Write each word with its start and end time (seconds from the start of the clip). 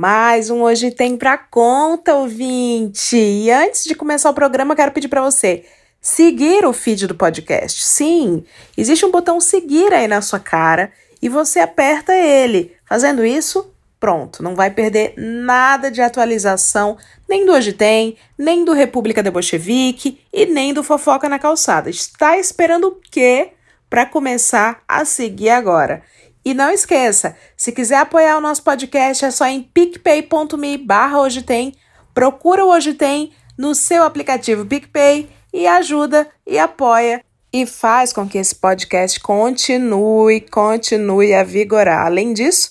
Mais 0.00 0.48
um 0.48 0.62
Hoje 0.62 0.92
Tem 0.92 1.16
Pra 1.16 1.36
Conta, 1.36 2.14
ouvinte! 2.14 3.16
E 3.16 3.50
antes 3.50 3.82
de 3.82 3.96
começar 3.96 4.30
o 4.30 4.32
programa, 4.32 4.76
quero 4.76 4.92
pedir 4.92 5.08
para 5.08 5.20
você 5.20 5.64
seguir 6.00 6.64
o 6.64 6.72
feed 6.72 7.08
do 7.08 7.16
podcast. 7.16 7.82
Sim, 7.82 8.44
existe 8.76 9.04
um 9.04 9.10
botão 9.10 9.40
seguir 9.40 9.92
aí 9.92 10.06
na 10.06 10.20
sua 10.20 10.38
cara 10.38 10.92
e 11.20 11.28
você 11.28 11.58
aperta 11.58 12.14
ele. 12.14 12.76
Fazendo 12.88 13.26
isso, 13.26 13.74
pronto, 13.98 14.40
não 14.40 14.54
vai 14.54 14.70
perder 14.70 15.14
nada 15.16 15.90
de 15.90 16.00
atualização, 16.00 16.96
nem 17.28 17.44
do 17.44 17.50
Hoje 17.50 17.72
Tem, 17.72 18.16
nem 18.38 18.64
do 18.64 18.72
República 18.72 19.20
de 19.20 19.32
Bolchevique 19.32 20.20
e 20.32 20.46
nem 20.46 20.72
do 20.72 20.84
Fofoca 20.84 21.28
na 21.28 21.40
Calçada. 21.40 21.90
Está 21.90 22.38
esperando 22.38 22.86
o 22.86 23.00
quê 23.10 23.50
para 23.90 24.06
começar 24.06 24.80
a 24.86 25.04
seguir 25.04 25.50
agora? 25.50 26.04
E 26.48 26.54
não 26.54 26.70
esqueça, 26.70 27.36
se 27.54 27.70
quiser 27.72 27.98
apoiar 27.98 28.38
o 28.38 28.40
nosso 28.40 28.62
podcast, 28.62 29.22
é 29.22 29.30
só 29.30 29.44
em 29.44 29.62
picpay.me 29.62 30.78
barra 30.78 31.20
hoje 31.20 31.42
tem. 31.42 31.74
Procura 32.14 32.64
o 32.64 32.70
Hoje 32.70 32.94
Tem 32.94 33.32
no 33.58 33.74
seu 33.74 34.02
aplicativo 34.02 34.64
PicPay 34.64 35.28
e 35.52 35.66
ajuda 35.66 36.26
e 36.46 36.58
apoia 36.58 37.22
e 37.52 37.66
faz 37.66 38.14
com 38.14 38.26
que 38.26 38.38
esse 38.38 38.54
podcast 38.54 39.20
continue, 39.20 40.40
continue 40.40 41.34
a 41.34 41.44
vigorar. 41.44 42.06
Além 42.06 42.32
disso, 42.32 42.70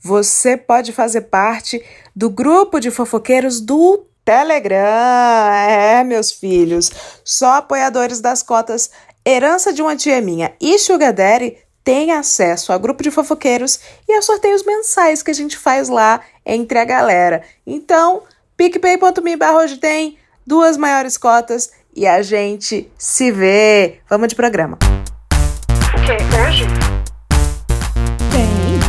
você 0.00 0.56
pode 0.56 0.90
fazer 0.90 1.20
parte 1.20 1.80
do 2.16 2.28
grupo 2.28 2.80
de 2.80 2.90
fofoqueiros 2.90 3.60
do 3.60 4.04
Telegram. 4.24 5.48
É, 5.54 6.02
meus 6.02 6.32
filhos, 6.32 6.90
só 7.24 7.58
apoiadores 7.58 8.20
das 8.20 8.42
cotas 8.42 8.90
Herança 9.24 9.72
de 9.72 9.80
uma 9.80 9.94
Tia 9.94 10.20
Minha 10.20 10.52
e 10.60 10.76
Sugar 10.76 11.12
Daddy 11.12 11.56
tem 11.84 12.12
acesso 12.12 12.72
a 12.72 12.78
grupo 12.78 13.02
de 13.02 13.10
fofoqueiros 13.10 13.80
e 14.08 14.12
a 14.12 14.22
sorteios 14.22 14.64
mensais 14.64 15.22
que 15.22 15.30
a 15.30 15.34
gente 15.34 15.56
faz 15.56 15.88
lá 15.88 16.20
entre 16.44 16.78
a 16.78 16.84
galera. 16.84 17.42
Então, 17.66 18.22
picpay.me 18.56 19.36
barra 19.36 19.58
hoje 19.58 19.76
tem 19.76 20.18
duas 20.46 20.76
maiores 20.76 21.16
cotas 21.16 21.72
e 21.94 22.06
a 22.06 22.22
gente 22.22 22.90
se 22.96 23.30
vê. 23.30 24.00
Vamos 24.08 24.28
de 24.28 24.34
programa. 24.34 24.78
O 24.80 26.04
que? 26.04 26.16
Hoje? 26.48 26.66
Tem. 28.30 28.80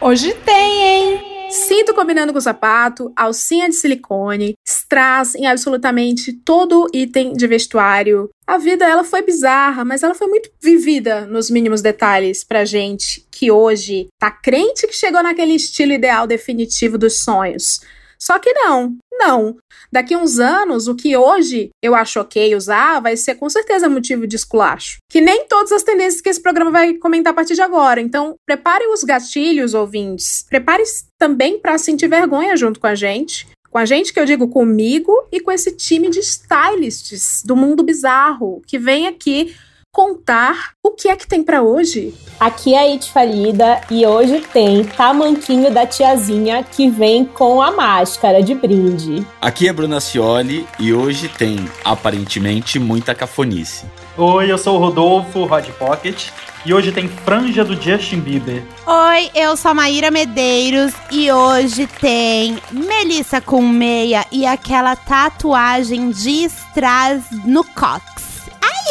Hoje 0.00 0.34
tem, 0.44 0.82
hein? 0.82 1.21
Cinto 1.52 1.92
combinando 1.92 2.32
com 2.32 2.40
sapato, 2.40 3.12
alcinha 3.14 3.68
de 3.68 3.74
silicone, 3.74 4.54
strass 4.66 5.34
em 5.34 5.46
absolutamente 5.46 6.32
todo 6.32 6.88
item 6.94 7.34
de 7.34 7.46
vestuário. 7.46 8.30
A 8.46 8.56
vida 8.56 8.86
ela 8.86 9.04
foi 9.04 9.20
bizarra, 9.20 9.84
mas 9.84 10.02
ela 10.02 10.14
foi 10.14 10.28
muito 10.28 10.50
vivida 10.62 11.26
nos 11.26 11.50
mínimos 11.50 11.82
detalhes 11.82 12.42
pra 12.42 12.64
gente 12.64 13.26
que 13.30 13.50
hoje 13.50 14.08
tá 14.18 14.30
crente 14.30 14.86
que 14.86 14.94
chegou 14.94 15.22
naquele 15.22 15.52
estilo 15.52 15.92
ideal 15.92 16.26
definitivo 16.26 16.96
dos 16.96 17.22
sonhos. 17.22 17.82
Só 18.18 18.38
que 18.38 18.50
não, 18.54 18.96
não. 19.10 19.58
Daqui 19.92 20.16
uns 20.16 20.38
anos, 20.38 20.88
o 20.88 20.94
que 20.94 21.14
hoje 21.16 21.68
eu 21.82 21.94
acho 21.94 22.18
ok 22.18 22.56
usar 22.56 23.00
vai 23.00 23.14
ser 23.14 23.34
com 23.34 23.48
certeza 23.50 23.90
motivo 23.90 24.26
de 24.26 24.36
esculacho. 24.36 24.96
Que 25.10 25.20
nem 25.20 25.46
todas 25.46 25.70
as 25.70 25.82
tendências 25.82 26.22
que 26.22 26.30
esse 26.30 26.40
programa 26.40 26.70
vai 26.70 26.94
comentar 26.94 27.32
a 27.32 27.36
partir 27.36 27.54
de 27.54 27.60
agora. 27.60 28.00
Então, 28.00 28.34
prepare 28.46 28.86
os 28.86 29.04
gatilhos, 29.04 29.74
ouvintes. 29.74 30.46
Prepare 30.48 30.82
também 31.18 31.58
para 31.58 31.76
sentir 31.76 32.08
vergonha 32.08 32.56
junto 32.56 32.80
com 32.80 32.86
a 32.86 32.94
gente. 32.94 33.46
Com 33.70 33.76
a 33.76 33.84
gente, 33.84 34.12
que 34.12 34.20
eu 34.20 34.24
digo 34.24 34.48
comigo, 34.48 35.12
e 35.30 35.40
com 35.40 35.50
esse 35.50 35.72
time 35.72 36.08
de 36.08 36.20
stylists 36.20 37.42
do 37.44 37.56
mundo 37.56 37.82
bizarro 37.82 38.62
que 38.66 38.78
vem 38.78 39.06
aqui 39.06 39.54
contar 39.92 40.70
o 40.82 40.90
que 40.92 41.06
é 41.06 41.14
que 41.14 41.28
tem 41.28 41.42
para 41.42 41.62
hoje. 41.62 42.14
Aqui 42.40 42.74
é 42.74 42.78
a 42.78 42.92
It 42.92 43.12
Falida 43.12 43.82
e 43.90 44.06
hoje 44.06 44.40
tem 44.40 44.82
tamanquinho 44.84 45.70
da 45.70 45.86
tiazinha 45.86 46.64
que 46.64 46.88
vem 46.88 47.26
com 47.26 47.60
a 47.60 47.70
máscara 47.70 48.42
de 48.42 48.54
brinde. 48.54 49.24
Aqui 49.38 49.68
é 49.68 49.72
Bruna 49.72 50.00
Cioli 50.00 50.66
e 50.78 50.94
hoje 50.94 51.28
tem, 51.28 51.68
aparentemente, 51.84 52.78
muita 52.78 53.14
cafonice. 53.14 53.84
Oi, 54.16 54.50
eu 54.50 54.56
sou 54.56 54.76
o 54.76 54.78
Rodolfo 54.78 55.44
Rod 55.44 55.68
Pocket 55.72 56.30
e 56.64 56.72
hoje 56.72 56.90
tem 56.90 57.06
franja 57.06 57.62
do 57.62 57.80
Justin 57.80 58.20
Bieber. 58.20 58.62
Oi, 58.86 59.30
eu 59.34 59.56
sou 59.58 59.72
a 59.72 59.74
Maíra 59.74 60.10
Medeiros 60.10 60.94
e 61.10 61.30
hoje 61.30 61.86
tem 61.86 62.58
Melissa 62.70 63.42
com 63.42 63.60
meia 63.60 64.24
e 64.32 64.46
aquela 64.46 64.96
tatuagem 64.96 66.10
de 66.10 66.44
strass 66.44 67.24
no 67.44 67.62
cox. 67.62 68.31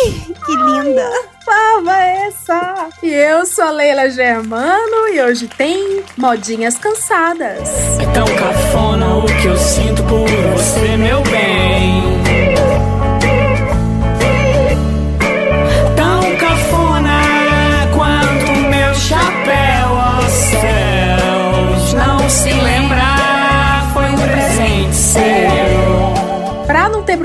Ai, 0.02 0.12
que 0.46 0.56
linda! 0.56 1.10
Fava 1.46 1.98
essa! 1.98 2.90
E 3.04 3.10
eu 3.10 3.46
sou 3.46 3.66
a 3.66 3.72
Leila 3.72 4.10
Germano 4.10 5.10
e 5.14 5.22
hoje 5.22 5.48
tem 5.48 6.04
modinhas 6.18 6.78
cansadas. 6.78 7.70
É 8.00 8.06
tão 8.14 8.26
cafona 8.36 9.18
o 9.18 9.26
que 9.26 9.48
eu 9.48 9.58
sinto 9.58 10.04
por 10.04 10.28
você, 10.28 10.98
meu 10.98 11.22
bem. 11.24 11.41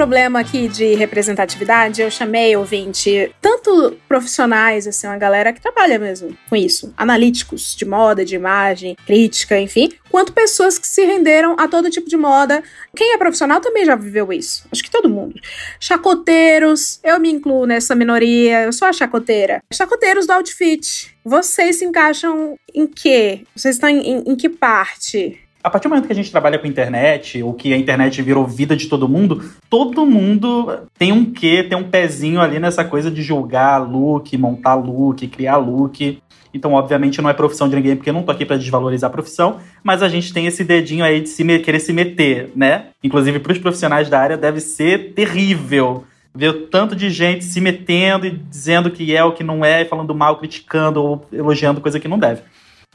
Problema 0.07 0.39
aqui 0.39 0.69
de 0.69 0.95
representatividade, 0.95 2.01
eu 2.01 2.09
chamei, 2.13 2.57
ouvinte, 2.57 3.35
tanto 3.41 3.99
profissionais, 4.07 4.87
assim, 4.87 5.09
uma 5.09 5.17
galera 5.17 5.53
que 5.53 5.61
trabalha 5.61 5.99
mesmo 5.99 6.39
com 6.49 6.55
isso, 6.55 6.95
analíticos 6.97 7.75
de 7.75 7.85
moda, 7.85 8.25
de 8.25 8.37
imagem, 8.37 8.97
crítica, 9.05 9.59
enfim, 9.59 9.91
quanto 10.09 10.33
pessoas 10.33 10.79
que 10.79 10.87
se 10.87 11.05
renderam 11.05 11.57
a 11.59 11.67
todo 11.67 11.91
tipo 11.91 12.09
de 12.09 12.17
moda. 12.17 12.63
Quem 12.95 13.15
é 13.15 13.19
profissional 13.19 13.61
também 13.61 13.85
já 13.85 13.97
viveu 13.97 14.33
isso. 14.33 14.65
Acho 14.71 14.85
que 14.85 14.91
todo 14.93 15.11
mundo. 15.11 15.41
Chacoteiros, 15.81 17.01
eu 17.03 17.19
me 17.19 17.33
incluo 17.33 17.67
nessa 17.67 17.97
minoria, 17.97 18.63
eu 18.63 18.73
sou 18.73 18.87
a 18.87 18.93
chacoteira. 18.93 19.61
Chacoteiros 19.73 20.25
do 20.25 20.35
outfit. 20.35 21.17
Vocês 21.25 21.81
se 21.81 21.85
encaixam 21.85 22.57
em 22.73 22.87
quê? 22.87 23.41
Vocês 23.57 23.75
estão 23.75 23.89
em, 23.89 23.99
em, 23.99 24.25
em 24.25 24.37
que 24.37 24.49
parte? 24.49 25.41
A 25.67 25.69
partir 25.69 25.89
do 25.89 25.91
momento 25.91 26.07
que 26.07 26.13
a 26.13 26.15
gente 26.15 26.31
trabalha 26.31 26.61
com 26.61 26.67
internet, 26.69 27.43
ou 27.43 27.53
que 27.53 27.75
a 27.75 27.77
internet 27.77 28.23
virou 28.23 28.47
vida 28.47 28.77
de 28.77 28.87
todo 28.87 29.09
mundo, 29.09 29.51
todo 29.69 30.07
mundo 30.07 30.87
tem 30.97 31.11
um 31.11 31.25
quê, 31.25 31.65
tem 31.65 31.77
um 31.77 31.83
pezinho 31.83 32.41
ali 32.41 32.61
nessa 32.61 32.85
coisa 32.85 33.11
de 33.11 33.21
julgar 33.21 33.79
look, 33.79 34.39
montar 34.39 34.77
look, 34.77 35.27
criar 35.27 35.57
look. 35.57 36.23
Então, 36.55 36.75
obviamente, 36.75 37.21
não 37.21 37.29
é 37.29 37.33
profissão 37.33 37.69
de 37.69 37.75
ninguém, 37.75 37.97
porque 37.97 38.11
eu 38.11 38.15
não 38.15 38.23
tô 38.23 38.31
aqui 38.31 38.47
para 38.47 38.57
desvalorizar 38.57 39.11
a 39.11 39.13
profissão, 39.13 39.57
mas 39.83 40.05
a 40.05 40.09
gente 40.09 40.33
tem 40.33 40.47
esse 40.47 40.63
dedinho 40.63 41.05
aí 41.05 41.21
de 41.21 41.31
se 41.31 41.45
querer 41.59 41.81
se 41.81 41.93
meter, 41.93 42.53
né? 42.55 42.91
Inclusive, 43.03 43.41
para 43.41 43.51
os 43.51 43.59
profissionais 43.59 44.09
da 44.09 44.21
área, 44.21 44.37
deve 44.37 44.61
ser 44.61 45.15
terrível 45.15 46.05
ver 46.33 46.69
tanto 46.71 46.95
de 46.95 47.11
gente 47.11 47.45
se 47.45 47.61
metendo 47.61 48.25
e 48.25 48.31
dizendo 48.31 48.89
que 48.89 49.17
é 49.17 49.25
o 49.25 49.33
que 49.33 49.43
não 49.43 49.65
é, 49.65 49.85
falando 49.85 50.15
mal, 50.15 50.37
criticando 50.37 51.03
ou 51.03 51.27
elogiando 51.33 51.81
coisa 51.81 51.99
que 51.99 52.07
não 52.07 52.21
deve. 52.21 52.43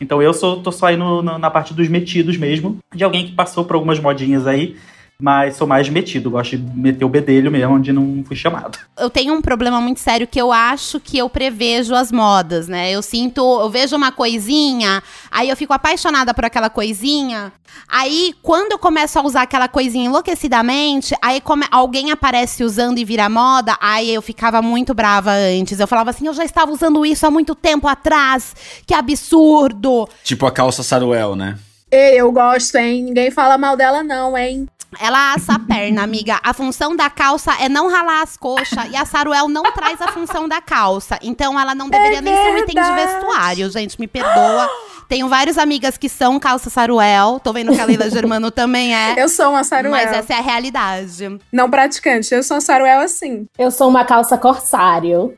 Então 0.01 0.19
eu 0.19 0.33
sou, 0.33 0.61
tô 0.61 0.71
só 0.71 0.87
aí 0.87 0.97
no, 0.97 1.21
no, 1.21 1.37
na 1.37 1.51
parte 1.51 1.75
dos 1.75 1.87
metidos 1.87 2.35
mesmo, 2.35 2.79
de 2.93 3.03
alguém 3.03 3.27
que 3.27 3.33
passou 3.33 3.63
por 3.63 3.75
algumas 3.75 3.99
modinhas 3.99 4.47
aí, 4.47 4.75
mas 5.21 5.55
sou 5.55 5.67
mais 5.67 5.87
metido, 5.87 6.31
gosto 6.31 6.57
de 6.57 6.63
meter 6.75 7.05
o 7.05 7.09
bedelho 7.09 7.51
mesmo, 7.51 7.75
onde 7.75 7.93
não 7.93 8.23
fui 8.25 8.35
chamado. 8.35 8.79
Eu 8.97 9.07
tenho 9.07 9.35
um 9.35 9.41
problema 9.41 9.79
muito 9.79 9.99
sério 9.99 10.25
que 10.25 10.41
eu 10.41 10.51
acho 10.51 10.99
que 10.99 11.15
eu 11.15 11.29
prevejo 11.29 11.93
as 11.93 12.11
modas, 12.11 12.67
né? 12.67 12.91
Eu 12.91 13.03
sinto, 13.03 13.39
eu 13.39 13.69
vejo 13.69 13.95
uma 13.95 14.11
coisinha, 14.11 15.03
aí 15.29 15.47
eu 15.47 15.55
fico 15.55 15.73
apaixonada 15.73 16.33
por 16.33 16.43
aquela 16.43 16.71
coisinha. 16.71 17.53
Aí, 17.87 18.33
quando 18.41 18.71
eu 18.71 18.79
começo 18.79 19.19
a 19.19 19.21
usar 19.21 19.43
aquela 19.43 19.67
coisinha 19.67 20.05
enlouquecidamente, 20.05 21.15
aí 21.21 21.39
come, 21.39 21.65
alguém 21.69 22.09
aparece 22.09 22.63
usando 22.63 22.97
e 22.97 23.05
vira 23.05 23.29
moda, 23.29 23.77
aí 23.79 24.13
eu 24.13 24.21
ficava 24.23 24.59
muito 24.59 24.93
brava 24.93 25.31
antes. 25.31 25.79
Eu 25.79 25.87
falava 25.87 26.09
assim, 26.09 26.25
eu 26.25 26.33
já 26.33 26.43
estava 26.43 26.71
usando 26.71 27.05
isso 27.05 27.27
há 27.27 27.31
muito 27.31 27.53
tempo 27.53 27.87
atrás, 27.87 28.55
que 28.87 28.93
absurdo. 28.93 30.09
Tipo 30.23 30.47
a 30.47 30.51
calça 30.51 30.81
Saruel, 30.81 31.35
né? 31.35 31.59
Ei, 31.91 32.19
eu 32.19 32.31
gosto, 32.31 32.75
hein? 32.77 33.03
Ninguém 33.03 33.29
fala 33.29 33.57
mal 33.57 33.75
dela, 33.75 34.01
não, 34.01 34.37
hein? 34.37 34.67
Ela 34.99 35.33
assa 35.33 35.53
a 35.53 35.59
perna, 35.59 36.03
amiga. 36.03 36.39
A 36.43 36.53
função 36.53 36.95
da 36.95 37.09
calça 37.09 37.53
é 37.61 37.69
não 37.69 37.89
ralar 37.89 38.21
as 38.21 38.35
coxas. 38.35 38.91
E 38.91 38.95
a 38.95 39.05
Saruel 39.05 39.47
não 39.47 39.63
traz 39.71 40.01
a 40.01 40.09
função 40.09 40.47
da 40.47 40.61
calça. 40.61 41.17
Então 41.21 41.59
ela 41.59 41.73
não 41.73 41.89
deveria 41.89 42.17
É 42.17 42.21
nem 42.21 42.35
ser 42.35 42.51
um 42.51 42.57
item 42.57 42.83
de 42.83 42.91
vestuário, 42.93 43.69
gente. 43.71 43.99
Me 43.99 44.07
perdoa. 44.07 44.69
Tenho 45.07 45.27
várias 45.27 45.57
amigas 45.57 45.97
que 45.97 46.07
são 46.07 46.39
calça 46.39 46.69
Saruel. 46.69 47.39
Tô 47.43 47.51
vendo 47.51 47.73
que 47.73 47.79
a 47.81 47.85
Leila 47.85 48.09
Germano 48.09 48.49
também 48.51 48.95
é. 48.95 49.15
Eu 49.17 49.27
sou 49.27 49.49
uma 49.49 49.63
Saruel. 49.63 49.91
Mas 49.91 50.11
essa 50.11 50.33
é 50.33 50.37
a 50.37 50.41
realidade. 50.41 51.37
Não 51.51 51.69
praticante, 51.69 52.33
eu 52.33 52.43
sou 52.43 52.55
uma 52.55 52.61
Saruel 52.61 52.99
assim. 53.01 53.45
Eu 53.57 53.71
sou 53.71 53.89
uma 53.89 54.05
calça 54.05 54.37
corsário. 54.37 55.37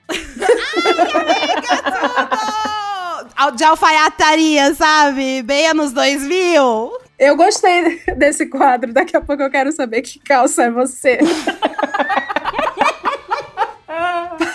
Oh, 3.46 3.52
de 3.52 3.64
alfaiataria, 3.64 4.74
sabe? 4.76 5.42
Bem 5.44 5.68
anos 5.68 5.92
2000. 5.92 7.03
Eu 7.18 7.36
gostei 7.36 8.02
desse 8.18 8.46
quadro, 8.48 8.94
daqui 8.94 9.16
a 9.16 9.22
pouco 9.22 9.44
eu 9.44 9.50
quero 9.52 9.72
saber 9.72 10.02
que 10.02 10.20
calça 10.20 10.64
é 10.64 10.72
você. 10.72 11.20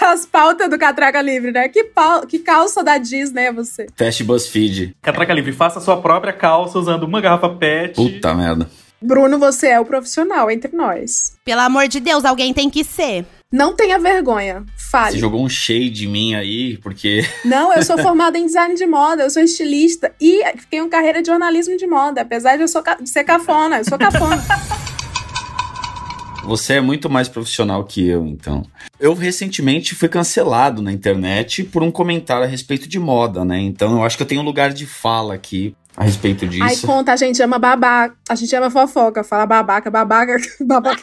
aquelas 0.08 0.26
pautas 0.26 0.70
do 0.70 0.78
Catraca 0.78 1.20
Livre, 1.20 1.52
né? 1.52 1.68
Que, 1.68 1.84
pau, 1.84 2.26
que 2.26 2.38
calça 2.38 2.82
da 2.82 2.98
Disney 2.98 3.46
é 3.46 3.52
você? 3.52 3.86
Teste 3.96 4.24
BuzzFeed. 4.24 4.96
Catraca 5.02 5.32
Livre, 5.32 5.52
faça 5.52 5.80
sua 5.80 6.00
própria 6.00 6.32
calça 6.32 6.78
usando 6.78 7.02
uma 7.04 7.20
garrafa 7.20 7.50
PET. 7.50 7.94
Puta 7.94 8.34
merda. 8.34 8.68
Bruno, 9.00 9.38
você 9.38 9.68
é 9.68 9.80
o 9.80 9.84
profissional 9.84 10.50
entre 10.50 10.74
nós. 10.74 11.36
Pelo 11.44 11.60
amor 11.60 11.86
de 11.86 12.00
Deus, 12.00 12.24
alguém 12.24 12.52
tem 12.52 12.68
que 12.68 12.82
ser. 12.82 13.24
Não 13.50 13.74
tenha 13.74 13.98
vergonha. 13.98 14.62
Você 14.76 14.90
Fale. 14.90 15.18
jogou 15.18 15.42
um 15.42 15.48
shade 15.48 16.04
em 16.04 16.08
mim 16.08 16.34
aí, 16.34 16.76
porque 16.78 17.24
Não, 17.46 17.72
eu 17.72 17.82
sou 17.82 17.96
formada 17.96 18.36
em 18.38 18.44
design 18.44 18.74
de 18.74 18.86
moda, 18.86 19.22
eu 19.22 19.30
sou 19.30 19.42
estilista 19.42 20.12
e 20.20 20.42
tenho 20.70 20.86
carreira 20.90 21.22
de 21.22 21.28
jornalismo 21.28 21.74
de 21.76 21.86
moda, 21.86 22.20
apesar 22.20 22.56
de 22.56 22.62
eu 22.62 22.68
sou 22.68 22.82
ca- 22.82 22.96
de 23.00 23.08
ser 23.08 23.24
cafona, 23.24 23.78
eu 23.78 23.84
sou 23.86 23.96
cafona. 23.98 24.44
você 26.44 26.74
é 26.74 26.80
muito 26.82 27.08
mais 27.08 27.26
profissional 27.26 27.84
que 27.84 28.06
eu, 28.06 28.26
então. 28.26 28.64
Eu 29.00 29.14
recentemente 29.14 29.94
fui 29.94 30.08
cancelado 30.10 30.82
na 30.82 30.92
internet 30.92 31.64
por 31.64 31.82
um 31.82 31.90
comentário 31.90 32.44
a 32.44 32.46
respeito 32.46 32.86
de 32.86 32.98
moda, 32.98 33.46
né? 33.46 33.58
Então 33.60 33.92
eu 33.96 34.04
acho 34.04 34.16
que 34.18 34.22
eu 34.22 34.26
tenho 34.26 34.42
um 34.42 34.44
lugar 34.44 34.74
de 34.74 34.84
fala 34.84 35.32
aqui 35.32 35.74
a 35.96 36.04
respeito 36.04 36.44
Aí 36.44 36.50
disso. 36.50 36.86
conta, 36.86 37.12
a 37.12 37.16
gente 37.16 37.42
ama 37.42 37.58
babaca, 37.58 38.14
a 38.28 38.34
gente 38.34 38.54
ama 38.54 38.70
fofoca, 38.70 39.24
fala 39.24 39.46
babaca, 39.46 39.90
babaca, 39.90 40.36
babaca. 40.60 41.02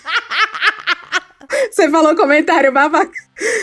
Você 1.76 1.90
falou 1.90 2.16
comentário 2.16 2.72
babaca. 2.72 3.12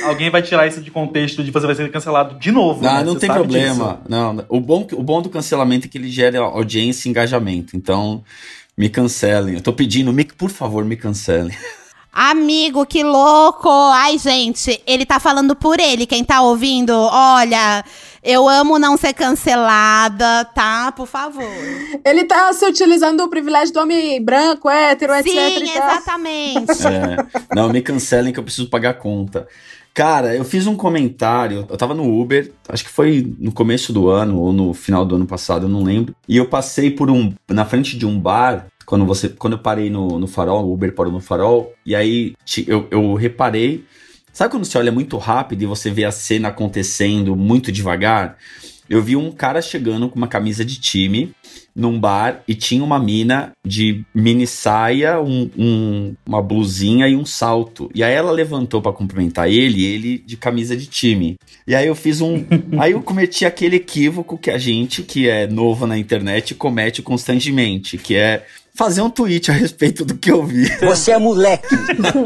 Alguém 0.04 0.28
vai 0.28 0.42
tirar 0.42 0.66
isso 0.66 0.82
de 0.82 0.90
contexto 0.90 1.42
de 1.42 1.50
você 1.50 1.64
vai 1.64 1.74
ser 1.74 1.90
cancelado 1.90 2.38
de 2.38 2.52
novo. 2.52 2.86
Ah, 2.86 2.98
né? 2.98 3.04
não 3.04 3.14
Você 3.14 3.20
tem 3.20 3.30
problema. 3.32 3.94
disso. 3.94 3.98
Não, 4.06 4.44
o 4.50 4.60
bom, 4.60 4.86
o 4.92 5.02
bom 5.02 5.22
do 5.22 5.30
cancelamento 5.30 5.86
é 5.86 5.88
que 5.88 5.96
ele 5.96 6.10
gera 6.10 6.40
audiência 6.40 7.08
e 7.08 7.10
engajamento. 7.10 7.74
Então, 7.74 8.22
me 8.76 8.90
cancelem. 8.90 9.54
Eu 9.54 9.62
tô 9.62 9.72
pedindo, 9.72 10.12
me, 10.12 10.26
por 10.26 10.50
favor, 10.50 10.84
me 10.84 10.94
cancelem. 10.94 11.56
Amigo, 12.12 12.84
que 12.84 13.02
louco! 13.02 13.70
Ai, 13.70 14.18
gente, 14.18 14.78
ele 14.86 15.06
tá 15.06 15.18
falando 15.18 15.56
por 15.56 15.80
ele. 15.80 16.04
Quem 16.04 16.22
tá 16.22 16.42
ouvindo, 16.42 16.92
olha, 16.94 17.82
eu 18.22 18.48
amo 18.48 18.78
não 18.78 18.96
ser 18.96 19.12
cancelada, 19.12 20.44
tá? 20.54 20.92
Por 20.92 21.06
favor. 21.06 21.44
Ele 22.04 22.24
tá 22.24 22.52
se 22.52 22.64
utilizando 22.64 23.18
do 23.18 23.28
privilégio 23.28 23.74
do 23.74 23.80
homem 23.80 24.22
branco, 24.22 24.70
hétero, 24.70 25.12
etc. 25.14 25.32
Sim, 25.32 25.64
e 25.64 25.74
tal. 25.74 25.90
exatamente. 25.90 26.86
É, 26.86 27.54
não, 27.54 27.68
me 27.70 27.82
cancelem 27.82 28.32
que 28.32 28.38
eu 28.38 28.44
preciso 28.44 28.70
pagar 28.70 28.90
a 28.90 28.94
conta. 28.94 29.48
Cara, 29.94 30.34
eu 30.34 30.44
fiz 30.44 30.66
um 30.66 30.74
comentário, 30.74 31.66
eu 31.68 31.76
tava 31.76 31.92
no 31.92 32.18
Uber, 32.18 32.50
acho 32.68 32.84
que 32.84 32.90
foi 32.90 33.34
no 33.38 33.52
começo 33.52 33.92
do 33.92 34.08
ano 34.08 34.38
ou 34.40 34.52
no 34.52 34.72
final 34.72 35.04
do 35.04 35.16
ano 35.16 35.26
passado, 35.26 35.66
eu 35.66 35.68
não 35.68 35.82
lembro. 35.82 36.14
E 36.26 36.36
eu 36.38 36.46
passei 36.46 36.90
por 36.90 37.10
um, 37.10 37.32
na 37.50 37.66
frente 37.66 37.98
de 37.98 38.06
um 38.06 38.18
bar, 38.18 38.68
quando 38.86 39.04
você, 39.04 39.28
quando 39.28 39.54
eu 39.54 39.58
parei 39.58 39.90
no, 39.90 40.18
no 40.18 40.26
farol, 40.26 40.64
o 40.64 40.72
Uber 40.72 40.94
parou 40.94 41.12
no 41.12 41.20
farol, 41.20 41.74
e 41.84 41.94
aí 41.94 42.32
eu, 42.66 42.88
eu 42.90 43.14
reparei, 43.14 43.84
sabe 44.32 44.50
quando 44.50 44.64
você 44.64 44.78
olha 44.78 44.92
muito 44.92 45.16
rápido 45.18 45.62
e 45.62 45.66
você 45.66 45.90
vê 45.90 46.04
a 46.04 46.12
cena 46.12 46.48
acontecendo 46.48 47.36
muito 47.36 47.70
devagar? 47.70 48.36
Eu 48.90 49.02
vi 49.02 49.16
um 49.16 49.30
cara 49.30 49.62
chegando 49.62 50.08
com 50.08 50.16
uma 50.16 50.26
camisa 50.28 50.64
de 50.64 50.78
time 50.78 51.32
num 51.74 51.98
bar 51.98 52.42
e 52.46 52.54
tinha 52.54 52.84
uma 52.84 52.98
mina 52.98 53.52
de 53.66 54.04
mini 54.14 54.46
saia, 54.46 55.18
um- 55.20 55.48
um- 55.56 56.14
uma 56.26 56.42
blusinha 56.42 57.08
e 57.08 57.16
um 57.16 57.24
salto. 57.24 57.88
E 57.94 58.02
aí 58.04 58.12
ela 58.12 58.30
levantou 58.30 58.82
pra 58.82 58.92
cumprimentar 58.92 59.48
ele, 59.48 59.82
ele 59.84 60.18
de 60.18 60.36
camisa 60.36 60.76
de 60.76 60.84
time. 60.86 61.36
E 61.66 61.74
aí 61.74 61.86
eu 61.86 61.94
fiz 61.94 62.20
um. 62.20 62.44
aí 62.78 62.92
eu 62.92 63.00
cometi 63.00 63.46
aquele 63.46 63.76
equívoco 63.76 64.36
que 64.36 64.50
a 64.50 64.58
gente, 64.58 65.02
que 65.02 65.26
é 65.26 65.46
novo 65.46 65.86
na 65.86 65.96
internet, 65.96 66.54
comete 66.54 67.00
constantemente, 67.00 67.96
que 67.96 68.14
é 68.14 68.44
fazer 68.74 69.02
um 69.02 69.10
tweet 69.10 69.50
a 69.50 69.54
respeito 69.54 70.04
do 70.04 70.16
que 70.16 70.30
eu 70.30 70.42
vi. 70.44 70.64
Você 70.80 71.12
é 71.12 71.18
moleque. 71.18 71.66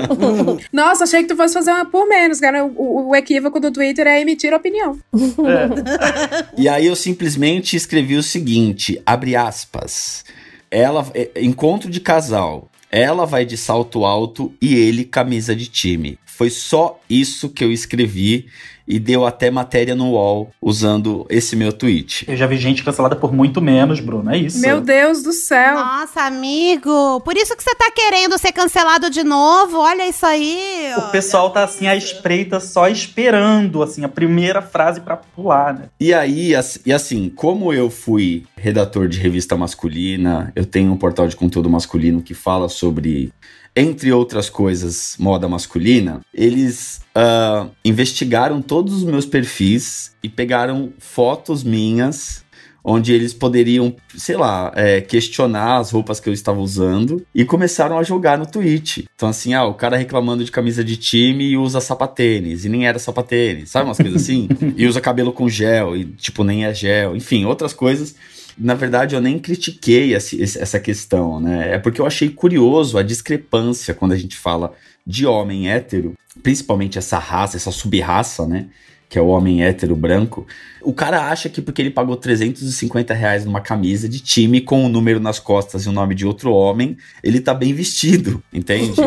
Nossa, 0.72 1.04
achei 1.04 1.22
que 1.22 1.28
tu 1.28 1.36
fosse 1.36 1.54
fazer 1.54 1.72
uma 1.72 1.84
por 1.84 2.08
menos, 2.08 2.38
cara. 2.40 2.64
O, 2.64 3.08
o- 3.08 3.16
equívoco 3.16 3.58
do 3.58 3.70
Twitter 3.72 4.06
é 4.06 4.20
emitir 4.20 4.52
opinião. 4.54 4.98
E 6.56 6.68
aí 6.68 6.86
eu 6.86 6.96
simplesmente 6.96 7.76
escrevi 7.76 8.16
o 8.16 8.22
seguinte, 8.22 9.00
abre 9.04 9.36
aspas. 9.36 10.24
Ela 10.70 11.06
é, 11.14 11.30
encontro 11.42 11.90
de 11.90 12.00
casal. 12.00 12.70
Ela 12.90 13.26
vai 13.26 13.44
de 13.44 13.56
salto 13.56 14.04
alto 14.04 14.52
e 14.60 14.74
ele 14.74 15.04
camisa 15.04 15.54
de 15.54 15.66
time. 15.66 16.18
Foi 16.24 16.48
só 16.50 17.00
isso 17.10 17.48
que 17.50 17.62
eu 17.64 17.72
escrevi 17.72 18.46
e 18.86 18.98
deu 18.98 19.26
até 19.26 19.50
matéria 19.50 19.94
no 19.94 20.12
UOL 20.12 20.50
usando 20.60 21.26
esse 21.28 21.56
meu 21.56 21.72
tweet. 21.72 22.24
Eu 22.28 22.36
já 22.36 22.46
vi 22.46 22.56
gente 22.56 22.84
cancelada 22.84 23.16
por 23.16 23.32
muito 23.32 23.60
menos, 23.60 24.00
Bruno. 24.00 24.30
É 24.30 24.38
isso. 24.38 24.60
Meu 24.60 24.80
Deus 24.80 25.22
do 25.22 25.32
céu. 25.32 25.74
Nossa, 25.74 26.22
amigo, 26.22 27.20
por 27.20 27.36
isso 27.36 27.56
que 27.56 27.62
você 27.62 27.74
tá 27.74 27.90
querendo 27.90 28.38
ser 28.38 28.52
cancelado 28.52 29.10
de 29.10 29.24
novo. 29.24 29.78
Olha 29.78 30.08
isso 30.08 30.24
aí. 30.24 30.92
O 30.96 31.10
pessoal 31.10 31.50
tá 31.50 31.64
assim 31.64 31.86
à 31.86 31.96
espreita, 31.96 32.60
só 32.60 32.88
esperando, 32.88 33.82
assim, 33.82 34.04
a 34.04 34.08
primeira 34.08 34.62
frase 34.62 35.00
pra 35.00 35.16
pular, 35.16 35.74
né? 35.74 35.84
E 35.98 36.14
aí, 36.14 36.52
e 36.84 36.92
assim, 36.92 37.28
como 37.28 37.72
eu 37.72 37.90
fui 37.90 38.44
redator 38.56 39.08
de 39.08 39.18
revista 39.18 39.56
masculina, 39.56 40.52
eu 40.54 40.64
tenho 40.64 40.92
um 40.92 40.96
portal 40.96 41.26
de 41.26 41.36
conteúdo 41.36 41.68
masculino 41.68 42.22
que 42.22 42.34
fala 42.34 42.68
sobre, 42.68 43.32
entre 43.76 44.10
outras 44.10 44.48
coisas, 44.48 45.16
moda 45.18 45.46
masculina, 45.46 46.22
eles 46.32 47.02
ah, 47.14 47.68
investigaram 47.84 48.62
todos 48.62 48.94
os 48.94 49.04
meus 49.04 49.26
perfis 49.26 50.16
e 50.22 50.30
pegaram 50.30 50.94
fotos 50.98 51.62
minhas. 51.62 52.44
Onde 52.88 53.12
eles 53.12 53.34
poderiam, 53.34 53.96
sei 54.16 54.36
lá, 54.36 54.70
é, 54.76 55.00
questionar 55.00 55.78
as 55.78 55.90
roupas 55.90 56.20
que 56.20 56.28
eu 56.28 56.32
estava 56.32 56.60
usando 56.60 57.26
e 57.34 57.44
começaram 57.44 57.98
a 57.98 58.04
jogar 58.04 58.38
no 58.38 58.46
tweet. 58.46 59.06
Então, 59.12 59.28
assim, 59.28 59.54
ah, 59.54 59.64
o 59.64 59.74
cara 59.74 59.96
reclamando 59.96 60.44
de 60.44 60.52
camisa 60.52 60.84
de 60.84 60.96
time 60.96 61.48
e 61.48 61.56
usa 61.56 61.80
sapatênis, 61.80 62.64
e 62.64 62.68
nem 62.68 62.86
era 62.86 63.00
sapatênis, 63.00 63.70
sabe 63.70 63.86
umas 63.86 63.96
coisas 63.96 64.22
assim? 64.22 64.48
e 64.78 64.86
usa 64.86 65.00
cabelo 65.00 65.32
com 65.32 65.48
gel, 65.48 65.96
e 65.96 66.04
tipo, 66.04 66.44
nem 66.44 66.64
é 66.64 66.72
gel, 66.72 67.16
enfim, 67.16 67.44
outras 67.44 67.72
coisas. 67.72 68.14
Na 68.58 68.74
verdade, 68.74 69.14
eu 69.14 69.20
nem 69.20 69.38
critiquei 69.38 70.14
essa 70.14 70.80
questão, 70.80 71.38
né? 71.38 71.74
É 71.74 71.78
porque 71.78 72.00
eu 72.00 72.06
achei 72.06 72.28
curioso 72.30 72.96
a 72.96 73.02
discrepância 73.02 73.92
quando 73.92 74.12
a 74.12 74.16
gente 74.16 74.36
fala 74.36 74.72
de 75.06 75.26
homem 75.26 75.70
hétero, 75.70 76.14
principalmente 76.42 76.98
essa 76.98 77.18
raça, 77.18 77.56
essa 77.56 77.70
sub-raça, 77.70 78.46
né? 78.46 78.68
Que 79.08 79.18
é 79.18 79.22
o 79.22 79.28
homem 79.28 79.62
hétero 79.62 79.94
branco. 79.94 80.46
O 80.86 80.92
cara 80.92 81.28
acha 81.28 81.48
que 81.48 81.60
porque 81.60 81.82
ele 81.82 81.90
pagou 81.90 82.14
350 82.14 83.12
reais 83.12 83.44
numa 83.44 83.60
camisa 83.60 84.08
de 84.08 84.20
time 84.20 84.60
com 84.60 84.86
o 84.86 84.88
número 84.88 85.18
nas 85.18 85.40
costas 85.40 85.84
e 85.84 85.88
o 85.88 85.92
nome 85.92 86.14
de 86.14 86.24
outro 86.24 86.52
homem, 86.52 86.96
ele 87.24 87.40
tá 87.40 87.52
bem 87.52 87.74
vestido, 87.74 88.40
entende? 88.52 88.94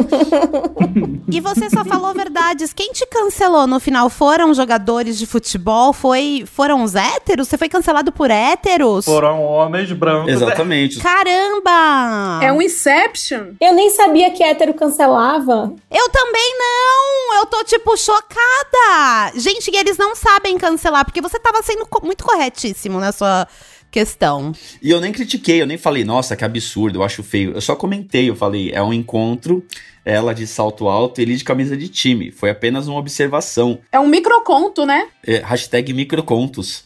E 1.32 1.40
você 1.40 1.70
só 1.70 1.86
falou 1.86 2.12
verdades. 2.14 2.74
Quem 2.74 2.92
te 2.92 3.06
cancelou 3.06 3.68
no 3.68 3.80
final? 3.80 4.10
Foram 4.10 4.52
jogadores 4.54 5.18
de 5.18 5.28
futebol? 5.28 5.94
Foi, 5.94 6.44
foram 6.46 6.84
os 6.84 6.96
héteros? 6.96 7.48
Você 7.48 7.58
foi 7.58 7.70
cancelado 7.70 8.12
por 8.12 8.32
héteros? 8.32 9.06
Foram 9.06 9.44
homens 9.44 9.92
brancos. 9.92 10.34
Exatamente. 10.34 11.00
Caramba! 11.00 12.44
É 12.44 12.52
um 12.52 12.62
Inception. 12.62 13.54
Eu 13.62 13.74
nem 13.74 13.92
sabia 13.92 14.32
que 14.32 14.44
hétero 14.44 14.74
cancelava. 14.74 15.72
Eu 15.92 16.10
também 16.10 16.56
não! 16.58 17.40
Eu 17.40 17.46
tô, 17.46 17.64
tipo, 17.64 17.96
chocada! 17.96 19.32
Gente, 19.36 19.70
e 19.72 19.78
eles 19.78 19.98
não 19.98 20.16
sabem 20.16 20.58
cancelar, 20.58 21.06
porque 21.06 21.22
você 21.22 21.38
tava 21.38 21.62
sendo 21.70 21.86
co- 21.86 22.06
muito 22.06 22.24
corretíssimo 22.24 23.00
na 23.00 23.12
sua 23.12 23.48
questão. 23.92 24.52
E 24.82 24.90
eu 24.90 25.00
nem 25.02 25.12
critiquei, 25.12 25.62
eu 25.62 25.66
nem 25.66 25.78
falei, 25.78 26.04
nossa, 26.04 26.36
que 26.36 26.44
absurdo, 26.46 27.00
eu 27.00 27.04
acho 27.04 27.24
feio. 27.24 27.54
Eu 27.54 27.62
só 27.62 27.76
comentei, 27.76 28.30
eu 28.30 28.36
falei, 28.36 28.72
é 28.72 28.82
um 28.84 28.94
encontro, 28.94 29.66
ela 30.06 30.34
de 30.34 30.46
salto 30.48 30.88
alto 30.88 31.20
e 31.20 31.24
ele 31.24 31.36
de 31.36 31.44
camisa 31.44 31.76
de 31.76 31.88
time. 31.88 32.32
Foi 32.32 32.50
apenas 32.50 32.88
uma 32.88 33.00
observação. 33.00 33.80
É 33.92 34.00
um 34.00 34.08
microconto, 34.08 34.86
né? 34.86 35.08
É, 35.26 35.38
hashtag 35.38 35.92
microcontos. 35.94 36.84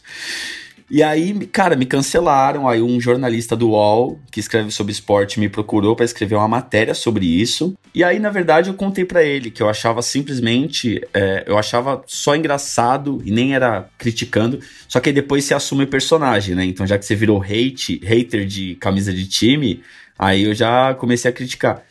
E 0.90 1.02
aí, 1.02 1.46
cara, 1.46 1.76
me 1.76 1.86
cancelaram. 1.86 2.68
Aí 2.68 2.82
um 2.82 3.00
jornalista 3.00 3.56
do 3.56 3.70
UOL, 3.70 4.18
que 4.30 4.40
escreve 4.40 4.70
sobre 4.70 4.92
esporte, 4.92 5.40
me 5.40 5.48
procurou 5.48 5.96
para 5.96 6.04
escrever 6.04 6.34
uma 6.34 6.48
matéria 6.48 6.94
sobre 6.94 7.26
isso. 7.26 7.74
E 7.94 8.04
aí, 8.04 8.18
na 8.18 8.30
verdade, 8.30 8.70
eu 8.70 8.74
contei 8.74 9.04
para 9.04 9.22
ele 9.22 9.50
que 9.50 9.62
eu 9.62 9.68
achava 9.68 10.02
simplesmente, 10.02 11.02
é, 11.12 11.44
eu 11.46 11.56
achava 11.56 12.02
só 12.06 12.36
engraçado 12.36 13.22
e 13.24 13.30
nem 13.30 13.54
era 13.54 13.88
criticando. 13.96 14.60
Só 14.88 15.00
que 15.00 15.12
depois 15.12 15.44
você 15.44 15.54
assume 15.54 15.84
o 15.84 15.88
personagem, 15.88 16.54
né? 16.54 16.64
Então, 16.64 16.86
já 16.86 16.98
que 16.98 17.04
você 17.06 17.14
virou 17.14 17.42
hate, 17.42 18.00
hater 18.04 18.46
de 18.46 18.74
camisa 18.76 19.12
de 19.12 19.26
time, 19.26 19.82
aí 20.18 20.44
eu 20.44 20.54
já 20.54 20.94
comecei 20.94 21.30
a 21.30 21.34
criticar. 21.34 21.82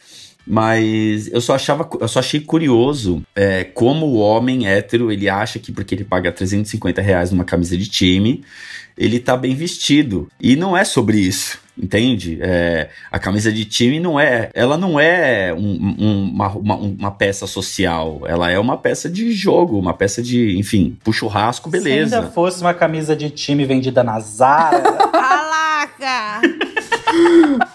Mas 0.45 1.31
eu 1.31 1.39
só 1.39 1.55
achava, 1.55 1.89
eu 1.99 2.07
só 2.07 2.19
achei 2.19 2.39
curioso 2.41 3.23
é, 3.35 3.63
como 3.63 4.05
o 4.07 4.15
homem 4.17 4.67
hétero, 4.67 5.11
ele 5.11 5.29
acha 5.29 5.57
que 5.59 5.71
porque 5.71 5.95
ele 5.95 6.03
paga 6.03 6.31
350 6.31 7.01
reais 7.01 7.31
numa 7.31 7.45
camisa 7.45 7.77
de 7.77 7.87
time, 7.87 8.43
ele 8.97 9.19
tá 9.19 9.37
bem 9.37 9.55
vestido. 9.55 10.27
E 10.41 10.55
não 10.57 10.75
é 10.75 10.83
sobre 10.83 11.17
isso, 11.17 11.59
entende? 11.81 12.37
É, 12.41 12.89
a 13.09 13.17
camisa 13.17 13.51
de 13.53 13.63
time 13.63 13.99
não 14.01 14.19
é, 14.19 14.49
ela 14.53 14.77
não 14.77 14.99
é 14.99 15.53
um- 15.53 15.95
um- 15.97 16.29
uma, 16.33 16.49
uma, 16.49 16.75
uma 16.75 17.11
peça 17.11 17.47
social, 17.47 18.21
ela 18.27 18.51
é 18.51 18.59
uma 18.59 18.75
peça 18.77 19.09
de 19.09 19.31
jogo, 19.31 19.79
uma 19.79 19.93
peça 19.93 20.21
de, 20.21 20.57
enfim, 20.59 20.97
pro 21.03 21.13
churrasco, 21.13 21.69
Se 21.71 21.77
beleza. 21.77 22.17
ainda 22.17 22.29
fosse 22.31 22.59
uma 22.61 22.73
camisa 22.73 23.15
de 23.15 23.29
time 23.29 23.63
vendida 23.65 24.03
na 24.03 24.19
Zara, 24.19 24.81
Caraca! 25.09 26.41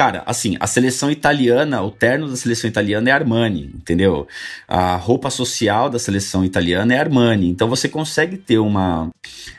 Cara, 0.00 0.22
assim, 0.24 0.56
a 0.58 0.66
seleção 0.66 1.10
italiana, 1.10 1.82
o 1.82 1.90
terno 1.90 2.26
da 2.26 2.34
seleção 2.34 2.70
italiana 2.70 3.10
é 3.10 3.12
Armani, 3.12 3.70
entendeu? 3.74 4.26
A 4.66 4.96
roupa 4.96 5.28
social 5.28 5.90
da 5.90 5.98
seleção 5.98 6.42
italiana 6.42 6.94
é 6.94 6.98
Armani. 6.98 7.50
Então 7.50 7.68
você 7.68 7.86
consegue 7.86 8.38
ter 8.38 8.56
uma. 8.56 9.10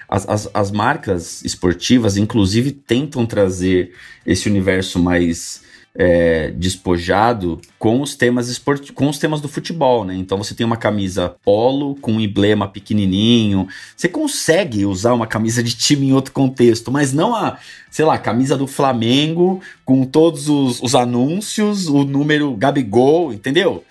As, 0.09 0.27
as, 0.27 0.49
as 0.51 0.71
marcas 0.71 1.45
esportivas, 1.45 2.17
inclusive, 2.17 2.71
tentam 2.71 3.23
trazer 3.23 3.93
esse 4.25 4.49
universo 4.49 4.97
mais 4.97 5.61
é, 5.93 6.51
despojado 6.51 7.59
com 7.77 8.01
os 8.01 8.15
temas 8.15 8.47
esport... 8.47 8.91
com 8.93 9.09
os 9.09 9.17
temas 9.17 9.41
do 9.41 9.47
futebol, 9.47 10.05
né? 10.05 10.15
Então 10.15 10.37
você 10.37 10.55
tem 10.55 10.65
uma 10.65 10.77
camisa 10.77 11.35
polo 11.43 11.95
com 11.95 12.13
um 12.13 12.21
emblema 12.21 12.67
pequenininho. 12.67 13.67
Você 13.95 14.07
consegue 14.07 14.85
usar 14.85 15.13
uma 15.13 15.27
camisa 15.27 15.61
de 15.61 15.75
time 15.75 16.07
em 16.07 16.13
outro 16.13 16.33
contexto, 16.33 16.91
mas 16.91 17.11
não 17.11 17.35
a, 17.35 17.57
sei 17.89 18.05
lá, 18.05 18.17
camisa 18.17 18.57
do 18.57 18.67
Flamengo 18.67 19.61
com 19.83 20.05
todos 20.05 20.47
os, 20.47 20.81
os 20.81 20.95
anúncios, 20.95 21.87
o 21.87 22.03
número 22.03 22.55
Gabigol, 22.55 23.33
entendeu? 23.33 23.83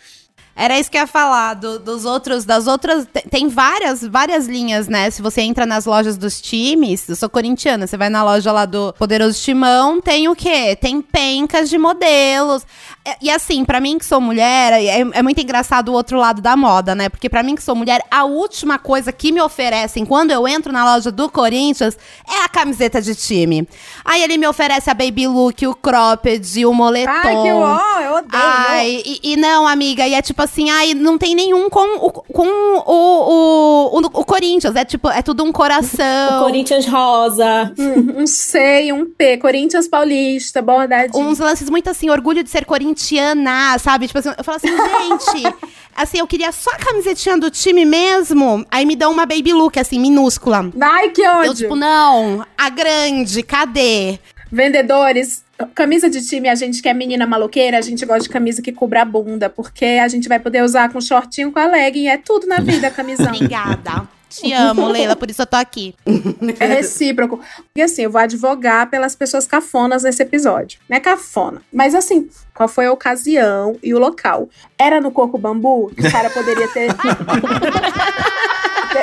Era 0.63 0.79
isso 0.79 0.91
que 0.91 0.97
eu 0.99 1.01
ia 1.01 1.07
falar, 1.07 1.55
do- 1.55 1.79
dos 1.79 2.05
outros, 2.05 2.45
das 2.45 2.67
outras. 2.67 3.07
te- 3.07 3.27
Tem 3.31 3.49
várias, 3.49 4.03
várias 4.07 4.47
linhas, 4.47 4.89
né? 4.89 5.11
Se 5.11 5.23
você 5.23 5.41
entra 5.41 5.65
nas 5.65 5.87
lojas 5.87 6.19
dos 6.19 6.39
times, 6.41 7.09
eu 7.09 7.17
sou 7.17 7.31
corintiana, 7.31 7.87
você 7.87 7.97
vai 7.97 8.11
na 8.11 8.23
loja 8.23 8.53
lá 8.53 8.67
do 8.67 8.93
Poderoso 8.99 9.41
Timão, 9.43 10.01
tem 10.03 10.29
o 10.29 10.37
quê? 10.37 10.77
Tem 10.77 11.01
pencas 11.01 11.71
de 11.71 11.79
modelos. 11.79 12.63
É, 13.05 13.17
E, 13.23 13.31
assim, 13.31 13.65
pra 13.65 13.81
mim 13.81 13.99
que 13.99 14.05
sou 14.05 14.21
mulher, 14.21 14.73
é, 14.75 15.01
é 15.01 15.23
muito 15.23 15.41
engraçado 15.41 15.89
o 15.89 15.93
outro 15.93 16.19
lado 16.19 16.43
da 16.43 16.57
moda, 16.57 16.95
né? 16.95 17.09
Porque 17.09 17.29
pra 17.29 17.43
mim 17.43 17.55
que 17.55 17.63
sou 17.63 17.75
mulher, 17.75 18.03
a 18.11 18.25
última 18.25 18.79
coisa 18.79 19.11
que 19.11 19.33
me 19.33 19.41
oferecem 19.41 20.05
quando 20.05 20.31
eu 20.31 20.47
entro 20.47 20.73
na 20.73 20.85
loja 20.85 21.11
do 21.11 21.29
Corinthians 21.31 21.97
é 22.29 22.45
a 22.45 22.49
camiseta 22.49 23.01
de 23.01 23.15
time. 23.15 23.67
Aí 24.05 24.23
ele 24.23 24.37
me 24.37 24.47
oferece 24.47 24.91
a 24.91 24.95
baby 24.95 25.27
look, 25.27 25.67
o 25.67 25.75
cropped, 25.75 26.67
o 26.67 26.75
moletom. 26.75 27.11
Ai, 27.11 27.43
que 27.43 27.49
eu 27.49 28.13
odeio. 28.13 28.29
Ai, 28.33 29.03
e, 29.05 29.33
e 29.33 29.37
não, 29.37 29.67
amiga, 29.67 30.07
e 30.07 30.15
é 30.15 30.21
tipo 30.21 30.43
assim, 30.43 30.69
ai, 30.71 30.93
não 30.93 31.17
tem 31.17 31.35
nenhum 31.35 31.71
com, 31.71 32.07
o, 32.07 32.11
com 32.11 32.47
o, 32.47 32.83
o, 32.87 33.99
o, 33.99 34.21
o 34.21 34.25
Corinthians. 34.25 34.77
É 34.77 34.85
tipo, 34.85 35.09
é 35.09 35.23
tudo 35.23 35.43
um 35.43 35.53
coração. 35.53 36.41
Corinthians 36.45 36.87
rosa. 36.87 37.73
Um 37.79 38.27
C, 38.27 38.93
um 38.93 39.07
P, 39.07 39.39
Corinthians 39.39 39.89
Paulista, 39.89 40.61
bordadinho. 40.61 41.27
Uns 41.27 41.39
lances 41.39 41.71
muito 41.71 41.89
assim, 41.89 42.11
orgulho 42.11 42.43
de 42.43 42.51
ser 42.51 42.65
corintiana, 42.91 43.79
sabe? 43.79 44.07
Tipo 44.07 44.19
assim, 44.19 44.31
eu 44.37 44.45
falo 44.45 44.57
assim, 44.57 44.69
gente, 44.69 45.57
assim, 45.97 46.19
eu 46.19 46.27
queria 46.27 46.53
só 46.53 46.71
a 46.71 46.77
camisetinha 46.79 47.39
do 47.39 47.51
time 47.51 47.85
mesmo. 47.85 48.65
Aí 48.71 48.85
me 48.85 48.97
dão 48.97 49.13
uma 49.13 49.27
baby 49.27 49.53
look, 49.53 49.79
assim, 49.79 49.99
minúscula. 49.99 50.71
Ai, 50.81 51.11
que 51.11 51.23
Eu, 51.23 51.33
ódio. 51.33 51.55
tipo, 51.55 51.77
não, 51.77 52.45
a 52.57 52.69
grande, 52.69 53.43
cadê? 53.43 54.19
Vendedores, 54.53 55.45
camisa 55.75 56.11
de 56.11 56.27
time, 56.27 56.49
a 56.49 56.55
gente 56.55 56.83
que 56.83 56.89
é 56.89 56.95
menina 56.95 57.27
maloqueira, 57.27 57.79
a 57.79 57.83
gente 57.83 58.05
gosta 58.05 58.25
de 58.25 58.29
camisa 58.29 58.61
que 58.61 58.73
cubra 58.73 59.03
a 59.03 59.05
bunda, 59.05 59.49
porque 59.49 59.85
a 59.85 60.09
gente 60.09 60.29
vai 60.29 60.41
poder 60.41 60.63
usar 60.65 60.93
com 60.93 61.01
shortinho, 61.01 61.53
com 61.53 61.59
a 61.59 61.67
legging, 61.67 62.09
é 62.09 62.17
tudo 62.19 62.47
na 62.47 62.59
vida, 62.59 62.91
camisão. 62.91 63.33
Obrigada. 63.33 64.09
Te 64.31 64.53
amo, 64.53 64.87
Leila, 64.87 65.17
por 65.17 65.29
isso 65.29 65.43
eu 65.43 65.47
tô 65.47 65.57
aqui. 65.57 65.95
É 66.61 66.67
recíproco. 66.67 67.41
Porque 67.67 67.83
assim, 67.83 68.03
eu 68.03 68.11
vou 68.11 68.21
advogar 68.21 68.89
pelas 68.89 69.15
pessoas 69.17 69.47
cafonas 69.47 70.03
nesse 70.03 70.23
episódio. 70.23 70.79
Não 70.89 70.97
é 70.97 71.01
cafona. 71.01 71.61
Mas 71.73 71.95
assim, 71.95 72.29
qual 72.55 72.69
foi 72.69 72.87
a 72.87 72.93
ocasião 72.93 73.77
e 73.83 73.93
o 73.95 73.99
local? 73.99 74.49
Era 74.79 75.01
no 75.01 75.11
Coco 75.11 75.37
Bambu? 75.37 75.91
que 75.95 76.07
O 76.07 76.13
cara 76.13 76.31
poderia 76.31 76.69
ter. 76.69 76.91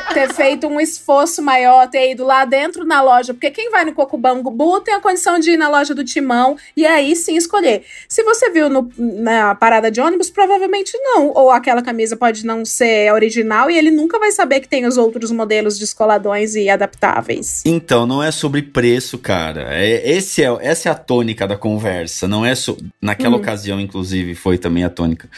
ter- 0.06 0.14
ter 0.14 0.34
feito 0.34 0.68
um 0.68 0.80
esforço 0.80 1.42
maior, 1.42 1.88
ter 1.90 2.12
ido 2.12 2.24
lá 2.26 2.46
dentro 2.46 2.86
na 2.86 3.02
loja, 3.02 3.34
porque 3.34 3.52
quem 3.52 3.70
vai 3.70 3.86
no 3.86 3.94
Coco 3.94 4.18
Bambu 4.18 4.80
tem 4.82 4.94
a 4.94 5.00
condição 5.00 5.40
de 5.40 5.52
ir 5.52 5.58
na 5.58 5.70
loja 5.70 5.94
do 5.94 6.04
Timão 6.04 6.58
e 6.76 6.86
aí 6.86 7.16
sim 7.16 7.36
escolher. 7.36 7.84
Se 8.08 8.24
você 8.24 8.50
viu 8.50 8.70
no- 8.70 8.90
na 8.98 9.56
parada 9.56 9.90
de 9.92 10.00
ônibus, 10.02 10.30
provavelmente 10.30 10.92
não. 10.98 11.32
Ou 11.34 11.52
aquela 11.52 11.82
camisa 11.82 12.16
pode 12.16 12.46
não 12.46 12.66
ser 12.66 13.12
original 13.14 13.70
e 13.70 13.78
ele 13.78 13.92
nunca 13.92 14.20
vai 14.20 14.32
saber 14.32 14.60
que 14.60 14.68
tem 14.68 14.86
os 14.86 14.98
outros 14.98 15.32
modelos 15.32 15.78
descoladões 15.78 16.56
e 16.56 16.70
adaptáveis. 16.70 17.62
Então, 17.66 18.06
não 18.06 18.22
é 18.24 18.32
sobre 18.32 18.62
preço, 18.62 19.18
cara. 19.18 19.68
É, 19.76 20.10
esse 20.10 20.44
é, 20.44 20.58
essa 20.62 20.90
é 20.90 20.92
a 20.92 20.96
tônica 20.96 21.48
da 21.48 21.58
conversa. 21.58 22.28
Não 22.28 22.46
é 22.46 22.54
so, 22.56 22.78
Naquela 23.02 23.36
Hum. 23.36 23.40
ocasião, 23.40 23.80
inclusive, 23.80 24.36
foi 24.36 24.58
também 24.58 24.84
a 24.84 24.90
tônica. 24.90 25.30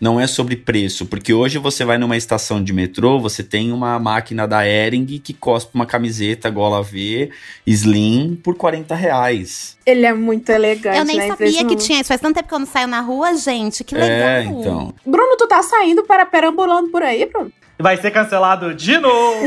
Não 0.00 0.20
é 0.20 0.26
sobre 0.26 0.56
preço, 0.56 1.04
porque 1.06 1.32
hoje 1.32 1.58
você 1.58 1.84
vai 1.84 1.98
numa 1.98 2.16
estação 2.16 2.62
de 2.62 2.72
metrô, 2.72 3.18
você 3.20 3.42
tem 3.42 3.72
uma 3.72 3.98
máquina 4.08 4.46
da 4.48 4.66
Ering 4.66 5.04
que 5.18 5.32
cospe 5.32 5.70
uma 5.74 5.86
camiseta 5.86 6.48
gola 6.50 6.82
V, 6.82 7.30
slim, 7.66 8.38
por 8.42 8.54
40 8.56 8.94
reais. 8.94 9.76
Ele 9.84 10.06
é 10.06 10.12
muito 10.12 10.48
elegante, 10.50 10.98
Eu 10.98 11.04
nem 11.04 11.16
né? 11.16 11.28
sabia 11.28 11.64
que 11.64 11.76
tinha 11.76 12.00
isso. 12.00 12.08
Faz 12.08 12.20
tanto 12.20 12.36
tempo 12.36 12.48
que 12.48 12.54
eu 12.54 12.58
não 12.58 12.66
saio 12.66 12.86
na 12.88 13.00
rua, 13.00 13.34
gente. 13.36 13.84
Que 13.84 13.94
legal. 13.94 14.08
É, 14.10 14.44
então. 14.44 14.94
Bruno, 15.06 15.36
tu 15.36 15.46
tá 15.46 15.62
saindo 15.62 16.04
para 16.04 16.24
perambulando 16.26 16.88
por 16.90 17.02
aí, 17.02 17.26
Bruno? 17.26 17.52
Vai 17.80 17.96
ser 17.96 18.10
cancelado 18.10 18.74
de 18.74 18.98
novo. 18.98 19.38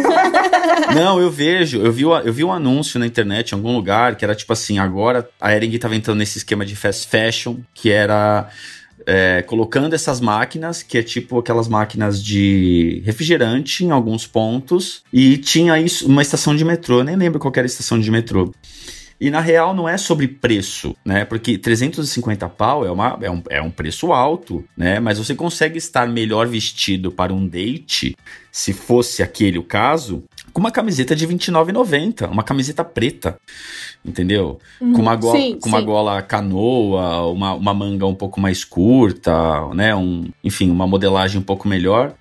Não, 0.96 1.20
eu 1.20 1.30
vejo, 1.30 1.82
eu 1.82 1.92
vi, 1.92 2.06
o- 2.06 2.18
eu 2.20 2.32
vi 2.32 2.44
um 2.46 2.52
anúncio 2.54 2.98
na 3.00 3.06
internet 3.06 3.52
em 3.52 3.56
algum 3.56 3.76
lugar 3.76 4.16
que 4.16 4.24
era 4.24 4.34
tipo 4.34 4.54
assim, 4.54 4.80
agora 4.80 5.28
a 5.40 5.54
Ering 5.54 5.78
tava 5.78 5.96
entrando 5.98 6.18
nesse 6.20 6.38
esquema 6.38 6.66
de 6.66 6.74
fast 6.76 7.08
fashion, 7.10 7.58
que 7.74 7.92
era 7.92 8.48
é, 9.06 9.42
colocando 9.42 9.94
essas 9.94 10.20
máquinas, 10.20 10.84
que 10.84 10.98
é 10.98 11.04
tipo 11.04 11.40
aquelas 11.40 11.68
máquinas 11.68 12.24
de 12.24 13.02
refrigerante 13.06 13.84
em 13.86 13.92
alguns 13.92 14.28
pontos, 14.28 15.04
e 15.12 15.38
tinha 15.38 15.80
isso, 15.80 16.08
uma 16.08 16.22
estação 16.22 16.56
de 16.56 16.64
metrô, 16.66 17.04
nem 17.04 17.16
lembro 17.16 17.40
qual 17.40 17.52
era 17.56 17.64
a 17.64 17.66
estação 17.66 18.00
de 18.00 18.10
metrô. 18.12 18.52
E 19.22 19.30
na 19.30 19.40
real 19.40 19.76
não 19.76 19.88
é 19.88 20.00
sobre 20.00 20.28
preço, 20.28 20.96
né? 21.06 21.24
Porque 21.24 21.56
350 21.56 22.50
pau 22.50 22.84
é, 22.84 22.90
uma, 22.90 23.20
é, 23.22 23.30
um, 23.30 23.44
é 23.52 23.62
um 23.62 23.70
preço 23.70 24.12
alto, 24.12 24.66
né? 24.76 25.00
Mas 25.00 25.20
você 25.20 25.36
consegue 25.36 25.78
estar 25.78 26.08
melhor 26.08 26.48
vestido 26.48 27.12
para 27.12 27.32
um 27.32 27.48
date, 27.48 28.18
se 28.52 28.74
fosse 28.74 29.22
aquele 29.22 29.60
o 29.60 29.64
caso, 29.64 30.24
com 30.54 30.60
uma 30.60 30.72
camiseta 30.72 31.16
de 31.16 31.26
R$29,90, 31.26 32.30
uma 32.30 32.44
camiseta 32.44 32.84
preta, 32.84 33.38
entendeu? 34.04 34.60
com 34.80 35.02
uma, 35.02 35.16
gola, 35.16 35.38
Sim, 35.38 35.58
com 35.60 35.70
uma 35.70 35.80
sim. 35.80 35.86
gola 35.86 36.22
canoa, 36.22 37.28
uma, 37.28 37.54
uma 37.54 37.74
manga 37.74 38.06
um 38.06 38.16
pouco 38.16 38.40
mais 38.40 38.64
curta, 38.64 39.34
né? 39.74 39.96
Um, 39.96 40.30
enfim, 40.44 40.70
uma 40.70 40.88
modelagem 40.88 41.40
um 41.40 41.44
pouco 41.44 41.68
melhor. 41.68 42.16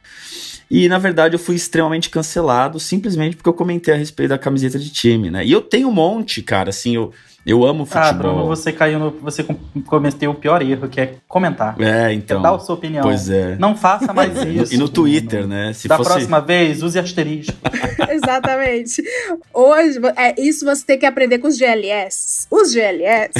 E 0.70 0.88
na 0.88 0.98
verdade 0.98 1.34
eu 1.34 1.38
fui 1.38 1.56
extremamente 1.56 2.08
cancelado 2.08 2.78
simplesmente 2.78 3.34
porque 3.34 3.48
eu 3.48 3.54
comentei 3.54 3.92
a 3.92 3.96
respeito 3.96 4.28
da 4.30 4.38
camiseta 4.38 4.78
de 4.78 4.90
time, 4.90 5.28
né? 5.28 5.44
E 5.44 5.50
eu 5.50 5.60
tenho 5.60 5.88
um 5.88 5.92
monte, 5.92 6.42
cara, 6.42 6.70
assim, 6.70 6.94
eu, 6.94 7.12
eu 7.46 7.64
amo 7.64 7.84
futebol. 7.86 8.08
Ah, 8.08 8.12
Bruno, 8.12 8.46
você 8.46 8.70
caiu 8.72 8.98
no. 8.98 9.10
Você 9.22 9.42
com- 9.42 9.56
cometeu 9.86 10.30
o 10.30 10.34
pior 10.34 10.60
erro, 10.62 10.88
que 10.88 11.00
é 11.00 11.14
comentar. 11.26 11.74
É, 11.80 12.12
então. 12.12 12.42
dar 12.42 12.54
a 12.54 12.58
sua 12.58 12.74
opinião. 12.74 13.02
Pois 13.02 13.28
é. 13.30 13.56
Não 13.58 13.76
faça 13.76 14.12
mais 14.12 14.36
isso. 14.44 14.74
E 14.74 14.76
no 14.76 14.88
Twitter, 14.88 15.46
né? 15.46 15.72
Se 15.72 15.88
da 15.88 15.96
fosse. 15.96 16.10
próxima 16.10 16.40
vez, 16.40 16.82
use 16.82 16.98
asterisco. 16.98 17.56
Exatamente. 18.10 19.02
Hoje, 19.54 19.98
é, 20.16 20.40
isso 20.40 20.64
você 20.64 20.84
tem 20.84 20.98
que 20.98 21.06
aprender 21.06 21.38
com 21.38 21.48
os 21.48 21.56
GLS. 21.56 22.46
Os 22.50 22.72
GLS. 22.72 23.30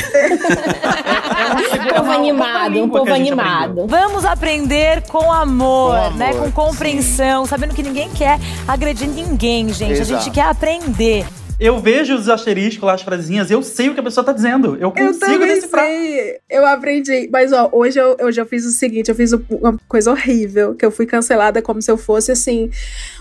Um 1.81 1.95
povo 1.95 2.11
animado, 2.11 2.83
um 2.85 2.89
povo 2.89 3.13
animado. 3.13 3.87
Vamos 3.87 4.25
aprender 4.25 5.03
com 5.09 5.31
amor, 5.33 5.91
Com 5.91 5.97
amor, 5.97 6.17
né? 6.17 6.33
Com 6.35 6.51
compreensão, 6.53 7.45
sabendo 7.47 7.75
que 7.75 7.83
ninguém 7.83 8.09
quer 8.11 8.39
agredir 8.67 9.09
ninguém, 9.09 9.69
gente. 9.73 9.93
A 9.99 10.03
Exato. 10.03 10.23
gente 10.25 10.35
quer 10.35 10.45
aprender. 10.47 11.27
Eu 11.61 11.79
vejo 11.79 12.15
os 12.15 12.27
asteriscos 12.27 12.83
lá, 12.83 12.95
as 12.95 13.03
frasinhas, 13.03 13.51
eu 13.51 13.63
sei 13.63 13.91
o 13.91 13.95
que 13.95 14.01
a 14.01 14.03
pessoa 14.03 14.25
tá 14.25 14.33
dizendo. 14.33 14.77
Eu 14.77 14.85
Eu 14.85 14.93
consigo 14.93 15.19
também 15.19 15.49
decifrar. 15.49 15.85
sei. 15.85 16.39
Eu 16.49 16.65
aprendi. 16.65 17.29
Mas, 17.31 17.53
ó, 17.53 17.69
hoje 17.71 18.01
eu, 18.01 18.17
hoje 18.23 18.41
eu 18.41 18.47
fiz 18.47 18.65
o 18.65 18.71
seguinte: 18.71 19.11
eu 19.11 19.15
fiz 19.15 19.33
uma 19.33 19.79
coisa 19.87 20.11
horrível, 20.11 20.75
que 20.75 20.85
eu 20.87 20.91
fui 20.91 21.05
cancelada 21.05 21.61
como 21.61 21.83
se 21.83 21.91
eu 21.91 21.99
fosse, 21.99 22.33
assim, 22.33 22.71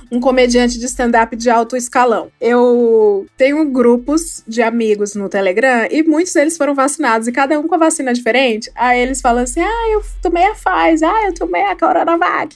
um 0.10 0.22
comediante 0.22 0.79
de 0.79 0.86
stand-up 0.86 1.36
de 1.36 1.50
alto 1.50 1.75
escalão. 1.75 2.31
Eu 2.39 3.27
tenho 3.38 3.65
grupos 3.65 4.41
de 4.48 4.62
amigos 4.62 5.15
no 5.15 5.27
Telegram 5.27 5.88
e 5.91 6.01
muitos 6.01 6.31
deles 6.31 6.55
foram 6.55 6.74
vacinados, 6.74 7.27
e 7.27 7.34
cada 7.34 7.60
um 7.60 7.67
com 7.67 7.75
a 7.75 7.79
vacina 7.79 8.13
diferente. 8.13 8.72
Aí 8.74 9.01
eles 9.01 9.19
falam 9.19 9.43
assim: 9.43 9.60
ah, 9.60 9.89
eu 9.91 10.01
tomei 10.22 10.46
a 10.46 10.53
Pfizer, 10.55 11.10
ah, 11.10 11.25
eu 11.25 11.34
tomei 11.34 11.63
a 11.63 11.75
Coronavac. 11.75 12.55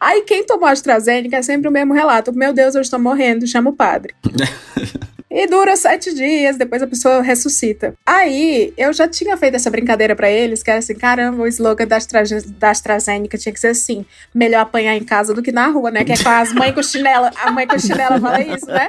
Aí 0.00 0.22
quem 0.22 0.44
tomou 0.44 0.66
a 0.66 0.72
AstraZeneca 0.72 1.36
é 1.36 1.42
sempre 1.42 1.68
o 1.68 1.72
mesmo 1.72 1.92
relato: 1.92 2.32
meu 2.32 2.54
Deus, 2.54 2.74
eu 2.74 2.80
estou 2.80 2.98
morrendo, 2.98 3.46
chama 3.46 3.68
o 3.68 3.76
padre. 3.76 4.14
E 5.30 5.46
dura 5.46 5.76
sete 5.76 6.14
dias, 6.14 6.56
depois 6.56 6.82
a 6.82 6.86
pessoa 6.86 7.20
ressuscita. 7.20 7.94
Aí, 8.06 8.72
eu 8.78 8.92
já 8.92 9.06
tinha 9.06 9.36
feito 9.36 9.56
essa 9.56 9.70
brincadeira 9.70 10.16
pra 10.16 10.30
eles, 10.30 10.62
que 10.62 10.70
era 10.70 10.78
assim, 10.78 10.94
caramba, 10.94 11.42
o 11.42 11.46
slogan 11.46 11.86
da, 11.86 11.96
Astra, 11.96 12.22
da 12.58 12.70
AstraZeneca 12.70 13.36
tinha 13.36 13.52
que 13.52 13.60
ser 13.60 13.68
assim, 13.68 14.06
melhor 14.34 14.60
apanhar 14.60 14.96
em 14.96 15.04
casa 15.04 15.34
do 15.34 15.42
que 15.42 15.52
na 15.52 15.66
rua, 15.66 15.90
né? 15.90 16.02
Que 16.02 16.12
é 16.12 16.16
com 16.16 16.30
as 16.30 16.52
mães 16.54 16.74
com 16.74 16.82
chinela, 16.82 17.30
a 17.42 17.50
mãe 17.50 17.66
com 17.66 17.78
chinela 17.78 18.18
fala 18.18 18.40
isso, 18.40 18.66
né? 18.66 18.88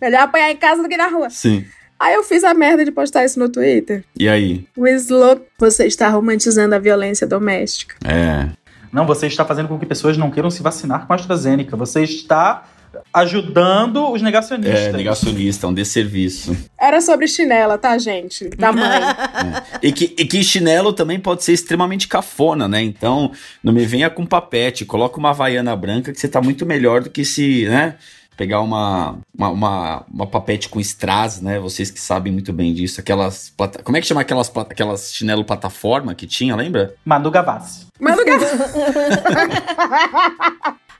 Melhor 0.00 0.22
apanhar 0.22 0.50
em 0.50 0.56
casa 0.56 0.82
do 0.82 0.88
que 0.88 0.96
na 0.96 1.06
rua. 1.06 1.30
Sim. 1.30 1.64
Aí 1.98 2.14
eu 2.14 2.22
fiz 2.22 2.42
a 2.44 2.52
merda 2.52 2.84
de 2.84 2.90
postar 2.90 3.24
isso 3.24 3.38
no 3.38 3.48
Twitter. 3.48 4.04
E 4.18 4.28
aí? 4.28 4.66
O 4.76 4.86
slogan, 4.88 5.42
você 5.58 5.86
está 5.86 6.08
romantizando 6.08 6.74
a 6.74 6.78
violência 6.78 7.26
doméstica. 7.26 7.96
É. 8.04 8.48
Não, 8.92 9.06
você 9.06 9.26
está 9.26 9.44
fazendo 9.44 9.68
com 9.68 9.78
que 9.78 9.86
pessoas 9.86 10.16
não 10.16 10.30
queiram 10.30 10.50
se 10.50 10.62
vacinar 10.62 11.06
com 11.06 11.12
a 11.12 11.16
AstraZeneca. 11.16 11.76
Você 11.76 12.02
está 12.02 12.64
ajudando 13.12 14.10
os 14.12 14.22
negacionistas. 14.22 14.80
É, 14.80 14.92
negacionista, 14.92 15.66
um 15.66 15.74
desserviço. 15.74 16.56
Era 16.78 17.00
sobre 17.00 17.26
chinela, 17.28 17.76
tá, 17.78 17.96
gente? 17.98 18.48
Da 18.50 18.72
mãe. 18.72 19.00
E 19.82 19.92
que, 19.92 20.14
e 20.18 20.24
que 20.24 20.42
chinelo 20.42 20.92
também 20.92 21.20
pode 21.20 21.44
ser 21.44 21.52
extremamente 21.52 22.08
cafona, 22.08 22.66
né? 22.66 22.82
Então, 22.82 23.30
não 23.62 23.72
me 23.72 23.84
venha 23.86 24.08
com 24.10 24.24
papete, 24.26 24.84
coloca 24.84 25.18
uma 25.18 25.30
havaiana 25.30 25.76
branca 25.76 26.12
que 26.12 26.18
você 26.20 26.26
tá 26.28 26.40
muito 26.40 26.64
melhor 26.66 27.02
do 27.02 27.10
que 27.10 27.24
se, 27.24 27.66
né? 27.68 27.94
Pegar 28.36 28.60
uma, 28.60 29.18
uma, 29.36 29.48
uma, 29.48 30.04
uma 30.12 30.26
papete 30.26 30.68
com 30.68 30.78
strass, 30.80 31.40
né? 31.40 31.58
Vocês 31.58 31.90
que 31.90 32.00
sabem 32.00 32.32
muito 32.32 32.52
bem 32.52 32.74
disso. 32.74 33.00
Aquelas. 33.00 33.50
plata- 33.56 33.82
Como 33.82 33.96
é 33.96 34.00
que 34.00 34.06
chama 34.06 34.20
aquelas, 34.20 34.48
plata- 34.50 34.72
aquelas 34.72 35.12
chinelo 35.14 35.44
plataforma 35.44 36.14
que 36.14 36.26
tinha, 36.26 36.54
lembra? 36.56 36.94
Manu 37.04 37.30
Gavassi. 37.30 37.86
Mas 37.98 38.16
não 38.16 38.24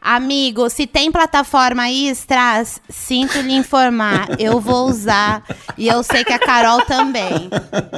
Amigo, 0.09 0.71
se 0.71 0.87
tem 0.87 1.11
plataforma 1.11 1.83
aí, 1.83 2.09
Strass, 2.11 2.81
sinto 2.89 3.39
lhe 3.41 3.55
informar. 3.57 4.29
Eu 4.39 4.61
vou 4.61 4.87
usar. 4.89 5.43
E 5.77 5.89
eu 5.89 6.01
sei 6.05 6.23
que 6.25 6.33
a 6.33 6.39
Carol 6.39 6.81
também. 6.83 7.51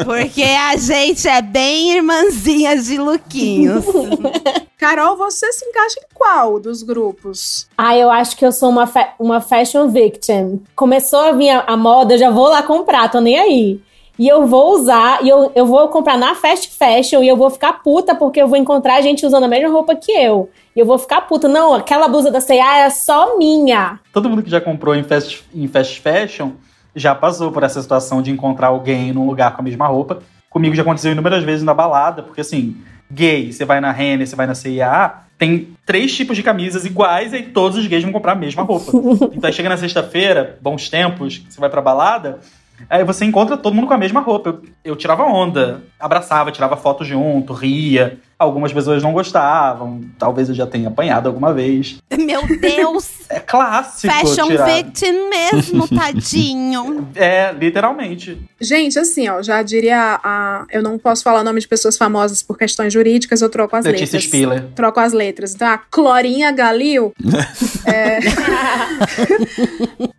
Porque 0.06 0.42
a 0.42 0.74
gente 0.76 1.28
é 1.28 1.42
bem 1.42 1.92
irmãzinha 1.96 2.80
de 2.80 2.96
lookinhos. 2.96 3.84
Carol, 4.78 5.16
você 5.18 5.52
se 5.52 5.66
encaixa 5.66 6.00
em 6.00 6.14
qual 6.14 6.58
dos 6.58 6.82
grupos? 6.82 7.66
Ah, 7.76 7.94
eu 7.94 8.10
acho 8.10 8.36
que 8.36 8.46
eu 8.46 8.52
sou 8.52 8.70
uma, 8.70 8.86
fa- 8.86 9.12
uma 9.18 9.40
fashion 9.42 9.88
victim. 9.88 10.62
Começou 10.74 11.18
a 11.18 11.32
vir 11.32 11.50
a, 11.50 11.60
a 11.66 11.76
moda, 11.76 12.14
eu 12.14 12.18
já 12.18 12.30
vou 12.30 12.48
lá 12.48 12.62
comprar, 12.62 13.10
tô 13.10 13.20
nem 13.20 13.38
aí. 13.38 13.80
E 14.18 14.26
eu 14.26 14.46
vou 14.46 14.74
usar, 14.74 15.22
e 15.24 15.28
eu, 15.28 15.52
eu 15.54 15.64
vou 15.64 15.86
comprar 15.88 16.18
na 16.18 16.34
fast 16.34 16.76
fashion, 16.76 17.22
e 17.22 17.28
eu 17.28 17.36
vou 17.36 17.50
ficar 17.50 17.74
puta 17.74 18.14
porque 18.14 18.42
eu 18.42 18.48
vou 18.48 18.58
encontrar 18.58 19.00
gente 19.00 19.24
usando 19.24 19.44
a 19.44 19.48
mesma 19.48 19.68
roupa 19.68 19.94
que 19.94 20.10
eu. 20.10 20.50
E 20.74 20.80
eu 20.80 20.86
vou 20.86 20.98
ficar 20.98 21.20
puta. 21.22 21.46
Não, 21.46 21.74
aquela 21.74 22.08
blusa 22.08 22.30
da 22.30 22.40
C&A 22.40 22.78
é 22.80 22.90
só 22.90 23.38
minha. 23.38 24.00
Todo 24.12 24.28
mundo 24.28 24.42
que 24.42 24.50
já 24.50 24.60
comprou 24.60 24.94
em 24.96 25.04
fast, 25.04 25.44
em 25.54 25.68
fast 25.68 26.00
fashion 26.00 26.50
já 26.96 27.14
passou 27.14 27.52
por 27.52 27.62
essa 27.62 27.80
situação 27.80 28.20
de 28.20 28.30
encontrar 28.30 28.68
alguém 28.68 29.12
num 29.12 29.26
lugar 29.26 29.54
com 29.54 29.60
a 29.60 29.64
mesma 29.64 29.86
roupa. 29.86 30.18
Comigo 30.50 30.74
já 30.74 30.82
aconteceu 30.82 31.12
inúmeras 31.12 31.44
vezes 31.44 31.62
na 31.62 31.72
balada, 31.72 32.22
porque 32.22 32.40
assim, 32.40 32.76
gay, 33.10 33.52
você 33.52 33.64
vai 33.64 33.80
na 33.80 33.92
Renner, 33.92 34.26
você 34.26 34.34
vai 34.34 34.46
na 34.46 34.54
CIA, 34.54 35.14
tem 35.38 35.76
três 35.86 36.14
tipos 36.14 36.36
de 36.36 36.42
camisas 36.42 36.84
iguais 36.84 37.32
e 37.32 37.42
todos 37.42 37.78
os 37.78 37.86
gays 37.86 38.02
vão 38.02 38.12
comprar 38.12 38.32
a 38.32 38.34
mesma 38.34 38.62
roupa. 38.62 38.90
então 39.32 39.46
aí 39.46 39.52
chega 39.52 39.68
na 39.68 39.76
sexta-feira, 39.76 40.58
bons 40.60 40.88
tempos, 40.88 41.42
você 41.48 41.60
vai 41.60 41.70
pra 41.70 41.80
balada, 41.80 42.40
aí 42.88 43.04
você 43.04 43.24
encontra 43.24 43.56
todo 43.56 43.74
mundo 43.74 43.86
com 43.86 43.94
a 43.94 43.98
mesma 43.98 44.20
roupa. 44.20 44.50
Eu, 44.50 44.62
eu 44.84 44.96
tirava 44.96 45.24
onda, 45.24 45.82
abraçava, 45.98 46.52
tirava 46.52 46.76
foto 46.76 47.04
junto, 47.04 47.52
ria. 47.52 48.18
Algumas 48.38 48.72
pessoas 48.72 49.02
não 49.02 49.12
gostavam, 49.12 50.00
talvez 50.16 50.48
eu 50.48 50.54
já 50.54 50.64
tenha 50.64 50.86
apanhado 50.86 51.26
alguma 51.26 51.52
vez. 51.52 51.98
Meu 52.16 52.46
Deus! 52.58 53.18
É 53.30 53.40
clássico 53.40 54.10
Fashion 54.10 54.46
tirar. 54.46 54.64
victim 54.64 55.28
mesmo, 55.28 55.86
tadinho. 55.94 57.06
É, 57.14 57.52
literalmente. 57.52 58.40
Gente, 58.58 58.98
assim, 58.98 59.28
ó, 59.28 59.42
já 59.42 59.62
diria 59.62 60.18
a. 60.24 60.64
Eu 60.70 60.82
não 60.82 60.98
posso 60.98 61.22
falar 61.22 61.42
o 61.42 61.44
nome 61.44 61.60
de 61.60 61.68
pessoas 61.68 61.98
famosas 61.98 62.42
por 62.42 62.56
questões 62.56 62.90
jurídicas, 62.90 63.42
eu 63.42 63.50
troco 63.50 63.76
as 63.76 63.84
Letícia 63.84 64.16
letras. 64.16 64.24
Spiller. 64.24 64.64
Troco 64.74 64.98
as 64.98 65.12
letras. 65.12 65.54
Então, 65.54 65.68
a 65.68 65.76
Clorinha 65.76 66.50
Galil. 66.50 67.12
é... 67.84 68.18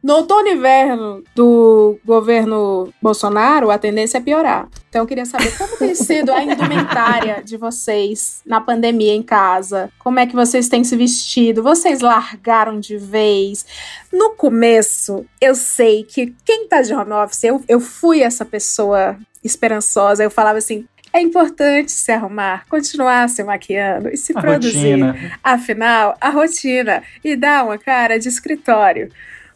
no 0.04 0.14
outono 0.14 0.48
e 0.48 0.54
inverno 0.54 1.24
do 1.36 1.98
governo 2.06 2.94
Bolsonaro, 3.02 3.72
a 3.72 3.80
tendência 3.80 4.20
é 4.20 4.22
piorar. 4.22 4.68
Então, 4.88 5.02
eu 5.02 5.08
queria 5.08 5.26
saber 5.26 5.56
como 5.58 5.78
tem 5.78 5.96
sido 5.96 6.32
a 6.32 6.44
indumentária 6.44 7.42
de 7.44 7.58
vocês 7.58 8.09
na 8.46 8.62
pandemia 8.62 9.14
em 9.14 9.24
casa. 9.24 9.90
Como 10.00 10.20
é 10.20 10.26
que 10.26 10.36
vocês 10.36 10.68
têm 10.70 10.84
se 10.84 10.96
vestido? 10.96 11.64
Vocês 11.64 12.00
largaram 12.02 12.80
de 12.80 12.98
vez? 12.98 13.66
No 14.12 14.32
começo, 14.32 15.26
eu 15.42 15.56
sei 15.56 16.04
que 16.04 16.34
quem 16.46 16.68
tá 16.68 16.82
de 16.82 16.94
home 16.94 17.12
office, 17.14 17.44
eu, 17.44 17.64
eu 17.68 17.80
fui 17.80 18.22
essa 18.22 18.46
pessoa 18.46 19.18
esperançosa. 19.44 20.24
Eu 20.24 20.32
falava 20.32 20.58
assim. 20.58 20.86
É 21.12 21.20
importante 21.20 21.92
se 21.92 22.12
arrumar, 22.12 22.66
continuar 22.70 23.28
se 23.30 23.44
maquiando 23.44 24.10
e 24.10 24.16
se 24.16 24.32
A 24.38 24.42
produzir. 24.42 24.92
rotina. 24.92 25.40
Afinal, 25.44 26.16
a 26.22 26.30
rotina 26.30 27.02
e 27.24 27.36
dá 27.36 27.64
uma 27.64 27.80
cara 27.80 28.20
de 28.20 28.30
escritório. 28.30 29.10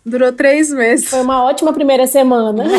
Durou 0.05 0.33
três 0.33 0.69
meses. 0.69 1.09
Foi 1.09 1.21
uma 1.21 1.43
ótima 1.43 1.71
primeira 1.71 2.05
semana. 2.05 2.65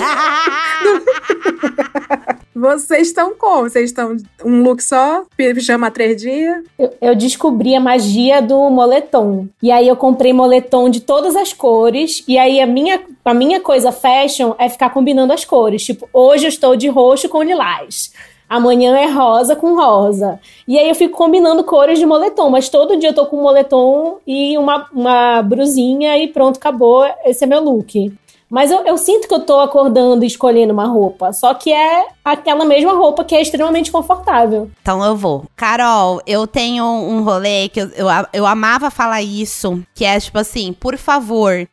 Vocês 2.54 3.08
estão 3.08 3.34
como? 3.34 3.62
Vocês 3.68 3.90
estão 3.90 4.16
um 4.44 4.62
look 4.62 4.80
só? 4.82 5.24
Pijama 5.36 5.90
três 5.90 6.20
dias? 6.20 6.64
Eu, 6.78 6.94
eu 7.00 7.14
descobri 7.14 7.74
a 7.74 7.80
magia 7.80 8.40
do 8.40 8.70
moletom. 8.70 9.48
E 9.62 9.72
aí 9.72 9.88
eu 9.88 9.96
comprei 9.96 10.32
moletom 10.32 10.88
de 10.88 11.00
todas 11.00 11.34
as 11.34 11.52
cores. 11.52 12.22
E 12.28 12.38
aí 12.38 12.60
a 12.60 12.66
minha, 12.66 13.02
a 13.24 13.34
minha 13.34 13.60
coisa 13.60 13.90
fashion 13.90 14.54
é 14.58 14.68
ficar 14.68 14.90
combinando 14.90 15.32
as 15.32 15.44
cores. 15.44 15.82
Tipo, 15.84 16.08
hoje 16.12 16.44
eu 16.44 16.48
estou 16.48 16.76
de 16.76 16.88
roxo 16.88 17.28
com 17.28 17.42
lilás. 17.42 18.12
Amanhã 18.48 18.96
é 18.98 19.07
rosa 19.07 19.57
com 19.57 19.74
rosa. 19.74 20.38
E 20.66 20.78
aí 20.78 20.88
eu 20.88 20.94
fico 20.94 21.16
combinando 21.16 21.64
cores 21.64 21.98
de 21.98 22.07
moletom. 22.07 22.50
Mas 22.50 22.68
todo 22.68 22.96
dia 22.96 23.11
eu 23.11 23.14
tô 23.14 23.26
com 23.26 23.38
um 23.38 23.42
moletom 23.42 24.18
e 24.26 24.57
uma, 24.59 24.87
uma 24.92 25.42
brusinha 25.42 26.16
e 26.18 26.28
pronto, 26.28 26.57
acabou. 26.57 27.04
Esse 27.24 27.44
é 27.44 27.46
meu 27.46 27.62
look. 27.62 28.12
Mas 28.54 28.70
eu, 28.70 28.85
eu 28.85 28.96
sinto 28.96 29.26
que 29.26 29.35
eu 29.35 29.40
tô 29.40 29.59
acordando 29.59 30.22
e 30.22 30.28
escolhendo 30.28 30.72
uma 30.72 30.87
roupa. 30.87 31.33
Só 31.33 31.54
que 31.54 31.72
é 31.72 32.07
aquela 32.24 32.64
mesma 32.64 32.92
roupa 32.92 33.24
que 33.24 33.35
é 33.35 33.42
extremamente 33.42 33.90
confortável. 33.90 34.70
Então 34.80 35.02
eu 35.04 35.16
vou. 35.16 35.44
Carol, 35.57 36.20
eu 36.24 36.46
tenho 36.46 36.85
um 36.85 37.24
rolê 37.24 37.68
que 37.68 37.80
eu, 37.80 37.88
eu, 37.96 38.07
eu 38.33 38.46
amava 38.46 38.90
falar 38.90 39.22
isso, 39.22 39.83
que 39.92 40.04
é 40.04 40.20
tipo 40.20 40.38
assim, 40.38 40.72
por 40.72 40.96
favor, 40.96 41.66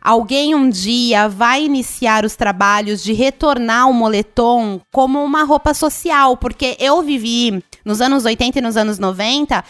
alguém 0.00 0.54
um 0.54 0.68
dia 0.68 1.28
vai 1.28 1.64
iniciar 1.64 2.24
os 2.24 2.36
trabalhos 2.36 3.02
de 3.02 3.12
retornar 3.12 3.88
o 3.88 3.94
moletom 3.94 4.80
como 4.92 5.22
uma 5.22 5.44
roupa 5.44 5.74
social, 5.74 6.36
porque 6.36 6.76
eu 6.78 7.02
vivi 7.02 7.62
nos 7.84 8.00
anos 8.00 8.24
80 8.24 8.58
e 8.58 8.62
nos 8.62 8.76
anos 8.76 8.98
90, 8.98 9.64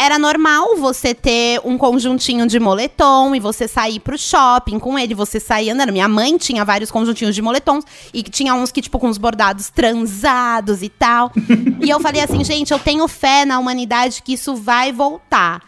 era 0.00 0.18
normal 0.18 0.78
você 0.78 1.14
ter 1.14 1.60
um 1.62 1.76
conjuntinho 1.76 2.46
de 2.46 2.58
moletom 2.58 3.34
e 3.34 3.38
você 3.38 3.68
sair 3.68 4.00
pro 4.00 4.16
shopping 4.16 4.78
com 4.78 4.98
ele, 4.98 5.14
você 5.14 5.38
sair 5.38 5.68
andando. 5.68 5.92
Minha 5.92 6.08
mãe 6.08 6.38
tinha 6.38 6.64
vários 6.64 6.90
conjuntinhos 6.90 7.34
de 7.34 7.42
moletons 7.42 7.84
e 8.14 8.22
tinha 8.22 8.54
uns 8.54 8.72
que, 8.72 8.80
tipo, 8.80 8.98
com 8.98 9.10
os 9.10 9.18
bordados 9.18 9.68
transados 9.68 10.82
e 10.82 10.88
tal. 10.88 11.30
e 11.84 11.90
eu 11.90 12.00
falei 12.00 12.22
assim, 12.22 12.42
gente, 12.42 12.72
eu 12.72 12.78
tenho 12.78 13.06
fé 13.06 13.44
na 13.44 13.58
humanidade 13.58 14.22
que 14.22 14.32
isso 14.32 14.56
vai 14.56 14.90
voltar. 14.90 15.60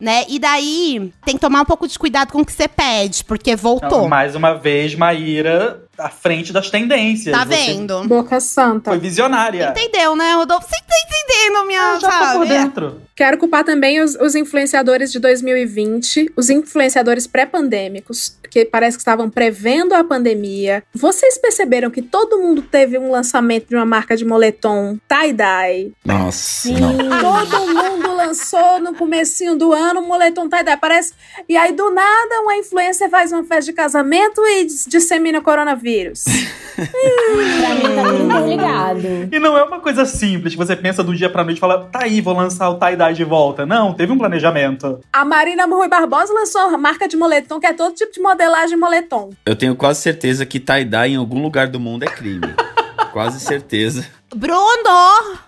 Né? 0.00 0.24
E 0.28 0.38
daí 0.38 1.12
tem 1.24 1.34
que 1.34 1.40
tomar 1.40 1.62
um 1.62 1.64
pouco 1.64 1.88
de 1.88 1.98
cuidado 1.98 2.32
com 2.32 2.40
o 2.40 2.46
que 2.46 2.52
você 2.52 2.68
pede, 2.68 3.24
porque 3.24 3.56
voltou. 3.56 4.08
Mais 4.08 4.36
uma 4.36 4.54
vez, 4.54 4.94
Maíra 4.94 5.87
à 5.98 6.08
frente 6.08 6.52
das 6.52 6.70
tendências. 6.70 7.36
Tá 7.36 7.44
Você 7.44 7.56
vendo? 7.72 8.04
Boca 8.06 8.40
Santa. 8.40 8.90
Foi 8.90 8.98
visionária. 8.98 9.70
Entendeu, 9.76 10.14
né, 10.16 10.34
Rodolfo? 10.34 10.66
Você 10.68 10.76
tá 10.76 10.94
entendendo, 11.04 11.66
minha. 11.66 11.82
Ah, 11.82 11.98
já 12.00 12.08
tô 12.10 12.18
por 12.38 12.46
sabe? 12.46 12.48
dentro. 12.48 13.02
Quero 13.16 13.36
culpar 13.36 13.64
também 13.64 14.00
os, 14.00 14.14
os 14.14 14.36
influenciadores 14.36 15.10
de 15.10 15.18
2020, 15.18 16.32
os 16.36 16.48
influenciadores 16.50 17.26
pré-pandêmicos, 17.26 18.38
que 18.48 18.64
parece 18.64 18.96
que 18.96 19.00
estavam 19.00 19.28
prevendo 19.28 19.92
a 19.92 20.04
pandemia. 20.04 20.84
Vocês 20.94 21.36
perceberam 21.36 21.90
que 21.90 22.00
todo 22.00 22.38
mundo 22.38 22.62
teve 22.62 22.96
um 22.96 23.10
lançamento 23.10 23.68
de 23.68 23.74
uma 23.74 23.84
marca 23.84 24.16
de 24.16 24.24
moletom 24.24 24.96
tie-dye? 25.08 25.92
Nossa, 26.04 26.38
Sim. 26.68 26.76
não. 26.78 26.96
Todo 27.20 27.66
mundo 27.74 28.14
lançou 28.14 28.78
no 28.80 28.94
comecinho 28.94 29.56
do 29.56 29.72
ano 29.72 29.98
um 30.00 30.06
moletom 30.06 30.48
tie-dye. 30.48 30.76
Parece. 30.76 31.12
E 31.48 31.56
aí, 31.56 31.72
do 31.72 31.90
nada, 31.90 32.40
uma 32.42 32.56
influencer 32.56 33.10
faz 33.10 33.32
uma 33.32 33.42
festa 33.42 33.64
de 33.64 33.72
casamento 33.72 34.40
e 34.46 34.64
dis- 34.64 34.86
dissemina 34.88 35.40
coronavírus. 35.40 35.87
Pra 36.78 37.74
mim 37.74 37.94
tá 37.96 38.04
tudo 38.04 38.24
interligado. 38.24 39.28
E 39.32 39.38
não 39.38 39.56
é 39.56 39.64
uma 39.64 39.80
coisa 39.80 40.04
simples, 40.04 40.54
que 40.54 40.58
você 40.58 40.76
pensa 40.76 41.02
do 41.02 41.14
dia 41.14 41.28
pra 41.28 41.42
noite 41.42 41.56
e 41.56 41.60
fala, 41.60 41.84
tá 41.84 42.04
aí, 42.04 42.20
vou 42.20 42.34
lançar 42.34 42.70
o 42.70 42.78
tie-dye 42.78 43.14
de 43.14 43.24
volta. 43.24 43.66
Não, 43.66 43.92
teve 43.92 44.12
um 44.12 44.18
planejamento. 44.18 45.00
A 45.12 45.24
Marina 45.24 45.66
Rui 45.66 45.88
Barbosa 45.88 46.32
lançou 46.32 46.68
uma 46.68 46.78
marca 46.78 47.08
de 47.08 47.16
moletom 47.16 47.58
que 47.58 47.66
é 47.66 47.72
todo 47.72 47.94
tipo 47.94 48.12
de 48.12 48.20
modelagem 48.20 48.76
moletom. 48.76 49.30
Eu 49.44 49.56
tenho 49.56 49.74
quase 49.74 50.00
certeza 50.00 50.46
que 50.46 50.60
tie-dye 50.60 51.14
em 51.14 51.16
algum 51.16 51.42
lugar 51.42 51.68
do 51.68 51.80
mundo 51.80 52.04
é 52.04 52.06
crime. 52.06 52.54
quase 53.12 53.40
certeza. 53.40 54.06
Bruno! 54.34 55.38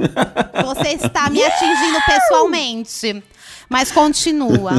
Você 0.64 0.94
está 0.94 1.28
me 1.30 1.42
atingindo 1.44 1.98
pessoalmente. 2.06 3.22
Mas 3.70 3.92
continua, 3.92 4.72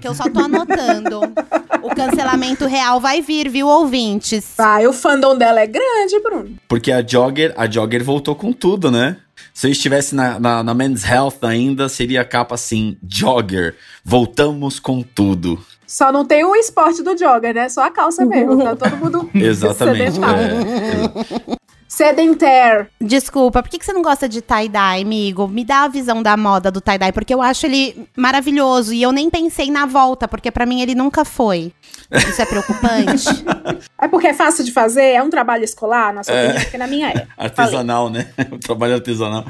que 0.00 0.06
eu 0.06 0.14
só 0.14 0.30
tô 0.30 0.38
anotando. 0.38 1.20
O 1.82 1.92
cancelamento 1.92 2.66
real 2.66 3.00
vai 3.00 3.20
vir, 3.20 3.48
viu, 3.48 3.66
ouvintes? 3.66 4.54
Vai, 4.56 4.86
o 4.86 4.92
fandom 4.92 5.36
dela 5.36 5.60
é 5.60 5.66
grande, 5.66 6.20
Bruno. 6.22 6.56
Porque 6.68 6.92
a 6.92 7.04
Jogger, 7.04 7.52
a 7.56 7.68
Jogger 7.68 8.04
voltou 8.04 8.36
com 8.36 8.52
tudo, 8.52 8.92
né? 8.92 9.16
Se 9.52 9.66
eu 9.66 9.72
estivesse 9.72 10.14
na, 10.14 10.38
na, 10.38 10.62
na 10.62 10.72
Men's 10.72 11.04
Health 11.04 11.38
ainda, 11.42 11.88
seria 11.88 12.20
a 12.20 12.24
capa 12.24 12.54
assim, 12.54 12.96
Jogger, 13.08 13.74
voltamos 14.04 14.78
com 14.78 15.02
tudo. 15.02 15.58
Só 15.84 16.12
não 16.12 16.24
tem 16.24 16.44
o 16.44 16.54
esporte 16.54 17.02
do 17.02 17.16
jogger, 17.16 17.54
né? 17.54 17.68
Só 17.70 17.82
a 17.82 17.90
calça 17.90 18.24
mesmo. 18.24 18.62
Tá 18.62 18.76
todo 18.76 18.96
mundo 18.98 19.30
Exatamente. 19.34 20.20
é. 20.20 21.57
Sedentaire. 21.88 22.88
Desculpa, 23.00 23.62
por 23.62 23.70
que, 23.70 23.78
que 23.78 23.84
você 23.84 23.94
não 23.94 24.02
gosta 24.02 24.28
de 24.28 24.42
tie-dye, 24.42 25.02
amigo? 25.02 25.48
Me 25.48 25.64
dá 25.64 25.84
a 25.84 25.88
visão 25.88 26.22
da 26.22 26.36
moda 26.36 26.70
do 26.70 26.82
tie-dye, 26.82 27.12
porque 27.12 27.32
eu 27.32 27.40
acho 27.40 27.64
ele 27.64 28.06
maravilhoso 28.14 28.92
e 28.92 29.02
eu 29.02 29.10
nem 29.10 29.30
pensei 29.30 29.70
na 29.70 29.86
volta, 29.86 30.28
porque 30.28 30.50
pra 30.50 30.66
mim 30.66 30.82
ele 30.82 30.94
nunca 30.94 31.24
foi. 31.24 31.72
Isso 32.12 32.42
é 32.42 32.46
preocupante? 32.46 33.26
É 34.00 34.06
porque 34.06 34.28
é 34.28 34.34
fácil 34.34 34.64
de 34.64 34.70
fazer? 34.70 35.02
É 35.02 35.22
um 35.22 35.28
trabalho 35.28 35.64
escolar, 35.64 36.14
na 36.14 36.22
sua 36.22 36.32
opinião? 36.32 36.62
Porque 36.62 36.78
na 36.78 36.86
minha 36.86 37.10
é. 37.10 37.26
Artesanal, 37.36 38.08
né? 38.08 38.28
O 38.52 38.58
trabalho 38.58 38.94
artesanal. 38.94 39.44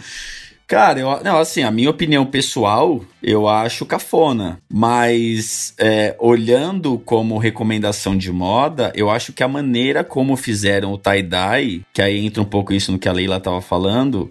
Cara, 0.68 1.00
eu, 1.00 1.24
não, 1.24 1.38
assim, 1.38 1.62
a 1.62 1.70
minha 1.70 1.88
opinião 1.88 2.26
pessoal, 2.26 3.02
eu 3.22 3.48
acho 3.48 3.86
cafona. 3.86 4.60
Mas, 4.70 5.72
é, 5.78 6.14
olhando 6.18 6.98
como 7.06 7.38
recomendação 7.38 8.14
de 8.14 8.30
moda, 8.30 8.92
eu 8.94 9.08
acho 9.08 9.32
que 9.32 9.42
a 9.42 9.48
maneira 9.48 10.04
como 10.04 10.36
fizeram 10.36 10.92
o 10.92 10.98
tie-dye, 10.98 11.86
que 11.90 12.02
aí 12.02 12.18
entra 12.26 12.42
um 12.42 12.46
pouco 12.46 12.74
isso 12.74 12.92
no 12.92 12.98
que 12.98 13.08
a 13.08 13.12
Leila 13.12 13.40
tava 13.40 13.62
falando, 13.62 14.30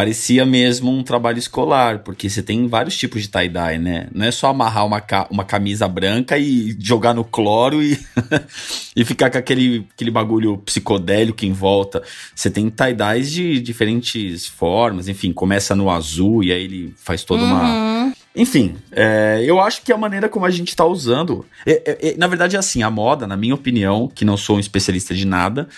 parecia 0.00 0.46
mesmo 0.46 0.90
um 0.90 1.02
trabalho 1.02 1.38
escolar, 1.38 1.98
porque 1.98 2.30
você 2.30 2.42
tem 2.42 2.66
vários 2.66 2.96
tipos 2.96 3.20
de 3.20 3.28
tie-dye, 3.28 3.78
né? 3.78 4.08
Não 4.14 4.24
é 4.24 4.30
só 4.30 4.46
amarrar 4.46 4.86
uma, 4.86 4.98
ca 4.98 5.28
uma 5.30 5.44
camisa 5.44 5.86
branca 5.86 6.38
e 6.38 6.74
jogar 6.80 7.12
no 7.12 7.22
cloro 7.22 7.82
e, 7.82 8.00
e 8.96 9.04
ficar 9.04 9.30
com 9.30 9.36
aquele, 9.36 9.86
aquele 9.92 10.10
bagulho 10.10 10.56
psicodélico 10.56 11.44
em 11.44 11.52
volta. 11.52 12.02
Você 12.34 12.50
tem 12.50 12.70
tie-dyes 12.70 13.30
de 13.30 13.60
diferentes 13.60 14.46
formas, 14.46 15.06
enfim, 15.06 15.34
começa 15.34 15.76
no 15.76 15.90
azul 15.90 16.42
e 16.42 16.50
aí 16.50 16.64
ele 16.64 16.94
faz 16.96 17.22
toda 17.22 17.42
uma. 17.42 17.62
Uhum. 17.62 18.12
Enfim, 18.34 18.76
é, 18.92 19.42
eu 19.44 19.60
acho 19.60 19.82
que 19.82 19.92
a 19.92 19.98
maneira 19.98 20.30
como 20.30 20.46
a 20.46 20.50
gente 20.50 20.74
tá 20.74 20.86
usando. 20.86 21.44
é- 21.66 21.82
é- 21.84 22.08
é- 22.08 22.16
na 22.16 22.26
verdade, 22.26 22.56
é 22.56 22.58
assim, 22.58 22.82
a 22.82 22.88
moda, 22.88 23.26
na 23.26 23.36
minha 23.36 23.54
opinião, 23.54 24.08
que 24.08 24.24
não 24.24 24.38
sou 24.38 24.56
um 24.56 24.60
especialista 24.60 25.14
de 25.14 25.26
nada, 25.26 25.68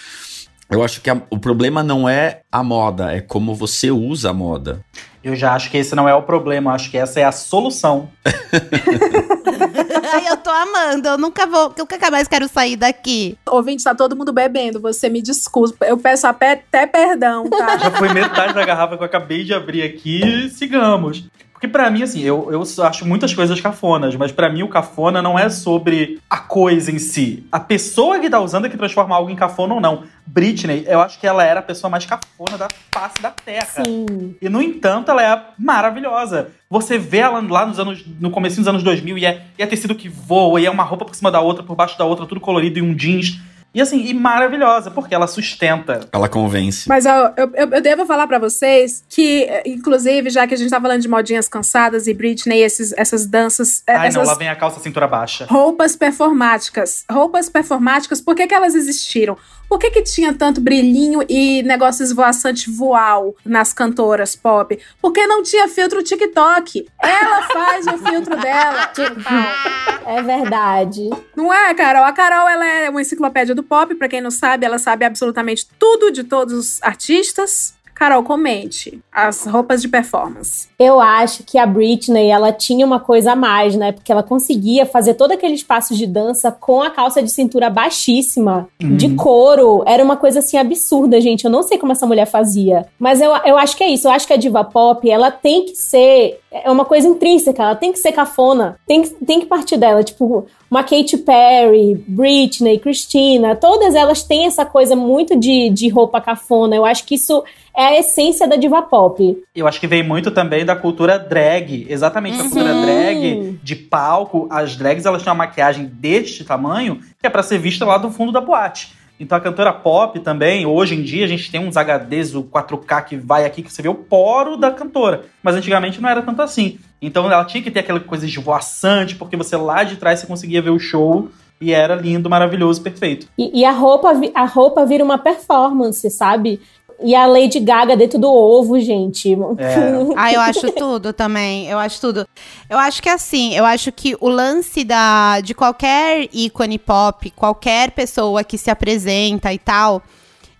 eu 0.72 0.82
acho 0.82 1.00
que 1.00 1.10
a- 1.10 1.20
o 1.30 1.38
problema 1.38 1.82
não 1.82 2.08
é 2.08 2.40
a 2.50 2.62
moda, 2.62 3.12
é 3.12 3.20
como 3.20 3.54
você 3.54 3.90
usa 3.90 4.30
a 4.30 4.32
moda. 4.32 4.80
Eu 5.22 5.36
já 5.36 5.52
acho 5.54 5.70
que 5.70 5.76
esse 5.76 5.94
não 5.94 6.08
é 6.08 6.14
o 6.14 6.22
problema, 6.22 6.70
eu 6.70 6.74
acho 6.74 6.90
que 6.90 6.98
essa 6.98 7.20
é 7.20 7.24
a 7.24 7.30
solução. 7.30 8.08
Ai, 10.12 10.28
eu 10.28 10.36
tô 10.36 10.50
amando, 10.50 11.08
eu 11.08 11.18
nunca 11.18 11.46
vou, 11.46 11.72
eu 11.78 11.86
nunca 11.90 12.10
mais 12.10 12.26
quero 12.28 12.48
sair 12.48 12.76
daqui. 12.76 13.38
Ouvinte, 13.48 13.84
tá 13.84 13.94
todo 13.94 14.16
mundo 14.16 14.32
bebendo. 14.32 14.80
Você 14.80 15.08
me 15.08 15.22
desculpa. 15.22 15.86
Eu 15.86 15.96
peço 15.96 16.26
até, 16.26 16.52
até 16.52 16.86
perdão, 16.86 17.48
tá? 17.48 17.78
Já 17.78 17.90
foi 17.92 18.12
metade 18.12 18.52
da 18.52 18.64
garrafa 18.64 18.96
que 18.96 19.02
eu 19.02 19.06
acabei 19.06 19.44
de 19.44 19.54
abrir 19.54 19.82
aqui, 19.82 20.50
sigamos. 20.50 21.24
Porque 21.62 21.70
pra 21.70 21.88
mim, 21.92 22.02
assim, 22.02 22.20
eu, 22.22 22.48
eu 22.50 22.84
acho 22.84 23.06
muitas 23.06 23.32
coisas 23.32 23.60
cafonas, 23.60 24.16
mas 24.16 24.32
pra 24.32 24.50
mim 24.50 24.64
o 24.64 24.68
cafona 24.68 25.22
não 25.22 25.38
é 25.38 25.48
sobre 25.48 26.18
a 26.28 26.38
coisa 26.38 26.90
em 26.90 26.98
si. 26.98 27.46
A 27.52 27.60
pessoa 27.60 28.18
que 28.18 28.28
tá 28.28 28.40
usando 28.40 28.66
é 28.66 28.68
que 28.68 28.76
transforma 28.76 29.14
algo 29.14 29.30
em 29.30 29.36
cafona 29.36 29.74
ou 29.74 29.80
não. 29.80 30.02
Britney, 30.26 30.84
eu 30.88 31.00
acho 31.00 31.20
que 31.20 31.26
ela 31.26 31.44
era 31.44 31.60
a 31.60 31.62
pessoa 31.62 31.88
mais 31.88 32.04
cafona 32.04 32.58
da 32.58 32.66
face 32.92 33.22
da 33.22 33.30
Terra. 33.30 33.84
Sim. 33.84 34.34
E, 34.42 34.48
no 34.48 34.60
entanto, 34.60 35.12
ela 35.12 35.22
é 35.22 35.40
maravilhosa. 35.56 36.48
Você 36.68 36.98
vê 36.98 37.18
ela 37.18 37.40
lá 37.48 37.64
nos 37.64 37.78
anos, 37.78 38.04
no 38.18 38.32
começo 38.32 38.56
dos 38.56 38.66
anos 38.66 38.82
2000 38.82 39.18
e 39.18 39.24
é, 39.24 39.42
e 39.56 39.62
é 39.62 39.66
tecido 39.66 39.94
que 39.94 40.08
voa, 40.08 40.60
e 40.60 40.66
é 40.66 40.70
uma 40.70 40.82
roupa 40.82 41.04
por 41.04 41.14
cima 41.14 41.30
da 41.30 41.40
outra, 41.40 41.62
por 41.62 41.76
baixo 41.76 41.96
da 41.96 42.04
outra, 42.04 42.26
tudo 42.26 42.40
colorido 42.40 42.80
e 42.80 42.82
um 42.82 42.92
jeans. 42.92 43.38
E 43.74 43.80
assim, 43.80 44.04
e 44.04 44.12
maravilhosa, 44.12 44.90
porque 44.90 45.14
ela 45.14 45.26
sustenta. 45.26 46.00
Ela 46.12 46.28
convence. 46.28 46.88
Mas 46.88 47.06
ó, 47.06 47.32
eu, 47.36 47.50
eu, 47.54 47.68
eu 47.70 47.80
devo 47.80 48.04
falar 48.04 48.26
pra 48.26 48.38
vocês 48.38 49.02
que, 49.08 49.44
eh, 49.44 49.62
inclusive, 49.66 50.28
já 50.30 50.46
que 50.46 50.54
a 50.54 50.56
gente 50.56 50.70
tá 50.70 50.80
falando 50.80 51.00
de 51.00 51.08
modinhas 51.08 51.48
cansadas 51.48 52.06
e 52.06 52.12
Britney, 52.12 52.60
esses, 52.62 52.92
essas 52.96 53.26
danças, 53.26 53.82
eh, 53.86 53.94
Ai, 53.94 54.08
essas 54.08 54.22
não, 54.22 54.30
lá 54.30 54.34
vem 54.38 54.48
a 54.48 54.56
calça 54.56 54.78
cintura 54.80 55.06
baixa. 55.06 55.46
roupas 55.48 55.96
performáticas. 55.96 57.04
Roupas 57.10 57.48
performáticas, 57.48 58.20
por 58.20 58.34
que, 58.34 58.46
que 58.46 58.54
elas 58.54 58.74
existiram? 58.74 59.36
Por 59.68 59.78
que, 59.78 59.90
que 59.90 60.02
tinha 60.02 60.34
tanto 60.34 60.60
brilhinho 60.60 61.24
e 61.26 61.62
negócio 61.62 62.02
esvoaçante 62.02 62.70
voal 62.70 63.34
nas 63.42 63.72
cantoras 63.72 64.36
pop? 64.36 64.78
Porque 65.00 65.26
não 65.26 65.42
tinha 65.42 65.66
filtro 65.66 66.02
TikTok. 66.02 66.86
Ela 67.02 67.42
faz 67.44 67.86
o 67.86 67.96
filtro 67.96 68.36
dela. 68.36 68.92
É 70.04 70.20
verdade. 70.20 71.08
Não 71.36 71.54
é, 71.54 71.72
Carol? 71.74 72.02
A 72.02 72.12
Carol 72.12 72.48
ela 72.48 72.66
é 72.66 72.90
uma 72.90 73.00
enciclopédia 73.00 73.54
do 73.54 73.61
pop, 73.62 73.94
pra 73.94 74.08
quem 74.08 74.20
não 74.20 74.30
sabe, 74.30 74.66
ela 74.66 74.78
sabe 74.78 75.04
absolutamente 75.04 75.66
tudo 75.78 76.10
de 76.10 76.24
todos 76.24 76.52
os 76.54 76.82
artistas. 76.82 77.74
Carol, 77.94 78.24
comente 78.24 79.00
as 79.12 79.46
roupas 79.46 79.80
de 79.80 79.88
performance. 79.88 80.68
Eu 80.76 80.98
acho 80.98 81.44
que 81.44 81.56
a 81.56 81.64
Britney, 81.64 82.30
ela 82.30 82.50
tinha 82.50 82.84
uma 82.84 82.98
coisa 82.98 83.32
a 83.32 83.36
mais, 83.36 83.76
né? 83.76 83.92
Porque 83.92 84.10
ela 84.10 84.24
conseguia 84.24 84.84
fazer 84.84 85.14
todo 85.14 85.30
aquele 85.30 85.54
espaço 85.54 85.94
de 85.94 86.04
dança 86.04 86.50
com 86.50 86.82
a 86.82 86.90
calça 86.90 87.22
de 87.22 87.30
cintura 87.30 87.70
baixíssima, 87.70 88.68
de 88.80 89.14
couro. 89.14 89.84
Era 89.86 90.02
uma 90.02 90.16
coisa 90.16 90.40
assim 90.40 90.56
absurda, 90.56 91.20
gente. 91.20 91.44
Eu 91.44 91.50
não 91.50 91.62
sei 91.62 91.78
como 91.78 91.92
essa 91.92 92.06
mulher 92.06 92.26
fazia. 92.26 92.86
Mas 92.98 93.20
eu, 93.20 93.30
eu 93.44 93.56
acho 93.56 93.76
que 93.76 93.84
é 93.84 93.88
isso. 93.88 94.08
Eu 94.08 94.12
acho 94.12 94.26
que 94.26 94.32
a 94.32 94.36
diva 94.36 94.64
pop, 94.64 95.08
ela 95.08 95.30
tem 95.30 95.66
que 95.66 95.76
ser. 95.76 96.40
É 96.50 96.68
uma 96.70 96.84
coisa 96.84 97.06
intrínseca. 97.06 97.62
Ela 97.62 97.76
tem 97.76 97.92
que 97.92 97.98
ser 97.98 98.10
cafona. 98.10 98.76
Tem 98.86 99.02
que, 99.02 99.10
tem 99.24 99.38
que 99.38 99.46
partir 99.46 99.76
dela. 99.76 100.02
Tipo, 100.02 100.46
uma 100.72 100.82
Katy 100.82 101.18
Perry, 101.18 102.02
Britney, 102.08 102.78
Christina. 102.78 103.54
Todas 103.54 103.94
elas 103.94 104.22
têm 104.22 104.46
essa 104.46 104.64
coisa 104.64 104.96
muito 104.96 105.38
de, 105.38 105.68
de 105.68 105.90
roupa 105.90 106.18
cafona. 106.18 106.74
Eu 106.74 106.86
acho 106.86 107.04
que 107.04 107.16
isso 107.16 107.44
é 107.76 107.84
a 107.84 107.98
essência 107.98 108.48
da 108.48 108.56
diva 108.56 108.80
pop. 108.80 109.36
Eu 109.54 109.68
acho 109.68 109.78
que 109.78 109.86
vem 109.86 110.02
muito 110.02 110.30
também 110.30 110.64
da 110.64 110.74
cultura 110.74 111.18
drag. 111.18 111.86
Exatamente, 111.90 112.40
a 112.40 112.44
cultura 112.44 112.72
drag 112.72 113.58
de 113.62 113.76
palco. 113.76 114.48
As 114.50 114.74
drags, 114.74 115.04
elas 115.04 115.22
têm 115.22 115.30
uma 115.30 115.44
maquiagem 115.44 115.84
deste 115.84 116.42
tamanho 116.42 117.00
que 117.20 117.26
é 117.26 117.28
pra 117.28 117.42
ser 117.42 117.58
vista 117.58 117.84
lá 117.84 117.98
do 117.98 118.10
fundo 118.10 118.32
da 118.32 118.40
boate. 118.40 118.94
Então 119.18 119.38
a 119.38 119.40
cantora 119.40 119.72
pop 119.72 120.18
também, 120.20 120.66
hoje 120.66 120.94
em 120.94 121.02
dia, 121.02 121.24
a 121.24 121.28
gente 121.28 121.50
tem 121.50 121.60
uns 121.60 121.76
HDs, 121.76 122.34
o 122.34 122.42
4K 122.42 123.04
que 123.04 123.16
vai 123.16 123.44
aqui, 123.44 123.62
que 123.62 123.72
você 123.72 123.82
vê 123.82 123.88
o 123.88 123.94
poro 123.94 124.56
da 124.56 124.70
cantora. 124.70 125.26
Mas 125.42 125.54
antigamente 125.54 126.00
não 126.00 126.08
era 126.08 126.22
tanto 126.22 126.42
assim. 126.42 126.78
Então 127.00 127.30
ela 127.30 127.44
tinha 127.44 127.62
que 127.62 127.70
ter 127.70 127.80
aquela 127.80 128.00
coisa 128.00 128.26
esvoaçante, 128.26 129.14
porque 129.14 129.36
você 129.36 129.56
lá 129.56 129.84
de 129.84 129.96
trás 129.96 130.20
você 130.20 130.26
conseguia 130.26 130.62
ver 130.62 130.70
o 130.70 130.78
show 130.78 131.28
e 131.62 131.72
era 131.72 131.94
lindo, 131.94 132.28
maravilhoso, 132.28 132.82
perfeito. 132.82 133.28
E, 133.38 133.60
e 133.60 133.64
a, 133.64 133.70
roupa, 133.70 134.12
a 134.34 134.44
roupa 134.44 134.84
vira 134.84 135.04
uma 135.04 135.16
performance, 135.16 136.10
sabe? 136.10 136.60
E 137.04 137.14
a 137.14 137.26
Lady 137.26 137.60
Gaga 137.60 137.96
dentro 137.96 138.18
do 138.18 138.30
ovo, 138.30 138.78
gente. 138.80 139.32
É. 139.32 139.92
Ah, 140.16 140.32
eu 140.32 140.40
acho 140.40 140.70
tudo 140.72 141.12
também. 141.12 141.68
Eu 141.68 141.78
acho 141.78 142.00
tudo. 142.00 142.26
Eu 142.68 142.78
acho 142.78 143.02
que 143.02 143.08
assim, 143.08 143.54
eu 143.54 143.64
acho 143.64 143.90
que 143.90 144.16
o 144.20 144.28
lance 144.28 144.84
da, 144.84 145.40
de 145.40 145.54
qualquer 145.54 146.28
ícone 146.32 146.78
pop, 146.78 147.30
qualquer 147.30 147.90
pessoa 147.92 148.44
que 148.44 148.56
se 148.56 148.70
apresenta 148.70 149.52
e 149.52 149.58
tal, 149.58 150.02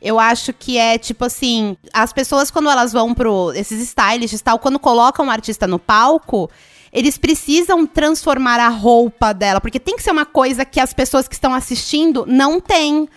eu 0.01 0.19
acho 0.19 0.53
que 0.53 0.79
é 0.79 0.99
tipo 0.99 1.25
assim, 1.25 1.77
as 1.93 2.13
pessoas 2.13 2.51
quando 2.51 2.69
elas 2.69 2.93
vão 2.93 3.15
pro 3.15 3.53
esses 3.53 3.81
stylists 3.81 4.41
e 4.41 4.45
tal, 4.45 4.59
quando 4.59 4.79
colocam 4.79 5.27
um 5.27 5.31
artista 5.31 5.67
no 5.67 5.79
palco, 5.79 6.51
eles 6.93 7.17
precisam 7.17 7.87
transformar 7.87 8.61
a 8.61 8.69
roupa 8.69 9.33
dela, 9.33 9.61
porque 9.61 9.81
tem 9.81 9.97
que 9.97 10.03
ser 10.03 10.11
uma 10.11 10.27
coisa 10.27 10.65
que 10.65 10.81
as 10.81 10.93
pessoas 10.93 11.27
que 11.27 11.35
estão 11.35 11.55
assistindo 11.55 12.25
não 12.27 12.61
têm 12.61 13.09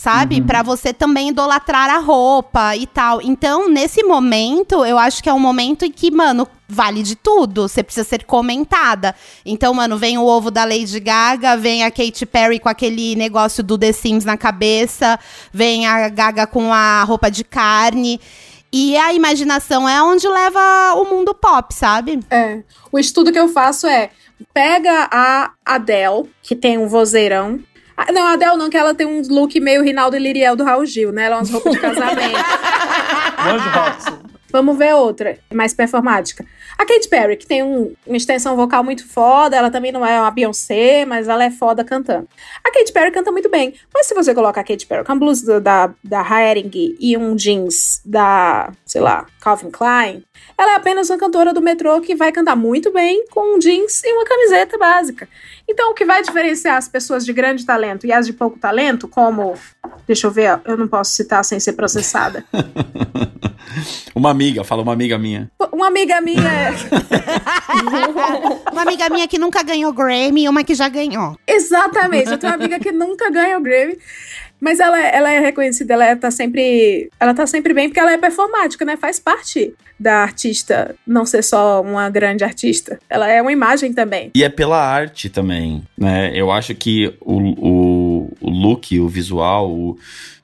sabe? 0.00 0.40
Pra 0.40 0.62
você 0.62 0.94
também 0.94 1.28
idolatrar 1.28 1.90
a 1.90 1.98
roupa 1.98 2.74
e 2.74 2.86
tal. 2.86 3.20
Então, 3.20 3.68
nesse 3.68 4.02
momento, 4.02 4.82
eu 4.82 4.96
acho 4.96 5.22
que 5.22 5.28
é 5.28 5.32
um 5.32 5.38
momento 5.38 5.84
em 5.84 5.92
que, 5.92 6.10
mano, 6.10 6.48
vale 6.66 7.02
de 7.02 7.14
tudo. 7.14 7.68
Você 7.68 7.82
precisa 7.82 8.08
ser 8.08 8.24
comentada. 8.24 9.14
Então, 9.44 9.74
mano, 9.74 9.98
vem 9.98 10.16
o 10.16 10.24
ovo 10.24 10.50
da 10.50 10.64
Lady 10.64 10.98
Gaga, 11.00 11.54
vem 11.54 11.84
a 11.84 11.90
Katy 11.90 12.24
Perry 12.24 12.58
com 12.58 12.70
aquele 12.70 13.14
negócio 13.14 13.62
do 13.62 13.76
The 13.76 13.92
Sims 13.92 14.24
na 14.24 14.38
cabeça, 14.38 15.20
vem 15.52 15.86
a 15.86 16.08
Gaga 16.08 16.46
com 16.46 16.72
a 16.72 17.04
roupa 17.04 17.30
de 17.30 17.44
carne. 17.44 18.18
E 18.72 18.96
a 18.96 19.12
imaginação 19.12 19.86
é 19.86 20.02
onde 20.02 20.26
leva 20.26 20.94
o 20.94 21.04
mundo 21.04 21.34
pop, 21.34 21.74
sabe? 21.74 22.20
É. 22.30 22.62
O 22.90 22.98
estudo 22.98 23.30
que 23.30 23.38
eu 23.38 23.48
faço 23.48 23.86
é: 23.86 24.08
pega 24.54 25.10
a 25.12 25.50
Adele, 25.62 26.30
que 26.42 26.56
tem 26.56 26.78
um 26.78 26.88
vozeirão. 26.88 27.60
Ah, 28.08 28.12
não, 28.12 28.26
a 28.26 28.32
Adele 28.32 28.56
não, 28.56 28.70
que 28.70 28.76
ela 28.76 28.94
tem 28.94 29.06
um 29.06 29.20
look 29.28 29.58
meio 29.60 29.82
Rinaldo 29.82 30.16
e 30.16 30.18
Liriel 30.18 30.56
do 30.56 30.64
Raul 30.64 30.86
Gil, 30.86 31.12
né? 31.12 31.24
Ela 31.24 31.36
é 31.36 31.38
umas 31.38 31.50
roupas 31.50 31.72
de 31.72 31.78
casamento. 31.80 32.38
Vamos 34.52 34.76
ver 34.76 34.94
outra, 34.96 35.38
mais 35.54 35.72
performática. 35.72 36.44
A 36.76 36.84
Katy 36.84 37.08
Perry, 37.08 37.36
que 37.36 37.46
tem 37.46 37.62
um- 37.62 37.92
uma 38.04 38.16
extensão 38.16 38.56
vocal 38.56 38.82
muito 38.82 39.06
foda, 39.06 39.54
ela 39.56 39.70
também 39.70 39.92
não 39.92 40.04
é 40.04 40.18
uma 40.20 40.30
Beyoncé, 40.30 41.04
mas 41.04 41.28
ela 41.28 41.44
é 41.44 41.50
foda 41.52 41.84
cantando. 41.84 42.26
A 42.64 42.72
Katy 42.72 42.92
Perry 42.92 43.12
canta 43.12 43.30
muito 43.30 43.48
bem, 43.48 43.74
mas 43.94 44.06
se 44.06 44.14
você 44.14 44.34
colocar 44.34 44.62
a 44.62 44.64
Katy 44.64 44.86
Perry 44.86 45.04
com 45.04 45.12
a 45.12 45.14
blusa 45.14 45.60
da, 45.60 45.90
da 46.02 46.20
Haring 46.20 46.70
e 46.98 47.16
um 47.16 47.36
jeans 47.36 48.00
da, 48.04 48.72
sei 48.84 49.00
lá, 49.00 49.24
Calvin 49.40 49.70
Klein, 49.70 50.24
ela 50.58 50.72
é 50.72 50.76
apenas 50.76 51.08
uma 51.10 51.18
cantora 51.18 51.52
do 51.54 51.60
metrô 51.60 52.00
que 52.00 52.16
vai 52.16 52.32
cantar 52.32 52.56
muito 52.56 52.90
bem 52.92 53.26
com 53.30 53.54
um 53.54 53.58
jeans 53.60 54.02
e 54.02 54.12
uma 54.12 54.24
camiseta 54.24 54.76
básica. 54.76 55.28
Então, 55.70 55.92
o 55.92 55.94
que 55.94 56.04
vai 56.04 56.20
diferenciar 56.20 56.76
as 56.76 56.88
pessoas 56.88 57.24
de 57.24 57.32
grande 57.32 57.64
talento 57.64 58.04
e 58.04 58.12
as 58.12 58.26
de 58.26 58.32
pouco 58.32 58.58
talento, 58.58 59.06
como. 59.06 59.54
Deixa 60.04 60.26
eu 60.26 60.30
ver, 60.32 60.60
eu 60.64 60.76
não 60.76 60.88
posso 60.88 61.12
citar 61.12 61.44
sem 61.44 61.60
ser 61.60 61.74
processada. 61.74 62.44
Uma 64.12 64.30
amiga, 64.30 64.64
fala 64.64 64.82
uma 64.82 64.92
amiga 64.92 65.16
minha. 65.16 65.48
Uma 65.70 65.86
amiga 65.86 66.20
minha. 66.20 66.42
é 66.42 66.72
Uma 68.72 68.82
amiga 68.82 69.08
minha 69.08 69.28
que 69.28 69.38
nunca 69.38 69.62
ganhou 69.62 69.92
Grammy 69.92 70.42
e 70.42 70.48
uma 70.48 70.64
que 70.64 70.74
já 70.74 70.88
ganhou. 70.88 71.36
Exatamente. 71.46 72.32
Eu 72.32 72.38
tenho 72.38 72.52
uma 72.52 72.58
amiga 72.58 72.80
que 72.80 72.90
nunca 72.90 73.30
ganha 73.30 73.56
o 73.56 73.62
Grammy. 73.62 73.96
Mas 74.60 74.78
ela, 74.78 74.98
ela 74.98 75.32
é 75.32 75.40
reconhecida, 75.40 75.94
ela 75.94 76.14
tá 76.16 76.30
sempre. 76.30 77.10
Ela 77.18 77.34
tá 77.34 77.46
sempre 77.46 77.72
bem 77.72 77.88
porque 77.88 78.00
ela 78.00 78.12
é 78.12 78.18
performática, 78.18 78.84
né? 78.84 78.96
Faz 78.96 79.18
parte 79.18 79.74
da 79.98 80.22
artista 80.22 80.94
não 81.06 81.26
ser 81.26 81.42
só 81.42 81.82
uma 81.82 82.08
grande 82.08 82.44
artista. 82.44 82.98
Ela 83.08 83.28
é 83.28 83.40
uma 83.40 83.52
imagem 83.52 83.92
também. 83.92 84.30
E 84.34 84.44
é 84.44 84.48
pela 84.48 84.78
arte 84.82 85.28
também, 85.28 85.82
né? 85.96 86.30
Eu 86.34 86.50
acho 86.50 86.74
que 86.74 87.14
o, 87.20 87.38
o, 87.38 88.32
o 88.40 88.50
look, 88.50 88.98
o 88.98 89.08
visual, 89.08 89.70
o, 89.70 89.98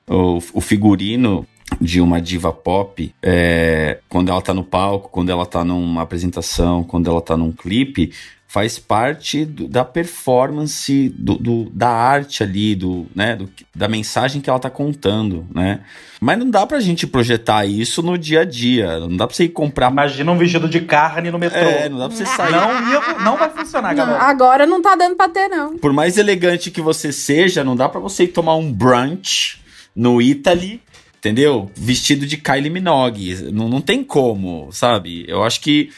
o, 0.07 0.39
o 0.53 0.61
figurino 0.61 1.45
de 1.79 2.01
uma 2.01 2.19
diva 2.21 2.51
pop, 2.51 3.13
é, 3.21 3.99
quando 4.09 4.29
ela 4.29 4.41
tá 4.41 4.53
no 4.53 4.63
palco, 4.63 5.09
quando 5.09 5.29
ela 5.29 5.45
tá 5.45 5.63
numa 5.63 6.01
apresentação, 6.01 6.83
quando 6.83 7.09
ela 7.09 7.21
tá 7.21 7.35
num 7.37 7.51
clipe, 7.51 8.11
faz 8.49 8.79
parte 8.79 9.43
do- 9.43 9.67
da 9.67 9.83
performance, 9.83 11.09
do, 11.17 11.35
do- 11.35 11.69
da 11.73 11.89
arte 11.89 12.43
ali, 12.43 12.75
do, 12.75 13.05
né, 13.13 13.35
do- 13.35 13.49
da 13.75 13.87
mensagem 13.87 14.41
que 14.41 14.49
ela 14.49 14.59
tá 14.59 14.69
contando, 14.69 15.45
né? 15.53 15.81
Mas 16.19 16.39
não 16.39 16.49
dá 16.49 16.65
pra 16.65 16.79
gente 16.79 17.05
projetar 17.05 17.65
isso 17.65 18.01
no 18.01 18.17
dia 18.17 18.41
a 18.41 18.45
dia, 18.45 18.99
não 18.99 19.15
dá 19.15 19.27
pra 19.27 19.35
você 19.35 19.43
ir 19.45 19.49
comprar... 19.49 19.91
Imagina 19.91 20.31
um 20.31 20.37
vestido 20.37 20.67
de 20.69 20.81
carne 20.81 21.29
no 21.29 21.37
metrô. 21.37 21.59
É, 21.59 21.89
não 21.89 21.99
dá 21.99 22.07
pra 22.07 22.17
você 22.17 22.25
sair... 22.25 22.51
Não, 22.51 22.89
ia- 22.91 23.19
não 23.23 23.37
vai 23.37 23.49
funcionar, 23.49 23.89
Não, 23.89 24.05
galera. 24.05 24.23
agora 24.23 24.65
não 24.65 24.81
tá 24.81 24.95
dando 24.95 25.15
pra 25.15 25.29
ter, 25.29 25.47
não. 25.49 25.77
Por 25.77 25.91
mais 25.93 26.17
elegante 26.17 26.71
que 26.71 26.81
você 26.81 27.11
seja, 27.11 27.63
não 27.63 27.75
dá 27.75 27.87
pra 27.89 27.99
você 27.99 28.23
ir 28.23 28.29
tomar 28.29 28.55
um 28.55 28.71
brunch 28.71 29.59
no 29.95 30.21
Italy, 30.21 30.79
entendeu? 31.27 31.69
Vestido 31.75 32.25
de 32.25 32.37
Kylie 32.37 32.69
Minogue. 32.69 33.51
Não, 33.51 33.67
não 33.67 33.81
tem 33.81 34.03
como, 34.03 34.69
sabe? 34.71 35.25
Eu 35.27 35.43
acho 35.43 35.59
que 35.59 35.89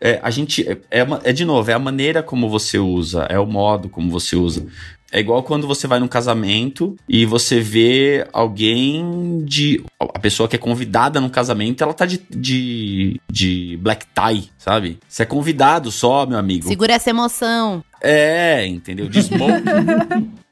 é, 0.00 0.18
a 0.22 0.30
gente. 0.30 0.66
É, 0.66 1.00
é, 1.00 1.06
é 1.24 1.32
de 1.32 1.44
novo, 1.44 1.70
é 1.70 1.74
a 1.74 1.78
maneira 1.78 2.22
como 2.22 2.48
você 2.48 2.78
usa, 2.78 3.26
é 3.28 3.38
o 3.38 3.46
modo 3.46 3.88
como 3.88 4.10
você 4.10 4.36
usa. 4.36 4.66
É 5.12 5.18
igual 5.18 5.42
quando 5.42 5.66
você 5.66 5.88
vai 5.88 5.98
num 5.98 6.06
casamento 6.06 6.96
e 7.08 7.26
você 7.26 7.60
vê 7.60 8.26
alguém 8.32 9.42
de. 9.44 9.84
A 9.98 10.18
pessoa 10.18 10.48
que 10.48 10.56
é 10.56 10.58
convidada 10.58 11.20
no 11.20 11.28
casamento, 11.28 11.82
ela 11.82 11.92
tá 11.92 12.06
de, 12.06 12.22
de, 12.30 13.20
de 13.30 13.78
black 13.82 14.06
tie, 14.14 14.48
sabe? 14.56 14.98
Você 15.08 15.24
é 15.24 15.26
convidado 15.26 15.90
só, 15.90 16.24
meu 16.24 16.38
amigo. 16.38 16.68
Segura 16.68 16.94
essa 16.94 17.10
emoção. 17.10 17.84
É, 18.00 18.64
entendeu? 18.66 19.08
De 19.08 19.20
smoke. 19.22 19.62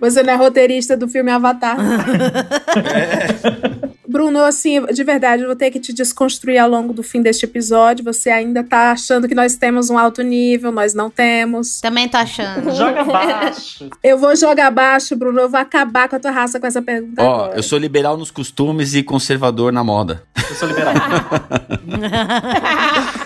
Você 0.00 0.22
não 0.22 0.32
é 0.32 0.36
roteirista 0.36 0.96
do 0.96 1.08
filme 1.08 1.30
Avatar. 1.30 1.76
Bruno, 4.12 4.44
assim, 4.44 4.84
de 4.86 5.02
verdade, 5.02 5.42
eu 5.42 5.46
vou 5.46 5.56
ter 5.56 5.70
que 5.70 5.80
te 5.80 5.90
desconstruir 5.90 6.58
ao 6.58 6.68
longo 6.68 6.92
do 6.92 7.02
fim 7.02 7.22
deste 7.22 7.46
episódio. 7.46 8.04
Você 8.04 8.28
ainda 8.28 8.62
tá 8.62 8.92
achando 8.92 9.26
que 9.26 9.34
nós 9.34 9.56
temos 9.56 9.88
um 9.88 9.96
alto 9.96 10.22
nível, 10.22 10.70
nós 10.70 10.92
não 10.92 11.08
temos. 11.08 11.80
Também 11.80 12.06
tô 12.08 12.18
achando. 12.18 12.74
Joga 12.74 13.04
baixo. 13.04 13.88
Eu 14.04 14.18
vou 14.18 14.36
jogar 14.36 14.70
baixo, 14.70 15.16
Bruno. 15.16 15.40
Eu 15.40 15.48
vou 15.48 15.58
acabar 15.58 16.10
com 16.10 16.16
a 16.16 16.20
tua 16.20 16.30
raça 16.30 16.60
com 16.60 16.66
essa 16.66 16.82
pergunta. 16.82 17.22
Ó, 17.22 17.44
agora. 17.44 17.56
eu 17.56 17.62
sou 17.62 17.78
liberal 17.78 18.16
nos 18.16 18.30
costumes 18.30 18.94
e 18.94 19.02
conservador 19.02 19.72
na 19.72 19.82
moda. 19.82 20.22
Eu 20.36 20.54
sou 20.54 20.68
liberal. 20.68 20.94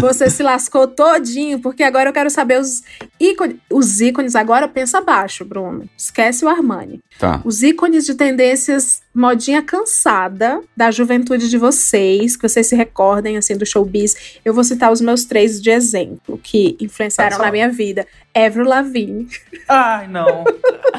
Você 0.00 0.30
se 0.30 0.42
lascou 0.42 0.86
todinho, 0.86 1.60
porque 1.60 1.82
agora 1.82 2.08
eu 2.08 2.12
quero 2.12 2.30
saber 2.30 2.60
os 2.60 2.82
ícones. 3.18 3.56
Os 3.70 4.00
ícones, 4.00 4.34
agora 4.34 4.68
pensa 4.68 5.00
baixo, 5.00 5.44
Bruno. 5.44 5.88
Esquece 5.96 6.44
o 6.44 6.48
Armani. 6.48 7.00
Tá. 7.18 7.40
Os 7.44 7.62
ícones 7.62 8.06
de 8.06 8.14
tendências 8.14 9.02
modinha 9.14 9.60
cansada 9.60 10.60
da 10.76 10.90
juventude 10.92 11.50
de 11.50 11.58
vocês, 11.58 12.36
que 12.36 12.48
vocês 12.48 12.68
se 12.68 12.76
recordem, 12.76 13.36
assim, 13.36 13.56
do 13.56 13.66
showbiz. 13.66 14.38
Eu 14.44 14.54
vou 14.54 14.62
citar 14.62 14.92
os 14.92 15.00
meus 15.00 15.24
três 15.24 15.60
de 15.60 15.70
exemplo, 15.70 16.38
que 16.42 16.76
influenciaram 16.80 17.36
Tá 17.36 17.44
na 17.44 17.50
minha 17.50 17.68
vida. 17.68 18.06
Avril 18.34 18.64
Lavigne, 18.64 19.28
Ai, 19.68 20.06
não. 20.06 20.44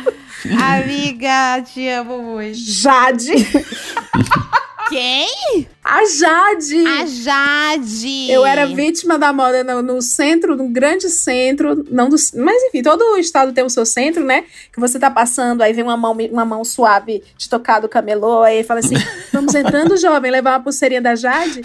Amiga, 0.62 1.62
te 1.64 1.88
amo 1.88 2.22
muito. 2.22 2.58
Jade, 2.58 3.32
Quem? 4.90 5.68
a 5.90 6.06
Jade. 6.06 6.86
A 6.86 7.06
Jade. 7.06 8.30
Eu 8.30 8.46
era 8.46 8.68
vítima 8.68 9.18
da 9.18 9.34
moda 9.34 9.64
no, 9.64 9.82
no 9.82 10.02
centro, 10.04 10.56
no 10.56 10.70
grande 10.70 11.10
centro, 11.10 11.84
não 11.90 12.08
do, 12.08 12.16
mas 12.36 12.62
enfim, 12.66 12.84
todo 12.84 13.02
o 13.14 13.18
estado 13.18 13.52
tem 13.52 13.64
o 13.64 13.70
seu 13.70 13.88
centro, 13.88 14.24
né? 14.24 14.44
Que 14.72 14.80
você 14.80 15.00
tá 15.00 15.10
passando, 15.10 15.64
aí 15.64 15.74
vem 15.74 15.84
uma 15.84 15.98
mão, 15.98 16.16
uma 16.32 16.46
mão 16.46 16.64
suave 16.64 17.24
de 17.36 17.50
tocar 17.50 17.80
do 17.80 17.90
camelô, 17.90 18.44
aí 18.44 18.64
fala 18.64 18.82
assim: 18.82 18.94
vamos 19.34 19.56
entrando, 19.56 19.98
jovem, 19.98 20.30
levar 20.30 20.52
uma 20.52 20.60
pulseirinha 20.60 21.02
da 21.02 21.16
Jade. 21.16 21.64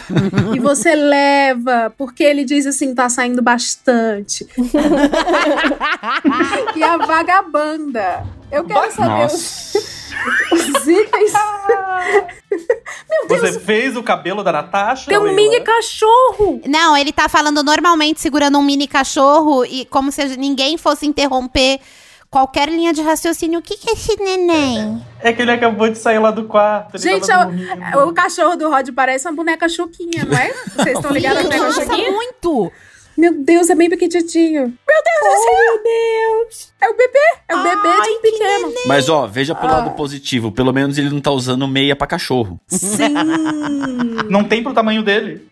e 0.54 0.58
você 0.58 0.94
leva, 0.94 1.92
porque 1.98 2.24
ele 2.24 2.44
diz 2.44 2.66
assim: 2.66 2.94
tá 2.94 3.10
saindo 3.10 3.42
bastante. 3.42 4.46
e 6.74 6.82
a 6.82 6.96
vagabanda. 6.96 8.24
Eu 8.50 8.64
quero 8.64 8.90
saber 8.92 9.26
os, 9.26 10.03
Nossa. 10.50 10.78
os 10.78 10.88
itens. 10.88 11.32
Você 13.28 13.60
fez 13.60 13.96
o 13.96 14.02
cabelo 14.02 14.42
da 14.42 14.52
Natasha? 14.52 15.06
Tem 15.08 15.18
um 15.18 15.22
Leila? 15.22 15.36
mini 15.36 15.60
cachorro. 15.60 16.60
Não, 16.66 16.96
ele 16.96 17.12
tá 17.12 17.28
falando 17.28 17.62
normalmente 17.62 18.20
segurando 18.20 18.58
um 18.58 18.62
mini 18.62 18.86
cachorro 18.86 19.64
e 19.64 19.84
como 19.86 20.12
se 20.12 20.36
ninguém 20.36 20.76
fosse 20.76 21.06
interromper 21.06 21.80
qualquer 22.30 22.68
linha 22.68 22.92
de 22.92 23.00
raciocínio. 23.00 23.60
O 23.60 23.62
que, 23.62 23.76
que 23.76 23.90
é 23.90 23.92
esse 23.92 24.16
neném? 24.20 25.04
É 25.20 25.32
que 25.32 25.42
ele 25.42 25.52
acabou 25.52 25.88
de 25.88 25.96
sair 25.98 26.18
lá 26.18 26.30
do 26.30 26.44
quarto. 26.44 26.96
Ele 26.96 27.02
Gente, 27.02 27.26
dormindo. 27.28 28.08
O 28.08 28.12
cachorro 28.12 28.56
do 28.56 28.68
Rod 28.68 28.88
parece 28.94 29.26
uma 29.28 29.34
boneca 29.34 29.68
chuquinha, 29.68 30.24
não 30.24 30.36
é? 30.36 30.52
Vocês 30.74 30.96
estão 30.96 31.12
ligados 31.12 31.44
na 31.44 31.48
boneca 31.48 31.64
Nossa, 31.66 31.84
chuquinha? 31.84 32.10
muito! 32.10 32.72
Meu 33.16 33.32
Deus, 33.44 33.70
é 33.70 33.74
bem 33.74 33.88
pequititinho. 33.88 34.62
Meu 34.62 35.02
Deus 35.04 35.34
do 35.34 35.42
céu! 35.42 35.54
Meu 35.64 35.82
Deus! 35.82 36.72
É 36.80 36.88
o 36.88 36.96
bebê! 36.96 37.18
É 37.48 37.56
o 37.56 37.62
bebê 37.62 38.02
de 38.02 38.10
um 38.10 38.20
pequeno. 38.20 38.72
Mas 38.86 39.08
ó, 39.08 39.26
veja 39.26 39.54
pelo 39.54 39.72
Ah. 39.72 39.76
lado 39.78 39.90
positivo. 39.92 40.50
Pelo 40.52 40.72
menos 40.72 40.98
ele 40.98 41.10
não 41.10 41.20
tá 41.20 41.30
usando 41.30 41.66
meia 41.68 41.94
pra 41.96 42.06
cachorro. 42.06 42.60
Sim! 42.66 43.14
Não 44.28 44.42
tem 44.42 44.62
pro 44.62 44.72
tamanho 44.72 45.02
dele. 45.02 45.46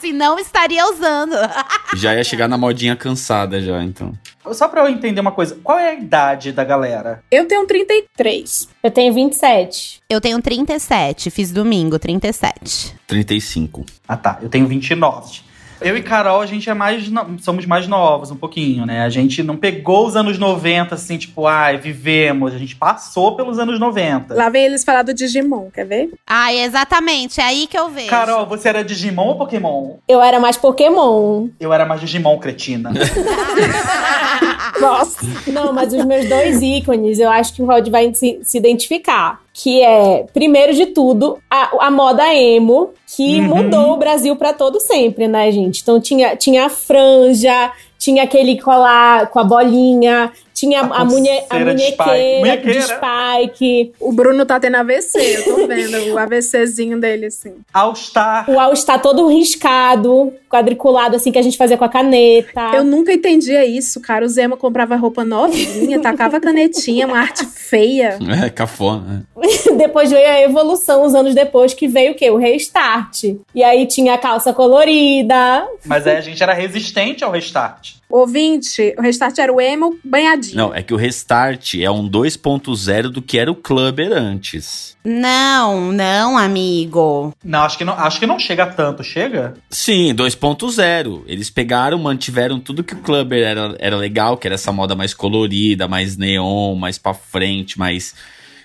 Se 0.00 0.12
não, 0.12 0.38
estaria 0.38 0.84
usando. 0.90 1.34
Já 1.94 2.14
ia 2.14 2.24
chegar 2.24 2.48
na 2.48 2.56
modinha 2.56 2.96
cansada 2.96 3.60
já, 3.60 3.82
então. 3.82 4.12
Só 4.52 4.66
pra 4.66 4.82
eu 4.82 4.88
entender 4.88 5.20
uma 5.20 5.30
coisa, 5.32 5.58
qual 5.62 5.78
é 5.78 5.90
a 5.90 5.94
idade 5.94 6.52
da 6.52 6.64
galera? 6.64 7.22
Eu 7.30 7.46
tenho 7.46 7.66
33. 7.66 8.68
Eu 8.82 8.90
tenho 8.90 9.12
27. 9.12 10.00
Eu 10.08 10.20
tenho 10.20 10.40
37, 10.40 11.30
fiz 11.30 11.52
domingo, 11.52 11.98
37. 11.98 12.94
35. 13.06 13.84
Ah 14.08 14.16
tá, 14.16 14.38
eu 14.42 14.48
tenho 14.48 14.66
29. 14.66 15.40
Eu 15.84 15.96
e 15.96 16.02
Carol, 16.02 16.40
a 16.40 16.46
gente 16.46 16.68
é 16.70 16.74
mais. 16.74 17.08
no- 17.08 17.38
Somos 17.38 17.66
mais 17.66 17.86
novos, 17.88 18.30
um 18.30 18.36
pouquinho, 18.36 18.86
né? 18.86 19.02
A 19.02 19.08
gente 19.08 19.42
não 19.42 19.56
pegou 19.56 20.06
os 20.06 20.16
anos 20.16 20.38
90, 20.38 20.94
assim, 20.94 21.18
tipo, 21.18 21.46
ai, 21.46 21.76
vivemos. 21.78 22.54
A 22.54 22.58
gente 22.58 22.76
passou 22.76 23.34
pelos 23.36 23.58
anos 23.58 23.78
90. 23.80 24.34
Lá 24.34 24.48
vem 24.48 24.64
eles 24.64 24.84
falar 24.84 25.02
do 25.02 25.12
Digimon, 25.14 25.70
quer 25.70 25.84
ver? 25.86 26.10
Ah, 26.26 26.52
exatamente, 26.54 27.40
é 27.40 27.44
aí 27.44 27.66
que 27.66 27.78
eu 27.78 27.88
vejo. 27.90 28.08
Carol, 28.08 28.46
você 28.46 28.68
era 28.68 28.84
Digimon 28.84 29.28
ou 29.28 29.36
Pokémon? 29.36 29.96
Eu 30.08 30.22
era 30.22 30.38
mais 30.38 30.56
Pokémon. 30.56 31.48
Eu 31.58 31.72
era 31.72 31.84
mais 31.84 32.00
Digimon, 32.00 32.38
cretina. 32.38 32.90
Nossa! 34.80 35.18
Não, 35.46 35.72
mas 35.72 35.92
os 35.92 36.04
meus 36.04 36.28
dois 36.28 36.60
ícones, 36.62 37.18
eu 37.18 37.28
acho 37.30 37.54
que 37.54 37.62
o 37.62 37.66
Rod 37.66 37.88
vai 37.88 38.12
se, 38.14 38.40
se 38.42 38.58
identificar. 38.58 39.40
Que 39.52 39.82
é, 39.82 40.24
primeiro 40.32 40.72
de 40.74 40.86
tudo, 40.86 41.38
a, 41.50 41.86
a 41.86 41.90
moda 41.90 42.34
emo, 42.34 42.90
que 43.14 43.40
Uhum. 43.40 43.48
mudou 43.48 43.92
o 43.92 43.96
Brasil 43.96 44.34
pra 44.36 44.52
todo 44.52 44.80
sempre, 44.80 45.28
né, 45.28 45.50
gente? 45.52 45.82
Então 45.82 46.00
tinha, 46.00 46.34
tinha 46.36 46.66
a 46.66 46.70
franja, 46.70 47.70
tinha 47.98 48.22
aquele 48.22 48.60
colar 48.60 49.28
com 49.28 49.38
a 49.38 49.44
bolinha, 49.44 50.32
tinha 50.62 50.82
a, 50.82 51.00
A 51.00 51.04
munhe, 51.04 51.28
a 51.50 51.58
de 51.58 51.64
munhequeira 51.64 51.74
de 51.74 52.40
Munhequeira. 52.40 52.82
Spike, 52.82 53.92
O 53.98 54.12
Bruno 54.12 54.46
tá 54.46 54.60
tendo 54.60 54.76
AVC, 54.76 55.18
eu 55.18 55.44
tô 55.44 55.66
vendo 55.66 56.14
o 56.14 56.18
AVCzinho 56.18 57.00
dele, 57.00 57.26
assim. 57.26 57.54
All 57.74 57.96
Star. 57.96 58.48
o 58.48 58.60
All 58.60 58.74
Star 58.76 59.02
todo 59.02 59.26
riscado, 59.26 60.32
quadriculado, 60.48 61.16
assim, 61.16 61.32
que 61.32 61.38
a 61.38 61.42
gente 61.42 61.58
fazia 61.58 61.76
com 61.76 61.84
a 61.84 61.88
caneta. 61.88 62.70
Eu 62.74 62.84
nunca 62.84 63.12
entendia 63.12 63.64
isso, 63.64 64.00
cara. 64.00 64.24
O 64.24 64.28
Zema 64.28 64.56
comprava 64.56 64.94
roupa 64.94 65.24
novinha, 65.24 65.98
tacava 66.00 66.38
canetinha, 66.38 67.08
uma 67.08 67.18
arte 67.18 67.44
feia. 67.44 68.18
É, 68.44 68.48
cafona. 68.48 69.26
né? 69.36 69.48
depois 69.76 70.10
veio 70.10 70.28
a 70.28 70.40
evolução, 70.42 71.04
uns 71.04 71.14
anos 71.14 71.34
depois, 71.34 71.74
que 71.74 71.88
veio 71.88 72.12
o 72.12 72.14
quê? 72.14 72.30
O 72.30 72.36
restart. 72.36 73.24
E 73.52 73.64
aí 73.64 73.86
tinha 73.86 74.14
a 74.14 74.18
calça 74.18 74.52
colorida. 74.52 75.66
Mas 75.84 76.06
aí 76.06 76.16
a 76.16 76.20
gente 76.20 76.40
era 76.40 76.52
resistente 76.52 77.24
ao 77.24 77.32
restart. 77.32 77.94
Ouvinte, 78.12 78.94
o 78.98 79.00
restart 79.00 79.38
era 79.38 79.50
o 79.50 79.58
emo 79.58 79.98
banhadinho. 80.04 80.54
Não, 80.54 80.74
é 80.74 80.82
que 80.82 80.92
o 80.92 80.98
Restart 80.98 81.76
é 81.80 81.90
um 81.90 82.06
2.0 82.06 83.08
do 83.08 83.22
que 83.22 83.38
era 83.38 83.50
o 83.50 83.54
Clubber 83.54 84.12
antes. 84.12 84.94
Não, 85.02 85.90
não, 85.90 86.36
amigo. 86.36 87.32
Não, 87.42 87.62
acho 87.62 87.78
que 87.78 87.86
não, 87.86 87.94
acho 87.94 88.20
que 88.20 88.26
não 88.26 88.38
chega 88.38 88.66
tanto. 88.66 89.02
Chega? 89.02 89.54
Sim, 89.70 90.14
2.0. 90.14 91.22
Eles 91.26 91.48
pegaram, 91.48 91.98
mantiveram 91.98 92.60
tudo 92.60 92.84
que 92.84 92.92
o 92.92 92.98
Clubber 93.00 93.42
era, 93.42 93.74
era 93.78 93.96
legal, 93.96 94.36
que 94.36 94.46
era 94.46 94.56
essa 94.56 94.70
moda 94.70 94.94
mais 94.94 95.14
colorida, 95.14 95.88
mais 95.88 96.14
neon, 96.18 96.74
mais 96.74 96.98
pra 96.98 97.14
frente, 97.14 97.78
mais 97.78 98.14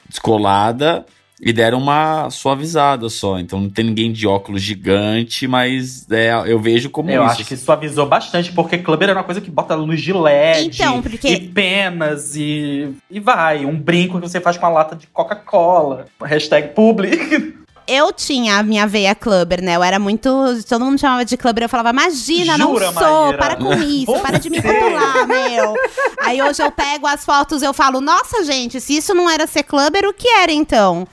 descolada. 0.09 1.05
E 1.39 1.53
deram 1.53 1.77
uma 1.77 2.29
suavizada 2.29 3.09
só. 3.09 3.37
Então 3.39 3.59
não 3.61 3.69
tem 3.69 3.85
ninguém 3.85 4.11
de 4.11 4.25
óculos 4.27 4.61
gigante, 4.61 5.47
mas 5.47 6.09
é, 6.09 6.31
eu 6.47 6.59
vejo 6.59 6.89
como 6.89 7.09
Eu 7.11 7.23
isso. 7.23 7.31
acho 7.33 7.45
que 7.45 7.55
suavizou 7.57 8.05
bastante, 8.07 8.51
porque 8.51 8.77
clubber 8.77 9.09
era 9.09 9.19
uma 9.19 9.23
coisa 9.23 9.39
que 9.41 9.51
bota 9.51 9.75
luz 9.75 10.01
de 10.01 10.11
LED 10.13 10.81
Então, 10.81 11.01
porque- 11.01 11.27
e 11.27 11.39
penas 11.49 12.35
e, 12.35 12.89
e 13.11 13.19
vai. 13.19 13.65
Um 13.65 13.77
brinco 13.79 14.19
que 14.19 14.27
você 14.27 14.41
faz 14.41 14.57
com 14.57 14.65
a 14.65 14.69
lata 14.69 14.95
de 14.95 15.05
Coca-Cola. 15.07 16.05
Hashtag 16.23 16.69
public. 16.73 17.55
Eu 17.89 18.11
tinha 18.11 18.57
a 18.57 18.63
minha 18.63 18.85
veia 18.85 19.15
clubber, 19.15 19.63
né? 19.63 19.77
Eu 19.77 19.81
era 19.81 19.97
muito. 19.97 20.29
Todo 20.67 20.83
mundo 20.83 20.99
chamava 20.99 21.23
de 21.23 21.37
clubber. 21.37 21.63
Eu 21.63 21.69
falava, 21.69 21.91
imagina, 21.91 22.57
Jura, 22.57 22.91
não 22.91 22.93
sou, 23.01 23.21
Maíra? 23.27 23.37
para 23.37 23.55
com 23.55 23.73
isso, 23.81 24.11
para 24.19 24.37
de 24.39 24.49
me 24.49 24.59
Você? 24.59 24.67
rotular, 24.67 25.25
meu. 25.25 25.73
Aí 26.19 26.41
hoje 26.41 26.61
eu 26.61 26.69
pego 26.69 27.07
as 27.07 27.23
fotos 27.23 27.61
eu 27.61 27.73
falo, 27.73 28.01
nossa, 28.01 28.43
gente, 28.43 28.81
se 28.81 28.97
isso 28.97 29.13
não 29.13 29.29
era 29.29 29.47
ser 29.47 29.63
clubber, 29.63 30.03
o 30.05 30.13
que 30.13 30.27
era 30.27 30.51
então? 30.51 31.07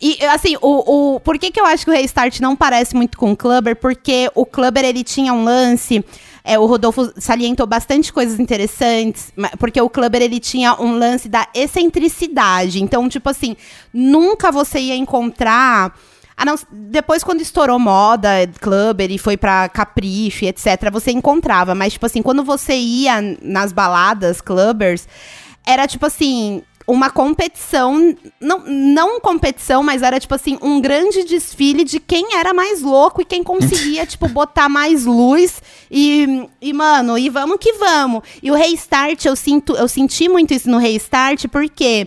E, 0.00 0.24
assim, 0.26 0.56
o, 0.60 1.14
o, 1.16 1.20
por 1.20 1.38
que, 1.38 1.50
que 1.50 1.60
eu 1.60 1.66
acho 1.66 1.84
que 1.84 1.90
o 1.90 1.94
Restart 1.94 2.40
não 2.40 2.56
parece 2.56 2.94
muito 2.94 3.16
com 3.18 3.32
o 3.32 3.36
Clubber? 3.36 3.76
Porque 3.76 4.30
o 4.34 4.44
Clubber, 4.44 4.84
ele 4.84 5.04
tinha 5.04 5.32
um 5.32 5.44
lance... 5.44 6.04
é, 6.42 6.58
o 6.58 6.64
Rodolfo 6.64 7.12
salientou 7.16 7.66
bastante 7.66 8.12
coisas 8.12 8.38
interessantes, 8.38 9.32
porque 9.58 9.80
o 9.80 9.90
Clubber, 9.90 10.22
ele 10.22 10.38
tinha 10.38 10.74
um 10.80 10.96
lance 10.96 11.28
da 11.28 11.48
excentricidade. 11.52 12.80
Então, 12.80 13.08
tipo 13.08 13.28
assim, 13.28 13.56
nunca 13.92 14.52
você 14.52 14.78
ia 14.78 14.96
encontrar... 14.96 15.92
Ah, 16.36 16.44
não, 16.44 16.54
depois 16.70 17.24
quando 17.24 17.40
estourou 17.40 17.78
moda, 17.78 18.28
Clubber 18.60 19.10
e 19.10 19.16
foi 19.16 19.36
pra 19.38 19.70
Capricho, 19.70 20.44
etc, 20.44 20.90
você 20.92 21.10
encontrava. 21.10 21.74
Mas, 21.74 21.94
tipo 21.94 22.04
assim, 22.04 22.20
quando 22.22 22.44
você 22.44 22.74
ia 22.74 23.20
nas 23.40 23.72
baladas, 23.72 24.42
Clubbers, 24.42 25.08
era 25.66 25.86
tipo 25.88 26.04
assim, 26.04 26.62
uma 26.86 27.10
competição, 27.10 28.16
não, 28.40 28.60
não 28.64 29.20
competição, 29.20 29.82
mas 29.82 30.02
era 30.02 30.20
tipo 30.20 30.34
assim, 30.34 30.56
um 30.62 30.80
grande 30.80 31.24
desfile 31.24 31.82
de 31.82 31.98
quem 31.98 32.36
era 32.36 32.54
mais 32.54 32.80
louco 32.80 33.20
e 33.20 33.24
quem 33.24 33.42
conseguia, 33.42 34.06
tipo, 34.06 34.28
botar 34.28 34.68
mais 34.68 35.04
luz 35.04 35.60
e, 35.90 36.48
e, 36.60 36.72
mano, 36.72 37.18
e 37.18 37.28
vamos 37.28 37.56
que 37.58 37.72
vamos. 37.72 38.22
E 38.40 38.50
o 38.50 38.54
Restart, 38.54 39.24
eu 39.24 39.34
sinto, 39.34 39.74
eu 39.74 39.88
senti 39.88 40.28
muito 40.28 40.54
isso 40.54 40.70
no 40.70 40.78
Restart, 40.78 41.48
porque 41.48 42.06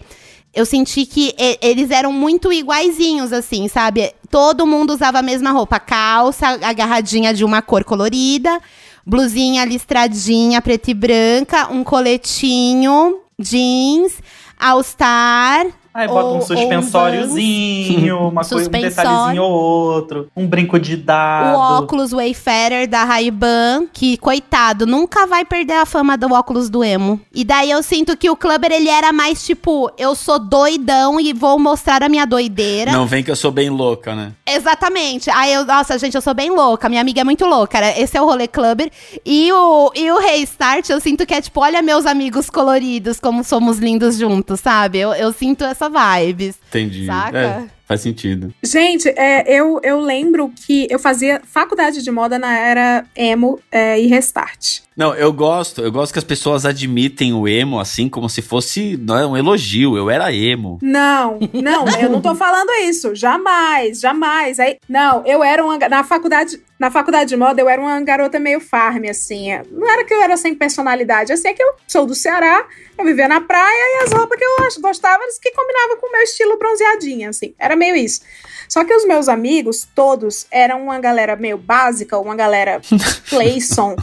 eu 0.53 0.65
senti 0.65 1.05
que 1.05 1.35
eles 1.61 1.91
eram 1.91 2.11
muito 2.11 2.51
iguaizinhos, 2.51 3.33
assim, 3.33 3.67
sabe? 3.67 4.13
Todo 4.31 4.65
mundo 4.65 4.93
usava 4.93 5.19
a 5.19 5.23
mesma 5.23 5.51
roupa, 5.51 5.79
calça 5.79 6.47
agarradinha 6.63 7.33
de 7.33 7.43
uma 7.43 7.61
cor 7.61 7.83
colorida, 7.83 8.61
blusinha 9.05 9.65
listradinha, 9.65 10.61
preta 10.61 10.89
e 10.89 10.93
branca, 10.93 11.71
um 11.71 11.83
coletinho, 11.83 13.19
jeans, 13.39 14.13
all-star. 14.59 15.71
Aí 15.99 16.07
bota 16.07 16.25
ou- 16.27 16.31
um 16.33 16.35
ou 16.35 16.41
suspensóriozinho, 16.41 18.27
uma 18.27 18.43
coisa, 18.43 18.67
um 18.67 18.71
detalhezinho 18.71 19.43
ou 19.43 19.51
outro, 19.51 20.27
um 20.35 20.47
brinco 20.47 20.79
de 20.79 20.95
O 20.95 20.97
dado. 20.97 21.57
óculos 21.83 22.12
Wayfarer 22.12 22.88
da 22.88 23.03
Ray-Ban, 23.03 23.88
que, 23.91 24.17
coitado, 24.17 24.85
nunca 24.85 25.25
vai 25.27 25.43
perder 25.45 25.73
a 25.73 25.85
fama 25.85 26.17
do 26.17 26.31
óculos 26.33 26.69
do 26.69 26.83
emo. 26.83 27.19
E 27.33 27.43
daí 27.43 27.69
eu 27.71 27.81
sinto 27.83 28.15
que 28.15 28.29
o 28.29 28.35
Clubber, 28.35 28.71
ele 28.71 28.89
era 28.89 29.12
mais 29.12 29.43
tipo, 29.45 29.91
eu 29.97 30.15
sou 30.15 30.39
doidão 30.39 31.19
e 31.19 31.33
vou 31.33 31.57
mostrar 31.59 32.03
a 32.03 32.09
minha 32.09 32.25
doideira. 32.25 32.91
Não 32.91 33.05
vem 33.05 33.23
que 33.23 33.31
eu 33.31 33.35
sou 33.35 33.51
bem 33.51 33.69
louca, 33.69 34.15
né? 34.15 34.31
Exatamente. 34.47 35.29
Aí 35.31 35.53
eu, 35.53 35.65
nossa, 35.65 35.97
gente, 35.97 36.15
eu 36.15 36.21
sou 36.21 36.33
bem 36.33 36.49
louca. 36.49 36.88
Minha 36.89 37.01
amiga 37.01 37.21
é 37.21 37.23
muito 37.23 37.45
louca. 37.45 37.79
né? 37.81 37.99
Esse 37.99 38.17
é 38.17 38.21
o 38.21 38.25
rolê 38.25 38.47
clubber. 38.47 38.89
E 39.25 39.51
o, 39.51 39.91
e 39.95 40.12
o 40.12 40.17
Restart, 40.19 40.89
eu 40.89 40.99
sinto 40.99 41.25
que 41.25 41.33
é 41.33 41.41
tipo, 41.41 41.59
olha 41.62 41.81
meus 41.81 42.05
amigos 42.05 42.49
coloridos, 42.49 43.19
como 43.19 43.43
somos 43.43 43.79
lindos 43.79 44.17
juntos, 44.17 44.59
sabe? 44.59 44.99
Eu, 44.99 45.13
eu 45.13 45.31
sinto 45.33 45.63
essa 45.63 45.88
vibes. 45.89 46.58
Entendi. 46.69 47.06
Saca? 47.06 47.38
É, 47.38 47.67
faz 47.89 48.02
sentido. 48.02 48.54
Gente, 48.63 49.10
é, 49.10 49.43
eu, 49.52 49.80
eu 49.82 49.99
lembro 49.99 50.54
que 50.56 50.88
eu 50.91 50.99
fazia 50.99 51.41
faculdade 51.43 52.04
de 52.04 52.12
moda 52.12 52.38
na 52.38 52.56
era 52.56 53.04
emo 53.15 53.60
é, 53.71 53.99
e 53.99 54.06
restart. 54.06 54.82
Não, 54.99 55.15
eu 55.15 55.32
gosto, 55.32 55.82
eu 55.82 55.89
gosto 55.89 56.12
que 56.12 56.19
as 56.19 56.25
pessoas 56.25 56.65
admitem 56.65 57.34
o 57.34 57.47
emo 57.47 57.80
assim 57.80 58.10
como 58.10 58.28
se 58.30 58.41
fosse 58.41 58.97
não 58.97 59.17
é, 59.17 59.25
um 59.25 59.38
elogio. 59.38 59.95
Eu 59.95 60.10
era 60.10 60.34
emo. 60.34 60.78
Não, 60.82 61.39
não, 61.54 61.86
eu 61.99 62.10
não 62.10 62.19
tô 62.21 62.36
falando 62.36 62.69
isso. 62.84 63.15
Jamais, 63.15 64.02
jamais. 64.02 64.60
Aí, 64.60 64.78
não, 64.89 65.25
eu 65.25 65.41
era 65.41 65.63
uma. 65.63 65.78
Na 65.88 66.04
faculdade, 66.04 66.62
na 66.78 66.91
faculdade 66.91 67.30
de 67.30 67.38
moda, 67.38 67.62
eu 67.62 67.69
era 67.69 67.82
uma 67.82 68.02
garota 68.02 68.41
meio 68.41 68.60
farm, 68.60 69.06
assim. 69.10 69.47
Não 69.71 69.89
era 69.89 70.04
que 70.04 70.13
eu 70.13 70.21
era 70.21 70.36
sem 70.36 70.54
personalidade, 70.54 71.32
assim, 71.32 71.47
é 71.47 71.54
que 71.54 71.63
eu 71.63 71.75
sou 71.88 72.06
do 72.06 72.13
Ceará, 72.13 72.67
eu 72.97 73.06
vivia 73.06 73.30
na 73.30 73.39
praia 73.39 74.02
e 74.02 74.04
as 74.04 74.12
roupas 74.12 74.38
que 74.38 74.43
eu 74.43 74.82
gostava 74.82 75.23
que 75.41 75.52
combinavam 75.52 75.95
com 75.95 76.08
o 76.08 76.12
meu 76.12 76.21
estilo 76.23 76.58
bronzeadinha, 76.58 77.30
assim. 77.30 77.54
Era 77.58 77.78
meio 77.79 77.95
isso. 77.95 78.21
Só 78.69 78.85
que 78.85 78.93
os 78.93 79.03
meus 79.03 79.27
amigos, 79.27 79.87
todos, 79.95 80.45
eram 80.51 80.83
uma 80.83 80.99
galera 80.99 81.35
meio 81.35 81.57
básica, 81.57 82.19
uma 82.19 82.35
galera 82.35 82.79
playson. 83.27 83.95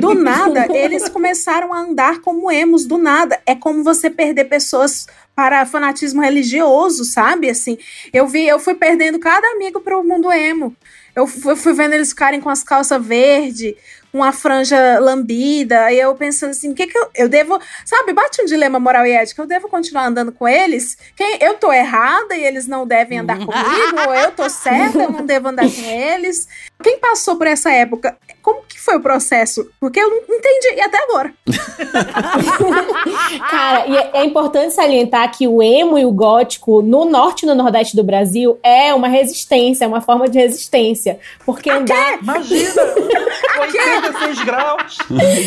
Do 0.00 0.14
nada, 0.14 0.66
eles 0.74 1.06
começaram 1.10 1.74
a 1.74 1.80
andar 1.80 2.20
como 2.22 2.50
emos, 2.50 2.86
do 2.86 2.96
nada. 2.96 3.38
É 3.44 3.54
como 3.54 3.84
você 3.84 4.08
perder 4.08 4.46
pessoas 4.46 5.06
para 5.34 5.66
fanatismo 5.66 6.22
religioso, 6.22 7.04
sabe? 7.04 7.50
Assim, 7.50 7.76
eu 8.10 8.26
vi, 8.26 8.48
eu 8.48 8.58
fui 8.58 8.74
perdendo 8.74 9.18
cada 9.18 9.46
amigo 9.48 9.80
pro 9.82 10.02
mundo 10.02 10.32
emo. 10.32 10.74
Eu 11.14 11.26
fui, 11.26 11.54
fui 11.54 11.74
vendo 11.74 11.92
eles 11.92 12.08
ficarem 12.08 12.40
com 12.40 12.48
as 12.48 12.62
calças 12.62 13.04
verde, 13.04 13.76
com 14.16 14.24
a 14.24 14.32
franja 14.32 14.98
lambida, 14.98 15.84
aí 15.84 16.00
eu 16.00 16.14
pensando 16.14 16.52
assim, 16.52 16.72
o 16.72 16.74
que 16.74 16.86
que 16.86 16.96
eu, 16.96 17.06
eu 17.14 17.28
devo, 17.28 17.60
sabe, 17.84 18.14
bate 18.14 18.40
um 18.40 18.46
dilema 18.46 18.80
moral 18.80 19.04
e 19.04 19.12
ético, 19.12 19.42
eu 19.42 19.46
devo 19.46 19.68
continuar 19.68 20.06
andando 20.06 20.32
com 20.32 20.48
eles? 20.48 20.96
Quem, 21.14 21.36
eu 21.38 21.58
tô 21.58 21.70
errada 21.70 22.34
e 22.34 22.42
eles 22.42 22.66
não 22.66 22.86
devem 22.86 23.18
andar 23.18 23.36
comigo? 23.36 24.08
ou 24.08 24.14
eu 24.14 24.32
tô 24.32 24.48
certa, 24.48 25.02
eu 25.02 25.10
não 25.10 25.26
devo 25.26 25.48
andar 25.48 25.66
com 25.70 25.84
eles? 25.84 26.48
Quem 26.82 26.98
passou 26.98 27.36
por 27.36 27.46
essa 27.46 27.70
época, 27.70 28.16
como 28.42 28.62
que 28.62 28.78
foi 28.78 28.96
o 28.96 29.00
processo? 29.00 29.66
Porque 29.80 29.98
eu 29.98 30.10
não 30.10 30.36
entendi, 30.36 30.74
e 30.76 30.80
até 30.80 30.98
agora. 31.02 31.32
Cara, 33.50 33.86
e 33.88 33.96
é, 33.96 34.10
é 34.14 34.24
importante 34.24 34.74
salientar 34.74 35.36
que 35.36 35.48
o 35.48 35.62
emo 35.62 35.98
e 35.98 36.04
o 36.04 36.12
gótico, 36.12 36.82
no 36.82 37.06
norte 37.06 37.42
e 37.42 37.46
no 37.46 37.54
nordeste 37.54 37.96
do 37.96 38.04
Brasil, 38.04 38.58
é 38.62 38.94
uma 38.94 39.08
resistência, 39.08 39.84
é 39.84 39.88
uma 39.88 40.00
forma 40.00 40.28
de 40.28 40.38
resistência. 40.38 41.18
Porque 41.44 41.70
andar, 41.70 42.22
Imagina! 42.22 42.82
86 43.58 44.44
graus! 44.44 44.98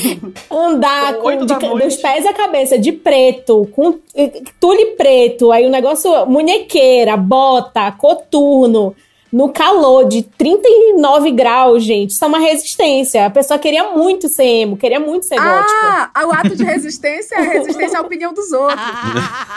andar 0.52 1.14
com, 1.16 1.46
de 1.46 1.56
dos 1.56 1.96
pés 1.96 2.26
à 2.26 2.34
cabeça 2.34 2.78
de 2.78 2.92
preto, 2.92 3.70
com 3.72 4.00
tule 4.60 4.86
preto, 4.98 5.52
aí 5.52 5.66
o 5.66 5.70
negócio 5.70 6.26
munhequeira, 6.26 7.16
bota, 7.16 7.92
coturno, 7.92 8.96
no 9.32 9.50
calor 9.50 10.08
de 10.08 10.24
39 10.24 11.32
graus, 11.32 11.84
gente, 11.84 12.12
isso 12.12 12.24
é 12.24 12.28
uma 12.28 12.40
resistência. 12.40 13.26
A 13.26 13.30
pessoa 13.30 13.60
queria 13.60 13.92
muito 13.92 14.28
ser 14.28 14.44
emo, 14.44 14.78
queria 14.78 15.00
muito 15.00 15.26
ser 15.26 15.36
gótico. 15.36 15.70
Ah, 16.14 16.26
o 16.26 16.32
ato 16.32 16.56
de 16.56 16.64
resistência 16.64 17.36
é 17.36 17.42
resistência 17.60 18.00
à 18.00 18.02
opinião 18.02 18.34
dos 18.34 18.52
outros. 18.52 18.80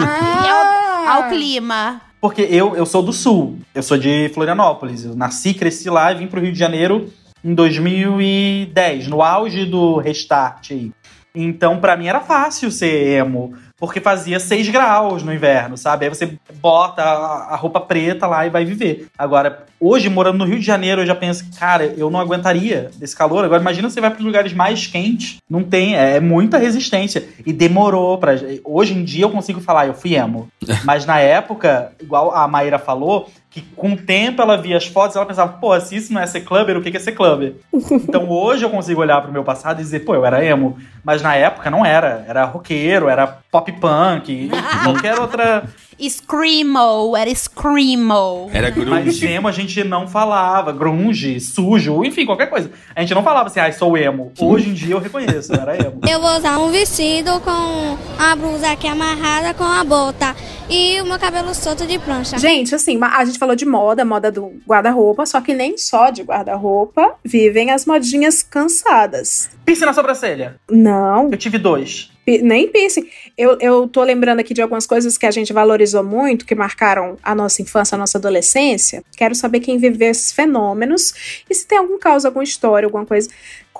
E 0.00 1.08
ao, 1.08 1.22
ao 1.22 1.28
clima. 1.30 2.02
Porque 2.20 2.42
eu, 2.42 2.76
eu 2.76 2.87
sou 2.87 3.02
do 3.02 3.12
sul, 3.12 3.56
eu 3.74 3.82
sou 3.82 3.98
de 3.98 4.30
Florianópolis. 4.35 5.04
Eu 5.04 5.16
nasci, 5.16 5.54
cresci 5.54 5.90
lá 5.90 6.12
e 6.12 6.16
vim 6.16 6.26
pro 6.26 6.40
Rio 6.40 6.52
de 6.52 6.58
Janeiro 6.58 7.11
em 7.44 7.54
2010, 7.54 9.08
no 9.08 9.22
auge 9.22 9.64
do 9.64 9.96
restart 9.96 10.70
aí. 10.70 10.92
Então, 11.35 11.80
pra 11.80 11.96
mim 11.96 12.06
era 12.06 12.20
fácil 12.20 12.70
ser 12.70 13.18
emo, 13.18 13.54
porque 13.83 14.01
fazia 14.01 14.38
6 14.38 14.68
graus 14.68 15.25
no 15.25 15.35
inverno, 15.35 15.77
sabe? 15.77 16.05
Aí 16.05 16.09
você 16.09 16.38
bota 16.61 17.03
a, 17.03 17.55
a 17.55 17.57
roupa 17.57 17.81
preta 17.81 18.29
lá 18.29 18.47
e 18.47 18.49
vai 18.49 18.64
viver. 18.64 19.09
Agora, 19.18 19.66
hoje, 19.81 20.09
morando 20.09 20.38
no 20.38 20.45
Rio 20.45 20.61
de 20.61 20.64
Janeiro, 20.64 21.03
eu 21.03 21.07
já 21.07 21.16
penso, 21.16 21.45
cara, 21.59 21.87
eu 21.97 22.09
não 22.09 22.21
aguentaria 22.21 22.92
desse 22.95 23.16
calor. 23.16 23.45
Agora, 23.45 23.61
imagina 23.61 23.90
você 23.90 24.01
vai 24.01 24.11
para 24.11 24.23
lugares 24.23 24.53
mais 24.53 24.87
quentes, 24.87 25.38
não 25.51 25.64
tem, 25.64 25.97
é, 25.97 26.21
muita 26.21 26.59
resistência. 26.59 27.25
E 27.45 27.53
demorou 27.53 28.18
pra. 28.18 28.35
Hoje 28.62 28.95
em 28.95 29.03
dia 29.03 29.25
eu 29.25 29.31
consigo 29.31 29.61
falar, 29.61 29.88
eu 29.88 29.95
fui 29.95 30.14
emo. 30.14 30.47
Mas 30.87 31.05
na 31.05 31.18
época, 31.18 31.90
igual 32.01 32.33
a 32.33 32.47
Maíra 32.47 32.79
falou, 32.79 33.29
que 33.52 33.60
com 33.60 33.92
o 33.92 33.96
tempo 33.96 34.40
ela 34.40 34.56
via 34.56 34.78
as 34.78 34.86
fotos 34.86 35.14
ela 35.14 35.26
pensava, 35.26 35.52
pô, 35.52 35.78
se 35.78 35.94
isso 35.94 36.12
não 36.12 36.20
é 36.20 36.26
ser 36.26 36.40
clubber, 36.40 36.76
o 36.76 36.82
que 36.82 36.90
que 36.90 36.96
é 36.96 37.00
ser 37.00 37.12
clubber? 37.12 37.54
então 37.92 38.28
hoje 38.30 38.64
eu 38.64 38.70
consigo 38.70 39.00
olhar 39.00 39.20
pro 39.20 39.30
meu 39.30 39.44
passado 39.44 39.78
e 39.78 39.84
dizer, 39.84 40.00
pô, 40.00 40.14
eu 40.14 40.24
era 40.24 40.42
emo. 40.42 40.78
Mas 41.04 41.20
na 41.20 41.34
época 41.34 41.70
não 41.70 41.84
era. 41.84 42.24
Era 42.26 42.44
roqueiro, 42.44 43.08
era 43.08 43.26
pop 43.50 43.70
punk, 43.72 44.50
qualquer 44.82 45.18
outra. 45.18 45.64
Screamo, 46.08 47.16
era 47.16 47.32
Screamo. 47.34 48.50
Era 48.52 48.72
Mas 48.74 48.74
grunge. 48.74 49.26
emo 49.26 49.48
a 49.48 49.52
gente 49.52 49.84
não 49.84 50.06
falava, 50.08 50.72
grunge, 50.72 51.40
sujo, 51.40 52.04
enfim, 52.04 52.26
qualquer 52.26 52.46
coisa. 52.48 52.70
A 52.94 53.00
gente 53.00 53.14
não 53.14 53.22
falava 53.22 53.48
assim, 53.48 53.60
ai, 53.60 53.72
sou 53.72 53.96
emo. 53.96 54.32
Hoje 54.38 54.70
em 54.70 54.74
dia 54.74 54.94
eu 54.94 54.98
reconheço, 54.98 55.52
era 55.52 55.76
emo. 55.76 56.00
Eu 56.08 56.20
vou 56.20 56.36
usar 56.36 56.58
um 56.58 56.70
vestido 56.70 57.40
com 57.40 57.98
a 58.18 58.36
blusa 58.36 58.72
aqui 58.72 58.86
amarrada 58.86 59.54
com 59.54 59.64
a 59.64 59.82
bota 59.82 60.34
e 60.68 61.00
o 61.00 61.06
meu 61.06 61.18
cabelo 61.18 61.54
solto 61.54 61.86
de 61.86 61.98
prancha. 61.98 62.38
Gente, 62.38 62.74
assim, 62.74 62.98
a 63.02 63.24
gente 63.24 63.38
falou 63.38 63.54
de 63.54 63.64
moda, 63.64 64.04
moda 64.04 64.30
do 64.30 64.52
guarda-roupa, 64.66 65.24
só 65.24 65.40
que 65.40 65.54
nem 65.54 65.78
só 65.78 66.10
de 66.10 66.22
guarda-roupa 66.22 67.14
vivem 67.24 67.70
as 67.70 67.86
modinhas 67.86 68.42
cansadas. 68.42 69.50
Piercing 69.64 69.86
na 69.86 69.92
sobrancelha. 69.92 70.56
Não. 70.70 71.30
Eu 71.30 71.36
tive 71.38 71.58
dois. 71.58 72.12
Nem 72.26 72.68
piercing. 72.68 73.08
Eu, 73.37 73.58
eu 73.61 73.88
tô 73.88 74.03
lembrando 74.03 74.40
aqui 74.40 74.55
de 74.55 74.62
algumas 74.62 74.86
coisas 74.86 75.18
que 75.18 75.26
a 75.26 75.30
gente 75.30 75.53
valorizou 75.53 76.05
muito, 76.05 76.47
que 76.47 76.55
marcaram 76.55 77.16
a 77.22 77.34
nossa 77.34 77.61
infância, 77.62 77.97
a 77.97 77.99
nossa 77.99 78.18
adolescência. 78.18 79.03
Quero 79.16 79.34
saber 79.34 79.61
quem 79.61 79.78
viveu 79.78 80.11
esses 80.11 80.32
fenômenos 80.32 81.42
e 81.51 81.55
se 81.55 81.66
tem 81.66 81.78
algum 81.78 81.99
caso, 81.99 82.26
alguma 82.26 82.44
história, 82.44 82.86
alguma 82.86 83.05
coisa. 83.05 83.28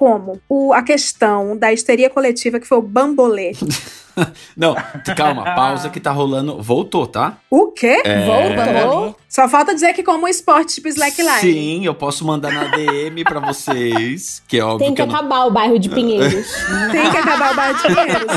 Como 0.03 0.41
o, 0.49 0.73
a 0.73 0.83
questão 0.83 1.57
da 1.57 1.73
histeria 1.73 2.11
coletiva, 2.11 2.59
que 2.59 2.67
foi 2.67 2.79
o 2.79 2.83
bambolê. 2.83 3.53
Não, 4.57 4.75
calma, 5.17 5.55
pausa 5.55 5.89
que 5.89 6.01
tá 6.01 6.11
rolando. 6.11 6.61
Voltou, 6.61 7.07
tá? 7.07 7.39
O 7.49 7.69
quê? 7.69 8.03
É. 8.05 8.27
Voltou. 8.27 9.17
Só 9.29 9.49
falta 9.49 9.73
dizer 9.73 9.93
que 9.95 10.03
como 10.03 10.25
um 10.25 10.29
esporte 10.29 10.75
tipo 10.75 10.89
slackline. 10.89 11.41
Sim, 11.41 11.87
eu 11.87 11.95
posso 11.95 12.25
mandar 12.27 12.51
na 12.53 12.65
DM 12.65 13.23
pra 13.23 13.39
vocês, 13.39 14.43
que 14.49 14.59
é 14.59 14.65
óbvio 14.65 14.87
Tem 14.89 14.95
que 14.97 15.07
não- 15.07 15.15
acabar 15.15 15.45
o 15.47 15.53
bairro 15.53 15.79
de 15.79 15.89
Pinheiros. 15.89 16.49
Tem 16.91 17.09
que 17.09 17.17
acabar 17.17 17.53
o 17.53 17.55
bar 17.55 17.73
de 17.73 17.83
Pinheiros. 17.83 18.37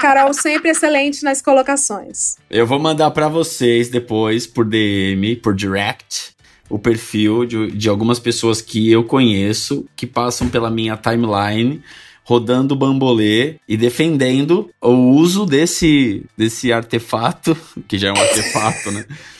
Carol 0.00 0.34
sempre 0.34 0.70
excelente 0.70 1.24
nas 1.24 1.40
colocações. 1.40 2.36
Eu 2.50 2.66
vou 2.66 2.78
mandar 2.78 3.10
pra 3.10 3.28
vocês 3.28 3.88
depois 3.88 4.46
por 4.46 4.66
DM, 4.66 5.34
por 5.36 5.54
direct, 5.54 6.35
o 6.68 6.78
perfil 6.78 7.44
de, 7.44 7.70
de 7.72 7.88
algumas 7.88 8.18
pessoas 8.18 8.60
que 8.60 8.90
eu 8.90 9.04
conheço, 9.04 9.86
que 9.94 10.06
passam 10.06 10.48
pela 10.48 10.70
minha 10.70 10.96
timeline, 10.96 11.82
rodando 12.24 12.74
bambolê 12.74 13.56
e 13.68 13.76
defendendo 13.76 14.68
o 14.80 15.12
uso 15.12 15.46
desse, 15.46 16.24
desse 16.36 16.72
artefato, 16.72 17.56
que 17.86 17.96
já 17.96 18.08
é 18.08 18.12
um 18.12 18.20
artefato, 18.20 18.90
né? 18.90 19.04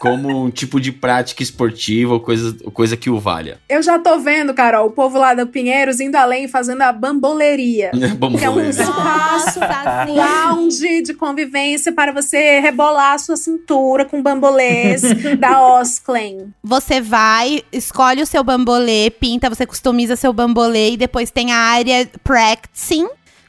Como 0.00 0.44
um 0.44 0.50
tipo 0.50 0.80
de 0.80 0.92
prática 0.92 1.42
esportiva 1.42 2.14
ou 2.14 2.20
coisa, 2.20 2.56
coisa 2.72 2.96
que 2.96 3.10
o 3.10 3.18
valha. 3.18 3.58
Eu 3.68 3.82
já 3.82 3.98
tô 3.98 4.18
vendo, 4.18 4.54
Carol, 4.54 4.86
o 4.86 4.90
povo 4.90 5.18
lá 5.18 5.34
do 5.34 5.46
Pinheiros 5.46 6.00
indo 6.00 6.16
além 6.16 6.44
e 6.44 6.48
fazendo 6.48 6.82
a 6.82 6.92
bamboleria. 6.92 7.90
Que 8.38 8.44
é 8.44 8.50
um 8.50 8.60
espaço, 8.60 9.58
Nossa, 9.60 10.06
sim. 10.06 10.14
lounge 10.14 11.02
de 11.02 11.14
convivência 11.14 11.92
para 11.92 12.12
você 12.12 12.60
rebolar 12.60 13.14
a 13.14 13.18
sua 13.18 13.36
cintura 13.36 14.04
com 14.04 14.22
bambolês 14.22 15.02
da 15.38 15.60
Osclen. 15.78 16.52
Você 16.62 17.00
vai, 17.00 17.62
escolhe 17.72 18.22
o 18.22 18.26
seu 18.26 18.44
bambolê, 18.44 19.10
pinta, 19.10 19.48
você 19.48 19.66
customiza 19.66 20.16
seu 20.16 20.32
bambolê 20.32 20.92
e 20.92 20.96
depois 20.96 21.30
tem 21.30 21.52
a 21.52 21.58
área 21.58 22.08
practicing 22.22 23.08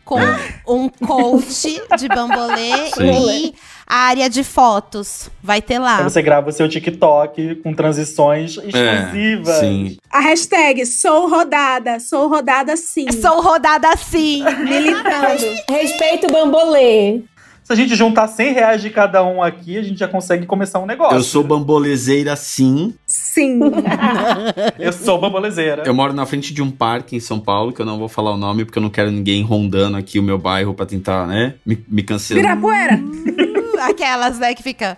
com 0.10 0.76
um 0.76 0.90
coach 0.90 1.82
de 1.98 2.08
bambolê 2.08 2.88
Sim. 2.96 3.46
e 3.48 3.56
a 3.86 3.96
área 3.96 4.30
de 4.30 4.44
fotos. 4.44 5.30
Vai 5.42 5.62
ter 5.62 5.76
Aí 5.76 5.80
lá. 5.80 6.04
você 6.04 6.22
grava 6.22 6.50
o 6.50 6.52
seu 6.52 6.68
TikTok 6.68 7.56
com 7.56 7.74
transições 7.74 8.58
exclusivas. 8.58 9.50
É, 9.58 9.60
sim. 9.60 9.98
A 10.12 10.20
hashtag 10.20 10.86
sou 10.86 11.30
rodada, 11.30 12.00
sou 12.00 12.28
rodada 12.28 12.76
sim. 12.78 13.12
Sou 13.12 13.42
rodada 13.42 13.90
assim. 13.90 14.44
Militando. 14.64 15.44
Respeito 15.70 16.28
o 16.28 16.32
bambolê. 16.32 17.22
Se 17.70 17.74
a 17.74 17.76
gente 17.76 17.96
juntar 17.96 18.28
100 18.28 18.54
reais 18.54 18.82
de 18.82 18.90
cada 18.90 19.24
um 19.24 19.44
aqui, 19.44 19.78
a 19.78 19.84
gente 19.84 20.00
já 20.00 20.08
consegue 20.08 20.44
começar 20.48 20.80
um 20.80 20.88
negócio. 20.88 21.16
Eu 21.16 21.22
sou 21.22 21.44
bambolezeira 21.44 22.36
sim. 22.36 22.96
Sim. 23.06 23.60
Eu 24.80 24.92
sou 24.92 25.22
bambolezeira. 25.22 25.84
Eu 25.86 25.94
moro 25.94 26.12
na 26.12 26.26
frente 26.26 26.52
de 26.52 26.64
um 26.64 26.72
parque 26.72 27.16
em 27.16 27.20
São 27.20 27.40
Paulo, 27.40 27.72
que 27.72 27.80
eu 27.80 27.86
não 27.86 28.00
vou 28.00 28.10
falar 28.10 28.32
o 28.32 28.38
nome, 28.38 28.66
porque 28.66 28.80
eu 28.80 28.82
não 28.82 28.90
quero 28.90 29.12
ninguém 29.12 29.44
rondando 29.44 29.98
aqui 29.98 30.18
o 30.18 30.24
meu 30.24 30.40
bairro 30.40 30.74
pra 30.74 30.88
tentar, 30.88 31.28
né, 31.28 31.54
me, 31.64 31.78
me 31.88 32.02
cancelar. 32.02 32.42
Virapuera. 32.42 33.00
Aquelas, 33.88 34.40
né, 34.40 34.56
que 34.56 34.64
fica. 34.64 34.98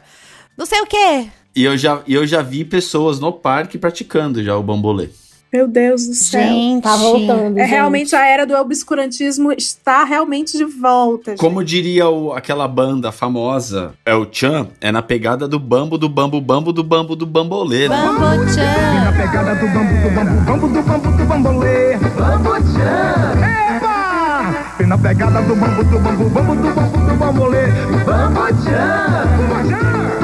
Não 0.58 0.66
sei 0.66 0.80
o 0.80 0.86
quê. 0.86 1.28
E 1.54 1.66
eu 1.66 1.76
já, 1.78 2.02
e 2.08 2.14
eu 2.14 2.26
já 2.26 2.42
vi 2.42 2.64
pessoas 2.64 3.20
no 3.20 3.34
parque 3.34 3.78
praticando 3.78 4.42
já 4.42 4.56
o 4.56 4.64
bambolê. 4.64 5.10
Meu 5.52 5.68
Deus 5.68 6.08
do 6.08 6.14
céu. 6.14 6.42
Gente. 6.42 6.84
Tá 6.84 6.96
voltando. 6.96 7.58
É 7.60 7.64
gente. 7.64 7.72
realmente 7.72 8.16
a 8.16 8.26
era 8.26 8.46
do 8.46 8.56
obscurantismo 8.56 9.52
está 9.52 10.04
realmente 10.06 10.58
de 10.58 10.64
volta. 10.64 11.32
gente. 11.32 11.40
Como 11.40 11.62
diria 11.64 12.08
o- 12.08 12.32
aquela 12.32 12.68
banda 12.70 13.12
famosa, 13.12 13.94
é 14.06 14.16
o 14.16 14.26
Chan, 14.32 14.68
é 14.80 14.92
na 14.94 15.02
pegada 15.02 15.48
do 15.50 15.60
bambo, 15.60 15.98
do 15.98 16.08
bambo, 16.08 16.40
bambo, 16.40 16.72
do 16.72 16.84
bambo, 16.84 17.16
do 17.18 17.26
bambolê, 17.26 17.90
né? 17.90 17.98
Bambochan. 17.98 19.12
pegada 19.18 19.56
do 19.56 19.68
bambu, 19.68 19.94
do 20.02 20.10
bambu, 20.16 20.42
bambu, 20.46 20.68
do 20.70 20.82
bambu, 20.84 21.12
do 21.18 21.26
bambolê. 21.26 21.98
Bambujã! 21.98 23.34
Eba! 23.76 24.76
Vem 24.78 24.88
na 24.88 24.98
pegada 24.98 25.42
do 25.42 25.56
bambu, 25.56 25.84
do 25.84 26.00
bambu, 26.00 26.30
bambu, 26.30 26.56
do 26.56 26.74
bambu, 26.74 26.98
do 26.98 27.14
bambolê. 27.18 27.68
Bambujã! 28.06 29.28
Alô, 29.36 29.70
já 29.70 30.21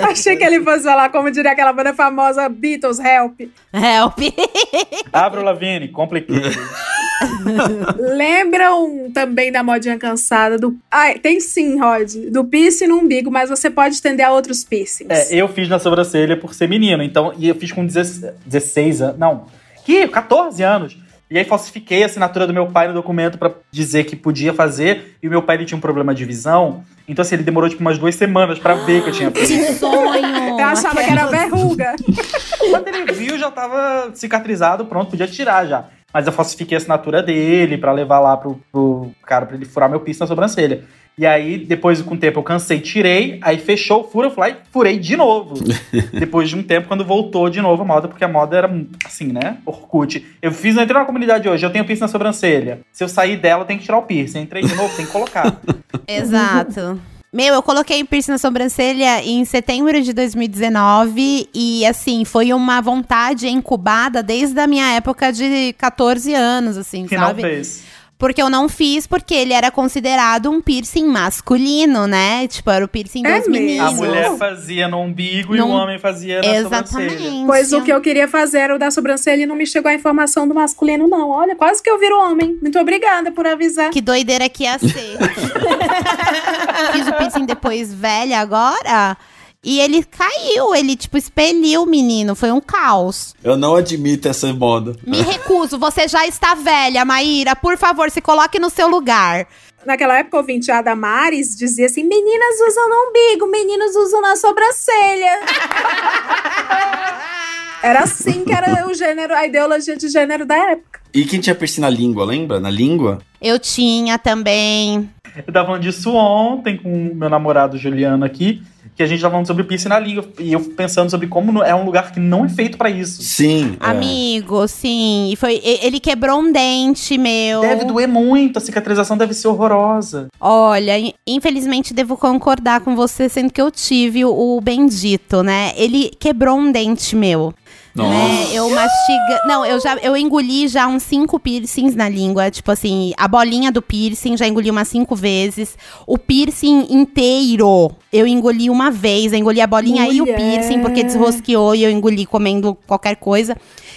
Achei 0.08 0.36
que 0.36 0.44
ele 0.44 0.62
fosse 0.62 0.84
falar, 0.84 1.10
como 1.10 1.30
diria 1.30 1.52
aquela 1.52 1.72
banda 1.72 1.94
famosa 1.94 2.48
Beatles, 2.48 2.98
Help. 2.98 3.40
Help. 3.72 4.18
Abre 5.12 5.40
o 5.40 5.42
Lavigne, 5.42 5.88
compliquei. 5.88 6.36
Lembram 7.98 9.10
também 9.12 9.52
da 9.52 9.62
modinha 9.62 9.98
cansada 9.98 10.58
do. 10.58 10.76
Ai, 10.90 11.18
tem 11.18 11.40
sim, 11.40 11.78
Rod. 11.78 12.14
Do 12.30 12.44
piercing 12.44 12.86
no 12.86 12.98
umbigo, 12.98 13.30
mas 13.30 13.50
você 13.50 13.68
pode 13.68 13.94
estender 13.94 14.24
a 14.24 14.32
outros 14.32 14.64
piercings. 14.64 15.30
É, 15.30 15.34
eu 15.34 15.48
fiz 15.48 15.68
na 15.68 15.78
sobrancelha 15.78 16.36
por 16.36 16.54
ser 16.54 16.68
menino, 16.68 17.02
então, 17.02 17.32
e 17.36 17.48
eu 17.48 17.54
fiz 17.54 17.72
com 17.72 17.84
16, 17.84 18.32
16 18.46 19.02
anos, 19.02 19.18
não, 19.18 19.46
que 19.84 20.08
14 20.08 20.62
anos. 20.62 20.96
E 21.30 21.38
aí 21.38 21.44
falsifiquei 21.44 22.02
a 22.02 22.06
assinatura 22.06 22.44
do 22.44 22.52
meu 22.52 22.66
pai 22.66 22.88
no 22.88 22.94
documento 22.94 23.38
pra 23.38 23.52
dizer 23.70 24.02
que 24.02 24.16
podia 24.16 24.52
fazer, 24.52 25.16
e 25.22 25.28
o 25.28 25.30
meu 25.30 25.40
pai 25.40 25.56
ele 25.56 25.64
tinha 25.64 25.78
um 25.78 25.80
problema 25.80 26.12
de 26.12 26.24
visão, 26.24 26.82
então 27.06 27.22
assim, 27.22 27.36
ele 27.36 27.44
demorou 27.44 27.70
tipo 27.70 27.80
umas 27.80 27.98
duas 27.98 28.16
semanas 28.16 28.58
pra 28.58 28.74
ver 28.74 29.02
que 29.04 29.10
eu 29.10 29.12
tinha 29.12 29.30
feito. 29.30 29.46
Que 29.46 29.74
sonho. 29.74 30.58
Eu 30.58 30.66
achava 30.66 31.02
que 31.02 31.10
era 31.10 31.26
verruga. 31.26 31.94
Quando 32.70 32.88
ele 32.88 33.12
viu, 33.12 33.38
já 33.38 33.48
tava 33.48 34.10
cicatrizado, 34.12 34.84
pronto, 34.86 35.10
podia 35.10 35.28
tirar 35.28 35.66
já. 35.66 35.84
Mas 36.12 36.26
eu 36.26 36.32
falsifiquei 36.32 36.76
a 36.76 36.78
assinatura 36.78 37.22
dele 37.22 37.78
pra 37.78 37.92
levar 37.92 38.18
lá 38.18 38.36
pro, 38.36 38.60
pro 38.72 39.12
cara 39.24 39.46
pra 39.46 39.54
ele 39.54 39.64
furar 39.64 39.88
meu 39.88 40.00
piercing 40.00 40.24
na 40.24 40.26
sobrancelha. 40.26 40.84
E 41.20 41.26
aí, 41.26 41.58
depois, 41.58 42.00
com 42.00 42.14
o 42.14 42.16
tempo, 42.16 42.38
eu 42.38 42.42
cansei, 42.42 42.80
tirei, 42.80 43.38
aí 43.42 43.58
fechou 43.58 44.00
o 44.00 44.04
furo, 44.04 44.30
fui 44.30 44.40
lá 44.40 44.48
e 44.48 44.56
furei 44.72 44.98
de 44.98 45.18
novo. 45.18 45.52
depois 46.18 46.48
de 46.48 46.56
um 46.56 46.62
tempo, 46.62 46.88
quando 46.88 47.04
voltou 47.04 47.50
de 47.50 47.60
novo 47.60 47.82
a 47.82 47.84
moda, 47.84 48.08
porque 48.08 48.24
a 48.24 48.28
moda 48.28 48.56
era 48.56 48.86
assim, 49.04 49.26
né? 49.26 49.58
Orkut. 49.66 50.26
Eu 50.40 50.50
fiz, 50.50 50.76
eu 50.76 50.82
entrei 50.82 50.98
na 50.98 51.04
comunidade 51.04 51.46
hoje, 51.46 51.62
eu 51.62 51.68
tenho 51.68 51.84
piercing 51.84 52.04
na 52.04 52.08
sobrancelha. 52.08 52.80
Se 52.90 53.04
eu 53.04 53.08
sair 53.08 53.36
dela, 53.36 53.64
eu 53.64 53.66
tenho 53.66 53.78
que 53.78 53.84
tirar 53.84 53.98
o 53.98 54.02
piercing. 54.04 54.40
Entrei 54.40 54.62
de 54.62 54.74
novo, 54.74 54.96
tem 54.96 55.04
que 55.04 55.12
colocar. 55.12 55.60
Exato. 56.08 56.98
Meu, 57.30 57.54
eu 57.54 57.62
coloquei 57.62 58.02
piercing 58.02 58.30
na 58.30 58.38
sobrancelha 58.38 59.22
em 59.22 59.44
setembro 59.44 60.00
de 60.00 60.14
2019 60.14 61.50
e, 61.54 61.84
assim, 61.84 62.24
foi 62.24 62.54
uma 62.54 62.80
vontade 62.80 63.46
incubada 63.46 64.22
desde 64.22 64.58
a 64.58 64.66
minha 64.66 64.94
época 64.94 65.30
de 65.30 65.74
14 65.74 66.32
anos, 66.32 66.78
assim, 66.78 67.06
que 67.06 67.14
não 67.14 67.26
sabe? 67.26 67.42
fez. 67.42 67.90
Porque 68.20 68.40
eu 68.40 68.50
não 68.50 68.68
fiz 68.68 69.06
porque 69.06 69.32
ele 69.34 69.54
era 69.54 69.70
considerado 69.70 70.50
um 70.50 70.60
piercing 70.60 71.06
masculino, 71.06 72.06
né? 72.06 72.46
Tipo, 72.46 72.70
era 72.70 72.84
o 72.84 72.88
piercing 72.88 73.26
É 73.26 73.38
dos 73.40 73.48
mesmo? 73.48 73.52
meninos. 73.66 73.88
A 73.88 73.96
mulher 73.96 74.36
fazia 74.36 74.86
no 74.86 75.00
umbigo 75.00 75.56
e 75.56 75.58
o 75.60 75.66
Não- 75.66 75.70
homem 75.70 75.98
fazia 75.98 76.36
na 76.36 76.42
sobrancelha. 76.62 77.06
Exatamente. 77.06 77.46
Pois 77.46 77.72
o 77.72 77.82
que 77.82 77.90
eu 77.90 78.00
queria 78.00 78.28
fazer 78.28 78.58
era 78.58 78.76
o 78.76 78.78
da 78.78 78.90
sobrancelha 78.90 79.42
e 79.42 79.46
não 79.46 79.56
me 79.56 79.66
chegou 79.66 79.90
a 79.90 79.94
informação 79.94 80.46
do 80.46 80.54
masculino, 80.54 81.08
não. 81.08 81.30
Olha, 81.30 81.56
quase 81.56 81.82
que 81.82 81.88
eu 81.88 81.98
viro 81.98 82.16
homem. 82.20 82.58
Muito 82.60 82.78
obrigada 82.78 83.32
por 83.32 83.46
avisar. 83.46 83.90
Que 83.90 84.02
doideira 84.02 84.48
que 84.50 84.64
ia 84.64 84.78
ser. 84.78 85.16
Fiz 86.92 87.08
o 87.08 87.12
piercing 87.14 87.46
depois 87.46 87.92
velha 87.92 88.38
agora. 88.40 89.16
E 89.62 89.78
ele 89.78 90.02
caiu, 90.02 90.74
ele, 90.74 90.96
tipo, 90.96 91.18
expeliu 91.18 91.82
o 91.82 91.86
menino. 91.86 92.34
Foi 92.34 92.50
um 92.50 92.62
caos. 92.62 93.34
Eu 93.44 93.58
não 93.58 93.76
admito 93.76 94.26
essa 94.26 94.50
moda. 94.54 94.96
Me 95.06 95.20
recuso, 95.20 95.78
você 95.78 96.08
já 96.08 96.26
está 96.26 96.54
velha, 96.54 97.04
Maíra. 97.04 97.54
Por 97.54 97.76
favor, 97.76 98.10
se 98.10 98.22
coloque 98.22 98.58
no 98.58 98.70
seu 98.70 98.88
lugar. 98.88 99.46
Naquela 99.84 100.18
época, 100.18 100.38
o 100.38 100.40
ouvinte 100.40 100.70
a 100.70 100.80
Damares 100.80 101.54
dizia 101.56 101.86
assim: 101.86 102.04
meninas 102.04 102.56
usam 102.68 102.88
no 102.88 103.10
umbigo, 103.10 103.46
meninos 103.50 103.94
usam 103.96 104.22
na 104.22 104.34
sobrancelha. 104.34 105.40
era 107.84 108.00
assim 108.00 108.44
que 108.44 108.52
era 108.52 108.86
o 108.86 108.94
gênero, 108.94 109.34
a 109.34 109.46
ideologia 109.46 109.96
de 109.96 110.08
gênero 110.08 110.46
da 110.46 110.56
época. 110.56 111.00
E 111.12 111.26
quem 111.26 111.38
tinha 111.38 111.54
piercing 111.54 111.82
na 111.82 111.90
língua, 111.90 112.24
lembra? 112.24 112.58
Na 112.60 112.70
língua? 112.70 113.18
Eu 113.42 113.58
tinha 113.58 114.18
também. 114.18 115.10
Eu 115.36 115.52
tava 115.52 115.66
falando 115.66 115.82
disso 115.82 116.14
ontem 116.14 116.78
com 116.78 117.10
o 117.10 117.14
meu 117.14 117.28
namorado 117.28 117.76
Juliano 117.76 118.24
aqui, 118.24 118.62
que 119.00 119.04
a 119.04 119.06
gente 119.06 119.20
tava 119.22 119.32
falando 119.32 119.46
sobre 119.46 119.64
piercing 119.64 119.88
na 119.88 119.98
língua. 119.98 120.28
E 120.38 120.52
eu 120.52 120.60
pensando 120.60 121.10
sobre 121.10 121.26
como 121.26 121.62
é 121.62 121.74
um 121.74 121.84
lugar 121.86 122.12
que 122.12 122.20
não 122.20 122.44
é 122.44 122.48
feito 122.50 122.76
pra 122.76 122.90
isso. 122.90 123.22
Sim. 123.22 123.76
é. 123.80 123.86
Amigo, 123.86 124.68
sim. 124.68 125.30
E 125.32 125.36
foi, 125.36 125.58
ele 125.64 125.98
quebrou 125.98 126.38
um 126.38 126.52
dente 126.52 127.16
meu. 127.16 127.62
Deve 127.62 127.84
doer 127.86 128.06
muito, 128.06 128.58
a 128.58 128.60
cicatrização 128.60 129.16
deve 129.16 129.32
ser 129.32 129.48
horrorosa. 129.48 130.28
Olha, 130.38 130.98
in- 130.98 131.14
infelizmente 131.26 131.94
devo 131.94 132.16
concordar 132.16 132.80
com 132.82 132.94
você, 132.94 133.28
sendo 133.28 133.50
que 133.50 133.60
eu 133.62 133.70
tive 133.70 134.22
o, 134.24 134.56
o 134.56 134.60
bendito, 134.60 135.42
né? 135.42 135.72
Ele 135.76 136.10
quebrou 136.18 136.58
um 136.58 136.70
dente 136.70 137.16
meu. 137.16 137.54
Nossa. 137.94 138.10
Né? 138.10 138.48
Eu 138.52 138.70
mastiga. 138.70 139.42
Não, 139.46 139.66
eu 139.66 139.80
já 139.80 139.96
eu 139.96 140.16
engoli 140.16 140.68
já 140.68 140.86
uns 140.86 141.02
cinco 141.02 141.38
piercings 141.40 141.94
na 141.94 142.08
língua. 142.08 142.50
Tipo 142.50 142.70
assim, 142.70 143.12
a 143.16 143.26
bolinha 143.26 143.72
do 143.72 143.82
piercing 143.82 144.36
já 144.36 144.46
engoli 144.46 144.70
umas 144.70 144.88
cinco 144.88 145.16
vezes. 145.16 145.76
O 146.06 146.16
piercing 146.16 146.86
inteiro 146.90 147.90
eu 148.12 148.26
engoli 148.26 148.70
uma 148.70 148.90
vez. 148.90 149.32
Eu 149.32 149.38
engoli 149.38 149.60
a 149.60 149.66
bolinha 149.66 150.08
e 150.08 150.20
o 150.20 150.26
Mulher. 150.26 150.36
piercing, 150.36 150.80
porque 150.80 151.02
desrosqueou 151.02 151.74
e 151.74 151.82
eu 151.82 151.90
engoli 151.90 152.24
comendo 152.26 152.76
qualquer 152.86 153.16
coisa. 153.16 153.56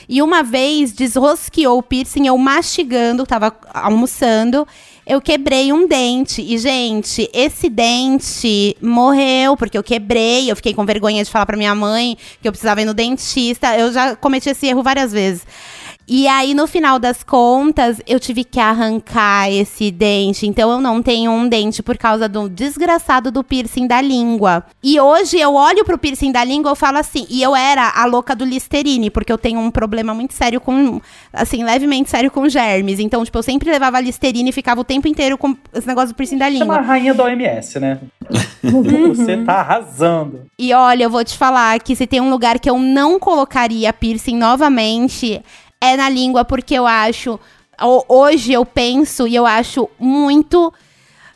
E 0.10 0.22
uma 0.22 0.44
vez 0.44 0.92
desrosqueou 0.92 1.78
o 1.78 1.84
piercing, 1.84 2.28
eu 2.28 2.38
mastigando, 2.38 3.26
tava 3.26 3.56
almoçando. 3.74 4.68
Eu 5.06 5.22
quebrei 5.22 5.74
um 5.74 5.88
dente. 5.88 6.42
E, 6.42 6.58
gente, 6.58 7.30
esse 7.34 7.70
dente 7.70 8.76
morreu, 8.82 9.58
porque 9.58 9.78
eu 9.78 9.84
quebrei. 9.84 10.50
Eu 10.50 10.56
fiquei 10.56 10.74
com 10.74 10.86
vergonha 10.86 11.24
de 11.24 11.30
falar 11.30 11.46
pra 11.46 11.58
minha 11.58 11.76
mãe 11.76 12.18
que 12.42 12.48
eu 12.48 12.52
precisava 12.52 12.82
ir 12.82 12.86
no 12.86 12.94
dentista. 12.94 13.78
Eu 13.78 13.92
já 13.92 14.16
cometi 14.16 14.50
esse 14.50 14.68
erro 14.68 14.82
várias 14.82 15.12
vezes. 15.12 15.46
E 16.08 16.28
aí, 16.28 16.54
no 16.54 16.68
final 16.68 17.00
das 17.00 17.24
contas, 17.24 18.02
eu 18.06 18.20
tive 18.20 18.44
que 18.44 18.60
arrancar 18.60 19.50
esse 19.50 19.90
dente. 19.90 20.46
Então, 20.46 20.70
eu 20.70 20.82
não 20.82 21.02
tenho 21.02 21.32
um 21.32 21.48
dente 21.48 21.82
por 21.82 21.98
causa 21.98 22.28
do 22.28 22.50
desgraçado 22.50 23.32
do 23.32 23.44
piercing 23.44 23.88
da 23.88 24.02
língua. 24.02 24.66
E 24.84 25.00
hoje, 25.00 25.40
eu 25.40 25.54
olho 25.54 25.86
pro 25.86 25.98
piercing 25.98 26.32
da 26.32 26.44
língua 26.44 26.74
e 26.74 26.76
falo 26.76 26.98
assim. 26.98 27.26
E 27.30 27.42
eu 27.42 27.56
era 27.56 27.90
a 27.96 28.06
louca 28.06 28.36
do 28.36 28.44
Listerine, 28.44 29.10
porque 29.10 29.32
eu 29.32 29.38
tenho 29.38 29.60
um 29.60 29.72
problema 29.72 30.14
muito 30.14 30.34
sério 30.34 30.60
com. 30.60 31.02
Assim, 31.32 31.64
levemente 31.64 32.10
sério 32.10 32.30
com 32.30 32.48
germes. 32.50 33.00
Então, 33.00 33.24
tipo, 33.24 33.38
eu 33.38 33.44
sempre 33.44 33.72
levava 33.72 34.00
Listerine 34.00 34.50
e 34.50 34.54
ficava 34.54 34.82
o 34.82 34.84
tempo 34.84 35.08
inteiro 35.08 35.38
com 35.38 35.56
esse 35.74 35.88
negócio 35.88 36.10
do 36.10 36.16
piercing 36.16 36.38
da 36.38 36.52
Chama 36.52 36.58
a 36.58 36.78
língua. 36.78 36.82
rainha 36.82 37.14
da 37.14 37.24
OMS, 37.24 37.80
né? 37.80 38.00
Você 38.62 39.38
tá 39.38 39.56
arrasando. 39.62 40.42
E 40.58 40.74
olha, 40.74 41.04
eu 41.04 41.10
vou 41.10 41.24
te 41.24 41.38
falar 41.38 41.80
que 41.80 41.96
se 41.96 42.06
tem 42.08 42.22
um 42.22 42.30
lugar 42.30 42.60
que 42.60 42.70
eu 42.70 42.78
não 42.78 43.20
colocaria 43.20 43.92
piercing 43.92 44.38
novamente, 44.38 45.42
é 45.84 45.98
na 45.98 46.10
língua, 46.10 46.46
porque 46.46 46.74
eu 46.76 46.86
acho. 46.88 47.40
ho- 47.82 48.06
Hoje 48.08 48.54
eu 48.54 48.66
penso 48.66 49.28
e 49.28 49.36
eu 49.36 49.46
acho 49.46 49.90
muito 50.00 50.74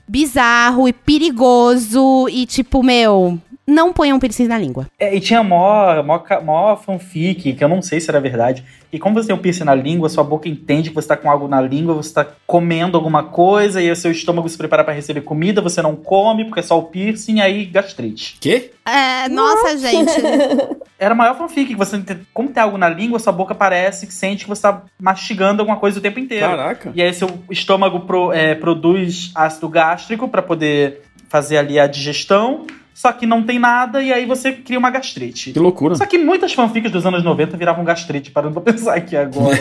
bizarro 0.07 0.87
e 0.87 0.93
perigoso. 0.93 2.27
E 2.29 2.45
tipo, 2.45 2.81
meu, 2.83 3.37
não 3.65 3.91
ponham 3.91 4.19
piercing 4.19 4.47
na 4.47 4.57
língua. 4.57 4.87
É, 4.99 5.15
e 5.15 5.19
tinha 5.19 5.43
mó, 5.43 6.01
mó, 6.03 6.21
mó 6.43 6.75
fanfic, 6.77 7.53
que 7.53 7.63
eu 7.63 7.67
não 7.69 7.81
sei 7.81 7.99
se 7.99 8.09
era 8.09 8.19
verdade. 8.21 8.63
E 8.91 8.97
como 8.99 9.15
você 9.15 9.27
tem 9.27 9.35
um 9.35 9.39
piercing 9.39 9.63
na 9.65 9.75
língua, 9.75 10.07
sua 10.09 10.23
boca 10.23 10.47
entende 10.47 10.89
que 10.89 10.95
você 10.95 11.07
tá 11.09 11.17
com 11.17 11.29
algo 11.29 11.47
na 11.47 11.59
língua, 11.61 11.93
você 11.93 12.13
tá 12.13 12.25
comendo 12.45 12.95
alguma 12.97 13.23
coisa, 13.23 13.81
e 13.81 13.85
aí 13.85 13.91
o 13.91 13.95
seu 13.95 14.11
estômago 14.11 14.47
se 14.47 14.57
prepara 14.57 14.83
pra 14.83 14.93
receber 14.93 15.21
comida, 15.21 15.61
você 15.61 15.81
não 15.81 15.95
come, 15.95 16.45
porque 16.45 16.61
é 16.61 16.63
só 16.63 16.79
o 16.79 16.83
piercing, 16.83 17.41
aí 17.41 17.65
gastrite. 17.65 18.37
Quê? 18.39 18.71
É, 18.85 19.27
nossa, 19.29 19.77
gente. 19.77 20.11
Era 20.99 21.13
a 21.13 21.15
maior 21.17 21.37
fanfic, 21.37 21.67
que 21.67 21.75
você 21.75 21.99
tem- 21.99 22.19
como 22.33 22.49
tem 22.49 22.63
algo 22.63 22.77
na 22.77 22.89
língua, 22.89 23.19
sua 23.19 23.31
boca 23.33 23.53
parece 23.53 24.07
que 24.07 24.13
sente 24.13 24.45
que 24.45 24.49
você 24.49 24.63
tá 24.63 24.81
mastigando 24.99 25.61
alguma 25.61 25.77
coisa 25.77 25.99
o 25.99 26.01
tempo 26.01 26.19
inteiro. 26.19 26.47
Caraca. 26.47 26.91
E 26.95 27.01
aí 27.01 27.13
seu 27.13 27.29
estômago 27.51 27.99
pro- 27.99 28.31
é, 28.31 28.55
produz 28.55 29.31
ácido 29.35 29.69
gástrico 29.69 30.27
pra 30.27 30.41
poder 30.41 31.01
fazer 31.29 31.57
ali 31.57 31.77
a 31.79 31.85
digestão, 31.85 32.65
só 32.99 33.11
que 33.11 33.27
não 33.27 33.43
tem 33.43 33.59
nada 33.59 34.01
e 34.01 34.11
aí 34.11 34.25
você 34.25 34.51
cria 34.51 34.79
uma 34.79 34.89
gastrite. 34.89 35.51
Que 35.51 35.59
loucura. 35.59 35.93
Só 35.93 36.03
que 36.07 36.17
muitas 36.17 36.51
fanfics 36.53 36.91
dos 36.91 37.05
anos 37.05 37.23
90 37.23 37.55
viravam 37.55 37.85
gastrite, 37.85 38.31
parando 38.31 38.59
pra 38.59 38.73
pensar 38.73 38.95
aqui 38.95 39.15
agora. 39.15 39.55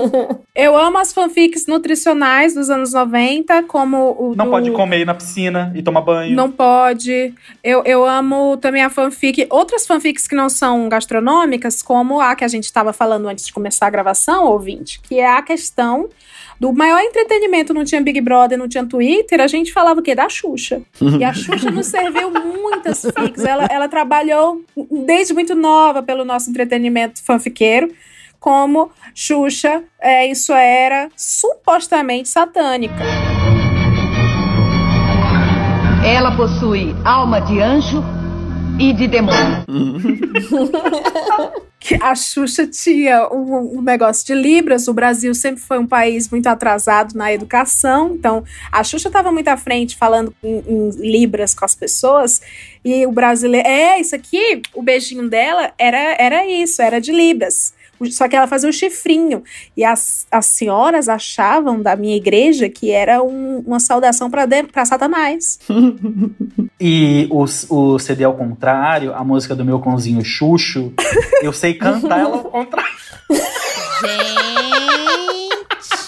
Eu 0.56 0.74
amo 0.74 0.96
as 0.96 1.12
fanfics 1.12 1.66
nutricionais 1.66 2.54
dos 2.54 2.70
anos 2.70 2.94
90, 2.94 3.62
como 3.64 4.16
o 4.18 4.34
Não 4.34 4.46
do- 4.46 4.50
pode 4.50 4.70
comer 4.70 5.04
na 5.04 5.12
piscina 5.14 5.70
e 5.74 5.82
tomar 5.82 6.00
banho. 6.00 6.34
Não 6.34 6.50
pode. 6.50 7.34
Eu, 7.62 7.82
eu 7.84 8.06
amo 8.06 8.56
também 8.56 8.82
a 8.82 8.88
fanfic. 8.88 9.46
Outras 9.50 9.86
fanfics 9.86 10.26
que 10.26 10.34
não 10.34 10.48
são 10.48 10.88
gastronômicas, 10.88 11.82
como 11.82 12.20
a 12.22 12.34
que 12.34 12.42
a 12.42 12.48
gente 12.48 12.64
estava 12.64 12.94
falando 12.94 13.28
antes 13.28 13.44
de 13.46 13.52
começar 13.52 13.86
a 13.86 13.90
gravação, 13.90 14.46
ouvinte, 14.46 14.98
que 15.02 15.20
é 15.20 15.28
a 15.30 15.42
questão 15.42 16.08
do 16.58 16.72
maior 16.72 17.00
entretenimento. 17.00 17.72
Não 17.72 17.84
tinha 17.84 18.00
Big 18.00 18.20
Brother, 18.20 18.58
não 18.58 18.68
tinha 18.68 18.84
Twitter. 18.84 19.40
A 19.40 19.46
gente 19.46 19.72
falava 19.72 20.00
o 20.00 20.02
quê? 20.02 20.14
Da 20.14 20.28
Xuxa. 20.28 20.82
E 21.18 21.24
a 21.24 21.32
Xuxa 21.32 21.70
nos 21.70 21.86
serviu 21.86 22.30
muitas 22.30 23.02
fics. 23.02 23.44
Ela, 23.44 23.66
ela 23.70 23.88
trabalhou 23.88 24.62
desde 25.06 25.32
muito 25.32 25.54
nova 25.54 26.02
pelo 26.02 26.24
nosso 26.24 26.50
entretenimento 26.50 27.22
fanfiqueiro. 27.24 27.92
Como 28.40 28.90
Xuxa, 29.14 29.82
é, 30.00 30.30
isso 30.30 30.52
era 30.52 31.08
supostamente 31.16 32.28
satânica. 32.28 33.04
Ela 36.04 36.36
possui 36.36 36.94
alma 37.04 37.40
de 37.40 37.60
anjo 37.60 38.02
e 38.78 38.92
de 38.92 39.08
demônio. 39.08 39.64
a 42.00 42.14
Xuxa 42.14 42.66
tinha 42.66 43.28
um, 43.32 43.78
um 43.78 43.82
negócio 43.82 44.26
de 44.26 44.34
Libras. 44.34 44.88
O 44.88 44.94
Brasil 44.94 45.34
sempre 45.34 45.60
foi 45.60 45.78
um 45.78 45.86
país 45.86 46.30
muito 46.30 46.46
atrasado 46.46 47.14
na 47.14 47.32
educação, 47.32 48.14
então 48.14 48.44
a 48.70 48.84
Xuxa 48.84 49.08
estava 49.08 49.32
muito 49.32 49.48
à 49.48 49.56
frente 49.56 49.96
falando 49.96 50.34
em, 50.42 50.62
em 50.66 50.90
Libras 50.90 51.54
com 51.54 51.64
as 51.64 51.74
pessoas. 51.74 52.40
E 52.84 53.06
o 53.06 53.12
brasileiro, 53.12 53.66
é, 53.66 54.00
isso 54.00 54.14
aqui, 54.14 54.62
o 54.74 54.82
beijinho 54.82 55.28
dela 55.28 55.72
era, 55.76 56.16
era 56.18 56.46
isso, 56.46 56.80
era 56.80 57.00
de 57.00 57.12
Libras. 57.12 57.74
Só 58.10 58.28
que 58.28 58.36
ela 58.36 58.46
fazia 58.46 58.68
o 58.70 58.72
chifrinho. 58.72 59.42
E 59.76 59.84
as, 59.84 60.26
as 60.30 60.46
senhoras 60.46 61.08
achavam 61.08 61.82
da 61.82 61.96
minha 61.96 62.16
igreja 62.16 62.68
que 62.68 62.90
era 62.90 63.22
um- 63.22 63.58
uma 63.66 63.80
saudação 63.80 64.30
para 64.30 64.84
Satanás. 64.84 65.58
E 66.80 67.26
o, 67.30 67.44
o 67.70 67.98
CD 67.98 68.22
ao 68.22 68.34
contrário, 68.36 69.12
a 69.12 69.24
música 69.24 69.52
do 69.56 69.64
meu 69.64 69.80
cãozinho 69.80 70.24
Xuxo, 70.24 70.92
eu 71.42 71.52
sei 71.52 71.74
cantar 71.74 72.20
ela 72.20 72.36
ao 72.36 72.44
contrário. 72.44 72.88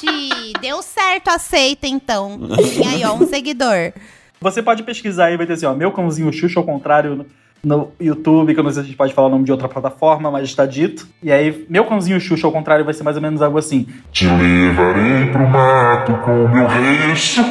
Gente, 0.00 0.52
deu 0.60 0.82
certo, 0.82 1.28
aceita 1.28 1.86
então. 1.86 2.38
E 2.78 2.86
aí, 2.86 3.04
ó, 3.04 3.14
um 3.14 3.26
seguidor. 3.26 3.92
Você 4.40 4.62
pode 4.62 4.82
pesquisar 4.84 5.26
aí, 5.26 5.36
vai 5.36 5.46
ter 5.46 5.54
assim, 5.54 5.66
ó, 5.66 5.74
meu 5.74 5.92
cãozinho 5.92 6.32
Xuxo 6.32 6.58
ao 6.60 6.64
contrário 6.64 7.26
no, 7.62 7.92
YouTube, 8.00 8.54
que 8.54 8.60
eu 8.60 8.64
não 8.64 8.70
sei 8.70 8.82
se 8.82 8.86
a 8.86 8.88
gente 8.88 8.96
pode 8.96 9.12
falar 9.12 9.28
o 9.28 9.30
nome 9.30 9.44
de 9.44 9.52
outra 9.52 9.68
plataforma, 9.68 10.30
mas 10.30 10.44
está 10.44 10.64
dito. 10.64 11.06
E 11.22 11.30
aí, 11.30 11.66
meu 11.68 11.84
cãozinho 11.84 12.20
Xuxo 12.20 12.46
ao 12.46 12.52
contrário 12.52 12.84
vai 12.84 12.94
ser 12.94 13.02
mais 13.02 13.16
ou 13.16 13.22
menos 13.22 13.42
algo 13.42 13.58
assim. 13.58 13.86
Te 14.10 14.26
levarei 14.26 15.26
pro 15.30 15.46
mato 15.46 16.12
com 16.24 16.48
meu 16.48 16.66
recho. 16.66 17.42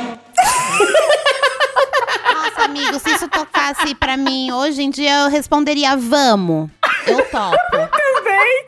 Nossa, 2.34 2.64
amigo, 2.66 3.00
se 3.00 3.12
isso 3.12 3.28
tocasse 3.30 3.94
pra 3.96 4.18
mim 4.18 4.52
hoje 4.52 4.82
em 4.82 4.90
dia, 4.90 5.24
eu 5.24 5.30
responderia 5.30 5.96
vamos. 5.96 6.70
Eu 7.06 7.24
topo. 7.26 7.58
Também. 8.20 8.64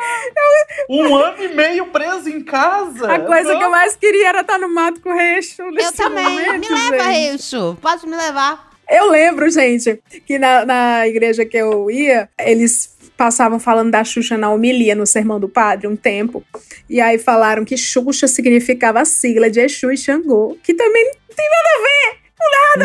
Um 0.90 1.16
ano 1.16 1.44
e 1.44 1.48
meio 1.50 1.88
preso 1.88 2.30
em 2.30 2.42
casa. 2.42 3.12
A 3.12 3.20
coisa 3.20 3.56
que 3.56 3.64
eu 3.64 3.70
mais 3.70 3.96
queria 3.96 4.30
era 4.30 4.42
estar 4.42 4.58
no 4.58 4.74
mato 4.74 5.00
com 5.00 5.10
o 5.10 5.16
Reixo. 5.16 5.62
Eu 5.62 5.92
também. 5.94 6.24
momento, 6.24 6.60
Me 6.60 6.70
leva, 6.70 7.04
gente. 7.04 7.30
Reixo. 7.30 7.78
Pode 7.82 8.08
me 8.08 8.16
levar. 8.16 8.71
Eu 8.90 9.10
lembro, 9.10 9.50
gente, 9.50 10.00
que 10.26 10.38
na, 10.38 10.66
na 10.66 11.08
igreja 11.08 11.46
que 11.46 11.58
eu 11.58 11.90
ia, 11.90 12.30
eles 12.40 12.98
passavam 13.16 13.60
falando 13.60 13.92
da 13.92 14.04
Xuxa 14.04 14.38
na 14.38 14.52
homilia, 14.52 14.96
no 14.96 15.06
Sermão 15.06 15.40
do 15.40 15.48
Padre, 15.48 15.88
um 15.88 15.96
tempo. 15.96 16.44
E 16.90 17.00
aí 17.00 17.18
falaram 17.18 17.64
que 17.64 17.78
Xuxa 17.78 18.28
significava 18.28 19.00
a 19.00 19.06
sigla 19.06 19.50
de 19.50 19.60
Exu 19.60 19.92
e 19.92 19.98
Xangô, 19.98 20.58
que 20.64 20.74
também 20.74 21.06
não 21.06 21.36
tem 21.36 21.50
nada 21.50 21.70
a 21.70 21.82
ver. 21.82 22.21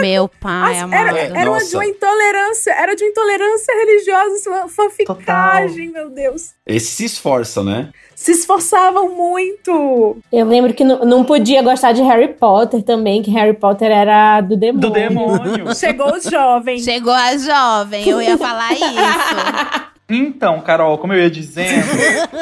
Meu 0.01 0.29
pai, 0.29 0.77
As- 0.77 0.83
amado. 0.83 1.17
era, 1.17 1.39
era 1.41 1.51
uma 1.51 1.65
de 1.65 1.75
uma 1.77 1.87
intolerância, 1.87 2.71
era 2.73 2.95
de 2.97 3.05
uma 3.05 3.11
intolerância 3.11 3.73
religiosa, 3.75 4.51
uma 4.51 4.69
fanficagem, 4.69 5.89
meu 5.91 6.11
Deus. 6.11 6.51
Esse 6.67 6.87
se 6.87 7.05
esforça, 7.05 7.63
né? 7.63 7.91
Se 8.15 8.33
esforçavam 8.33 9.11
muito. 9.11 10.17
Eu 10.33 10.47
lembro 10.47 10.75
que 10.75 10.83
não, 10.83 11.05
não 11.05 11.25
podia 11.25 11.63
gostar 11.63 11.93
de 11.93 12.03
Harry 12.03 12.29
Potter 12.35 12.83
também, 12.83 13.23
que 13.23 13.31
Harry 13.31 13.53
Potter 13.55 13.91
era 13.93 14.41
do 14.41 14.57
demônio. 14.57 14.81
Do 14.89 14.93
demônio. 14.93 15.75
Chegou 15.77 16.13
o 16.15 16.21
jovem. 16.21 16.79
Chegou 16.79 17.13
a 17.13 17.37
jovem, 17.37 18.09
eu 18.09 18.21
ia 18.21 18.37
falar 18.39 18.73
isso. 18.75 19.87
Então, 20.09 20.61
Carol, 20.63 20.99
como 20.99 21.13
eu 21.13 21.21
ia 21.21 21.31
dizendo, 21.31 21.85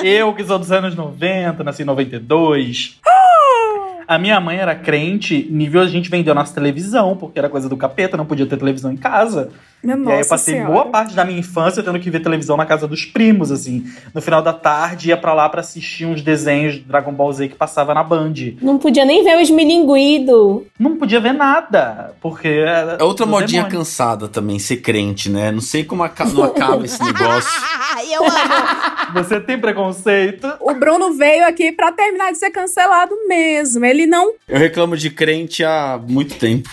eu 0.02 0.32
que 0.34 0.44
sou 0.44 0.58
dos 0.58 0.70
anos 0.70 0.94
90, 0.94 1.64
nasci 1.64 1.82
em 1.82 1.86
92. 1.86 3.00
A 4.06 4.18
minha 4.18 4.38
mãe 4.40 4.58
era 4.58 4.74
crente, 4.74 5.48
nível 5.50 5.80
a 5.80 5.86
gente 5.86 6.10
vendeu 6.10 6.34
nossa 6.34 6.54
televisão, 6.54 7.16
porque 7.16 7.38
era 7.38 7.48
coisa 7.48 7.68
do 7.68 7.76
capeta, 7.76 8.16
não 8.16 8.26
podia 8.26 8.46
ter 8.46 8.56
televisão 8.56 8.92
em 8.92 8.96
casa. 8.96 9.50
Meu 9.84 10.02
e 10.04 10.12
aí 10.12 10.20
eu 10.20 10.26
passei 10.26 10.54
senhora. 10.54 10.72
boa 10.72 10.86
parte 10.86 11.14
da 11.14 11.24
minha 11.24 11.38
infância 11.38 11.82
tendo 11.82 12.00
que 12.00 12.10
ver 12.10 12.20
televisão 12.20 12.56
na 12.56 12.64
casa 12.66 12.88
dos 12.88 13.04
primos, 13.04 13.52
assim. 13.52 13.84
No 14.14 14.20
final 14.22 14.40
da 14.42 14.52
tarde 14.52 15.08
ia 15.10 15.16
pra 15.16 15.34
lá 15.34 15.48
pra 15.48 15.60
assistir 15.60 16.06
uns 16.06 16.22
desenhos 16.22 16.74
de 16.74 16.80
Dragon 16.80 17.12
Ball 17.12 17.32
Z 17.32 17.48
que 17.48 17.54
passava 17.54 17.92
na 17.94 18.02
Band. 18.02 18.32
Não 18.62 18.78
podia 18.78 19.04
nem 19.04 19.22
ver 19.22 19.40
os 19.42 19.50
milinguidos. 19.50 20.62
Não 20.78 20.96
podia 20.96 21.20
ver 21.20 21.32
nada, 21.34 22.14
porque 22.20 22.48
era 22.48 22.96
É 23.00 23.04
outra 23.04 23.26
modinha 23.26 23.62
demônio. 23.62 23.78
cansada 23.78 24.28
também, 24.28 24.58
ser 24.58 24.78
crente, 24.78 25.28
né? 25.30 25.50
Não 25.50 25.60
sei 25.60 25.84
como 25.84 26.02
aca- 26.02 26.24
não 26.24 26.42
acaba 26.44 26.84
esse 26.84 27.02
negócio. 27.02 27.50
eu 28.10 28.24
amo. 28.24 29.12
Você 29.14 29.40
tem 29.40 29.58
preconceito? 29.58 30.50
O 30.60 30.74
Bruno 30.74 31.12
veio 31.14 31.46
aqui 31.46 31.70
pra 31.72 31.92
terminar 31.92 32.32
de 32.32 32.38
ser 32.38 32.50
cancelado 32.50 33.14
mesmo. 33.28 33.84
Ele 33.84 34.06
não 34.06 34.32
Eu 34.48 34.58
reclamo 34.58 34.96
de 34.96 35.10
crente 35.10 35.62
há 35.64 36.00
muito 36.08 36.34
tempo. 36.36 36.68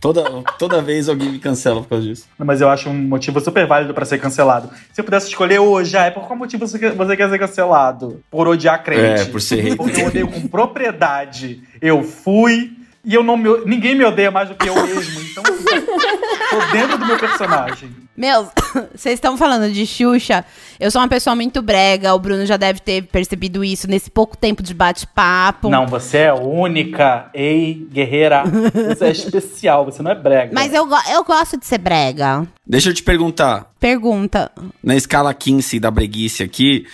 Toda, 0.00 0.24
toda 0.58 0.82
vez 0.82 1.08
alguém 1.08 1.30
me 1.30 1.38
cancela 1.38 1.82
por 1.82 1.88
causa 1.88 2.06
disso. 2.06 2.26
Mas 2.38 2.60
eu 2.60 2.68
acho 2.68 2.88
um 2.88 2.94
motivo 2.94 3.40
super 3.40 3.66
válido 3.66 3.92
pra 3.92 4.04
ser 4.04 4.18
cancelado. 4.18 4.70
Se 4.92 5.00
eu 5.00 5.04
pudesse 5.04 5.28
escolher 5.28 5.58
hoje, 5.58 5.96
ah, 5.96 6.04
é 6.04 6.10
por 6.10 6.24
qual 6.24 6.38
motivo 6.38 6.66
você 6.66 6.78
quer, 6.78 6.92
você 6.92 7.16
quer 7.16 7.28
ser 7.28 7.38
cancelado? 7.38 8.22
Por 8.30 8.46
odiar 8.46 8.82
crente. 8.82 9.22
É, 9.22 9.24
por 9.24 9.40
ser 9.40 9.60
hater. 9.60 9.76
Porque 9.76 10.00
eu 10.00 10.06
odeio 10.06 10.28
com 10.28 10.46
propriedade. 10.46 11.60
Eu 11.80 12.02
fui 12.02 12.72
e 13.06 13.14
eu 13.14 13.22
não 13.22 13.36
me, 13.36 13.48
ninguém 13.64 13.94
me 13.94 14.04
odeia 14.04 14.30
mais 14.30 14.48
do 14.48 14.54
que 14.56 14.68
eu 14.68 14.74
mesmo. 14.74 15.20
Então, 15.22 15.42
tô 15.44 16.72
dentro 16.72 16.98
do 16.98 17.06
meu 17.06 17.18
personagem. 17.18 17.90
Meu, 18.16 18.48
vocês 18.94 19.14
estão 19.14 19.36
falando 19.36 19.70
de 19.72 19.86
Xuxa. 19.86 20.44
Eu 20.80 20.90
sou 20.90 21.00
uma 21.00 21.08
pessoa 21.08 21.36
muito 21.36 21.60
brega. 21.62 22.14
O 22.14 22.18
Bruno 22.18 22.44
já 22.46 22.56
deve 22.56 22.80
ter 22.80 23.02
percebido 23.04 23.62
isso 23.62 23.86
nesse 23.88 24.10
pouco 24.10 24.36
tempo 24.36 24.62
de 24.62 24.72
bate-papo. 24.74 25.68
Não, 25.68 25.86
você 25.86 26.18
é 26.18 26.32
única. 26.32 27.28
Ei, 27.34 27.86
guerreira. 27.92 28.42
Você 28.88 29.04
é 29.04 29.10
especial, 29.10 29.84
você 29.84 30.02
não 30.02 30.10
é 30.10 30.14
brega. 30.14 30.52
Mas 30.54 30.72
eu, 30.72 30.86
go- 30.86 30.96
eu 31.12 31.22
gosto 31.24 31.58
de 31.58 31.66
ser 31.66 31.78
brega. 31.78 32.46
Deixa 32.66 32.90
eu 32.90 32.94
te 32.94 33.02
perguntar. 33.02 33.70
Pergunta. 33.78 34.50
Na 34.82 34.96
escala 34.96 35.32
15 35.34 35.78
da 35.78 35.90
breguice 35.90 36.42
aqui, 36.42 36.86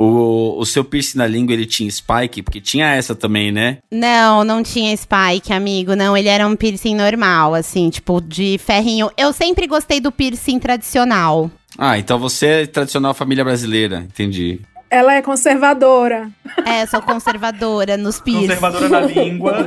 o, 0.00 0.60
o 0.60 0.64
seu 0.64 0.84
piercing 0.84 1.18
na 1.18 1.26
língua, 1.26 1.52
ele 1.52 1.66
tinha 1.66 1.90
spike? 1.90 2.40
Porque 2.40 2.60
tinha 2.60 2.94
essa 2.94 3.16
também, 3.16 3.50
né? 3.50 3.78
Não, 3.90 4.44
não 4.44 4.62
tinha 4.62 4.96
spike, 4.96 5.52
amigo. 5.52 5.96
Não, 5.96 6.16
ele 6.16 6.28
era 6.28 6.46
um 6.46 6.54
piercing 6.54 6.94
normal, 6.94 7.52
assim, 7.54 7.90
tipo, 7.90 8.20
de 8.20 8.58
ferrinho. 8.58 9.10
Eu 9.16 9.32
sempre 9.32 9.66
gostei 9.66 10.00
do 10.00 10.12
piercing 10.12 10.60
tradicional. 10.60 11.50
Ah, 11.76 11.98
então 11.98 12.16
você 12.16 12.46
é 12.46 12.66
tradicional 12.66 13.12
família 13.12 13.42
brasileira, 13.42 14.06
entendi. 14.08 14.60
Ela 14.88 15.14
é 15.14 15.22
conservadora. 15.22 16.30
É, 16.64 16.86
sou 16.86 17.02
conservadora 17.02 17.96
nos 17.96 18.20
piercing. 18.20 18.46
Conservadora 18.54 18.88
na 18.88 19.00
língua. 19.00 19.56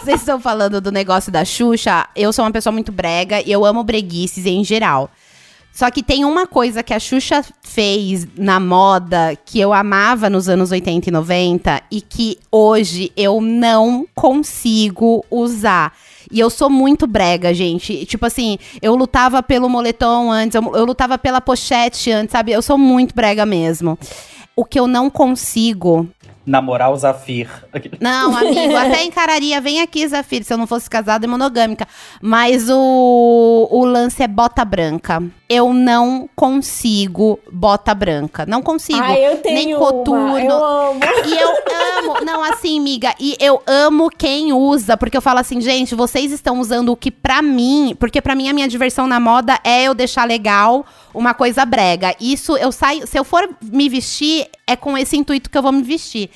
Vocês 0.00 0.20
estão 0.20 0.40
falando 0.40 0.80
do 0.80 0.90
negócio 0.90 1.30
da 1.30 1.44
Xuxa. 1.44 2.08
Eu 2.16 2.32
sou 2.32 2.42
uma 2.44 2.50
pessoa 2.50 2.72
muito 2.72 2.90
brega 2.90 3.42
e 3.44 3.52
eu 3.52 3.66
amo 3.66 3.84
breguices 3.84 4.46
em 4.46 4.64
geral. 4.64 5.10
Só 5.78 5.92
que 5.92 6.02
tem 6.02 6.24
uma 6.24 6.44
coisa 6.44 6.82
que 6.82 6.92
a 6.92 6.98
Xuxa 6.98 7.40
fez 7.62 8.26
na 8.36 8.58
moda 8.58 9.38
que 9.44 9.60
eu 9.60 9.72
amava 9.72 10.28
nos 10.28 10.48
anos 10.48 10.72
80 10.72 11.08
e 11.08 11.12
90 11.12 11.82
e 11.88 12.00
que 12.00 12.36
hoje 12.50 13.12
eu 13.16 13.40
não 13.40 14.04
consigo 14.12 15.24
usar. 15.30 15.96
E 16.32 16.40
eu 16.40 16.50
sou 16.50 16.68
muito 16.68 17.06
brega, 17.06 17.54
gente. 17.54 18.04
Tipo 18.06 18.26
assim, 18.26 18.58
eu 18.82 18.96
lutava 18.96 19.40
pelo 19.40 19.68
moletom 19.68 20.32
antes, 20.32 20.56
eu, 20.56 20.74
eu 20.74 20.84
lutava 20.84 21.16
pela 21.16 21.40
pochete 21.40 22.10
antes, 22.10 22.32
sabe? 22.32 22.50
Eu 22.50 22.60
sou 22.60 22.76
muito 22.76 23.14
brega 23.14 23.46
mesmo. 23.46 23.96
O 24.56 24.64
que 24.64 24.80
eu 24.80 24.88
não 24.88 25.08
consigo 25.08 26.08
Namorar 26.48 26.90
o 26.90 26.96
Zafir. 26.96 27.48
não, 28.00 28.34
amigo, 28.36 28.74
até 28.76 29.04
encararia. 29.04 29.60
Vem 29.60 29.80
aqui, 29.82 30.06
Zafir, 30.08 30.42
se 30.44 30.52
eu 30.52 30.56
não 30.56 30.66
fosse 30.66 30.88
casada 30.88 31.26
e 31.26 31.28
monogâmica. 31.28 31.86
Mas 32.22 32.68
o, 32.70 33.68
o 33.70 33.84
lance 33.84 34.22
é 34.22 34.28
bota 34.28 34.64
branca. 34.64 35.22
Eu 35.48 35.72
não 35.72 36.28
consigo 36.34 37.38
bota 37.50 37.94
branca. 37.94 38.44
Não 38.46 38.62
consigo. 38.62 39.00
Ah, 39.02 39.18
eu 39.18 39.38
tenho 39.38 39.54
Nem 39.54 39.74
uma. 39.74 39.78
coturno. 39.86 40.38
Eu 40.38 40.64
amo. 40.64 41.00
E 41.26 41.34
eu 41.34 41.48
amo. 41.98 42.24
Não, 42.24 42.42
assim, 42.44 42.80
miga. 42.80 43.14
E 43.18 43.36
eu 43.40 43.62
amo 43.66 44.10
quem 44.10 44.52
usa. 44.52 44.96
Porque 44.96 45.16
eu 45.16 45.22
falo 45.22 45.38
assim, 45.40 45.60
gente, 45.60 45.94
vocês 45.94 46.32
estão 46.32 46.60
usando 46.60 46.90
o 46.90 46.96
que 46.96 47.10
pra 47.10 47.40
mim. 47.42 47.94
Porque 47.98 48.20
pra 48.20 48.34
mim 48.34 48.48
a 48.48 48.52
minha 48.52 48.68
diversão 48.68 49.06
na 49.06 49.18
moda 49.20 49.58
é 49.64 49.84
eu 49.84 49.94
deixar 49.94 50.26
legal 50.26 50.84
uma 51.14 51.34
coisa 51.34 51.64
brega. 51.64 52.14
Isso 52.20 52.56
eu 52.56 52.70
saio. 52.70 53.06
Se 53.06 53.18
eu 53.18 53.24
for 53.24 53.48
me 53.62 53.88
vestir, 53.88 54.46
é 54.68 54.76
com 54.76 54.96
esse 54.96 55.16
intuito 55.16 55.50
que 55.50 55.56
eu 55.56 55.62
vou 55.62 55.72
me 55.72 55.82
vestir. 55.82 56.30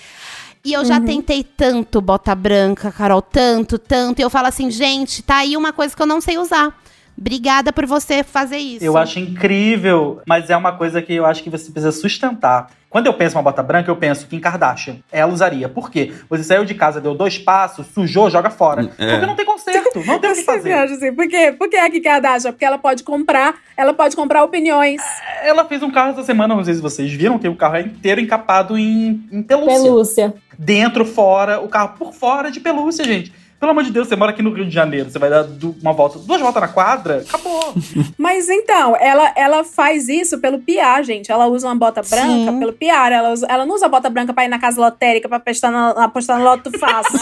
E 0.65 0.73
eu 0.73 0.85
já 0.85 1.01
tentei 1.01 1.43
tanto 1.43 2.01
bota 2.01 2.35
branca, 2.35 2.91
Carol, 2.91 3.21
tanto, 3.21 3.79
tanto. 3.79 4.21
E 4.21 4.23
eu 4.23 4.31
falo 4.31 4.47
assim, 4.47 4.71
gente, 4.71 5.23
tá 5.23 5.39
aí 5.39 5.57
uma 5.57 5.73
coisa 5.73 5.95
que 5.95 6.01
eu 6.01 6.07
não 6.07 6.21
sei 6.21 6.39
usar. 6.39 6.81
Obrigada 7.23 7.73
por 7.73 7.87
você 7.87 8.25
fazer 8.25 8.57
isso. 8.57 8.85
Eu 8.85 8.97
acho 8.97 9.21
incrível, 9.21 10.21
mas 10.27 10.51
é 10.51 10.57
uma 10.57 10.73
coisa 10.73 11.01
que 11.01 11.15
eu 11.15 11.25
acho 11.25 11.41
que 11.41 11.49
você 11.49 11.71
precisa 11.71 11.93
sustentar. 11.93 12.69
Quando 12.91 13.07
eu 13.07 13.15
penso 13.15 13.37
em 13.37 13.39
uma 13.39 13.45
bota 13.45 13.63
branca, 13.63 13.89
eu 13.89 13.95
penso 13.95 14.27
que 14.27 14.35
em 14.35 14.41
Kardashian. 14.41 14.97
Ela 15.11 15.33
usaria. 15.33 15.69
Por 15.69 15.89
quê? 15.89 16.13
Você 16.29 16.43
saiu 16.43 16.65
de 16.65 16.75
casa, 16.75 17.01
deu 17.01 17.15
dois 17.15 17.39
passos, 17.39 17.87
sujou, 17.87 18.29
joga 18.29 18.51
fora. 18.51 18.91
É. 18.99 19.13
Porque 19.13 19.27
não 19.27 19.37
tem 19.37 19.47
conserto, 19.47 20.05
não 20.05 20.19
tem 20.19 20.33
o 20.33 20.35
que 20.35 20.43
fazer. 20.45 20.73
acho 20.73 20.95
assim, 20.95 21.15
por 21.15 21.29
quê? 21.29 21.55
Por 21.57 21.71
que 21.71 21.77
a 21.77 21.89
Kim 21.89 22.03
Kardashian? 22.03 22.51
Porque 22.51 22.65
ela 22.65 22.77
pode 22.77 23.05
comprar, 23.05 23.55
ela 23.77 23.95
pode 23.95 24.17
comprar 24.17 24.43
opiniões. 24.43 25.01
Ela 25.45 25.65
fez 25.65 25.81
um 25.81 25.93
carro 25.93 26.11
essa 26.11 26.25
semana, 26.25 26.57
não 26.57 26.65
sei 26.65 26.75
se 26.75 26.81
vocês 26.81 27.11
viram, 27.13 27.39
que 27.39 27.47
o 27.47 27.55
carro 27.55 27.77
é 27.77 27.83
inteiro 27.83 28.21
encapado 28.21 28.77
em, 28.77 29.27
em 29.31 29.43
pelúcia. 29.45 29.81
Pelúcia. 29.81 30.35
Dentro, 30.59 31.05
fora, 31.05 31.61
o 31.61 31.69
carro 31.69 31.95
por 31.97 32.13
fora 32.13 32.51
de 32.51 32.59
pelúcia, 32.59 33.05
gente. 33.05 33.33
Pelo 33.63 33.71
amor 33.71 33.85
de 33.85 33.93
Deus, 33.93 34.09
você 34.09 34.17
mora 34.17 34.33
aqui 34.33 34.43
no 34.43 34.53
Rio 34.53 34.67
de 34.67 34.75
Janeiro, 34.75 35.09
você 35.09 35.21
vai 35.21 35.31
dar 35.31 35.47
uma 35.81 35.93
volta, 35.93 36.19
duas 36.19 36.41
voltas 36.41 36.61
na 36.61 36.67
quadra, 36.67 37.19
acabou. 37.25 37.73
Mas 38.19 38.49
então, 38.49 38.97
ela, 38.97 39.33
ela 39.37 39.63
faz 39.63 40.09
isso 40.09 40.41
pelo 40.41 40.59
PR, 40.59 41.05
gente. 41.05 41.31
Ela 41.31 41.47
usa 41.47 41.69
uma 41.69 41.77
bota 41.77 42.03
branca 42.03 42.51
Sim. 42.51 42.59
pelo 42.59 42.73
PR. 42.73 43.13
Ela, 43.13 43.31
usa- 43.31 43.47
ela 43.49 43.65
não 43.65 43.77
usa 43.77 43.89
bota 43.89 44.11
branca 44.11 44.35
pra 44.35 44.45
ir 44.45 44.49
na 44.49 44.59
casa 44.59 44.81
lotérica, 44.81 45.29
pra 45.29 45.37
apostar 45.37 45.71
na, 45.71 45.91
apostar 45.91 46.39
no 46.41 46.45
loto 46.45 46.77
fácil. 46.77 47.21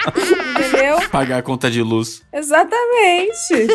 Entendeu? 0.58 0.96
Pagar 1.10 1.36
a 1.40 1.42
conta 1.42 1.70
de 1.70 1.82
luz. 1.82 2.22
Exatamente. 2.32 3.66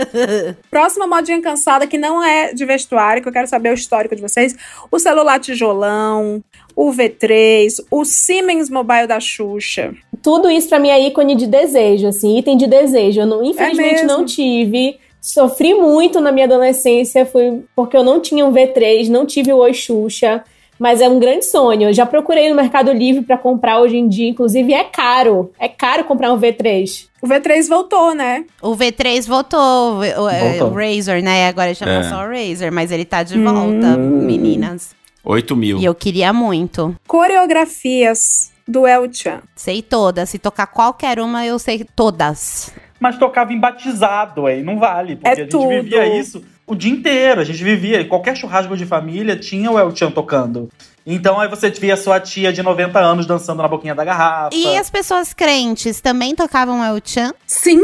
Próxima 0.70 1.06
modinha 1.06 1.42
cansada, 1.42 1.86
que 1.86 1.98
não 1.98 2.24
é 2.24 2.54
de 2.54 2.64
vestuário, 2.64 3.20
que 3.22 3.28
eu 3.28 3.32
quero 3.32 3.46
saber 3.46 3.72
o 3.72 3.74
histórico 3.74 4.16
de 4.16 4.22
vocês. 4.22 4.56
O 4.90 4.98
celular 4.98 5.38
tijolão, 5.38 6.42
o 6.80 6.92
V3, 6.92 7.84
o 7.90 8.04
Siemens 8.04 8.70
Mobile 8.70 9.08
da 9.08 9.18
Xuxa. 9.18 9.92
Tudo 10.22 10.48
isso 10.48 10.68
pra 10.68 10.78
mim 10.78 10.90
é 10.90 11.00
ícone 11.08 11.34
de 11.34 11.46
desejo, 11.48 12.06
assim, 12.06 12.38
item 12.38 12.56
de 12.56 12.68
desejo. 12.68 13.20
Eu 13.22 13.26
não, 13.26 13.44
infelizmente 13.44 14.02
mesmo? 14.02 14.06
não 14.06 14.24
tive. 14.24 14.96
Sofri 15.20 15.74
muito 15.74 16.20
na 16.20 16.30
minha 16.30 16.46
adolescência, 16.46 17.26
foi 17.26 17.62
porque 17.74 17.96
eu 17.96 18.04
não 18.04 18.20
tinha 18.20 18.46
um 18.46 18.52
V3, 18.52 19.08
não 19.08 19.26
tive 19.26 19.52
o 19.52 19.56
Oi 19.58 19.74
Xuxa. 19.74 20.44
Mas 20.78 21.00
é 21.00 21.08
um 21.08 21.18
grande 21.18 21.44
sonho. 21.44 21.88
Eu 21.88 21.92
já 21.92 22.06
procurei 22.06 22.48
no 22.48 22.54
Mercado 22.54 22.92
Livre 22.92 23.24
pra 23.24 23.36
comprar 23.36 23.80
hoje 23.80 23.96
em 23.96 24.08
dia, 24.08 24.28
inclusive 24.28 24.72
é 24.72 24.84
caro. 24.84 25.50
É 25.58 25.66
caro 25.66 26.04
comprar 26.04 26.32
um 26.32 26.38
V3. 26.38 27.06
O 27.20 27.26
V3 27.26 27.68
voltou, 27.68 28.14
né? 28.14 28.44
O 28.62 28.76
V3 28.76 29.26
voltou, 29.26 29.58
o, 29.58 29.98
o- 29.98 30.30
Voltou. 30.58 30.68
o 30.70 30.74
Razer, 30.74 31.20
né? 31.20 31.48
Agora 31.48 31.74
chama 31.74 31.94
É. 31.98 32.02
só 32.04 32.18
Razer, 32.24 32.70
mas 32.72 32.92
ele 32.92 33.04
tá 33.04 33.24
de 33.24 33.36
volta, 33.42 33.96
meninas. 33.96 34.96
8 35.28 35.54
mil. 35.54 35.78
E 35.78 35.84
eu 35.84 35.94
queria 35.94 36.32
muito. 36.32 36.96
Coreografias 37.06 38.50
do 38.66 38.86
El 38.86 39.12
Chan. 39.12 39.42
Sei 39.54 39.82
todas. 39.82 40.30
Se 40.30 40.38
tocar 40.38 40.66
qualquer 40.68 41.20
uma, 41.20 41.44
eu 41.44 41.58
sei 41.58 41.84
todas. 41.94 42.72
Mas 42.98 43.18
tocava 43.18 43.52
em 43.52 43.60
batizado, 43.60 44.46
aí 44.46 44.62
não 44.62 44.78
vale. 44.78 45.16
Porque 45.16 45.28
É 45.28 45.32
a 45.32 45.34
gente 45.34 45.50
tudo. 45.50 45.68
vivia 45.68 46.18
isso 46.18 46.42
o 46.66 46.74
dia 46.74 46.90
inteiro. 46.90 47.42
A 47.42 47.44
gente 47.44 47.62
vivia, 47.62 48.02
qualquer 48.06 48.36
churrasco 48.36 48.74
de 48.76 48.86
família 48.86 49.36
tinha 49.36 49.70
o 49.70 49.78
El 49.78 49.94
Chan 49.94 50.10
tocando. 50.10 50.68
Então 51.10 51.40
aí 51.40 51.48
você 51.48 51.70
via 51.70 51.96
sua 51.96 52.20
tia 52.20 52.52
de 52.52 52.62
90 52.62 52.98
anos 52.98 53.24
dançando 53.24 53.62
na 53.62 53.66
boquinha 53.68 53.94
da 53.94 54.04
garrafa. 54.04 54.54
E 54.54 54.76
as 54.76 54.90
pessoas 54.90 55.32
crentes 55.32 56.02
também 56.02 56.34
tocavam 56.34 56.84
El 56.84 57.00
Chan? 57.02 57.32
Sim, 57.46 57.80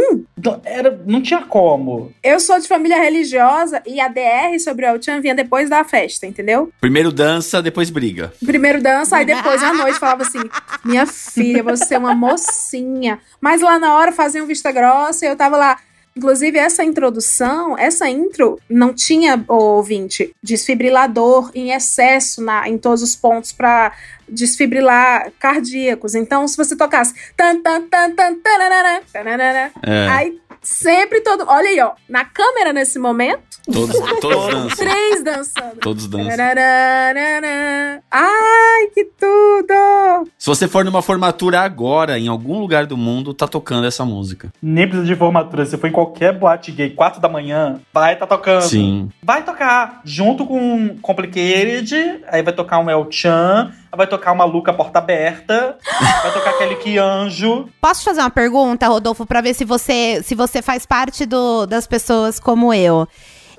Era, 0.62 1.00
não 1.06 1.22
tinha 1.22 1.40
como. 1.40 2.12
eu 2.22 2.38
sou 2.38 2.60
de 2.60 2.68
família 2.68 3.00
religiosa 3.00 3.82
e 3.86 3.98
a 3.98 4.08
DR 4.08 4.58
sobre 4.62 4.84
o 4.84 4.90
El 4.90 5.02
Chan 5.02 5.22
vinha 5.22 5.34
depois 5.34 5.70
da 5.70 5.82
festa, 5.84 6.26
entendeu? 6.26 6.70
Primeiro 6.82 7.10
dança, 7.10 7.62
depois 7.62 7.88
briga. 7.88 8.30
Primeiro 8.44 8.82
dança, 8.82 9.16
aí 9.16 9.24
depois 9.24 9.62
à 9.62 9.72
noite 9.72 9.98
falava 9.98 10.22
assim: 10.22 10.42
Minha 10.84 11.06
filha, 11.06 11.62
você 11.62 11.94
é 11.94 11.98
uma 11.98 12.14
mocinha. 12.14 13.18
Mas 13.40 13.62
lá 13.62 13.78
na 13.78 13.96
hora 13.96 14.12
faziam 14.12 14.46
vista 14.46 14.70
grossa 14.70 15.24
e 15.24 15.28
eu 15.28 15.36
tava 15.36 15.56
lá. 15.56 15.78
Inclusive, 16.16 16.56
essa 16.58 16.84
introdução, 16.84 17.76
essa 17.76 18.08
intro, 18.08 18.58
não 18.70 18.94
tinha, 18.94 19.44
ô, 19.48 19.54
ouvinte, 19.76 20.34
desfibrilador 20.40 21.50
em 21.54 21.72
excesso 21.72 22.40
na, 22.40 22.68
em 22.68 22.78
todos 22.78 23.02
os 23.02 23.16
pontos 23.16 23.50
pra 23.50 23.92
desfibrilar 24.28 25.30
cardíacos. 25.38 26.14
Então, 26.14 26.46
se 26.48 26.56
você 26.56 26.76
tocasse. 26.76 27.14
Tan, 27.36 27.60
tan, 27.62 27.82
tan, 27.88 28.10
tan, 28.12 28.34
tararara, 28.40 29.02
tararara, 29.12 29.70
É. 29.82 30.08
Aí 30.08 30.38
sempre 30.62 31.20
todo. 31.20 31.44
Olha 31.46 31.68
aí, 31.68 31.80
ó. 31.80 31.92
Na 32.08 32.24
câmera 32.24 32.72
nesse 32.72 32.98
momento, 32.98 33.42
Todos, 33.70 33.96
todos 34.20 34.46
dançam. 34.52 34.76
três 34.76 35.22
dançando. 35.22 35.76
Todos 35.80 36.06
dançam. 36.06 36.36
Tararara. 36.36 38.02
Ai, 38.10 38.86
que 38.94 39.04
tudo! 39.04 40.28
Se 40.38 40.46
você 40.46 40.68
for 40.68 40.84
numa 40.84 41.00
formatura 41.02 41.60
agora, 41.60 42.18
em 42.18 42.28
algum 42.28 42.58
lugar 42.60 42.86
do 42.86 42.96
mundo, 42.96 43.32
tá 43.34 43.46
tocando 43.48 43.86
essa 43.86 44.04
música. 44.04 44.50
Nem 44.62 44.86
precisa 44.86 45.06
de 45.06 45.16
formatura. 45.16 45.64
Se 45.66 45.76
for 45.78 45.86
em 45.86 45.92
qualquer 45.92 46.32
boate 46.38 46.72
gay, 46.72 46.90
4 46.90 47.20
da 47.20 47.28
manhã, 47.28 47.80
vai 47.92 48.16
tá 48.16 48.26
tocando. 48.26 48.62
Sim. 48.62 49.10
Vai 49.22 49.42
tocar. 49.42 50.00
Junto 50.04 50.46
com 50.46 50.96
Complicated, 51.00 52.22
aí 52.28 52.42
vai 52.42 52.52
tocar 52.52 52.78
um 52.78 52.90
El 52.90 53.06
Chan, 53.10 53.72
vai 53.96 54.06
tocar 54.06 54.32
uma 54.32 54.44
Luca 54.44 54.72
Porta 54.72 54.98
Aberta, 54.98 55.76
vai 56.22 56.32
tocar 56.32 56.50
aquele 56.50 56.76
que 56.76 56.98
anjo. 56.98 57.68
Posso 57.80 58.00
te 58.00 58.04
fazer 58.04 58.20
uma 58.20 58.30
pergunta, 58.30 58.86
Rodolfo, 58.88 59.24
pra 59.26 59.40
ver 59.40 59.54
se 59.54 59.64
você, 59.64 60.22
se 60.22 60.34
você 60.34 60.60
faz 60.62 60.84
parte 60.86 61.24
do, 61.26 61.66
das 61.66 61.86
pessoas 61.86 62.38
como 62.40 62.72
eu? 62.72 63.06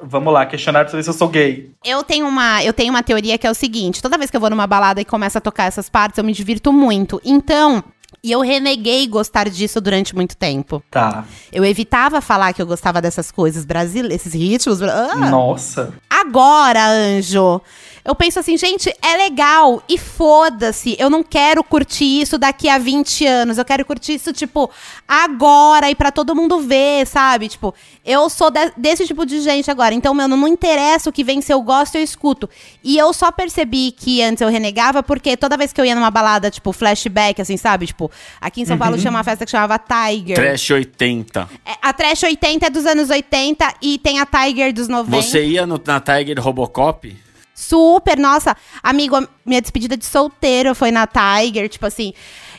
Vamos 0.04 0.34
lá, 0.34 0.46
questionário 0.46 0.86
pra 0.86 0.92
saber 0.92 1.04
se 1.04 1.10
eu 1.10 1.14
sou 1.14 1.30
gay. 1.30 1.72
Eu 1.84 2.04
tenho, 2.04 2.28
uma, 2.28 2.62
eu 2.64 2.74
tenho 2.74 2.90
uma 2.90 3.02
teoria 3.02 3.38
que 3.38 3.48
é 3.48 3.50
o 3.50 3.56
seguinte: 3.56 4.02
toda 4.02 4.18
vez 4.18 4.30
que 4.30 4.36
eu 4.36 4.42
vou 4.42 4.50
numa 4.50 4.68
balada 4.68 5.00
e 5.00 5.06
começa 5.06 5.38
a 5.38 5.42
tocar 5.42 5.66
essas 5.66 5.90
partes, 5.90 6.18
eu 6.18 6.24
me 6.24 6.34
divirto 6.34 6.74
muito. 6.74 7.22
Então, 7.24 7.82
E 8.24 8.32
eu 8.32 8.42
reneguei 8.42 9.06
gostar 9.08 9.48
disso 9.50 9.80
durante 9.80 10.16
muito 10.16 10.36
tempo. 10.36 10.82
Tá. 10.90 11.26
Eu 11.52 11.64
evitava 11.64 12.20
falar 12.22 12.54
que 12.54 12.62
eu 12.62 12.66
gostava 12.66 13.00
dessas 13.02 13.32
coisas 13.32 13.64
brasileiras, 13.66 14.16
esses 14.26 14.34
ritmos. 14.34 14.82
Ah. 14.82 15.16
Nossa. 15.16 15.94
Agora, 16.10 16.88
anjo, 16.88 17.62
eu 18.06 18.14
penso 18.16 18.39
assim, 18.39 18.56
gente, 18.56 18.93
é 19.01 19.18
legal 19.18 19.82
e 19.89 19.97
foda-se. 19.97 20.95
Eu 20.99 21.10
não 21.10 21.24
quero 21.24 21.64
curtir 21.64 22.22
isso 22.22 22.38
daqui 22.38 22.70
a 22.70 22.78
20 22.78 23.26
anos. 23.26 23.58
Eu 23.58 23.66
quero 23.66 23.84
curtir 23.84 24.14
isso, 24.14 24.32
tipo, 24.32 24.70
agora 25.08 25.89
e 25.89 25.95
pra 25.95 26.12
todo 26.12 26.36
mundo 26.36 26.60
ver, 26.60 27.08
sabe? 27.08 27.47
Tipo, 27.47 27.74
eu 28.06 28.30
sou 28.30 28.51
de- 28.51 28.72
desse 28.78 29.08
tipo 29.08 29.26
de 29.26 29.39
gente 29.41 29.72
agora. 29.72 29.93
Então, 29.95 30.14
meu, 30.14 30.28
não, 30.28 30.38
não 30.38 30.47
interessa 30.47 31.10
o 31.10 31.14
que 31.14 31.24
vem, 31.24 31.41
se 31.41 31.51
eu 31.51 31.62
gosto, 31.62 31.95
eu 31.95 32.03
escuto. 32.03 32.49
E 32.84 32.97
eu 32.97 33.12
só 33.14 33.32
percebi 33.32 33.91
que 33.91 34.22
antes 34.22 34.41
eu 34.41 34.49
renegava 34.49 35.01
porque 35.01 35.36
toda 35.36 35.58
vez 35.58 35.74
que 35.74 35.82
eu 35.82 35.86
ia 35.86 35.95
numa 35.95 36.12
balada, 36.12 36.51
tipo, 36.51 36.72
flashback, 36.72 37.41
assim, 37.41 37.58
sabe? 37.58 37.88
Tipo, 37.88 38.12
aqui 38.39 38.62
em 38.62 38.66
São 38.66 38.78
Paulo 38.78 38.95
Uhum. 38.95 39.01
tinha 39.01 39.12
uma 39.12 39.24
festa 39.24 39.45
que 39.45 39.51
chamava 39.51 39.80
Tiger. 39.80 40.36
Trash 40.36 40.70
80. 40.70 41.49
É, 41.66 41.76
A 41.82 41.93
Trash 41.93 42.24
80 42.24 42.68
é 42.68 42.70
dos 42.70 42.86
anos 42.86 43.10
80 43.10 43.74
e 43.82 43.97
tem 43.97 44.20
a 44.20 44.26
Tiger 44.26 44.74
dos 44.74 44.88
90. 44.88 45.22
Você 45.22 45.43
ia 45.45 45.66
no- 45.66 45.82
na 45.86 45.99
Tiger 45.99 46.39
Robocop? 46.41 47.24
Super, 47.56 48.18
nossa, 48.18 48.56
amigo, 48.84 49.16
minha 49.45 49.62
despedida 49.62 49.95
de 49.95 50.06
solteiro 50.06 50.76
foi 50.76 50.91
na 50.91 51.08
Tiger, 51.08 51.70
tipo 51.70 51.86
assim. 51.86 52.14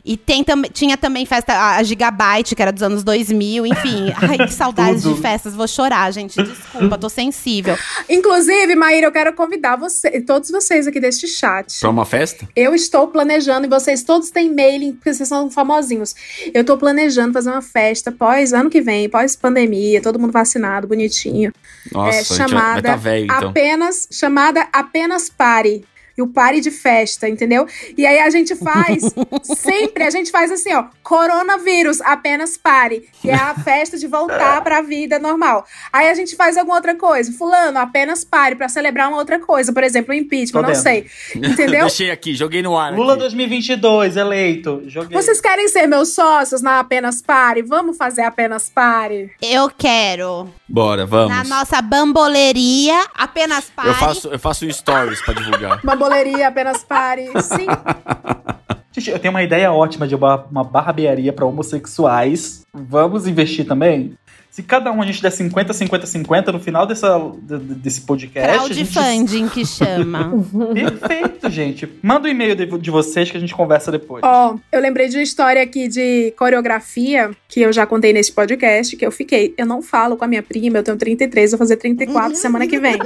E 0.08 0.16
tem 0.16 0.44
tam 0.44 0.62
tinha 0.62 0.96
também 0.96 1.26
festa, 1.26 1.52
a 1.52 1.76
a 1.78 1.82
Gigabyte, 1.82 2.54
que 2.54 2.62
era 2.62 2.72
dos 2.72 2.82
anos 2.82 3.02
2000, 3.02 3.66
enfim. 3.66 4.12
Ai, 4.22 4.38
que 4.46 4.52
saudades 4.52 5.02
de 5.02 5.12
festas, 5.20 5.52
vou 5.54 5.66
chorar, 5.66 6.12
gente. 6.12 6.40
Desculpa, 6.40 6.96
tô 6.96 7.08
sensível. 7.08 7.76
Inclusive, 8.08 8.76
Maíra, 8.76 9.08
eu 9.08 9.12
quero 9.12 9.32
convidar 9.32 9.74
você, 9.76 10.20
todos 10.20 10.48
vocês 10.50 10.86
aqui 10.86 11.00
deste 11.00 11.26
chat. 11.26 11.80
Pra 11.80 11.90
uma 11.90 12.04
festa? 12.04 12.48
Eu 12.54 12.72
estou 12.72 13.08
planejando, 13.08 13.66
e 13.66 13.68
vocês 13.68 14.04
todos 14.04 14.30
têm 14.30 14.54
mailing, 14.54 14.92
porque 14.92 15.12
vocês 15.12 15.28
são 15.28 15.50
famosinhos. 15.50 16.14
Eu 16.54 16.60
estou 16.60 16.78
planejando 16.78 17.32
fazer 17.32 17.50
uma 17.50 17.62
festa 17.62 18.12
pós 18.12 18.52
ano 18.52 18.70
que 18.70 18.80
vem, 18.80 19.08
pós 19.08 19.34
pandemia, 19.34 20.00
todo 20.00 20.20
mundo 20.20 20.30
vacinado, 20.32 20.86
bonitinho. 20.86 21.52
Nossa, 21.92 22.16
é, 22.16 22.20
a 22.20 22.22
gente 22.22 22.28
vai- 22.28 22.38
vai 22.38 22.48
chamada 22.48 22.88
tá 22.90 22.96
velho, 22.96 23.24
então. 23.24 23.48
apenas 23.50 24.08
chamada 24.12 24.68
apenas 24.72 25.28
pare. 25.28 25.84
E 26.16 26.22
o 26.22 26.26
pare 26.28 26.60
de 26.60 26.70
festa, 26.70 27.28
entendeu? 27.28 27.66
E 27.96 28.06
aí 28.06 28.20
a 28.20 28.30
gente 28.30 28.56
faz, 28.56 29.04
sempre 29.44 30.04
a 30.04 30.10
gente 30.10 30.30
faz 30.30 30.50
assim, 30.50 30.72
ó, 30.72 30.84
coronavírus, 31.02 32.00
apenas 32.00 32.56
pare. 32.56 33.08
Que 33.20 33.30
é 33.30 33.34
a 33.34 33.54
festa 33.54 33.98
de 33.98 34.06
voltar 34.06 34.62
pra 34.62 34.80
vida 34.80 35.18
normal. 35.18 35.64
Aí 35.92 36.08
a 36.08 36.14
gente 36.14 36.34
faz 36.36 36.56
alguma 36.56 36.76
outra 36.76 36.94
coisa. 36.94 37.32
Fulano, 37.32 37.78
apenas 37.78 38.24
pare 38.24 38.54
pra 38.56 38.68
celebrar 38.68 39.08
uma 39.08 39.18
outra 39.18 39.38
coisa. 39.38 39.72
Por 39.72 39.82
exemplo, 39.82 40.12
o 40.12 40.16
impeachment, 40.16 40.62
Tô 40.62 40.62
não 40.62 40.68
dentro. 40.68 40.82
sei. 40.82 41.06
Entendeu? 41.34 41.80
Deixei 41.86 42.10
aqui, 42.10 42.34
joguei 42.34 42.62
no 42.62 42.76
ar. 42.78 42.92
Lula 42.94 43.12
aqui. 43.12 43.22
2022, 43.22 44.16
eleito. 44.16 44.82
Joguei. 44.86 45.16
Vocês 45.16 45.40
querem 45.40 45.68
ser 45.68 45.86
meus 45.86 46.14
sócios 46.14 46.62
na 46.62 46.80
Apenas 46.80 47.20
Pare? 47.20 47.62
Vamos 47.62 47.96
fazer 47.96 48.22
Apenas 48.22 48.70
Pare? 48.70 49.30
Eu 49.42 49.70
quero. 49.70 50.50
Bora, 50.68 51.04
vamos. 51.06 51.28
Na 51.36 51.44
nossa 51.44 51.80
bamboleria, 51.80 53.04
apenas 53.14 53.70
pare. 53.74 53.88
Eu 53.88 53.94
faço, 53.94 54.28
eu 54.28 54.38
faço 54.38 54.70
stories 54.72 55.20
pra 55.22 55.34
divulgar. 55.34 55.80
Bamboleria, 56.06 56.48
Apenas 56.48 56.84
Pare. 56.84 57.26
Sim. 57.42 57.66
Gente, 58.92 59.10
eu 59.10 59.18
tenho 59.18 59.34
uma 59.34 59.42
ideia 59.42 59.70
ótima 59.72 60.06
de 60.06 60.14
uma, 60.14 60.46
uma 60.50 60.64
barbearia 60.64 61.32
pra 61.32 61.44
homossexuais. 61.44 62.64
Vamos 62.72 63.26
investir 63.26 63.66
também? 63.66 64.16
Se 64.56 64.62
cada 64.62 64.90
um 64.90 65.02
a 65.02 65.04
gente 65.04 65.20
der 65.20 65.30
50, 65.30 65.70
50, 65.74 66.06
50 66.06 66.50
no 66.50 66.58
final 66.58 66.86
dessa, 66.86 67.18
de- 67.42 67.58
de- 67.58 67.74
desse 67.74 68.00
podcast. 68.00 68.48
a 68.50 68.72
gente- 68.72 68.90
Crowdfunding 68.90 69.48
que 69.50 69.66
chama. 69.66 70.32
Perfeito, 70.72 71.50
gente. 71.50 71.86
Manda 72.02 72.26
o 72.26 72.30
e-mail 72.30 72.56
de, 72.56 72.64
de 72.78 72.90
vocês 72.90 73.30
que 73.30 73.36
a 73.36 73.40
gente 73.40 73.54
conversa 73.54 73.92
depois. 73.92 74.22
Ó, 74.24 74.56
eu 74.72 74.80
lembrei 74.80 75.08
de 75.10 75.18
uma 75.18 75.22
história 75.22 75.62
aqui 75.62 75.88
de 75.88 76.32
coreografia 76.38 77.32
que 77.46 77.60
eu 77.60 77.70
já 77.70 77.84
contei 77.84 78.14
nesse 78.14 78.32
podcast, 78.32 78.96
que 78.96 79.04
eu 79.04 79.12
fiquei. 79.12 79.52
Eu 79.58 79.66
não 79.66 79.82
falo 79.82 80.16
com 80.16 80.24
a 80.24 80.26
minha 80.26 80.42
prima, 80.42 80.78
eu 80.78 80.82
tenho 80.82 80.96
33, 80.96 81.50
vou 81.50 81.58
fazer 81.58 81.76
34 81.76 82.34
semana 82.36 82.66
que 82.66 82.78
vem. 82.78 82.96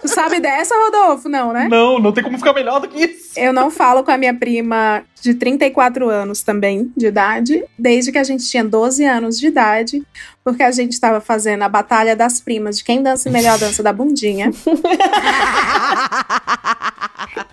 Tu 0.00 0.08
sabe 0.08 0.40
dessa, 0.40 0.74
Rodolfo? 0.74 1.28
Não, 1.28 1.52
né? 1.52 1.68
Não, 1.70 1.98
não 1.98 2.12
tem 2.12 2.24
como 2.24 2.38
ficar 2.38 2.54
melhor 2.54 2.80
do 2.80 2.88
que 2.88 3.04
isso. 3.04 3.38
Eu 3.38 3.52
não 3.52 3.70
falo 3.70 4.02
com 4.02 4.10
a 4.10 4.16
minha 4.16 4.32
prima 4.32 5.02
de 5.20 5.34
34 5.34 6.08
anos 6.08 6.42
também, 6.42 6.90
de 6.96 7.06
idade, 7.06 7.62
desde 7.78 8.10
que 8.10 8.18
a 8.18 8.24
gente 8.24 8.44
tinha 8.48 8.64
12 8.64 9.04
anos 9.04 9.38
de 9.38 9.46
idade, 9.46 10.02
porque 10.44 10.62
a 10.62 10.70
gente 10.70 10.92
estava 10.92 11.20
fazendo 11.20 11.62
a 11.62 11.68
batalha 11.68 12.14
das 12.16 12.40
primas 12.40 12.76
de 12.78 12.84
quem 12.84 13.02
dança 13.02 13.30
melhor 13.30 13.58
dança 13.58 13.82
da 13.82 13.92
bundinha. 13.92 14.50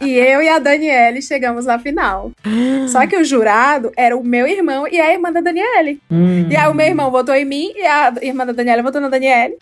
e 0.02 0.12
eu 0.16 0.42
e 0.42 0.50
a 0.50 0.60
Daniele 0.60 1.22
chegamos 1.22 1.66
na 1.66 1.78
final. 1.80 2.32
Só 2.88 3.06
que 3.06 3.16
o 3.16 3.24
jurado 3.24 3.92
era 3.96 4.16
o 4.18 4.24
meu 4.24 4.48
irmão 4.48 4.88
e 4.88 5.00
a 5.00 5.12
irmã 5.14 5.32
da 5.32 5.42
Daniele. 5.42 6.02
E 6.50 6.56
aí 6.56 6.68
o 6.70 6.74
meu 6.74 6.88
irmão 6.88 7.12
votou 7.12 7.36
em 7.36 7.46
mim 7.46 7.72
e 7.76 7.86
a 7.86 8.14
irmã 8.22 8.46
da 8.46 8.54
Daniela 8.54 8.82
votou 8.82 9.02
na 9.02 9.10
Daniele. 9.10 9.56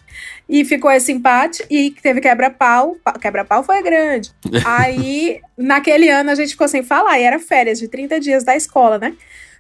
E 0.48 0.64
ficou 0.64 0.90
esse 0.92 1.12
empate 1.12 1.66
e 1.70 1.92
teve 2.02 2.22
quebra-pau. 2.22 2.96
Pa- 3.04 3.14
Quebra-pau 3.20 3.64
foi 3.64 3.84
grande. 3.84 4.32
Aí, 4.66 5.42
naquele 5.58 6.08
ano, 6.10 6.32
a 6.32 6.36
gente 6.36 6.52
ficou 6.52 6.70
sem 6.70 6.82
falar. 6.84 7.20
E 7.20 7.24
era 7.24 7.38
férias 7.38 7.80
de 7.80 7.88
30 7.90 8.18
dias 8.22 8.44
da 8.46 8.56
escola, 8.56 8.98
né? 8.98 9.14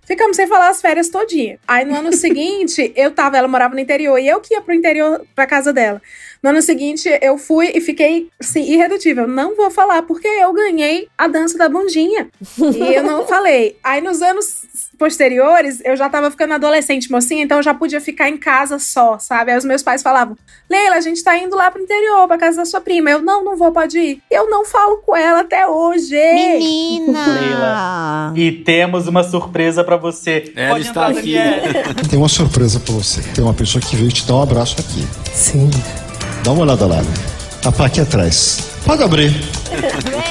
Ficamos 0.07 0.37
sem 0.37 0.47
falar 0.47 0.69
as 0.69 0.79
férias 0.79 1.09
todinha. 1.09 1.59
Aí 1.67 1.83
no 1.83 1.93
ano 1.93 2.13
seguinte, 2.15 2.93
eu 2.95 3.11
tava, 3.11 3.37
ela 3.37 3.47
morava 3.47 3.75
no 3.75 3.79
interior, 3.81 4.17
e 4.17 4.25
eu 4.25 4.39
que 4.39 4.53
ia 4.53 4.61
pro 4.61 4.73
interior, 4.73 5.25
pra 5.35 5.45
casa 5.45 5.73
dela. 5.73 6.01
No 6.47 6.51
ano 6.51 6.61
seguinte, 6.61 7.09
eu 7.21 7.37
fui 7.37 7.73
e 7.75 7.81
fiquei, 7.81 8.29
assim, 8.39 8.61
irredutível. 8.61 9.27
Não 9.27 9.53
vou 9.53 9.69
falar, 9.69 10.03
porque 10.03 10.25
eu 10.25 10.53
ganhei 10.53 11.09
a 11.17 11.27
dança 11.27 11.57
da 11.57 11.67
bundinha. 11.67 12.29
E 12.57 12.93
eu 12.93 13.03
não 13.03 13.27
falei. 13.27 13.75
Aí 13.83 13.99
nos 13.99 14.21
anos 14.21 14.65
posteriores, 14.97 15.81
eu 15.83 15.97
já 15.97 16.09
tava 16.09 16.31
ficando 16.31 16.53
adolescente, 16.53 17.11
mocinha, 17.11 17.43
então 17.43 17.57
eu 17.57 17.63
já 17.63 17.73
podia 17.73 17.99
ficar 17.99 18.29
em 18.29 18.37
casa 18.37 18.79
só, 18.79 19.19
sabe? 19.19 19.51
Aí 19.51 19.57
os 19.57 19.65
meus 19.65 19.83
pais 19.83 20.01
falavam: 20.01 20.37
Leila, 20.69 20.95
a 20.95 21.01
gente 21.01 21.21
tá 21.21 21.37
indo 21.37 21.53
lá 21.53 21.69
pro 21.69 21.81
interior, 21.81 22.25
pra 22.29 22.37
casa 22.37 22.59
da 22.59 22.65
sua 22.65 22.79
prima. 22.79 23.09
Eu, 23.09 23.21
não, 23.21 23.43
não 23.43 23.57
vou, 23.57 23.73
pode 23.73 23.99
ir. 23.99 24.21
Eu 24.31 24.49
não 24.49 24.63
falo 24.63 24.99
com 25.05 25.17
ela 25.17 25.41
até 25.41 25.67
hoje. 25.67 26.15
Menina! 26.15 27.25
Leila. 27.41 28.33
E 28.37 28.53
temos 28.63 29.05
uma 29.05 29.21
surpresa 29.21 29.83
pra 29.83 29.97
você. 29.97 30.53
Ela 30.55 30.75
Pode 30.75 30.87
está 30.87 31.09
entrar, 31.11 31.19
aqui. 31.19 32.07
Tem 32.09 32.17
uma 32.17 32.29
surpresa 32.29 32.79
pra 32.79 32.93
você. 32.93 33.21
Tem 33.35 33.43
uma 33.43 33.53
pessoa 33.53 33.81
que 33.81 33.97
veio 33.97 34.13
te 34.13 34.25
dar 34.25 34.35
um 34.35 34.43
abraço 34.43 34.77
aqui. 34.79 35.05
Sim. 35.33 35.69
Dá 36.47 36.53
uma 36.53 36.63
olhada 36.63 36.85
lá. 36.85 37.01
A 37.65 37.71
pá 37.73 37.87
aqui 37.87 37.99
atrás. 37.99 38.69
Pode 38.85 39.03
abrir. 39.03 39.33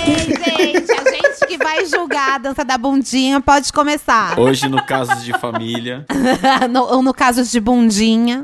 Ei, 0.07 0.73
gente, 0.73 0.91
a 0.91 1.11
gente 1.11 1.47
que 1.47 1.59
vai 1.59 1.85
julgar 1.85 2.37
a 2.37 2.39
dança 2.39 2.65
da 2.65 2.79
bundinha 2.79 3.39
pode 3.39 3.71
começar. 3.71 4.41
Hoje, 4.41 4.67
no 4.67 4.83
caso 4.83 5.23
de 5.23 5.39
família. 5.39 6.07
no, 6.73 6.85
ou 6.85 7.03
no 7.03 7.13
caso 7.13 7.45
de 7.45 7.61
bundinha. 7.61 8.41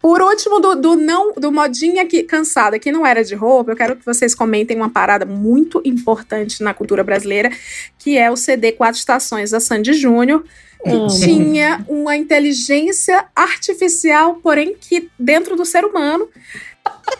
Por 0.00 0.22
último, 0.22 0.60
do, 0.60 0.76
do 0.76 0.96
não 0.96 1.34
do 1.34 1.52
modinha 1.52 2.06
que, 2.06 2.22
cansada, 2.22 2.78
que 2.78 2.90
não 2.90 3.06
era 3.06 3.22
de 3.22 3.34
roupa, 3.34 3.72
eu 3.72 3.76
quero 3.76 3.94
que 3.94 4.06
vocês 4.06 4.34
comentem 4.34 4.74
uma 4.74 4.88
parada 4.88 5.26
muito 5.26 5.82
importante 5.84 6.62
na 6.62 6.72
cultura 6.72 7.04
brasileira, 7.04 7.50
que 7.98 8.16
é 8.16 8.30
o 8.30 8.36
CD 8.36 8.72
Quatro 8.72 8.98
Estações 8.98 9.50
da 9.50 9.60
Sandy 9.60 9.92
Júnior. 9.92 10.42
Que 10.80 10.90
Hum. 10.90 11.08
tinha 11.08 11.84
uma 11.88 12.16
inteligência 12.16 13.26
artificial, 13.34 14.36
porém 14.36 14.76
que 14.80 15.10
dentro 15.18 15.56
do 15.56 15.64
ser 15.64 15.84
humano 15.84 16.28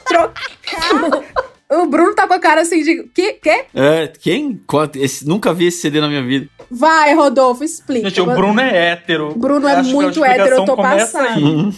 trocar. 0.07 1.39
O 1.71 1.85
Bruno 1.87 2.15
tá 2.15 2.27
com 2.27 2.33
a 2.33 2.39
cara 2.39 2.63
assim 2.63 2.83
de. 2.83 3.03
Que? 3.15 3.35
que? 3.35 3.65
É, 3.75 4.11
quem? 4.21 4.59
Esse- 4.95 5.29
nunca 5.29 5.53
vi 5.53 5.67
esse 5.67 5.83
CD 5.83 6.01
na 6.01 6.09
minha 6.09 6.23
vida. 6.25 6.49
Vai, 6.71 7.15
Rodolfo, 7.15 7.63
explica. 7.63 8.09
Gente, 8.09 8.23
o 8.23 8.27
Bruno 8.27 8.59
é 8.59 8.93
hétero. 8.93 9.33
O 9.33 9.39
Bruno 9.39 9.69
é 9.69 9.75
a 9.75 9.83
muito 9.83 10.25
hétero, 10.25 10.57
eu 10.57 10.65
tô 10.65 10.77
passando. 10.77 11.27
aí. 11.29 11.75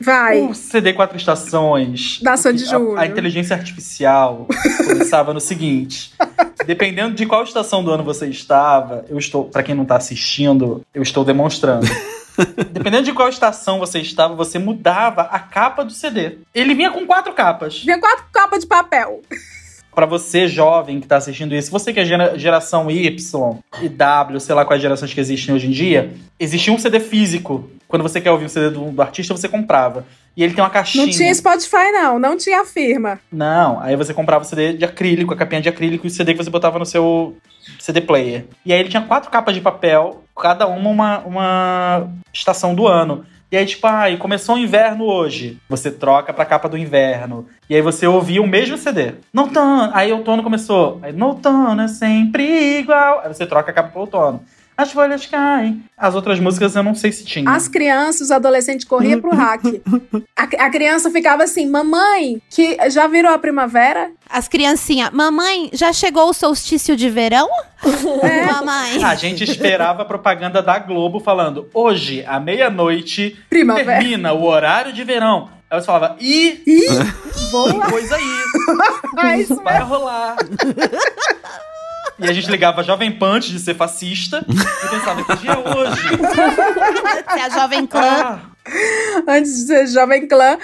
Vai. 0.00 0.40
O 0.42 0.54
CD 0.54 0.92
Quatro 0.92 1.16
Estações. 1.16 2.18
Da 2.20 2.36
Sandy 2.36 2.64
a- 2.64 2.66
Júnior. 2.66 2.98
A, 2.98 3.06
inteligência 3.06 3.54
artificial 3.54 4.48
começava 4.88 5.32
no 5.32 5.40
seguinte: 5.40 6.12
dependendo 6.66 7.14
de 7.14 7.24
qual 7.24 7.44
estação 7.44 7.84
do 7.84 7.92
ano 7.92 8.02
você 8.02 8.26
estava, 8.26 9.04
eu 9.08 9.18
estou, 9.18 9.44
para 9.44 9.62
quem 9.62 9.74
não 9.74 9.84
tá 9.84 9.96
assistindo, 9.96 10.82
eu 10.92 11.02
estou 11.02 11.24
demonstrando. 11.24 11.86
Dependendo 12.72 13.04
de 13.04 13.12
qual 13.12 13.28
estação 13.28 13.78
você 13.78 13.98
estava, 14.00 14.34
você 14.34 14.58
mudava 14.58 15.22
a 15.22 15.38
capa 15.38 15.84
do 15.84 15.92
CD. 15.92 16.38
Ele 16.54 16.74
vinha 16.74 16.90
com 16.90 17.06
quatro 17.06 17.32
capas. 17.32 17.82
Vinha 17.82 17.98
quatro 17.98 18.24
capas 18.32 18.60
de 18.60 18.66
papel. 18.66 19.22
Pra 19.94 20.06
você, 20.06 20.46
jovem, 20.46 21.00
que 21.00 21.08
tá 21.08 21.16
assistindo 21.16 21.52
isso, 21.56 21.72
você 21.72 21.92
que 21.92 21.98
é 21.98 22.04
gera- 22.04 22.38
geração 22.38 22.88
Y 22.88 23.58
e 23.82 23.88
W, 23.88 24.38
sei 24.38 24.54
lá 24.54 24.64
quais 24.64 24.80
gerações 24.80 25.12
que 25.12 25.18
existem 25.18 25.52
hoje 25.52 25.66
em 25.66 25.70
dia, 25.72 26.12
existia 26.38 26.72
um 26.72 26.78
CD 26.78 27.00
físico. 27.00 27.68
Quando 27.88 28.02
você 28.02 28.20
quer 28.20 28.30
ouvir 28.30 28.44
o 28.44 28.48
CD 28.48 28.70
do, 28.70 28.92
do 28.92 29.02
artista, 29.02 29.34
você 29.36 29.48
comprava. 29.48 30.06
E 30.36 30.44
ele 30.44 30.54
tem 30.54 30.62
uma 30.62 30.70
caixinha. 30.70 31.04
Não 31.04 31.12
tinha 31.12 31.34
Spotify, 31.34 31.90
não. 31.90 32.16
Não 32.16 32.36
tinha 32.36 32.64
firma. 32.64 33.18
Não, 33.32 33.80
aí 33.80 33.96
você 33.96 34.14
comprava 34.14 34.44
o 34.44 34.46
CD 34.46 34.74
de 34.74 34.84
acrílico, 34.84 35.34
a 35.34 35.36
capinha 35.36 35.60
de 35.60 35.68
acrílico 35.68 36.06
e 36.06 36.08
o 36.08 36.10
CD 36.10 36.32
que 36.32 36.44
você 36.44 36.50
botava 36.50 36.78
no 36.78 36.86
seu 36.86 37.36
CD 37.80 38.00
player. 38.00 38.44
E 38.64 38.72
aí 38.72 38.78
ele 38.78 38.88
tinha 38.90 39.02
quatro 39.02 39.30
capas 39.30 39.52
de 39.52 39.60
papel, 39.60 40.22
cada 40.38 40.66
uma 40.66 40.90
uma, 40.90 41.18
uma 41.20 42.08
estação 42.32 42.74
do 42.74 42.86
ano. 42.86 43.24
E 43.50 43.56
aí, 43.56 43.64
tipo, 43.64 43.86
ah, 43.86 44.04
começou 44.18 44.56
o 44.56 44.58
inverno 44.58 45.04
hoje. 45.04 45.58
Você 45.70 45.90
troca 45.90 46.34
pra 46.34 46.44
capa 46.44 46.68
do 46.68 46.76
inverno. 46.76 47.46
E 47.68 47.74
aí 47.74 47.80
você 47.80 48.06
ouvia 48.06 48.42
o 48.42 48.46
mesmo 48.46 48.76
CD. 48.76 49.14
Outono. 49.34 49.90
Aí 49.94 50.12
outono 50.12 50.42
começou. 50.42 50.98
Aí 51.00 51.14
no 51.14 51.28
outono 51.28 51.80
é 51.80 51.88
sempre 51.88 52.78
igual. 52.78 53.20
Aí 53.20 53.28
você 53.28 53.46
troca 53.46 53.70
a 53.70 53.74
capa 53.74 53.88
pro 53.88 54.02
outono. 54.02 54.42
As 54.78 54.92
folhas 54.92 55.26
caem. 55.26 55.82
As 55.96 56.14
outras 56.14 56.38
músicas 56.38 56.76
eu 56.76 56.84
não 56.84 56.94
sei 56.94 57.10
se 57.10 57.24
tinha. 57.24 57.50
As 57.50 57.66
crianças, 57.66 58.20
os 58.20 58.30
adolescentes 58.30 58.86
corriam 58.86 59.20
pro 59.20 59.34
hack. 59.34 59.60
A, 60.36 60.44
a 60.44 60.70
criança 60.70 61.10
ficava 61.10 61.42
assim, 61.42 61.68
mamãe, 61.68 62.40
que 62.48 62.78
já 62.88 63.08
virou 63.08 63.32
a 63.32 63.38
primavera? 63.38 64.12
As 64.30 64.46
criancinhas, 64.46 65.10
mamãe, 65.10 65.68
já 65.72 65.92
chegou 65.92 66.30
o 66.30 66.32
solstício 66.32 66.96
de 66.96 67.10
verão? 67.10 67.48
É. 68.22 68.46
Mamãe. 68.52 69.02
A 69.02 69.16
gente 69.16 69.42
esperava 69.42 70.02
a 70.02 70.04
propaganda 70.04 70.62
da 70.62 70.78
Globo 70.78 71.18
falando: 71.18 71.68
hoje, 71.74 72.24
à 72.26 72.38
meia-noite, 72.38 73.36
termina 73.50 74.32
o 74.32 74.44
horário 74.44 74.92
de 74.92 75.02
verão. 75.02 75.48
Aí 75.70 75.80
você 75.80 75.86
falava, 75.86 76.16
ih, 76.20 76.62
tem 76.64 77.80
coisa 77.90 78.16
aí. 78.16 79.38
Isso 79.40 79.56
Vai 79.56 79.82
rolar. 79.82 80.36
E 82.18 82.28
a 82.28 82.32
gente 82.32 82.50
ligava 82.50 82.82
Jovem 82.82 83.12
Pan 83.12 83.34
antes 83.34 83.50
de 83.50 83.60
ser 83.60 83.74
fascista 83.74 84.44
e 84.48 84.88
pensava, 84.88 85.24
que 85.24 85.36
dia 85.36 85.52
é 85.52 85.76
hoje? 85.76 86.08
Se 87.32 87.40
a 87.40 87.48
Jovem 87.48 87.86
Clã. 87.86 88.02
Ah, 88.02 88.40
Antes 89.26 89.56
de 89.56 89.66
ser 89.66 89.86
jovem 89.86 90.26
clã. 90.26 90.58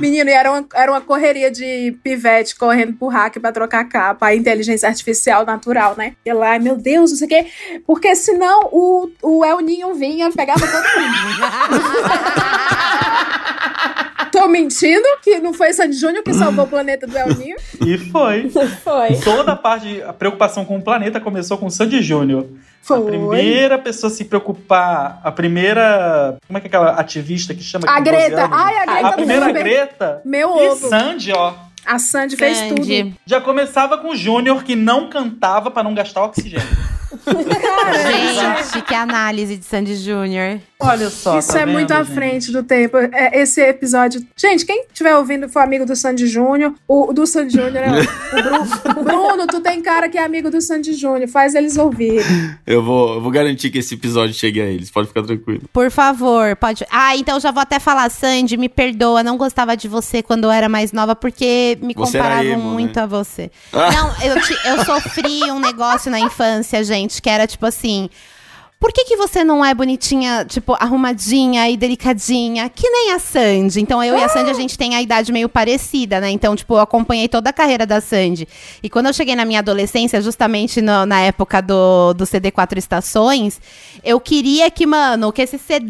Menino, 0.00 0.30
e 0.30 0.32
era 0.32 0.50
uma, 0.50 0.66
era 0.74 0.90
uma 0.90 1.00
correria 1.00 1.50
de 1.50 1.96
pivete 2.02 2.56
correndo 2.56 2.94
pro 2.94 3.08
hack 3.08 3.38
pra 3.38 3.52
trocar 3.52 3.84
capa. 3.84 4.26
A 4.26 4.34
inteligência 4.34 4.88
artificial 4.88 5.44
natural, 5.44 5.94
né? 5.96 6.14
E 6.24 6.32
lá, 6.32 6.58
meu 6.58 6.76
Deus, 6.76 7.10
não 7.10 7.18
sei 7.18 7.26
o 7.26 7.28
quê. 7.28 7.46
Porque 7.86 8.14
senão 8.16 8.68
o, 8.72 9.10
o 9.22 9.44
El 9.44 9.60
Ninho 9.60 9.94
vinha, 9.94 10.30
pegava 10.30 10.60
todo 10.60 10.84
mundo. 11.00 11.40
Tô 14.40 14.48
mentindo 14.48 15.06
que 15.22 15.38
não 15.38 15.52
foi 15.52 15.70
Sandy 15.74 15.98
Júnior 15.98 16.24
que 16.24 16.32
salvou 16.32 16.64
o 16.64 16.68
planeta 16.68 17.06
do 17.06 17.14
El 17.14 17.34
Ninho? 17.34 17.56
e 17.86 17.98
foi. 17.98 18.48
Foi. 18.48 19.16
Toda 19.22 19.52
a 19.52 19.56
parte, 19.56 20.02
a 20.02 20.14
preocupação 20.14 20.64
com 20.64 20.78
o 20.78 20.82
planeta 20.82 21.20
começou 21.20 21.58
com 21.58 21.66
o 21.66 21.70
Sandy 21.70 22.00
Júnior. 22.00 22.46
Foi. 22.80 23.00
A 23.00 23.02
primeira 23.02 23.78
pessoa 23.78 24.10
a 24.10 24.14
se 24.14 24.24
preocupar, 24.24 25.20
a 25.22 25.30
primeira. 25.30 26.38
Como 26.46 26.56
é 26.56 26.60
que 26.62 26.68
é 26.68 26.68
aquela 26.68 26.92
ativista 26.92 27.52
que 27.52 27.62
chama? 27.62 27.84
A 27.86 27.98
com 27.98 28.04
12 28.04 28.16
Greta. 28.16 28.48
Ai, 28.50 28.76
a 28.78 28.86
Greta 28.86 29.08
A 29.08 29.12
primeira. 29.12 29.52
Greta. 29.52 30.22
Meu 30.24 30.56
E 30.58 30.68
ovo. 30.68 30.88
Sandy, 30.88 31.32
ó. 31.32 31.52
A 31.84 31.98
Sandy 31.98 32.36
fez 32.36 32.62
tudo. 32.62 32.82
Sandy. 32.82 33.14
Já 33.26 33.42
começava 33.42 33.98
com 33.98 34.08
o 34.08 34.16
Júnior 34.16 34.64
que 34.64 34.74
não 34.74 35.10
cantava 35.10 35.70
pra 35.70 35.82
não 35.82 35.92
gastar 35.92 36.24
oxigênio. 36.24 36.66
Gente, 38.70 38.82
que 38.86 38.94
análise 38.94 39.58
de 39.58 39.66
Sandy 39.66 39.96
Júnior. 39.96 40.60
Olha 40.80 41.10
só. 41.10 41.38
Isso 41.38 41.52
tá 41.52 41.60
é 41.60 41.66
vendo, 41.66 41.74
muito 41.74 41.92
à 41.92 42.02
gente? 42.02 42.14
frente 42.14 42.52
do 42.52 42.62
tempo. 42.62 42.96
É, 42.96 43.40
esse 43.40 43.60
episódio. 43.60 44.20
Gente, 44.36 44.64
quem 44.64 44.84
estiver 44.86 45.14
ouvindo 45.16 45.48
for 45.48 45.60
amigo 45.60 45.84
do 45.84 45.94
Sandy 45.94 46.26
Júnior, 46.26 46.74
o 46.88 47.12
do 47.12 47.26
Sandy 47.26 47.52
Júnior, 47.54 47.76
é 47.76 47.90
o 47.90 48.42
Bruno. 48.42 49.04
Bruno, 49.04 49.46
tu 49.46 49.60
tem 49.60 49.80
cara 49.82 50.08
que 50.08 50.16
é 50.18 50.24
amigo 50.24 50.50
do 50.50 50.60
Sandy 50.60 50.94
Júnior, 50.94 51.28
faz 51.28 51.54
eles 51.54 51.76
ouvirem. 51.76 52.24
Eu 52.66 52.82
vou, 52.82 53.14
eu 53.14 53.20
vou 53.20 53.30
garantir 53.30 53.70
que 53.70 53.78
esse 53.78 53.94
episódio 53.94 54.34
chegue 54.34 54.60
a 54.60 54.64
eles, 54.64 54.90
pode 54.90 55.08
ficar 55.08 55.22
tranquilo. 55.22 55.62
Por 55.72 55.90
favor, 55.90 56.56
pode. 56.56 56.84
Ah, 56.90 57.16
então 57.16 57.38
já 57.40 57.50
vou 57.50 57.60
até 57.62 57.78
falar, 57.78 58.10
Sandy, 58.10 58.56
me 58.56 58.68
perdoa, 58.68 59.22
não 59.22 59.36
gostava 59.36 59.76
de 59.76 59.86
você 59.88 60.22
quando 60.22 60.44
eu 60.44 60.50
era 60.50 60.68
mais 60.68 60.92
nova, 60.92 61.14
porque 61.14 61.78
me 61.82 61.94
Você 61.94 62.18
comparavam 62.18 62.44
emo, 62.52 62.70
muito 62.70 62.96
né? 62.96 63.02
a 63.02 63.06
você. 63.06 63.50
Ah. 63.72 63.90
Não, 63.92 64.14
eu, 64.26 64.40
ti- 64.40 64.58
eu 64.64 64.84
sofri 64.84 65.42
um 65.50 65.58
negócio 65.60 66.10
na 66.10 66.18
infância, 66.20 66.82
gente, 66.84 67.20
que 67.20 67.28
era 67.28 67.46
tipo 67.46 67.66
assim. 67.66 68.08
Por 68.80 68.94
que, 68.94 69.04
que 69.04 69.14
você 69.14 69.44
não 69.44 69.62
é 69.62 69.74
bonitinha, 69.74 70.42
tipo, 70.48 70.74
arrumadinha 70.80 71.68
e 71.68 71.76
delicadinha, 71.76 72.66
que 72.70 72.88
nem 72.88 73.12
a 73.12 73.18
Sandy? 73.18 73.78
Então, 73.78 74.02
eu 74.02 74.16
e 74.16 74.22
a 74.24 74.28
Sandy, 74.30 74.48
a 74.48 74.54
gente 74.54 74.78
tem 74.78 74.94
a 74.96 75.02
idade 75.02 75.30
meio 75.30 75.50
parecida, 75.50 76.18
né? 76.18 76.30
Então, 76.30 76.56
tipo, 76.56 76.72
eu 76.72 76.78
acompanhei 76.80 77.28
toda 77.28 77.50
a 77.50 77.52
carreira 77.52 77.84
da 77.84 78.00
Sandy. 78.00 78.48
E 78.82 78.88
quando 78.88 79.04
eu 79.08 79.12
cheguei 79.12 79.36
na 79.36 79.44
minha 79.44 79.58
adolescência, 79.58 80.22
justamente 80.22 80.80
no- 80.80 81.04
na 81.04 81.20
época 81.20 81.60
do, 81.60 82.14
do 82.14 82.24
CD 82.24 82.50
Quatro 82.50 82.78
Estações, 82.78 83.60
eu 84.02 84.18
queria 84.18 84.70
que, 84.70 84.86
mano, 84.86 85.30
que 85.30 85.42
esse 85.42 85.58
CD 85.58 85.84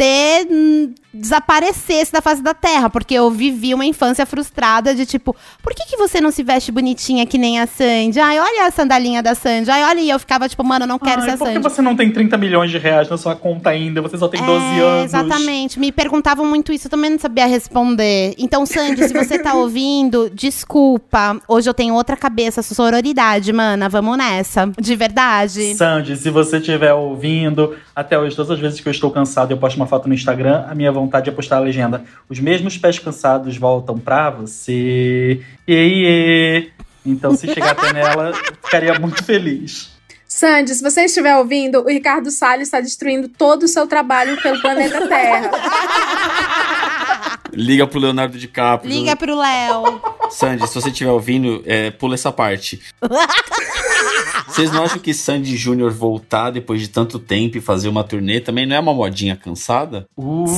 desaparecesse 1.12 2.12
da 2.12 2.20
face 2.20 2.42
da 2.42 2.54
terra, 2.54 2.88
porque 2.90 3.14
eu 3.14 3.30
vivi 3.30 3.74
uma 3.74 3.84
infância 3.84 4.24
frustrada 4.26 4.94
de 4.94 5.04
tipo, 5.06 5.34
por 5.62 5.74
que, 5.74 5.84
que 5.86 5.96
você 5.96 6.20
não 6.20 6.30
se 6.30 6.42
veste 6.42 6.70
bonitinha 6.70 7.26
que 7.26 7.38
nem 7.38 7.58
a 7.60 7.66
Sandy? 7.66 8.18
Ai, 8.20 8.38
olha 8.38 8.66
a 8.66 8.70
sandalinha 8.70 9.22
da 9.22 9.34
Sandy. 9.34 9.70
Ai, 9.70 9.84
olha, 9.84 10.00
e 10.00 10.10
eu 10.10 10.18
ficava 10.18 10.48
tipo, 10.48 10.62
mano, 10.64 10.84
eu 10.84 10.88
não 10.88 10.98
quero 10.98 11.20
Ai, 11.22 11.28
ser 11.28 11.34
a 11.34 11.38
por 11.38 11.46
que 11.48 11.54
Sandy. 11.54 11.62
você 11.68 11.82
não 11.82 11.96
tem 11.96 12.10
30 12.10 12.36
milhões 12.38 12.70
de 12.70 12.78
reais 12.78 13.08
na 13.08 13.16
sua 13.16 13.34
conta 13.34 13.70
ainda? 13.70 14.00
Você 14.02 14.16
só 14.16 14.28
tem 14.28 14.40
12 14.44 14.64
É, 14.64 14.80
anos. 14.80 15.04
Exatamente. 15.06 15.78
Me 15.80 15.90
perguntavam 15.92 16.46
muito 16.46 16.72
isso, 16.72 16.86
eu 16.86 16.90
também 16.90 17.10
não 17.10 17.18
sabia 17.18 17.46
responder. 17.46 18.34
Então, 18.38 18.64
Sandy, 18.66 19.06
se 19.08 19.12
você 19.14 19.38
tá 19.38 19.54
ouvindo, 19.54 20.30
desculpa. 20.30 21.40
Hoje 21.48 21.68
eu 21.68 21.74
tenho 21.74 21.94
outra 21.94 22.16
cabeça, 22.16 22.62
sororidade, 22.62 23.52
mana. 23.52 23.88
Vamos 23.88 24.16
nessa. 24.16 24.70
De 24.78 24.94
verdade. 24.94 25.74
Sandy, 25.74 26.16
se 26.16 26.30
você 26.30 26.58
estiver 26.58 26.92
ouvindo, 26.92 27.74
até 27.94 28.18
hoje, 28.18 28.36
todas 28.36 28.50
as 28.52 28.58
vezes 28.60 28.80
que 28.80 28.88
eu 28.88 28.92
estou 28.92 29.10
cansado 29.10 29.50
eu 29.50 29.56
posto 29.56 29.76
uma 29.76 29.86
foto 29.86 30.06
no 30.08 30.14
Instagram, 30.14 30.64
a 30.68 30.74
minha 30.74 30.92
vontade 31.00 31.28
é 31.28 31.32
postar 31.32 31.56
a 31.56 31.60
legenda. 31.60 32.04
Os 32.28 32.38
mesmos 32.38 32.76
pés 32.76 32.98
cansados 32.98 33.56
voltam 33.56 33.98
pra 33.98 34.30
você. 34.30 35.40
E 35.66 35.74
aí, 35.74 36.70
Então, 37.04 37.34
se 37.34 37.52
chegar 37.52 37.70
até 37.70 37.92
nela, 37.92 38.32
ficaria 38.62 38.98
muito 38.98 39.24
feliz. 39.24 39.90
Sandy, 40.28 40.74
se 40.74 40.82
você 40.82 41.06
estiver 41.06 41.34
ouvindo, 41.36 41.80
o 41.80 41.88
Ricardo 41.88 42.30
Salles 42.30 42.68
está 42.68 42.80
destruindo 42.80 43.28
todo 43.28 43.64
o 43.64 43.68
seu 43.68 43.86
trabalho 43.86 44.40
pelo 44.40 44.60
planeta 44.60 45.08
Terra. 45.08 45.50
Liga 47.52 47.86
pro 47.86 47.98
Leonardo 47.98 48.38
DiCaprio. 48.38 48.92
Liga 48.92 49.16
pro 49.16 49.36
Léo. 49.36 50.00
Sandy, 50.30 50.66
se 50.68 50.74
você 50.74 50.88
estiver 50.88 51.10
ouvindo, 51.10 51.62
é, 51.66 51.90
pula 51.90 52.14
essa 52.14 52.30
parte. 52.30 52.80
Vocês 54.50 54.70
não 54.72 54.82
acham 54.84 54.98
que 54.98 55.12
Sandy 55.14 55.56
Júnior 55.56 55.90
voltar 55.90 56.50
depois 56.50 56.80
de 56.80 56.88
tanto 56.88 57.18
tempo 57.18 57.56
e 57.56 57.60
fazer 57.60 57.88
uma 57.88 58.04
turnê 58.04 58.40
também 58.40 58.66
não 58.66 58.76
é 58.76 58.80
uma 58.80 58.92
modinha 58.94 59.36
cansada? 59.36 60.06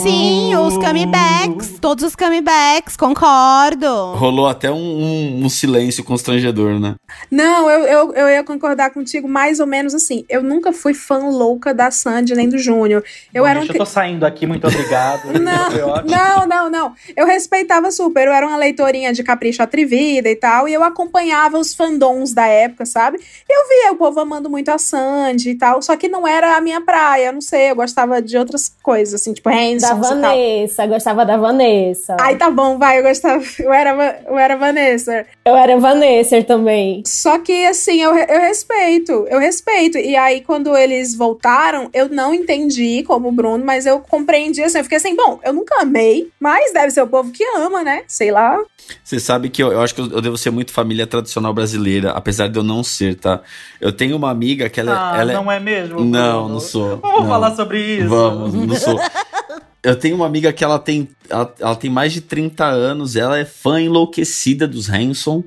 Sim, 0.02 0.54
os 0.56 0.76
comebacks. 0.78 1.78
Todos 1.80 2.04
os 2.04 2.16
comebacks, 2.16 2.96
concordo. 2.96 3.86
Rolou 4.14 4.48
até 4.48 4.70
um, 4.70 4.76
um- 4.76 5.44
um 5.44 5.48
silêncio 5.48 6.02
constrangedor, 6.04 6.78
né? 6.80 6.94
Não, 7.30 7.70
eu, 7.70 7.84
eu, 7.84 8.12
eu 8.14 8.28
ia 8.28 8.44
concordar 8.44 8.90
contigo 8.90 9.28
mais 9.28 9.60
ou 9.60 9.66
menos 9.66 9.94
assim. 9.94 10.24
Eu 10.28 10.42
nunca 10.42 10.72
fui 10.72 10.94
fã 10.94 11.18
louca 11.28 11.74
da 11.74 11.90
Sandy 11.90 12.34
nem 12.34 12.48
do 12.48 12.58
Júnior. 12.58 13.04
Eu 13.32 13.42
Bom, 13.44 13.48
era 13.48 13.58
um 13.58 13.62
gente, 13.62 13.72
eu 13.74 13.78
tô 13.78 13.86
saindo 13.86 14.24
aqui, 14.24 14.46
muito 14.46 14.66
obrigado. 14.66 15.22
Ótimo. 15.32 16.10
Não, 16.10 16.46
não, 16.46 16.70
não. 16.70 16.92
Eu 17.16 17.26
respeitava 17.26 17.90
super. 17.90 18.26
Eu 18.26 18.32
era 18.32 18.46
uma 18.46 18.56
leitorinha 18.56 19.12
de 19.12 19.22
Capricho 19.22 19.62
Atrevida 19.62 20.28
e 20.28 20.36
tal. 20.36 20.68
E 20.68 20.72
eu 20.72 20.82
acompanhava 20.82 21.58
os 21.58 21.74
fandoms 21.74 22.32
da 22.32 22.46
época, 22.46 22.86
sabe? 22.86 23.18
Eu 23.48 23.68
via 23.68 23.81
o 23.90 23.96
povo 23.96 24.20
amando 24.20 24.48
muito 24.48 24.68
a 24.70 24.78
Sandy 24.78 25.50
e 25.50 25.54
tal. 25.54 25.82
Só 25.82 25.96
que 25.96 26.08
não 26.08 26.26
era 26.26 26.56
a 26.56 26.60
minha 26.60 26.80
praia. 26.80 27.32
Não 27.32 27.40
sei. 27.40 27.70
Eu 27.70 27.76
gostava 27.76 28.20
de 28.20 28.36
outras 28.36 28.74
coisas, 28.82 29.20
assim, 29.20 29.32
tipo 29.32 29.50
Da 29.50 29.56
Hanson 29.56 29.76
e 29.76 29.80
tal. 29.80 30.00
Vanessa, 30.00 30.86
gostava 30.86 31.24
da 31.24 31.36
Vanessa. 31.36 32.16
Ai, 32.20 32.36
tá 32.36 32.50
bom, 32.50 32.78
vai. 32.78 32.98
Eu 32.98 33.02
gostava. 33.02 33.42
Eu 33.62 33.72
era, 33.72 34.22
eu 34.26 34.38
era 34.38 34.56
Vanessa. 34.56 35.26
Eu 35.44 35.56
era 35.56 35.78
Vanessa 35.78 36.42
também. 36.42 37.02
Só 37.06 37.38
que, 37.38 37.64
assim, 37.66 38.00
eu, 38.02 38.14
eu 38.14 38.40
respeito, 38.40 39.26
eu 39.28 39.38
respeito. 39.38 39.98
E 39.98 40.16
aí, 40.16 40.40
quando 40.40 40.76
eles 40.76 41.14
voltaram, 41.14 41.88
eu 41.92 42.08
não 42.08 42.34
entendi 42.34 43.02
como 43.04 43.28
o 43.28 43.32
Bruno, 43.32 43.64
mas 43.64 43.86
eu 43.86 44.00
compreendi, 44.00 44.62
assim, 44.62 44.78
eu 44.78 44.84
fiquei 44.84 44.98
assim, 44.98 45.14
bom, 45.14 45.40
eu 45.44 45.52
nunca 45.52 45.80
amei, 45.80 46.30
mas 46.40 46.72
deve 46.72 46.90
ser 46.90 47.02
o 47.02 47.06
povo 47.06 47.30
que 47.30 47.44
ama, 47.56 47.82
né? 47.82 48.02
Sei 48.06 48.30
lá. 48.30 48.58
Você 49.02 49.20
sabe 49.20 49.48
que 49.48 49.62
eu, 49.62 49.72
eu 49.72 49.80
acho 49.80 49.94
que 49.94 50.00
eu, 50.00 50.10
eu 50.10 50.20
devo 50.20 50.36
ser 50.36 50.50
muito 50.50 50.72
família 50.72 51.06
tradicional 51.06 51.54
brasileira, 51.54 52.10
apesar 52.10 52.48
de 52.48 52.58
eu 52.58 52.62
não 52.62 52.82
ser, 52.82 53.16
tá? 53.16 53.40
Eu 53.82 53.92
tenho 53.92 54.16
uma 54.16 54.30
amiga 54.30 54.68
que 54.70 54.78
ela, 54.78 55.12
Ah, 55.12 55.20
ela 55.20 55.32
não 55.32 55.50
é 55.50 55.58
mesmo? 55.58 56.04
Não, 56.04 56.48
não 56.48 56.60
sou. 56.60 56.98
Vamos 56.98 57.22
não. 57.22 57.28
falar 57.28 57.56
sobre 57.56 57.98
isso. 57.98 58.08
Vamos, 58.08 58.54
não 58.54 58.76
sou. 58.76 58.96
Eu 59.82 59.96
tenho 59.96 60.14
uma 60.14 60.24
amiga 60.24 60.52
que 60.52 60.62
ela 60.62 60.78
tem, 60.78 61.08
ela, 61.28 61.52
ela 61.58 61.74
tem 61.74 61.90
mais 61.90 62.12
de 62.12 62.20
30 62.20 62.64
anos, 62.64 63.16
ela 63.16 63.36
é 63.36 63.44
fã 63.44 63.80
enlouquecida 63.80 64.68
dos 64.68 64.88
Hanson. 64.88 65.42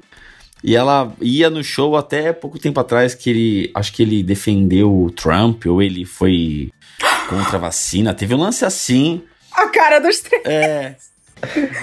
E 0.62 0.76
ela 0.76 1.14
ia 1.22 1.50
no 1.50 1.64
show 1.64 1.96
até 1.96 2.34
pouco 2.34 2.60
tempo 2.60 2.78
atrás 2.78 3.16
que 3.16 3.30
ele, 3.30 3.72
acho 3.74 3.94
que 3.94 4.04
ele 4.04 4.22
defendeu 4.22 4.94
o 4.94 5.10
Trump 5.10 5.66
ou 5.68 5.82
ele 5.82 6.04
foi 6.04 6.70
contra 7.30 7.56
a 7.56 7.60
vacina. 7.62 8.14
Teve 8.14 8.36
um 8.36 8.40
lance 8.40 8.66
assim. 8.66 9.22
A 9.54 9.70
cara 9.70 10.00
dos 10.00 10.20
três. 10.20 10.44
É. 10.46 10.98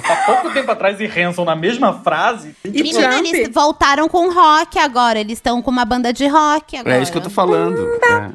Há 0.09 0.17
pouco 0.27 0.51
tempo 0.53 0.71
atrás 0.71 1.01
e 1.01 1.07
Hanson 1.07 1.45
na 1.45 1.55
mesma 1.57 1.93
frase. 2.03 2.55
E 2.65 2.71
Menina, 2.71 3.09
Trump? 3.09 3.27
eles 3.27 3.49
voltaram 3.53 4.09
com 4.09 4.33
rock 4.33 4.79
agora. 4.79 5.19
Eles 5.21 5.35
estão 5.39 5.61
com 5.63 5.71
uma 5.71 5.85
banda 5.85 6.13
de 6.13 6.27
rock 6.27 6.77
agora. 6.77 6.97
É 6.97 7.03
isso 7.03 7.13
que 7.13 7.19
eu 7.19 7.23
tô 7.23 7.31
falando. 7.31 7.81
É. 8.05 8.31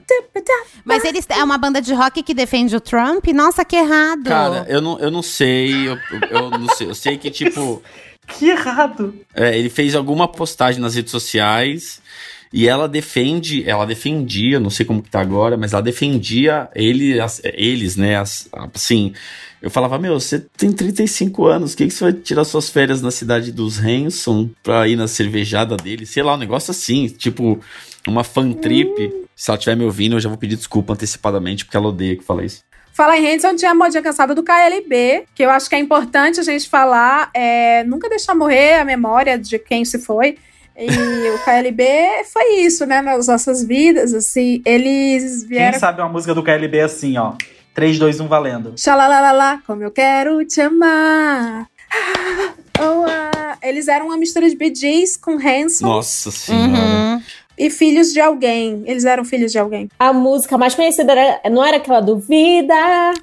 Mas 0.85 1.03
eles 1.03 1.25
é 1.29 1.43
uma 1.43 1.57
banda 1.57 1.81
de 1.81 1.93
rock 1.93 2.23
que 2.23 2.33
defende 2.33 2.75
o 2.75 2.79
Trump? 2.81 3.25
Nossa, 3.27 3.63
que 3.65 3.75
errado. 3.75 4.25
Cara, 4.25 4.65
eu 4.69 4.81
não, 4.81 4.99
eu 4.99 5.11
não 5.11 5.21
sei. 5.21 5.87
Eu, 5.87 5.97
eu 6.29 6.49
não 6.51 6.67
sei. 6.69 6.87
Eu 6.89 6.95
sei 6.95 7.17
que, 7.17 7.29
tipo. 7.29 7.81
Que 8.37 8.49
errado. 8.49 9.15
É, 9.33 9.57
ele 9.57 9.69
fez 9.69 9.95
alguma 9.95 10.27
postagem 10.27 10.81
nas 10.81 10.95
redes 10.95 11.11
sociais 11.11 12.01
e 12.51 12.67
ela 12.67 12.85
defende, 12.85 13.63
ela 13.65 13.85
defendia, 13.85 14.59
não 14.59 14.69
sei 14.69 14.85
como 14.85 15.01
que 15.01 15.09
tá 15.09 15.21
agora, 15.21 15.55
mas 15.55 15.71
ela 15.71 15.81
defendia 15.81 16.67
ele, 16.75 17.21
as- 17.21 17.39
eles, 17.45 17.95
né? 17.95 18.17
as- 18.17 18.49
assim, 18.75 19.13
eu 19.61 19.71
falava, 19.71 19.97
meu, 19.97 20.19
você 20.19 20.39
tem 20.39 20.71
35 20.71 21.45
anos, 21.45 21.73
o 21.73 21.77
que, 21.77 21.87
que 21.87 21.93
você 21.93 22.03
vai 22.05 22.13
tirar 22.13 22.43
suas 22.43 22.69
férias 22.69 23.01
na 23.01 23.09
cidade 23.09 23.51
dos 23.51 23.79
Hanson 23.79 24.49
pra 24.61 24.87
ir 24.87 24.95
na 24.95 25.07
cervejada 25.07 25.75
dele? 25.75 26.05
Sei 26.05 26.21
lá, 26.21 26.35
um 26.35 26.37
negócio 26.37 26.71
assim, 26.71 27.07
tipo, 27.07 27.59
uma 28.07 28.23
fan 28.23 28.53
trip. 28.53 29.11
Se 29.35 29.49
ela 29.49 29.57
estiver 29.57 29.75
me 29.75 29.83
ouvindo, 29.83 30.15
eu 30.15 30.19
já 30.19 30.29
vou 30.29 30.37
pedir 30.37 30.55
desculpa 30.55 30.93
antecipadamente, 30.93 31.65
porque 31.65 31.77
ela 31.77 31.87
odeia 31.87 32.15
que 32.15 32.23
falei 32.23 32.45
isso. 32.45 32.63
Falar 32.93 33.17
em 33.17 33.35
Hanson, 33.35 33.55
tinha 33.55 33.71
a 33.71 33.75
modinha 33.75 34.01
cansada 34.01 34.33
do 34.33 34.43
KLB, 34.43 35.25
que 35.35 35.43
eu 35.43 35.51
acho 35.51 35.69
que 35.69 35.75
é 35.75 35.79
importante 35.79 36.39
a 36.39 36.43
gente 36.43 36.67
falar, 36.67 37.29
é, 37.33 37.83
nunca 37.83 38.09
deixar 38.09 38.33
morrer 38.33 38.79
a 38.79 38.85
memória 38.85 39.37
de 39.37 39.59
quem 39.59 39.85
se 39.85 39.99
foi. 39.99 40.37
E 40.75 41.29
o 41.31 41.39
KLB 41.43 41.83
foi 42.31 42.61
isso, 42.61 42.85
né, 42.85 43.01
nas 43.01 43.27
nossas 43.27 43.63
vidas, 43.63 44.13
assim, 44.13 44.61
eles 44.63 45.41
Quem 45.41 45.49
vieram... 45.49 45.79
sabe 45.79 46.01
uma 46.01 46.09
música 46.09 46.35
do 46.35 46.43
KLB 46.43 46.81
assim, 46.81 47.17
ó. 47.17 47.33
3, 47.77 47.99
2, 47.99 48.19
1, 48.21 48.27
valendo. 48.27 48.73
Xalalalala, 48.75 49.61
como 49.67 49.83
eu 49.83 49.91
quero 49.91 50.43
te 50.43 50.59
amar. 50.59 51.67
Oh, 52.79 53.05
ah. 53.09 53.57
Eles 53.63 53.87
eram 53.87 54.05
uma 54.05 54.17
mistura 54.17 54.47
de 54.47 54.55
Bee 54.55 54.71
Gees 54.71 55.17
com 55.17 55.31
Hanson 55.31 55.83
Nossa 55.87 56.29
senhora. 56.29 56.67
Uhum. 56.67 57.21
e 57.57 57.71
filhos 57.71 58.13
de 58.13 58.19
alguém. 58.19 58.83
Eles 58.85 59.03
eram 59.03 59.25
filhos 59.25 59.51
de 59.51 59.57
alguém. 59.57 59.89
A 59.97 60.13
música 60.13 60.59
mais 60.59 60.75
conhecida 60.75 61.11
era, 61.11 61.49
não 61.49 61.65
era 61.65 61.77
aquela 61.77 61.99
do 61.99 62.19
Vida. 62.19 62.75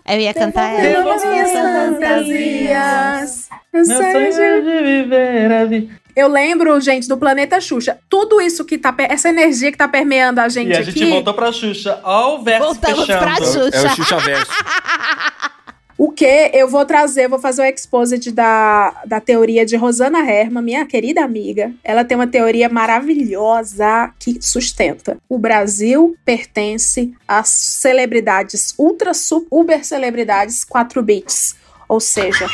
Eu 0.09 0.19
ia 0.19 0.35
cantar 0.35 0.73
ela. 0.73 1.15
as 1.15 1.25
minhas 1.25 1.53
fantasias. 1.53 3.49
Eu 3.73 3.87
Meu 3.87 3.97
sei 3.97 4.13
sonho 4.33 4.43
é 4.43 4.61
de 4.61 4.83
viver 4.83 5.53
a 5.53 5.65
vida. 5.67 5.95
Eu 6.17 6.29
lembro, 6.29 6.81
gente, 6.81 7.09
do 7.09 7.17
Planeta 7.17 7.61
Xuxa. 7.61 7.99
Tudo 8.09 8.41
isso 8.41 8.65
que 8.65 8.79
tá. 8.79 8.95
Essa 8.99 9.29
energia 9.31 9.73
que 9.73 9.79
tá 9.79 9.89
permeando 9.89 10.41
a 10.41 10.49
gente 10.49 10.71
E 10.71 10.77
a 10.77 10.81
aqui. 10.81 10.91
gente 10.93 11.11
voltou 11.11 11.35
pra 11.35 11.51
Xuxa. 11.53 11.99
Ó 12.05 12.37
o 12.37 12.43
verso 12.43 12.65
Voltamos 12.67 13.01
fechando. 13.01 13.19
pra 13.25 13.37
Xuxa. 13.37 13.71
É 13.73 13.83
o 13.87 13.97
Xuxa 13.97 14.19
Verso. 14.19 14.53
O 15.97 16.11
que 16.11 16.51
eu 16.53 16.67
vou 16.69 16.85
trazer, 16.85 17.29
vou 17.29 17.39
fazer 17.39 17.63
o 17.63 17.65
exposit 17.67 18.33
da, 18.33 18.93
da 19.07 19.21
teoria 19.21 19.65
de 19.65 19.77
Rosana 19.77 20.29
Herman, 20.29 20.61
minha 20.61 20.85
querida 20.85 21.23
amiga. 21.23 21.71
Ela 21.85 22.05
tem 22.05 22.17
uma 22.17 22.27
teoria 22.27 22.69
maravilhosa 22.69 24.11
que 24.19 24.37
sustenta. 24.43 25.19
O 25.29 25.39
Brasil 25.39 26.17
pertence 26.25 27.13
às 27.29 27.49
celebridades 27.49 28.75
ultra 28.77 29.15
su- 29.15 29.47
uber 29.49 29.85
celebridades 29.85 30.65
4 30.65 31.01
bits. 31.01 31.55
Ou 31.89 32.01
seja, 32.01 32.49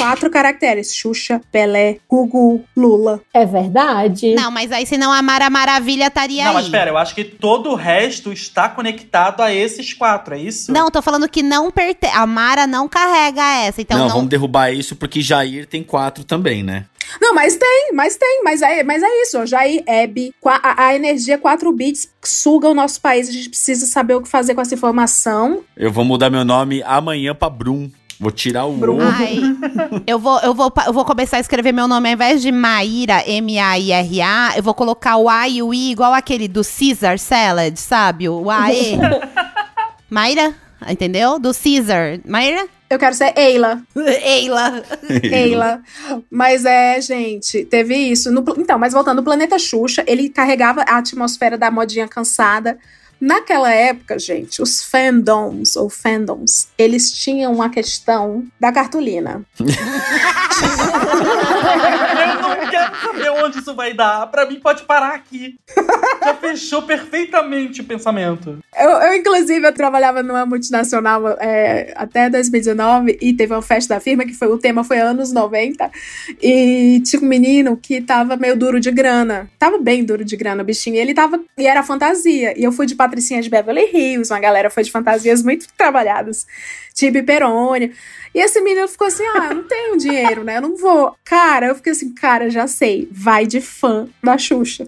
quatro 0.00 0.30
caracteres: 0.30 0.94
Xuxa, 0.94 1.40
Pelé, 1.52 1.98
Gugu, 2.08 2.64
Lula. 2.74 3.20
É 3.34 3.44
verdade. 3.44 4.34
Não, 4.34 4.50
mas 4.50 4.72
aí 4.72 4.86
senão 4.86 5.12
a 5.12 5.20
Mara 5.20 5.50
Maravilha 5.50 6.06
estaria 6.06 6.44
Não, 6.44 6.50
aí. 6.50 6.62
mas 6.62 6.68
pera, 6.68 6.90
eu 6.90 6.96
acho 6.96 7.14
que 7.14 7.22
todo 7.22 7.70
o 7.70 7.74
resto 7.74 8.32
está 8.32 8.68
conectado 8.68 9.42
a 9.42 9.52
esses 9.52 9.92
quatro, 9.92 10.34
é 10.34 10.38
isso? 10.38 10.72
Não, 10.72 10.90
tô 10.90 11.02
falando 11.02 11.28
que 11.28 11.42
não 11.42 11.70
pertence. 11.70 12.14
A 12.14 12.26
Mara 12.26 12.66
não 12.66 12.88
carrega 12.88 13.42
essa, 13.66 13.82
então 13.82 13.98
não, 13.98 14.06
não. 14.08 14.14
vamos 14.14 14.30
derrubar 14.30 14.72
isso 14.72 14.96
porque 14.96 15.20
Jair 15.20 15.66
tem 15.66 15.82
quatro 15.82 16.24
também, 16.24 16.62
né? 16.62 16.86
Não, 17.20 17.34
mas 17.34 17.56
tem, 17.56 17.90
mas 17.92 18.16
tem, 18.16 18.42
mas 18.44 18.62
é, 18.62 18.82
mas 18.84 19.02
é 19.02 19.22
isso. 19.22 19.38
ó, 19.38 19.46
Jair, 19.46 19.82
Hebe, 19.86 20.32
a, 20.44 20.86
a 20.86 20.94
energia 20.94 21.36
4 21.38 21.72
bits 21.72 22.08
suga 22.22 22.68
o 22.68 22.74
nosso 22.74 23.00
país. 23.00 23.28
A 23.28 23.32
gente 23.32 23.48
precisa 23.48 23.86
saber 23.86 24.14
o 24.14 24.22
que 24.22 24.28
fazer 24.28 24.54
com 24.54 24.60
essa 24.60 24.74
informação. 24.74 25.64
Eu 25.76 25.90
vou 25.90 26.04
mudar 26.04 26.30
meu 26.30 26.44
nome 26.44 26.82
amanhã 26.84 27.34
pra 27.34 27.50
Brum. 27.50 27.90
Vou 28.20 28.30
tirar 28.30 28.66
o 28.66 28.72
Brum. 28.74 28.98
O. 28.98 29.00
Ai, 29.00 29.40
eu 30.06 30.18
vou, 30.18 30.38
eu, 30.40 30.52
vou, 30.52 30.70
eu 30.86 30.92
vou 30.92 31.06
começar 31.06 31.38
a 31.38 31.40
escrever 31.40 31.72
meu 31.72 31.88
nome 31.88 32.06
ao 32.06 32.12
invés 32.12 32.42
de 32.42 32.52
Maíra, 32.52 33.24
M-A-I-R-A, 33.26 34.58
eu 34.58 34.62
vou 34.62 34.74
colocar 34.74 35.16
o 35.16 35.26
A 35.26 35.48
e 35.48 35.62
o 35.62 35.72
I 35.72 35.92
igual 35.92 36.12
aquele 36.12 36.46
do 36.46 36.60
Caesar 36.62 37.18
Salad, 37.18 37.74
sabe? 37.78 38.28
O 38.28 38.50
A-E. 38.50 38.98
Maíra, 40.10 40.54
entendeu? 40.86 41.38
Do 41.38 41.50
Caesar. 41.54 42.20
Maíra? 42.26 42.68
Eu 42.90 42.98
quero 42.98 43.14
ser 43.14 43.32
Eila. 43.38 43.80
Eila. 43.96 44.82
Eila. 45.22 45.80
Mas 46.30 46.66
é, 46.66 47.00
gente, 47.00 47.64
teve 47.64 47.96
isso. 47.96 48.30
No 48.30 48.44
então, 48.58 48.78
mas 48.78 48.92
voltando, 48.92 49.20
o 49.20 49.22
Planeta 49.22 49.58
Xuxa, 49.58 50.04
ele 50.06 50.28
carregava 50.28 50.82
a 50.82 50.98
atmosfera 50.98 51.56
da 51.56 51.70
modinha 51.70 52.06
cansada. 52.06 52.76
Naquela 53.20 53.70
época, 53.72 54.18
gente, 54.18 54.62
os 54.62 54.82
fandoms 54.82 55.76
ou 55.76 55.90
fandoms, 55.90 56.68
eles 56.78 57.12
tinham 57.12 57.52
uma 57.52 57.68
questão 57.68 58.46
da 58.58 58.72
cartolina. 58.72 59.42
Eu 60.60 62.42
não 62.42 62.70
quero 62.70 62.96
saber 63.02 63.30
onde 63.30 63.58
isso 63.58 63.74
vai 63.74 63.94
dar. 63.94 64.26
Pra 64.26 64.46
mim, 64.46 64.60
pode 64.60 64.82
parar 64.82 65.14
aqui. 65.14 65.56
Já 66.22 66.34
fechou 66.34 66.82
perfeitamente 66.82 67.80
o 67.80 67.84
pensamento. 67.84 68.58
Eu, 68.76 68.90
eu, 68.90 69.14
inclusive, 69.14 69.66
eu 69.66 69.72
trabalhava 69.72 70.22
numa 70.22 70.44
multinacional 70.44 71.28
é, 71.40 71.92
até 71.96 72.28
2019 72.28 73.18
e 73.20 73.32
teve 73.32 73.54
uma 73.54 73.62
festa 73.62 73.94
da 73.94 74.00
firma 74.00 74.24
que 74.24 74.34
foi 74.34 74.48
o 74.48 74.58
tema 74.58 74.84
foi 74.84 74.98
anos 74.98 75.32
90 75.32 75.90
e 76.42 77.00
tinha 77.04 77.22
um 77.22 77.26
menino 77.26 77.76
que 77.76 78.00
tava 78.00 78.36
meio 78.36 78.56
duro 78.56 78.80
de 78.80 78.90
grana. 78.90 79.48
Tava 79.58 79.78
bem 79.78 80.04
duro 80.04 80.24
de 80.24 80.36
grana, 80.36 80.62
o 80.62 80.66
bichinho. 80.66 80.96
E 80.96 80.98
ele 80.98 81.14
tava. 81.14 81.40
E 81.56 81.66
era 81.66 81.82
fantasia. 81.82 82.58
E 82.58 82.64
eu 82.64 82.72
fui 82.72 82.86
de 82.86 82.94
Patricinha 83.10 83.42
de 83.42 83.50
Beverly 83.50 83.90
Hills, 83.92 84.32
uma 84.32 84.38
galera 84.38 84.70
foi 84.70 84.84
de 84.84 84.90
fantasias 84.92 85.42
muito 85.42 85.66
trabalhadas. 85.76 86.46
Tipo 86.94 87.22
Perônia. 87.24 87.90
E 88.34 88.38
esse 88.38 88.60
menino 88.60 88.86
ficou 88.86 89.08
assim: 89.08 89.24
ah, 89.24 89.48
eu 89.50 89.56
não 89.56 89.64
tenho 89.64 89.98
dinheiro, 89.98 90.44
né? 90.44 90.58
Eu 90.58 90.62
não 90.62 90.76
vou. 90.76 91.14
Cara, 91.24 91.66
eu 91.66 91.74
fiquei 91.74 91.92
assim, 91.92 92.14
cara, 92.14 92.48
já 92.48 92.66
sei. 92.66 93.08
Vai 93.10 93.46
de 93.46 93.60
fã 93.60 94.08
da 94.22 94.38
Xuxa. 94.38 94.86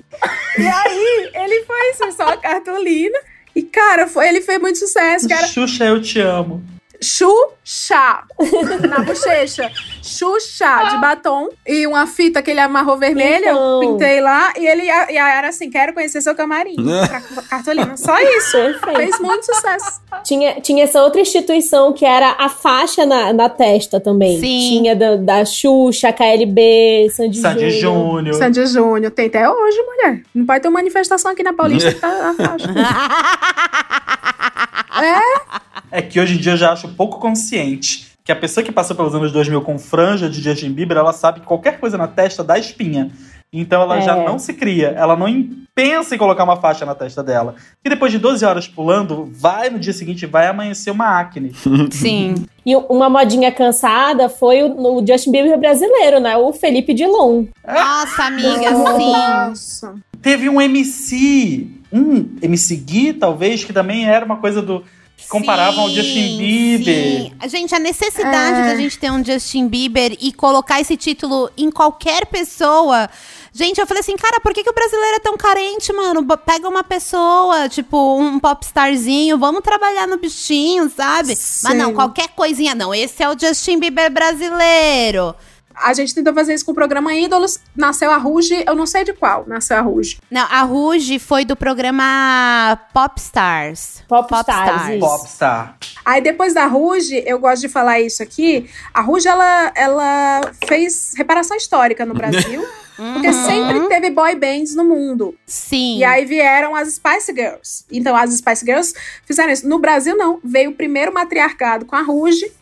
E 0.58 0.66
aí, 0.66 1.30
ele 1.34 1.64
foi 1.64 1.90
assim, 1.90 2.12
só 2.12 2.28
a 2.28 2.36
cartolina. 2.36 3.18
E, 3.54 3.62
cara, 3.62 4.06
foi, 4.06 4.28
ele 4.28 4.40
fez 4.40 4.60
muito 4.60 4.78
sucesso, 4.78 5.28
cara. 5.28 5.46
Xuxa, 5.46 5.84
eu 5.84 6.00
te 6.00 6.20
amo. 6.20 6.62
Xuxa 7.02 8.22
na 8.88 9.00
bochecha. 9.00 9.70
Xuxa 10.02 10.84
de 10.90 10.96
batom 10.98 11.48
e 11.66 11.86
uma 11.86 12.06
fita 12.06 12.42
que 12.42 12.50
ele 12.50 12.60
amarrou 12.60 12.96
vermelha. 12.96 13.50
Então. 13.50 13.82
Eu 13.82 13.90
pintei 13.90 14.20
lá 14.20 14.52
e 14.56 14.66
ele 14.66 14.82
e 14.84 15.16
era 15.16 15.48
assim: 15.48 15.70
quero 15.70 15.92
conhecer 15.92 16.20
seu 16.20 16.34
camarim. 16.34 16.76
Pra- 17.08 17.42
cartolina. 17.48 17.96
Só 17.96 18.18
isso. 18.20 18.56
Perfeito. 18.56 18.96
Fez 18.96 19.20
muito 19.20 19.44
sucesso. 19.46 20.00
Tinha, 20.24 20.60
tinha 20.60 20.84
essa 20.84 21.02
outra 21.02 21.20
instituição 21.20 21.92
que 21.92 22.04
era 22.04 22.36
a 22.38 22.48
faixa 22.48 23.04
na, 23.04 23.32
na 23.32 23.48
testa 23.48 24.00
também. 24.00 24.38
Sim. 24.38 24.68
Tinha 24.68 24.96
da, 24.96 25.16
da 25.16 25.44
Xuxa, 25.44 26.12
KLB, 26.12 27.08
Sandy, 27.10 27.40
Sandy 27.40 27.70
Júnior. 27.70 28.12
Júnior. 28.12 28.34
Sandy 28.34 28.66
Júnior 28.66 29.10
tem 29.10 29.26
até 29.26 29.48
hoje, 29.48 29.82
mulher. 29.82 30.22
Não 30.34 30.46
pode 30.46 30.60
ter 30.60 30.68
uma 30.68 30.78
manifestação 30.78 31.30
aqui 31.30 31.42
na 31.42 31.52
Paulista 31.52 31.92
que 31.92 32.00
tá 32.00 32.30
a 32.30 32.34
faixa. 32.34 32.68
é? 35.02 35.71
É 35.92 36.00
que 36.02 36.18
hoje 36.18 36.34
em 36.34 36.38
dia 36.38 36.52
eu 36.52 36.56
já 36.56 36.72
acho 36.72 36.88
pouco 36.88 37.20
consciente 37.20 38.10
que 38.24 38.32
a 38.32 38.36
pessoa 38.36 38.64
que 38.64 38.72
passou 38.72 38.96
pelos 38.96 39.14
anos 39.14 39.30
2000 39.32 39.60
com 39.62 39.78
franja 39.78 40.30
de 40.30 40.40
Justin 40.40 40.72
Bieber, 40.72 40.96
ela 40.96 41.12
sabe 41.12 41.40
que 41.40 41.46
qualquer 41.46 41.78
coisa 41.78 41.98
na 41.98 42.06
testa 42.08 42.42
dá 42.42 42.58
espinha. 42.58 43.10
Então 43.52 43.82
ela 43.82 44.00
já 44.00 44.16
É. 44.16 44.24
não 44.24 44.38
se 44.38 44.54
cria, 44.54 44.94
ela 44.96 45.14
não 45.14 45.26
pensa 45.74 46.14
em 46.14 46.18
colocar 46.18 46.44
uma 46.44 46.56
faixa 46.56 46.86
na 46.86 46.94
testa 46.94 47.22
dela. 47.22 47.54
E 47.84 47.88
depois 47.90 48.10
de 48.10 48.18
12 48.18 48.42
horas 48.46 48.66
pulando, 48.66 49.28
vai 49.30 49.68
no 49.68 49.78
dia 49.78 49.92
seguinte, 49.92 50.24
vai 50.24 50.46
amanhecer 50.46 50.90
uma 50.90 51.18
acne. 51.20 51.52
Sim. 51.92 52.46
E 52.64 52.74
uma 52.76 53.10
modinha 53.10 53.52
cansada 53.52 54.28
foi 54.30 54.62
o, 54.62 54.98
o 54.98 55.06
Justin 55.06 55.32
Bieber 55.32 55.58
brasileiro, 55.58 56.18
né? 56.20 56.34
O 56.36 56.52
Felipe 56.52 56.94
Dilon. 56.94 57.44
Nossa, 57.66 58.22
amiga, 58.24 58.70
sim. 58.96 59.12
Nossa. 59.12 59.94
Teve 60.22 60.48
um 60.48 60.60
MC, 60.60 61.66
um 61.92 62.36
MC 62.40 62.76
Gui, 62.76 63.12
talvez, 63.12 63.64
que 63.64 63.72
também 63.72 64.08
era 64.08 64.24
uma 64.24 64.36
coisa 64.36 64.62
do. 64.62 64.82
Que 65.22 65.28
comparavam 65.28 65.84
ao 65.84 65.88
Sim, 65.88 65.94
Justin 65.96 66.38
Bieber. 66.38 66.94
sim. 66.94 67.32
Gente, 67.48 67.74
a 67.74 67.78
necessidade 67.78 68.60
É. 68.60 68.64
da 68.64 68.76
gente 68.76 68.98
ter 68.98 69.10
um 69.10 69.24
Justin 69.24 69.68
Bieber 69.68 70.16
e 70.20 70.32
colocar 70.32 70.80
esse 70.80 70.96
título 70.96 71.50
em 71.56 71.70
qualquer 71.70 72.26
pessoa. 72.26 73.08
Gente, 73.54 73.78
eu 73.78 73.86
falei 73.86 74.00
assim, 74.00 74.16
cara, 74.16 74.40
por 74.40 74.54
que, 74.54 74.62
que 74.64 74.70
o 74.70 74.74
brasileiro 74.74 75.16
é 75.16 75.20
tão 75.20 75.36
carente, 75.36 75.92
mano? 75.92 76.24
Pega 76.38 76.68
uma 76.68 76.82
pessoa, 76.82 77.68
tipo, 77.68 78.18
um 78.18 78.38
popstarzinho, 78.38 79.38
vamos 79.38 79.60
trabalhar 79.62 80.06
no 80.08 80.16
bichinho, 80.16 80.90
sabe? 80.90 81.28
Mas 81.28 81.76
não, 81.76 81.88
Sim. 81.88 81.94
qualquer 81.94 82.28
coisinha, 82.28 82.74
não. 82.74 82.94
Esse 82.94 83.22
é 83.22 83.28
o 83.28 83.38
Justin 83.38 83.78
Bieber 83.78 84.10
brasileiro. 84.10 85.34
A 85.74 85.92
gente 85.94 86.14
tentou 86.14 86.32
fazer 86.34 86.54
isso 86.54 86.64
com 86.64 86.72
o 86.72 86.74
programa 86.74 87.14
Ídolos. 87.14 87.58
Nasceu 87.76 88.10
a 88.10 88.16
Ruge, 88.16 88.62
eu 88.66 88.74
não 88.74 88.86
sei 88.86 89.04
de 89.04 89.12
qual 89.12 89.44
nasceu 89.46 89.76
a 89.76 89.80
Ruge. 89.80 90.18
Não, 90.30 90.42
a 90.42 90.62
Ruge 90.62 91.18
foi 91.18 91.44
do 91.44 91.54
programa 91.56 92.78
Popstars. 92.92 94.02
Popstars. 94.08 94.98
Popstar. 95.00 95.76
Aí 96.04 96.20
depois 96.20 96.54
da 96.54 96.66
Ruge, 96.66 97.22
eu 97.26 97.38
gosto 97.38 97.62
de 97.62 97.68
falar 97.68 98.00
isso 98.00 98.22
aqui. 98.22 98.68
A 98.92 99.00
Ruge, 99.00 99.28
ela, 99.28 99.72
ela 99.74 100.40
fez 100.66 101.14
reparação 101.16 101.56
histórica 101.56 102.04
no 102.04 102.14
Brasil. 102.14 102.64
Porque 102.94 103.26
Uhum. 103.28 103.46
sempre 103.46 103.88
teve 103.88 104.10
boy 104.10 104.34
bands 104.36 104.74
no 104.76 104.84
mundo. 104.84 105.34
Sim. 105.46 105.96
E 105.98 106.04
aí 106.04 106.26
vieram 106.26 106.76
as 106.76 106.92
Spice 106.94 107.32
Girls. 107.32 107.84
Então 107.90 108.14
as 108.14 108.30
Spice 108.34 108.64
Girls 108.66 108.92
fizeram 109.24 109.50
isso. 109.50 109.66
No 109.66 109.78
Brasil, 109.78 110.14
não. 110.16 110.38
Veio 110.44 110.70
o 110.70 110.74
primeiro 110.74 111.12
matriarcado 111.12 111.86
com 111.86 111.96
a 111.96 112.02
Ruge. 112.02 112.52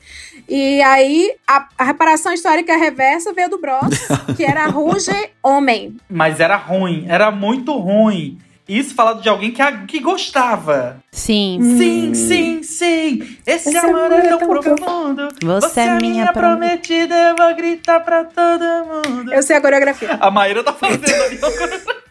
E 0.51 0.83
aí 0.83 1.33
a, 1.47 1.69
a 1.79 1.85
reparação 1.85 2.33
histórica 2.33 2.77
reversa 2.77 3.33
veio 3.33 3.49
do 3.49 3.61
Bros, 3.61 3.89
que 4.37 4.45
era 4.45 4.65
a 4.65 4.67
Ruge 4.67 5.13
homem. 5.43 5.97
Mas 6.11 6.41
era 6.41 6.57
ruim, 6.57 7.07
era 7.09 7.31
muito 7.31 7.73
ruim. 7.79 8.37
Isso 8.69 8.95
falado 8.95 9.21
de 9.23 9.29
alguém 9.29 9.51
que, 9.51 9.61
a- 9.63 9.85
que 9.85 9.99
gostava. 9.99 10.99
Sim. 11.11 11.59
Sim, 11.77 12.15
sim, 12.15 12.63
sim. 12.63 13.37
Esse, 13.47 13.69
Esse 13.69 13.79
amor 13.79 14.13
é 14.13 14.19
é 14.19 14.29
tão 14.29 14.39
tão 14.39 14.49
profundo. 14.61 15.29
Você 15.43 15.81
é 15.81 15.95
minha 15.99 16.33
prometida, 16.33 17.15
eu 17.15 17.37
vou 17.37 17.55
gritar 17.57 18.01
pra 18.01 18.25
todo 18.25 18.65
mundo. 18.87 19.33
Eu 19.33 19.43
sei 19.43 19.57
a 19.57 19.61
coreografia. 19.61 20.17
A 20.21 20.31
Maíra 20.31 20.63
tá 20.63 20.73
fazendo 20.73 21.05
ali. 21.23 21.39
Eu 21.41 21.51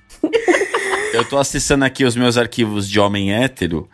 eu 1.14 1.26
tô 1.26 1.38
acessando 1.38 1.86
aqui 1.86 2.06
os 2.06 2.16
meus 2.16 2.38
arquivos 2.38 2.90
de 2.90 3.00
homem 3.00 3.34
hétero 3.34 3.90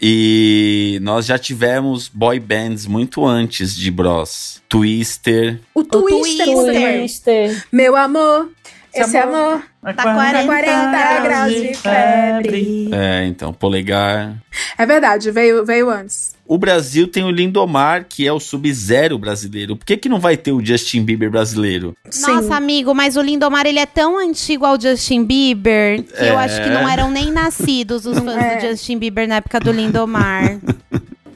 e 0.00 0.98
nós 1.02 1.26
já 1.26 1.38
tivemos 1.38 2.08
boy 2.08 2.40
bands 2.40 2.86
muito 2.86 3.26
antes 3.26 3.76
de 3.76 3.90
Bros. 3.90 4.62
Twister. 4.66 5.60
O 5.74 5.84
Twister, 5.84 6.46
Twister. 6.46 6.98
Twister. 6.98 7.66
Meu 7.70 7.94
amor, 7.94 8.48
Esse 8.92 9.00
esse 9.08 9.16
amor 9.18 9.62
Tá 9.82 9.94
tá 9.94 10.14
40 10.14 11.20
graus 11.20 11.52
de 11.54 11.74
febre. 11.74 12.90
É, 12.92 13.24
então, 13.26 13.52
polegar. 13.52 14.34
É 14.76 14.84
verdade, 14.84 15.30
veio, 15.30 15.64
veio 15.64 15.88
antes. 15.88 16.34
O 16.46 16.58
Brasil 16.58 17.06
tem 17.06 17.22
o 17.24 17.30
Lindomar, 17.30 18.04
que 18.08 18.26
é 18.26 18.32
o 18.32 18.40
Sub-Zero 18.40 19.16
brasileiro. 19.16 19.76
Por 19.76 19.86
que, 19.86 19.96
que 19.96 20.08
não 20.08 20.18
vai 20.20 20.36
ter 20.36 20.52
o 20.52 20.62
Justin 20.64 21.04
Bieber 21.04 21.30
brasileiro? 21.30 21.94
Nossa, 22.04 22.56
amigo, 22.56 22.92
mas 22.94 23.16
o 23.16 23.22
Lindomar, 23.22 23.64
ele 23.66 23.78
é 23.78 23.86
tão 23.86 24.18
antigo 24.18 24.66
ao 24.66 24.78
Justin 24.78 25.24
Bieber 25.24 26.02
que 26.02 26.12
eu 26.24 26.38
É. 26.38 26.44
acho 26.44 26.60
que 26.62 26.68
não 26.68 26.86
eram 26.88 27.10
nem 27.10 27.30
nascidos 27.30 28.04
os 28.04 28.18
fãs 28.20 28.36
É. 28.36 28.56
do 28.56 28.66
Justin 28.68 28.98
Bieber 28.98 29.28
na 29.28 29.36
época 29.36 29.60
do 29.60 29.70
Lindomar. 29.72 30.58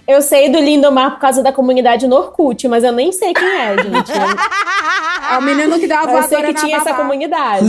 Eu 0.07 0.20
sei 0.20 0.50
do 0.50 0.59
Lindomar 0.59 1.12
por 1.12 1.20
causa 1.20 1.42
da 1.42 1.50
comunidade 1.50 2.07
no 2.07 2.16
Orkut, 2.16 2.68
mas 2.68 2.84
eu 2.84 2.92
nem 2.92 3.11
sei 3.11 3.32
quem 3.32 3.48
é, 3.48 3.76
gente. 3.82 4.12
É 5.33 5.39
o 5.39 5.43
menino 5.43 5.79
que 5.79 5.87
dá 5.87 6.01
a 6.01 6.03
Eu 6.03 6.09
sei 6.09 6.12
voadora 6.20 6.47
que 6.49 6.53
na 6.53 6.61
tinha 6.61 6.77
essa 6.77 6.85
babá. 6.91 6.97
comunidade. 6.99 7.66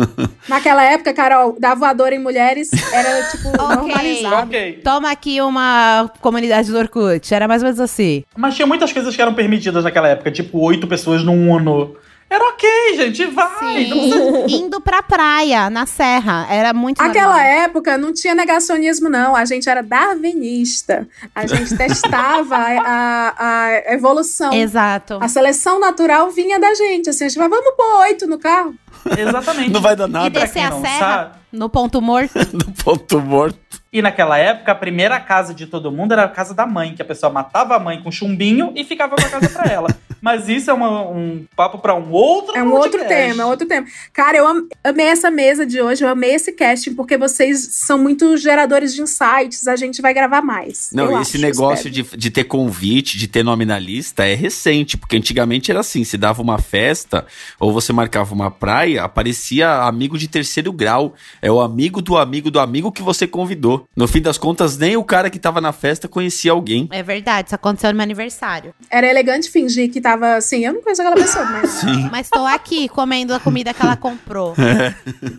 Naquela 0.48 0.82
época, 0.82 1.12
Carol, 1.12 1.56
dar 1.58 1.74
voadora 1.74 2.14
em 2.14 2.18
mulheres 2.18 2.70
era, 2.92 3.22
tipo, 3.30 3.50
normalizado. 3.56 4.46
Ok. 4.48 4.80
Toma 4.82 5.10
aqui 5.10 5.40
uma 5.42 6.10
comunidade 6.20 6.70
do 6.70 6.78
Orkut. 6.78 7.32
Era 7.34 7.46
mais 7.46 7.62
ou 7.62 7.66
menos 7.66 7.80
assim. 7.80 8.24
Mas 8.36 8.54
tinha 8.54 8.66
muitas 8.66 8.92
coisas 8.92 9.14
que 9.14 9.20
eram 9.20 9.34
permitidas 9.34 9.84
naquela 9.84 10.08
época, 10.08 10.30
tipo 10.30 10.58
oito 10.60 10.86
pessoas 10.86 11.22
num 11.22 11.50
Uno. 11.50 11.94
Era 12.30 12.44
ok, 12.50 12.68
gente, 12.96 13.24
vai. 13.26 13.86
Não 13.86 13.98
precisa- 14.10 14.44
Indo 14.48 14.80
pra 14.82 15.02
praia, 15.02 15.70
na 15.70 15.86
serra. 15.86 16.46
Era 16.50 16.74
muito 16.74 17.00
Aquela 17.00 17.36
normal. 17.36 17.46
época 17.64 17.96
não 17.96 18.12
tinha 18.12 18.34
negacionismo, 18.34 19.08
não. 19.08 19.34
A 19.34 19.44
gente 19.46 19.68
era 19.68 19.82
darwinista. 19.82 21.08
A 21.34 21.46
gente 21.46 21.76
testava 21.76 22.56
a, 22.56 23.34
a 23.38 23.94
evolução. 23.94 24.52
Exato. 24.52 25.18
A 25.22 25.28
seleção 25.28 25.80
natural 25.80 26.30
vinha 26.30 26.58
da 26.60 26.74
gente. 26.74 27.08
Assim, 27.08 27.24
a 27.24 27.28
gente 27.28 27.38
vai, 27.38 27.48
vamos 27.48 27.74
pôr 27.76 28.00
oito 28.00 28.26
no 28.26 28.38
carro. 28.38 28.74
Exatamente. 29.16 29.70
Não 29.70 29.80
vai 29.80 29.96
dar 29.96 30.08
E 30.08 30.12
nada 30.12 30.30
descer 30.30 30.52
quem 30.54 30.64
a 30.66 30.70
não 30.70 30.80
serra 30.82 30.98
sabe. 30.98 31.34
no 31.52 31.68
ponto 31.68 32.00
morto. 32.02 32.34
no 32.52 32.72
ponto 32.84 33.20
morto. 33.20 33.58
E 33.90 34.02
naquela 34.02 34.36
época, 34.36 34.72
a 34.72 34.74
primeira 34.74 35.18
casa 35.18 35.54
de 35.54 35.66
todo 35.66 35.90
mundo 35.90 36.12
era 36.12 36.24
a 36.24 36.28
casa 36.28 36.52
da 36.52 36.66
mãe, 36.66 36.94
que 36.94 37.00
a 37.00 37.04
pessoa 37.06 37.32
matava 37.32 37.74
a 37.74 37.78
mãe 37.78 38.02
com 38.02 38.10
chumbinho 38.12 38.70
e 38.76 38.84
ficava 38.84 39.16
com 39.16 39.24
a 39.24 39.28
casa 39.30 39.48
pra 39.48 39.64
ela. 39.72 39.88
Mas 40.20 40.48
isso 40.48 40.70
é 40.70 40.74
uma- 40.74 41.08
um 41.08 41.44
papo 41.56 41.78
pra 41.78 41.94
um 41.94 42.10
outro 42.10 42.56
É 42.56 42.62
um 42.62 42.72
outro 42.72 42.98
podcast. 42.98 43.14
tema, 43.28 43.42
é 43.42 43.46
outro 43.46 43.66
tema. 43.66 43.86
Cara, 44.12 44.36
eu 44.38 44.46
am- 44.46 44.68
amei 44.84 45.06
essa 45.06 45.30
mesa 45.30 45.64
de 45.66 45.80
hoje, 45.80 46.04
eu 46.04 46.08
amei 46.08 46.34
esse 46.34 46.52
casting, 46.52 46.94
porque 46.94 47.16
vocês 47.16 47.68
são 47.72 47.98
muito 47.98 48.36
geradores 48.36 48.94
de 48.94 49.02
insights. 49.02 49.66
A 49.68 49.76
gente 49.76 50.00
vai 50.02 50.12
gravar 50.14 50.42
mais. 50.42 50.90
Não, 50.92 51.04
eu 51.06 51.20
esse 51.22 51.36
acho, 51.36 51.46
negócio 51.46 51.90
de, 51.90 52.02
de 52.02 52.30
ter 52.30 52.44
convite, 52.44 53.16
de 53.18 53.26
ter 53.28 53.42
nome 53.42 53.64
na 53.64 53.78
lista 53.78 54.24
é 54.26 54.34
recente, 54.34 54.96
porque 54.96 55.16
antigamente 55.16 55.70
era 55.70 55.80
assim, 55.80 56.04
se 56.04 56.16
dava 56.18 56.42
uma 56.42 56.58
festa 56.58 57.26
ou 57.60 57.72
você 57.72 57.92
marcava 57.92 58.34
uma 58.34 58.50
praia, 58.50 59.04
aparecia 59.04 59.70
amigo 59.82 60.16
de 60.18 60.28
terceiro 60.28 60.72
grau. 60.72 61.14
É 61.40 61.50
o 61.50 61.60
amigo 61.60 62.00
do 62.02 62.16
amigo 62.16 62.50
do 62.50 62.58
amigo 62.60 62.90
que 62.92 63.02
você 63.02 63.26
convidou. 63.26 63.86
No 63.96 64.08
fim 64.08 64.20
das 64.20 64.38
contas, 64.38 64.76
nem 64.78 64.96
o 64.96 65.04
cara 65.04 65.30
que 65.30 65.38
tava 65.38 65.60
na 65.60 65.72
festa 65.72 66.08
conhecia 66.08 66.52
alguém. 66.52 66.88
É 66.90 67.02
verdade, 67.02 67.48
isso 67.48 67.54
aconteceu 67.54 67.90
no 67.90 67.96
meu 67.96 68.02
aniversário. 68.02 68.74
Era 68.90 69.06
elegante 69.06 69.50
fingir 69.50 69.90
que 69.90 70.00
tava 70.08 70.36
assim. 70.36 70.64
Eu 70.64 70.72
não 70.72 70.82
conheço 70.82 71.02
aquela 71.02 71.16
pessoa, 71.16 71.44
mas. 71.46 71.70
Sim. 71.80 72.08
Mas 72.10 72.28
tô 72.30 72.44
aqui 72.46 72.88
comendo 72.88 73.34
a 73.34 73.40
comida 73.40 73.74
que 73.74 73.82
ela 73.82 73.96
comprou. 73.96 74.54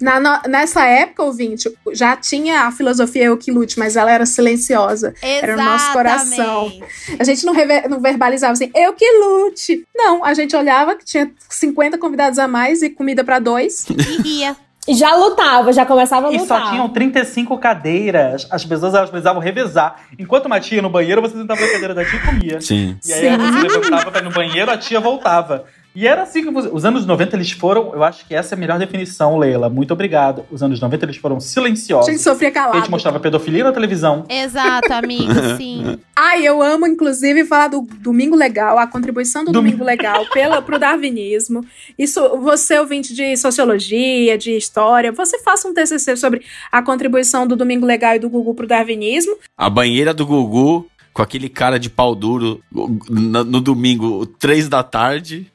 Na- 0.01 0.20
no- 0.20 0.41
nessa 0.49 0.86
época, 0.86 1.24
ouvinte, 1.24 1.70
já 1.93 2.15
tinha 2.15 2.61
a 2.63 2.72
filosofia 2.72 3.26
eu 3.26 3.38
que 3.38 3.51
lute, 3.51 3.80
mas 3.80 3.95
ela 3.95 4.11
era 4.11 4.26
silenciosa. 4.26 5.13
Era 5.22 5.55
no 5.55 5.63
nosso 5.63 5.91
coração. 5.93 6.65
Exatamente. 6.67 7.22
A 7.22 7.24
gente 7.24 7.45
não, 7.45 7.53
rever- 7.53 7.89
não 7.89 7.99
verbalizava 7.99 8.53
assim, 8.53 8.72
eu 8.76 8.93
que 8.93 9.05
lute. 9.20 9.86
Não, 9.95 10.24
a 10.24 10.34
gente 10.34 10.55
olhava 10.55 10.95
que 10.95 11.05
tinha 11.05 11.32
50 11.49 11.97
convidados 11.97 12.38
a 12.39 12.47
mais 12.47 12.82
e 12.82 12.89
comida 12.89 13.24
pra 13.24 13.39
dois. 13.39 13.86
E 13.89 14.22
ria. 14.22 14.55
E 14.89 14.95
já 14.95 15.13
lutava, 15.15 15.71
já 15.71 15.85
começava 15.85 16.29
a 16.29 16.33
E 16.33 16.37
lutar. 16.39 16.63
só 16.63 16.71
tinham 16.71 16.89
35 16.89 17.55
cadeiras. 17.59 18.47
As 18.49 18.65
pessoas 18.65 18.95
elas 18.95 19.09
precisavam 19.09 19.39
revezar. 19.39 19.97
Enquanto 20.17 20.47
uma 20.47 20.59
tia 20.59 20.77
ia 20.77 20.81
no 20.81 20.89
banheiro, 20.89 21.21
você 21.21 21.37
sentava 21.37 21.61
na 21.61 21.67
cadeira 21.71 21.93
da 21.93 22.03
tia 22.03 22.17
e 22.17 22.21
comia. 22.25 22.59
Sim. 22.59 22.97
E 23.05 23.13
aí 23.13 23.37
você 23.37 23.67
levantava 23.67 24.09
pra 24.09 24.21
ir 24.21 24.23
no 24.23 24.31
banheiro, 24.31 24.71
a 24.71 24.77
tia 24.77 24.99
voltava. 24.99 25.65
E 25.95 26.07
era 26.07 26.21
assim 26.23 26.43
que 26.43 26.49
os 26.49 26.85
anos 26.85 27.05
90 27.05 27.35
eles 27.35 27.51
foram, 27.51 27.93
eu 27.93 28.03
acho 28.03 28.25
que 28.27 28.33
essa 28.35 28.53
é 28.53 28.55
a 28.55 28.59
melhor 28.59 28.77
definição, 28.79 29.37
Leila. 29.37 29.69
Muito 29.69 29.91
obrigado. 29.91 30.45
Os 30.51 30.61
anos 30.61 30.79
90 30.79 31.05
eles 31.05 31.17
foram 31.17 31.37
A 31.37 31.39
silenciosos. 31.39 32.05
gente 32.11 32.21
sofria 32.21 32.49
A 32.49 32.51
calado. 32.51 32.77
gente 32.79 32.91
mostrava 32.91 33.19
pedofilia 33.19 33.63
na 33.63 33.71
televisão. 33.71 34.23
Exato, 34.29 34.93
amigo, 34.93 35.33
sim. 35.57 35.97
Ai, 36.15 36.45
eu 36.47 36.61
amo, 36.61 36.85
inclusive, 36.87 37.43
falar 37.43 37.69
do 37.69 37.81
Domingo 37.99 38.35
Legal, 38.35 38.77
a 38.77 38.85
contribuição 38.87 39.43
do 39.43 39.51
Domingo- 39.51 39.77
Domingo 39.79 39.83
Legal 39.85 40.25
pela, 40.31 40.61
pro 40.61 40.77
darwinismo. 40.79 41.65
Isso, 41.97 42.21
você, 42.39 42.77
ouvinte 42.79 43.13
de 43.13 43.35
sociologia, 43.35 44.37
de 44.37 44.51
história, 44.55 45.11
você 45.11 45.39
faça 45.39 45.67
um 45.67 45.73
TCC 45.73 46.15
sobre 46.15 46.43
a 46.71 46.81
contribuição 46.81 47.45
do 47.47 47.55
Domingo 47.55 47.85
Legal 47.85 48.15
e 48.15 48.19
do 48.19 48.29
Gugu 48.29 48.53
pro 48.53 48.67
darwinismo. 48.67 49.35
A 49.57 49.69
banheira 49.69 50.13
do 50.13 50.25
Gugu, 50.25 50.87
com 51.13 51.21
aquele 51.21 51.49
cara 51.49 51.79
de 51.79 51.89
pau 51.89 52.13
duro, 52.15 52.61
no, 52.71 53.43
no 53.43 53.59
domingo, 53.59 54.25
três 54.25 54.69
da 54.69 54.83
tarde. 54.83 55.51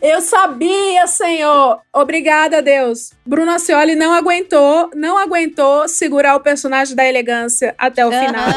Eu 0.00 0.20
sabia, 0.20 1.06
senhor! 1.06 1.80
Obrigada, 1.92 2.62
Deus. 2.62 3.12
Bruno 3.26 3.50
Ascioli 3.52 3.94
não 3.94 4.12
aguentou, 4.12 4.90
não 4.94 5.18
aguentou 5.18 5.88
segurar 5.88 6.36
o 6.36 6.40
personagem 6.40 6.94
da 6.94 7.06
elegância 7.06 7.74
até 7.78 8.06
o 8.06 8.10
final. 8.10 8.48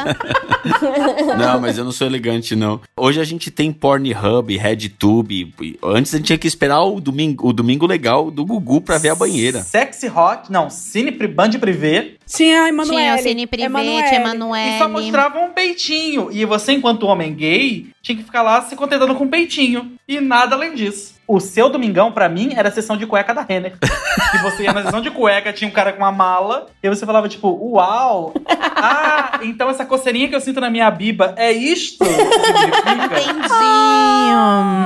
Não, 1.38 1.60
mas 1.60 1.78
eu 1.78 1.84
não 1.84 1.92
sou 1.92 2.08
elegante, 2.08 2.56
não. 2.56 2.80
Hoje 2.96 3.20
a 3.20 3.24
gente 3.24 3.52
tem 3.52 3.72
Pornhub, 3.72 4.56
RedTube. 4.56 5.54
Antes 5.84 6.14
a 6.14 6.18
gente 6.18 6.28
tinha 6.28 6.38
que 6.38 6.48
esperar 6.48 6.82
o 6.84 7.02
domingo, 7.02 7.50
o 7.50 7.54
domingo 7.54 7.86
legal 7.86 8.32
do 8.32 8.46
Gugu 8.46 8.80
pra 8.80 8.98
ver 8.98 9.10
a 9.10 9.16
banheira. 9.16 9.62
Sexy 9.62 10.08
Hot, 10.08 10.50
não, 10.50 10.70
Cine 10.70 11.12
Band 11.12 11.52
Privé. 11.60 12.14
Tinha 12.26 12.64
a 12.64 12.70
Emanuele. 12.70 13.02
Tinha 13.02 13.16
o 13.16 13.18
Cine 13.20 13.48
Privé, 13.48 13.66
Emanuele. 13.66 14.08
tinha 14.08 14.20
Emanuele. 14.20 14.76
E 14.76 14.78
só 14.78 14.90
mostrava 14.90 15.40
um 15.40 15.50
peitinho. 15.52 16.30
E 16.32 16.46
você, 16.46 16.74
enquanto 16.74 17.08
homem 17.08 17.34
gay, 17.34 17.88
tinha 18.02 18.18
que 18.18 18.24
ficar 18.24 18.42
lá 18.42 18.62
se 18.62 18.76
contentando 18.76 19.16
com 19.16 19.26
um 19.26 19.30
peitinho. 19.30 19.94
E 20.08 20.20
nada 20.20 20.56
além 20.56 20.74
disso. 20.74 21.16
O 21.28 21.40
seu 21.40 21.70
domingão, 21.70 22.12
pra 22.12 22.28
mim, 22.28 22.54
era 22.56 22.68
a 22.70 22.72
sessão 22.72 22.98
de 22.98 23.06
cueca 23.08 23.34
da 23.34 23.42
Renner. 23.42 23.78
que 23.80 24.38
você 24.40 24.64
ia 24.64 24.74
na 24.74 24.84
sessão 24.84 25.02
de 25.02 25.10
cueca, 25.10 25.54
tinha 25.54 25.70
um 25.70 25.74
cara 25.74 25.94
com 25.94 26.00
uma 26.00 26.12
mala. 26.12 26.68
E 26.82 26.88
aí 26.88 26.94
você 26.94 27.06
falava, 27.06 27.30
tipo, 27.30 27.48
uau! 27.74 28.34
Ah, 28.76 29.40
então 29.44 29.70
essa 29.70 29.86
coceirinha 29.86 30.28
que 30.28 30.36
eu 30.36 30.42
sinto 30.42 30.60
na 30.60 30.70
minha 30.70 30.90
biba 30.92 31.34
é 31.38 31.52
isto? 31.52 32.04
Entendi. 32.04 33.48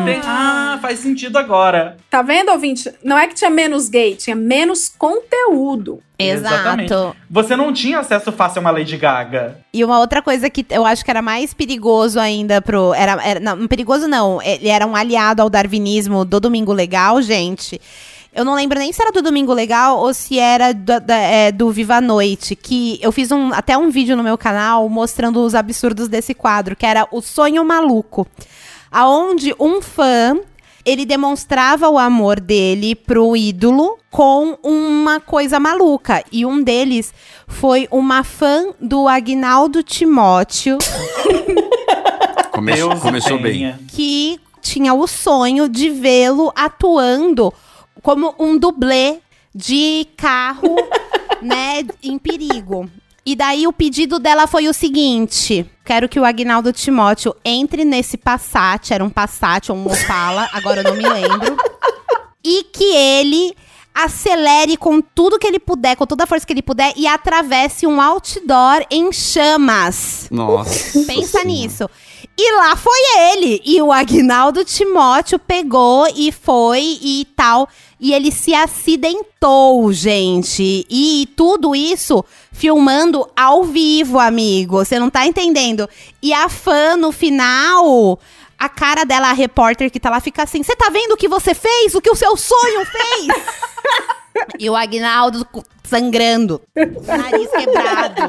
Tem- 0.05 0.21
ah, 0.23 0.77
faz 0.81 0.99
sentido 0.99 1.37
agora. 1.37 1.97
Tá 2.09 2.21
vendo, 2.21 2.49
ouvinte? 2.51 2.91
Não 3.03 3.17
é 3.17 3.27
que 3.27 3.33
tinha 3.35 3.49
menos 3.49 3.89
gay, 3.89 4.15
tinha 4.15 4.35
menos 4.35 4.89
conteúdo. 4.89 5.99
Exatamente. 6.19 6.91
Exato. 6.91 7.15
Você 7.29 7.55
não 7.55 7.71
tinha 7.71 7.99
acesso 7.99 8.31
fácil 8.31 8.59
a 8.59 8.61
uma 8.61 8.71
Lady 8.71 8.97
Gaga. 8.97 9.59
E 9.71 9.83
uma 9.83 9.99
outra 9.99 10.19
coisa 10.19 10.49
que 10.49 10.65
eu 10.71 10.83
acho 10.83 11.05
que 11.05 11.11
era 11.11 11.21
mais 11.21 11.53
perigoso 11.53 12.19
ainda 12.19 12.59
pro. 12.59 12.91
Era, 12.95 13.21
era, 13.23 13.39
não, 13.39 13.67
perigoso 13.67 14.07
não. 14.07 14.41
Ele 14.41 14.67
era 14.67 14.85
um 14.87 14.95
aliado 14.95 15.43
ao 15.43 15.49
darwinismo 15.49 16.25
do 16.27 16.39
Domingo 16.39 16.71
Legal, 16.73 17.21
gente. 17.21 17.79
Eu 18.33 18.45
não 18.45 18.53
lembro 18.53 18.77
nem 18.77 18.93
se 18.93 19.01
era 19.01 19.11
do 19.11 19.21
Domingo 19.21 19.51
Legal 19.53 19.97
ou 19.97 20.13
se 20.13 20.37
era 20.37 20.71
do, 20.73 20.99
da- 20.99 21.15
é, 21.17 21.51
do 21.51 21.71
Viva 21.71 21.95
a 21.95 22.01
Noite. 22.01 22.55
Que 22.55 22.99
eu 23.01 23.11
fiz 23.11 23.31
um, 23.31 23.51
até 23.53 23.75
um 23.77 23.89
vídeo 23.89 24.15
no 24.15 24.23
meu 24.23 24.37
canal 24.37 24.87
mostrando 24.89 25.43
os 25.43 25.55
absurdos 25.55 26.07
desse 26.07 26.35
quadro, 26.35 26.75
que 26.75 26.85
era 26.85 27.07
O 27.11 27.19
Sonho 27.21 27.65
Maluco. 27.65 28.27
Aonde 28.91 29.55
um 29.59 29.81
fã 29.81 30.37
ele 30.85 31.05
demonstrava 31.05 31.89
o 31.89 31.97
amor 31.97 32.39
dele 32.39 32.95
pro 32.95 33.35
ídolo 33.35 33.97
com 34.09 34.57
uma 34.63 35.19
coisa 35.19 35.59
maluca. 35.59 36.23
E 36.31 36.45
um 36.45 36.61
deles 36.63 37.13
foi 37.47 37.87
uma 37.91 38.23
fã 38.23 38.67
do 38.79 39.07
Agnaldo 39.07 39.83
Timóteo, 39.83 40.77
Come- 42.51 42.73
Deus 42.73 42.99
começou 42.99 43.39
bem. 43.39 43.75
que 43.89 44.39
tinha 44.67 44.93
o 44.93 45.07
sonho 45.07 45.69
de 45.69 45.89
vê-lo 45.89 46.51
atuando 46.55 47.53
como 48.01 48.35
um 48.37 48.57
dublê 48.57 49.19
de 49.55 50.07
carro, 50.17 50.75
né, 51.41 51.85
em 52.03 52.17
perigo. 52.17 52.89
E 53.25 53.35
daí 53.35 53.67
o 53.67 53.73
pedido 53.73 54.19
dela 54.19 54.47
foi 54.47 54.67
o 54.67 54.73
seguinte: 54.73 55.65
quero 55.83 56.07
que 56.07 56.19
o 56.19 56.25
Agnaldo 56.25 56.71
Timóteo 56.71 57.35
entre 57.43 57.83
nesse 57.83 58.17
Passat, 58.17 58.93
era 58.93 59.03
um 59.03 59.09
Passat 59.09 59.69
ou 59.71 59.77
um 59.77 59.85
Opala, 59.85 60.49
agora 60.53 60.81
eu 60.81 60.83
não 60.83 60.95
me 60.95 61.07
lembro, 61.07 61.57
e 62.43 62.63
que 62.63 62.95
ele 62.95 63.55
acelere 64.03 64.77
com 64.77 65.01
tudo 65.01 65.39
que 65.39 65.47
ele 65.47 65.59
puder, 65.59 65.95
com 65.95 66.05
toda 66.05 66.23
a 66.23 66.27
força 66.27 66.45
que 66.45 66.53
ele 66.53 66.61
puder 66.61 66.93
e 66.95 67.07
atravesse 67.07 67.87
um 67.87 67.99
outdoor 67.99 68.85
em 68.91 69.11
chamas. 69.11 70.27
Nossa. 70.29 71.03
Pensa 71.05 71.43
nisso. 71.43 71.89
E 72.37 72.55
lá 72.55 72.75
foi 72.75 72.99
ele. 73.31 73.59
E 73.65 73.81
o 73.81 73.91
Agnaldo 73.91 74.63
Timóteo 74.63 75.39
pegou 75.39 76.07
e 76.15 76.31
foi 76.31 76.99
e 77.01 77.27
tal. 77.35 77.67
E 77.99 78.13
ele 78.13 78.31
se 78.31 78.53
acidentou, 78.53 79.91
gente. 79.91 80.85
E 80.87 81.27
tudo 81.35 81.75
isso 81.75 82.23
filmando 82.51 83.27
ao 83.35 83.63
vivo, 83.63 84.19
amigo. 84.19 84.77
Você 84.77 84.99
não 84.99 85.09
tá 85.09 85.25
entendendo. 85.25 85.89
E 86.21 86.31
a 86.31 86.47
fã, 86.47 86.95
no 86.95 87.11
final, 87.11 88.19
a 88.57 88.69
cara 88.69 89.03
dela, 89.03 89.29
a 89.29 89.33
repórter 89.33 89.91
que 89.91 89.99
tá 89.99 90.09
lá, 90.09 90.19
fica 90.19 90.43
assim: 90.43 90.63
Você 90.63 90.75
tá 90.75 90.89
vendo 90.89 91.11
o 91.11 91.17
que 91.17 91.27
você 91.27 91.53
fez? 91.53 91.93
O 91.93 92.01
que 92.01 92.09
o 92.09 92.15
seu 92.15 92.35
sonho 92.35 92.85
fez? 92.85 93.27
e 94.59 94.69
o 94.69 94.75
Agnaldo 94.75 95.45
sangrando, 95.83 96.61
nariz 96.75 97.49
quebrado. 97.49 98.21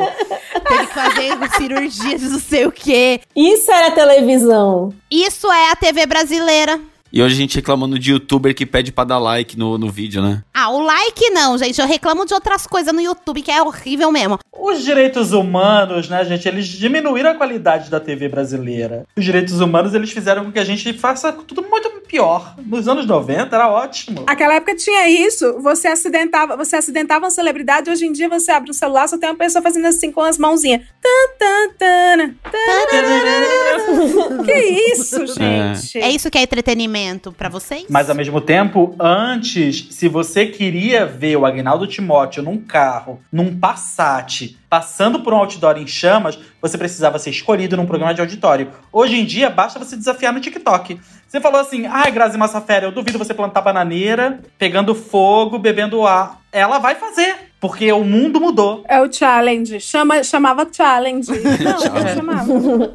Teve 0.68 0.86
que 0.86 0.94
fazer 0.94 1.50
cirurgia 1.56 2.18
de 2.18 2.28
não 2.28 2.38
sei 2.38 2.66
o 2.66 2.72
quê. 2.72 3.20
Isso 3.34 3.70
era 3.70 3.90
televisão. 3.90 4.94
Isso 5.10 5.50
é 5.50 5.72
a 5.72 5.76
TV 5.76 6.06
brasileira. 6.06 6.80
E 7.10 7.22
hoje 7.22 7.34
a 7.34 7.38
gente 7.38 7.56
reclamando 7.56 7.98
de 7.98 8.12
youtuber 8.12 8.54
que 8.54 8.66
pede 8.66 8.92
pra 8.92 9.02
dar 9.02 9.18
like 9.18 9.58
no, 9.58 9.78
no 9.78 9.90
vídeo, 9.90 10.22
né? 10.22 10.42
Ah, 10.52 10.70
o 10.70 10.82
like 10.82 11.30
não, 11.30 11.56
gente. 11.56 11.80
Eu 11.80 11.86
reclamo 11.86 12.26
de 12.26 12.34
outras 12.34 12.66
coisas 12.66 12.92
no 12.92 13.00
YouTube 13.00 13.40
que 13.40 13.50
é 13.50 13.62
horrível 13.62 14.12
mesmo. 14.12 14.38
Os 14.52 14.84
direitos 14.84 15.32
humanos, 15.32 16.08
né, 16.08 16.24
gente, 16.24 16.46
eles 16.46 16.66
diminuíram 16.66 17.30
a 17.30 17.34
qualidade 17.34 17.88
da 17.88 17.98
TV 17.98 18.28
brasileira. 18.28 19.06
Os 19.16 19.24
direitos 19.24 19.60
humanos, 19.60 19.94
eles 19.94 20.10
fizeram 20.10 20.44
com 20.44 20.52
que 20.52 20.58
a 20.58 20.64
gente 20.64 20.92
faça 20.92 21.32
tudo 21.32 21.62
muito 21.62 21.88
pior. 22.06 22.54
Nos 22.66 22.88
anos 22.88 23.06
90 23.06 23.54
era 23.54 23.68
ótimo. 23.70 24.24
Aquela 24.26 24.54
época 24.54 24.74
tinha 24.74 25.08
isso, 25.08 25.60
você 25.60 25.88
acidentava, 25.88 26.56
você 26.56 26.76
acidentava 26.76 27.26
uma 27.26 27.30
celebridade, 27.30 27.90
hoje 27.90 28.06
em 28.06 28.12
dia 28.12 28.28
você 28.28 28.50
abre 28.50 28.70
o 28.70 28.74
celular, 28.74 29.08
só 29.08 29.16
tem 29.16 29.28
uma 29.28 29.36
pessoa 29.36 29.62
fazendo 29.62 29.86
assim 29.86 30.10
com 30.10 30.22
as 30.22 30.36
mãozinhas. 30.36 30.82
Tan, 31.00 31.38
tan, 31.38 31.74
tararara. 31.78 32.34
que 34.44 34.92
isso, 34.92 35.26
gente? 35.26 35.98
É 35.98 36.10
isso 36.10 36.30
que 36.30 36.38
é 36.38 36.42
entretenimento 36.42 36.97
pra 37.36 37.48
vocês? 37.48 37.84
Mas 37.88 38.08
ao 38.08 38.16
mesmo 38.16 38.40
tempo, 38.40 38.94
antes, 38.98 39.88
se 39.90 40.08
você 40.08 40.46
queria 40.46 41.06
ver 41.06 41.36
o 41.36 41.46
Agnaldo 41.46 41.86
Timóteo 41.86 42.42
num 42.42 42.58
carro, 42.58 43.20
num 43.32 43.58
Passat, 43.58 44.56
passando 44.68 45.20
por 45.20 45.32
um 45.32 45.36
outdoor 45.38 45.76
em 45.78 45.86
chamas, 45.86 46.38
você 46.60 46.76
precisava 46.76 47.18
ser 47.18 47.30
escolhido 47.30 47.76
num 47.76 47.86
programa 47.86 48.14
de 48.14 48.20
auditório. 48.20 48.70
Hoje 48.92 49.16
em 49.16 49.24
dia, 49.24 49.48
basta 49.50 49.78
você 49.78 49.96
desafiar 49.96 50.32
no 50.32 50.40
TikTok. 50.40 51.00
Você 51.26 51.40
falou 51.40 51.60
assim, 51.60 51.86
ai, 51.86 52.10
Grazi 52.10 52.38
Massafera, 52.38 52.86
eu 52.86 52.92
duvido 52.92 53.18
você 53.18 53.34
plantar 53.34 53.60
bananeira, 53.60 54.40
pegando 54.58 54.94
fogo, 54.94 55.58
bebendo 55.58 56.06
ar. 56.06 56.40
Ela 56.50 56.78
vai 56.78 56.94
fazer, 56.94 57.50
porque 57.60 57.92
o 57.92 58.02
mundo 58.02 58.40
mudou. 58.40 58.82
É 58.88 59.00
o 59.00 59.12
challenge. 59.12 59.78
Chama, 59.80 60.22
chamava 60.22 60.66
challenge. 60.72 61.30
Não, 61.30 61.80
Challenge. 61.80 62.14
chamava. 62.14 62.88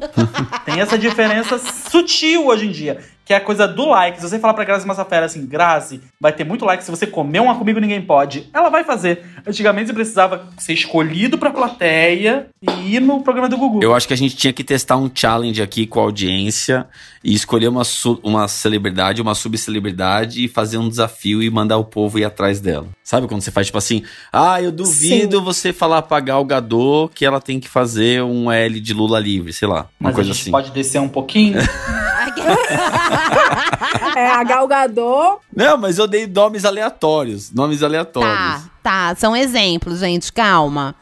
Tem 0.64 0.80
essa 0.80 0.98
diferença 0.98 1.58
sutil 1.58 2.46
hoje 2.46 2.66
em 2.66 2.72
dia. 2.72 2.98
Que 3.24 3.32
é 3.32 3.36
a 3.36 3.40
coisa 3.40 3.66
do 3.66 3.88
like. 3.88 4.20
Se 4.20 4.28
você 4.28 4.38
falar 4.38 4.54
pra 4.54 4.64
Grazi 4.64 4.86
Massafera 4.86 5.24
assim, 5.24 5.46
Grazi, 5.46 6.00
vai 6.20 6.32
ter 6.32 6.44
muito 6.44 6.64
like 6.64 6.84
se 6.84 6.90
você 6.90 7.06
comer 7.06 7.40
uma 7.40 7.54
comigo 7.56 7.80
ninguém 7.80 8.02
pode. 8.02 8.48
Ela 8.52 8.68
vai 8.68 8.84
fazer. 8.84 9.24
Antigamente 9.46 9.86
você 9.88 9.94
precisava 9.94 10.48
ser 10.58 10.74
escolhido 10.74 11.38
pra 11.38 11.50
plateia 11.50 12.48
e 12.60 12.96
ir 12.96 13.00
no 13.00 13.22
programa 13.22 13.48
do 13.48 13.56
Gugu. 13.56 13.82
Eu 13.82 13.94
acho 13.94 14.06
que 14.06 14.14
a 14.14 14.16
gente 14.16 14.36
tinha 14.36 14.52
que 14.52 14.62
testar 14.62 14.96
um 14.96 15.10
challenge 15.12 15.62
aqui 15.62 15.86
com 15.86 16.00
a 16.00 16.02
audiência 16.02 16.86
e 17.22 17.32
escolher 17.32 17.68
uma, 17.68 17.82
uma 18.22 18.46
celebridade, 18.46 19.22
uma 19.22 19.34
subcelebridade 19.34 20.44
e 20.44 20.48
fazer 20.48 20.76
um 20.76 20.88
desafio 20.88 21.42
e 21.42 21.48
mandar 21.48 21.78
o 21.78 21.84
povo 21.84 22.18
ir 22.18 22.24
atrás 22.24 22.60
dela. 22.60 22.86
Sabe 23.02 23.26
quando 23.26 23.40
você 23.40 23.50
faz 23.50 23.66
tipo 23.68 23.78
assim, 23.78 24.02
ah, 24.30 24.60
eu 24.60 24.70
duvido 24.70 25.42
você 25.42 25.72
falar 25.72 26.02
pra 26.02 26.20
Gal 26.20 26.44
Gadot 26.44 27.10
que 27.14 27.24
ela 27.24 27.40
tem 27.40 27.58
que 27.58 27.68
fazer 27.68 28.22
um 28.22 28.52
L 28.52 28.78
de 28.80 28.92
Lula 28.92 29.18
livre, 29.18 29.52
sei 29.52 29.66
lá, 29.66 29.86
uma 29.98 30.10
Mas 30.10 30.14
coisa 30.14 30.30
a 30.30 30.34
gente 30.34 30.42
assim. 30.42 30.50
pode 30.50 30.70
descer 30.72 31.00
um 31.00 31.08
pouquinho? 31.08 31.58
É 34.16 34.26
a 34.30 34.44
Galgador. 34.44 35.40
Não, 35.54 35.76
mas 35.76 35.98
eu 35.98 36.06
dei 36.06 36.26
nomes 36.26 36.64
aleatórios, 36.64 37.50
nomes 37.52 37.82
aleatórios. 37.82 38.32
Tá, 38.32 38.62
tá. 38.82 39.14
São 39.16 39.34
exemplos, 39.34 40.00
gente. 40.00 40.32
Calma. 40.32 40.94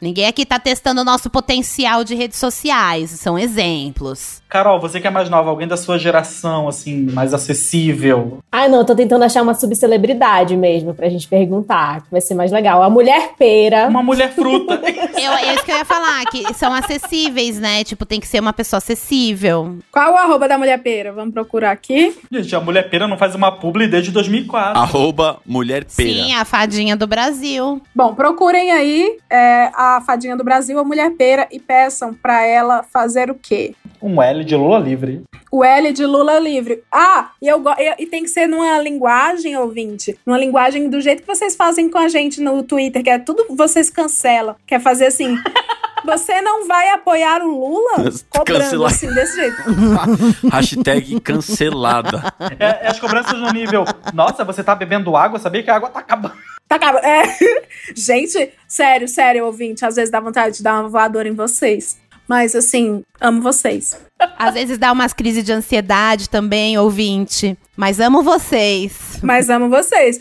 Ninguém 0.00 0.26
aqui 0.26 0.44
tá 0.44 0.58
testando 0.58 1.00
o 1.00 1.04
nosso 1.04 1.30
potencial 1.30 2.04
de 2.04 2.14
redes 2.14 2.38
sociais. 2.38 3.10
São 3.10 3.38
exemplos. 3.38 4.42
Carol, 4.46 4.78
você 4.78 5.00
que 5.00 5.06
é 5.06 5.10
mais 5.10 5.30
nova, 5.30 5.48
alguém 5.48 5.66
da 5.66 5.76
sua 5.76 5.98
geração, 5.98 6.68
assim, 6.68 7.06
mais 7.12 7.32
acessível. 7.32 8.38
Ai, 8.52 8.68
não, 8.68 8.80
eu 8.80 8.84
tô 8.84 8.94
tentando 8.94 9.24
achar 9.24 9.42
uma 9.42 9.54
subcelebridade 9.54 10.54
mesmo 10.54 10.94
pra 10.94 11.08
gente 11.08 11.26
perguntar, 11.26 12.02
que 12.02 12.10
vai 12.10 12.20
ser 12.20 12.34
mais 12.34 12.52
legal. 12.52 12.82
A 12.82 12.90
mulher 12.90 13.32
pera. 13.38 13.88
Uma 13.88 14.02
mulher 14.02 14.32
fruta. 14.32 14.80
Eu, 15.16 15.32
é 15.32 15.54
isso 15.54 15.64
que 15.64 15.72
eu 15.72 15.76
ia 15.76 15.84
falar, 15.84 16.24
que 16.26 16.52
são 16.54 16.72
acessíveis, 16.72 17.58
né? 17.58 17.82
Tipo, 17.82 18.04
tem 18.04 18.20
que 18.20 18.28
ser 18.28 18.38
uma 18.38 18.52
pessoa 18.52 18.78
acessível. 18.78 19.78
Qual 19.90 20.12
o 20.12 20.16
arroba 20.16 20.46
da 20.46 20.58
mulher 20.58 20.78
pera? 20.82 21.10
Vamos 21.10 21.32
procurar 21.32 21.70
aqui. 21.70 22.16
Gente, 22.30 22.54
a 22.54 22.60
Mulher 22.60 22.90
Pera 22.90 23.08
não 23.08 23.16
faz 23.16 23.34
uma 23.34 23.50
publi 23.50 23.88
desde 23.88 24.10
2004. 24.12 24.78
Arroba 24.78 25.38
Mulher 25.44 25.84
Pera. 25.84 26.08
Sim, 26.08 26.34
a 26.34 26.44
fadinha 26.44 26.96
do 26.96 27.06
Brasil. 27.06 27.80
Bom, 27.94 28.14
procurem 28.14 28.70
aí 28.72 29.16
é, 29.30 29.70
a 29.74 29.85
fadinha 30.04 30.36
do 30.36 30.44
Brasil, 30.44 30.78
a 30.78 30.84
mulher 30.84 31.10
pera, 31.12 31.48
e 31.50 31.58
peçam 31.58 32.12
pra 32.14 32.44
ela 32.44 32.82
fazer 32.82 33.30
o 33.30 33.34
quê? 33.34 33.74
Um 34.00 34.22
L 34.22 34.44
de 34.44 34.54
Lula 34.54 34.78
livre. 34.78 35.22
O 35.50 35.64
L 35.64 35.92
de 35.92 36.04
Lula 36.04 36.38
livre. 36.38 36.82
Ah, 36.92 37.30
e, 37.40 37.48
eu, 37.48 37.62
e, 37.78 38.02
e 38.02 38.06
tem 38.06 38.22
que 38.22 38.28
ser 38.28 38.46
numa 38.46 38.78
linguagem, 38.78 39.56
ouvinte. 39.56 40.18
Numa 40.26 40.38
linguagem 40.38 40.88
do 40.90 41.00
jeito 41.00 41.22
que 41.22 41.26
vocês 41.26 41.56
fazem 41.56 41.88
com 41.88 41.98
a 41.98 42.08
gente 42.08 42.40
no 42.40 42.62
Twitter, 42.62 43.02
que 43.02 43.10
é 43.10 43.18
tudo 43.18 43.46
vocês 43.50 43.88
cancelam. 43.90 44.56
Quer 44.66 44.80
fazer 44.80 45.06
assim. 45.06 45.36
Você 46.04 46.40
não 46.40 46.68
vai 46.68 46.90
apoiar 46.90 47.42
o 47.42 47.48
Lula? 47.48 48.10
Cobrando 48.30 48.62
Cancelar. 48.62 48.90
assim, 48.92 49.12
desse 49.12 49.34
jeito. 49.34 49.56
Hashtag 50.52 51.20
cancelada. 51.20 52.32
É, 52.60 52.86
é 52.86 52.88
as 52.88 53.00
cobranças 53.00 53.36
no 53.36 53.50
nível. 53.50 53.84
Nossa, 54.14 54.44
você 54.44 54.62
tá 54.62 54.72
bebendo 54.74 55.16
água? 55.16 55.40
Sabia 55.40 55.64
que 55.64 55.70
a 55.70 55.74
água 55.74 55.88
tá 55.88 55.98
acabando. 55.98 56.34
Tá 56.68 56.76
acabando. 56.76 57.04
É. 57.04 57.36
Gente, 57.94 58.52
sério, 58.66 59.06
sério, 59.08 59.46
ouvinte. 59.46 59.84
Às 59.84 59.96
vezes 59.96 60.10
dá 60.10 60.20
vontade 60.20 60.56
de 60.56 60.62
dar 60.62 60.80
uma 60.80 60.88
voadora 60.88 61.28
em 61.28 61.34
vocês. 61.34 61.98
Mas 62.28 62.54
assim, 62.56 63.04
amo 63.20 63.40
vocês. 63.40 63.96
Às 64.36 64.54
vezes 64.54 64.78
dá 64.78 64.90
umas 64.90 65.12
crises 65.12 65.44
de 65.44 65.52
ansiedade 65.52 66.28
também, 66.28 66.76
ouvinte. 66.76 67.56
Mas 67.76 68.00
amo 68.00 68.22
vocês. 68.22 69.20
Mas 69.22 69.48
amo 69.48 69.68
vocês. 69.68 70.20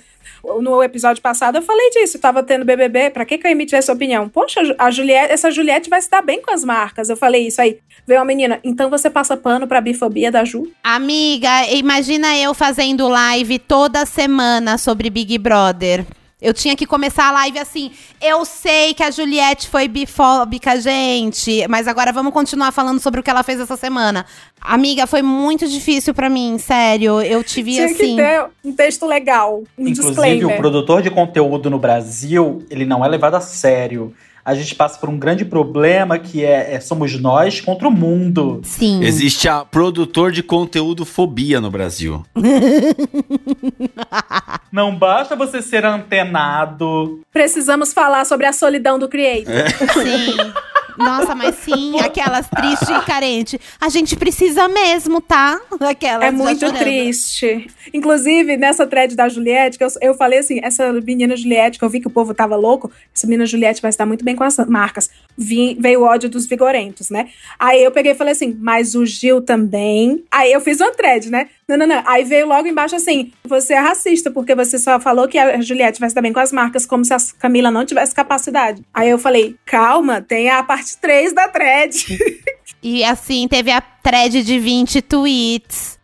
No 0.61 0.83
episódio 0.83 1.23
passado 1.23 1.55
eu 1.55 1.61
falei 1.63 1.89
disso, 1.89 2.19
tava 2.19 2.43
tendo 2.43 2.63
BBB, 2.63 3.09
pra 3.09 3.25
que 3.25 3.39
que 3.39 3.47
eu 3.47 3.51
emiti 3.51 3.75
essa 3.75 3.91
opinião? 3.91 4.29
Poxa, 4.29 4.61
a 4.77 4.91
Juliette, 4.91 5.33
essa 5.33 5.49
Juliette 5.49 5.89
vai 5.89 5.99
se 5.99 6.09
dar 6.09 6.21
bem 6.21 6.39
com 6.39 6.53
as 6.53 6.63
marcas. 6.63 7.09
Eu 7.09 7.17
falei 7.17 7.47
isso 7.47 7.59
aí. 7.59 7.79
Veio 8.05 8.19
uma 8.19 8.25
menina, 8.25 8.59
então 8.63 8.87
você 8.87 9.09
passa 9.09 9.35
pano 9.35 9.65
pra 9.65 9.81
bifobia 9.81 10.31
da 10.31 10.45
Ju? 10.45 10.71
Amiga, 10.83 11.67
imagina 11.71 12.37
eu 12.37 12.53
fazendo 12.53 13.07
live 13.07 13.57
toda 13.57 14.05
semana 14.05 14.77
sobre 14.77 15.09
Big 15.09 15.35
Brother. 15.39 16.05
Eu 16.41 16.53
tinha 16.53 16.75
que 16.75 16.85
começar 16.85 17.29
a 17.29 17.31
live 17.31 17.57
assim. 17.57 17.91
Eu 18.21 18.43
sei 18.43 18.93
que 18.93 19.01
a 19.01 19.09
Juliette 19.09 19.69
foi 19.69 19.87
bifóbica, 19.87 20.79
gente, 20.81 21.65
mas 21.69 21.87
agora 21.87 22.11
vamos 22.11 22.33
continuar 22.33 22.73
falando 22.73 22.99
sobre 22.99 23.21
o 23.21 23.23
que 23.23 23.29
ela 23.29 23.41
fez 23.41 23.59
essa 23.59 23.77
semana. 23.77 24.25
Amiga, 24.59 25.07
foi 25.07 25.21
muito 25.21 25.65
difícil 25.67 26.13
pra 26.13 26.29
mim, 26.29 26.57
sério. 26.57 27.21
Eu 27.21 27.41
tive 27.41 27.71
Tinha 27.71 27.85
assim. 27.85 27.95
que 27.95 28.15
ter 28.17 28.45
um 28.65 28.73
texto 28.73 29.05
legal, 29.05 29.63
um 29.77 29.87
Inclusive, 29.87 30.07
disclaimer. 30.07 30.55
o 30.55 30.57
produtor 30.57 31.01
de 31.01 31.09
conteúdo 31.09 31.69
no 31.69 31.79
Brasil, 31.79 32.65
ele 32.69 32.85
não 32.85 33.03
é 33.03 33.07
levado 33.07 33.35
a 33.35 33.41
sério. 33.41 34.13
A 34.45 34.53
gente 34.53 34.75
passa 34.75 34.99
por 34.99 35.09
um 35.09 35.17
grande 35.17 35.43
problema 35.43 36.19
que 36.19 36.45
é, 36.45 36.75
é 36.75 36.79
somos 36.79 37.19
nós 37.19 37.59
contra 37.59 37.87
o 37.87 37.91
mundo. 37.91 38.61
Sim. 38.63 39.03
Existe 39.03 39.49
a 39.49 39.65
produtor 39.65 40.31
de 40.31 40.43
conteúdo 40.43 41.03
fobia 41.03 41.59
no 41.59 41.71
Brasil. 41.71 42.23
Não 44.71 44.95
basta 44.95 45.35
você 45.35 45.63
ser 45.63 45.83
antenado. 45.83 47.21
Precisamos 47.33 47.91
falar 47.91 48.23
sobre 48.25 48.45
a 48.45 48.53
solidão 48.53 48.99
do 48.99 49.09
creator. 49.09 49.67
Sim. 49.93 50.37
Nossa, 50.97 51.35
mas 51.35 51.55
sim, 51.55 51.99
aquelas 51.99 52.47
tristes 52.49 52.89
e 52.89 53.01
carentes. 53.05 53.59
A 53.79 53.89
gente 53.89 54.15
precisa 54.15 54.67
mesmo, 54.67 55.21
tá? 55.21 55.59
Aquelas 55.79 56.23
É 56.27 56.31
muito 56.31 56.59
chorando. 56.59 56.77
triste. 56.79 57.67
Inclusive, 57.93 58.57
nessa 58.57 58.85
thread 58.87 59.15
da 59.15 59.27
Juliette, 59.29 59.77
que 59.77 59.83
eu, 59.83 59.89
eu 60.01 60.13
falei 60.15 60.39
assim: 60.39 60.59
essa 60.63 60.91
menina 60.93 61.35
Juliette, 61.35 61.77
que 61.79 61.85
eu 61.85 61.89
vi 61.89 61.99
que 61.99 62.07
o 62.07 62.11
povo 62.11 62.33
tava 62.33 62.55
louco, 62.55 62.91
essa 63.13 63.27
menina 63.27 63.45
Juliette 63.45 63.81
vai 63.81 63.91
se 63.91 63.97
dar 63.97 64.05
muito 64.05 64.23
bem 64.23 64.35
com 64.35 64.43
as 64.43 64.57
marcas. 64.67 65.09
Vi- 65.37 65.75
veio 65.79 66.01
o 66.01 66.03
ódio 66.03 66.29
dos 66.29 66.45
vigorentos, 66.45 67.09
né? 67.09 67.27
Aí 67.59 67.83
eu 67.83 67.91
peguei 67.91 68.13
e 68.13 68.15
falei 68.15 68.31
assim: 68.33 68.57
mas 68.59 68.95
o 68.95 69.05
Gil 69.05 69.41
também. 69.41 70.23
Aí 70.31 70.51
eu 70.51 70.61
fiz 70.61 70.79
uma 70.79 70.91
thread, 70.91 71.29
né? 71.29 71.49
Não, 71.67 71.75
não, 71.77 71.87
não. 71.87 72.03
Aí 72.05 72.23
veio 72.23 72.47
logo 72.47 72.67
embaixo 72.67 72.95
assim: 72.95 73.31
você 73.43 73.73
é 73.73 73.79
racista, 73.79 74.31
porque 74.31 74.55
você 74.55 74.77
só 74.77 74.99
falou 74.99 75.27
que 75.27 75.37
a 75.37 75.59
Juliette 75.61 75.99
vai 75.99 76.09
dar 76.11 76.21
bem 76.21 76.31
com 76.33 76.39
as 76.39 76.51
marcas, 76.51 76.85
como 76.85 77.03
se 77.03 77.13
a 77.13 77.17
Camila 77.39 77.69
não 77.71 77.85
tivesse 77.85 78.15
capacidade. 78.15 78.81
Aí 78.93 79.09
eu 79.09 79.17
falei: 79.19 79.55
calma, 79.65 80.21
tem 80.21 80.49
a 80.49 80.63
parte 80.63 80.97
3 80.99 81.33
da 81.33 81.47
thread. 81.47 81.95
E 82.87 83.03
assim, 83.03 83.47
teve 83.47 83.71
a 83.71 83.81
thread 83.81 84.43
de 84.43 84.59
20 84.59 85.01
tweets. 85.01 85.97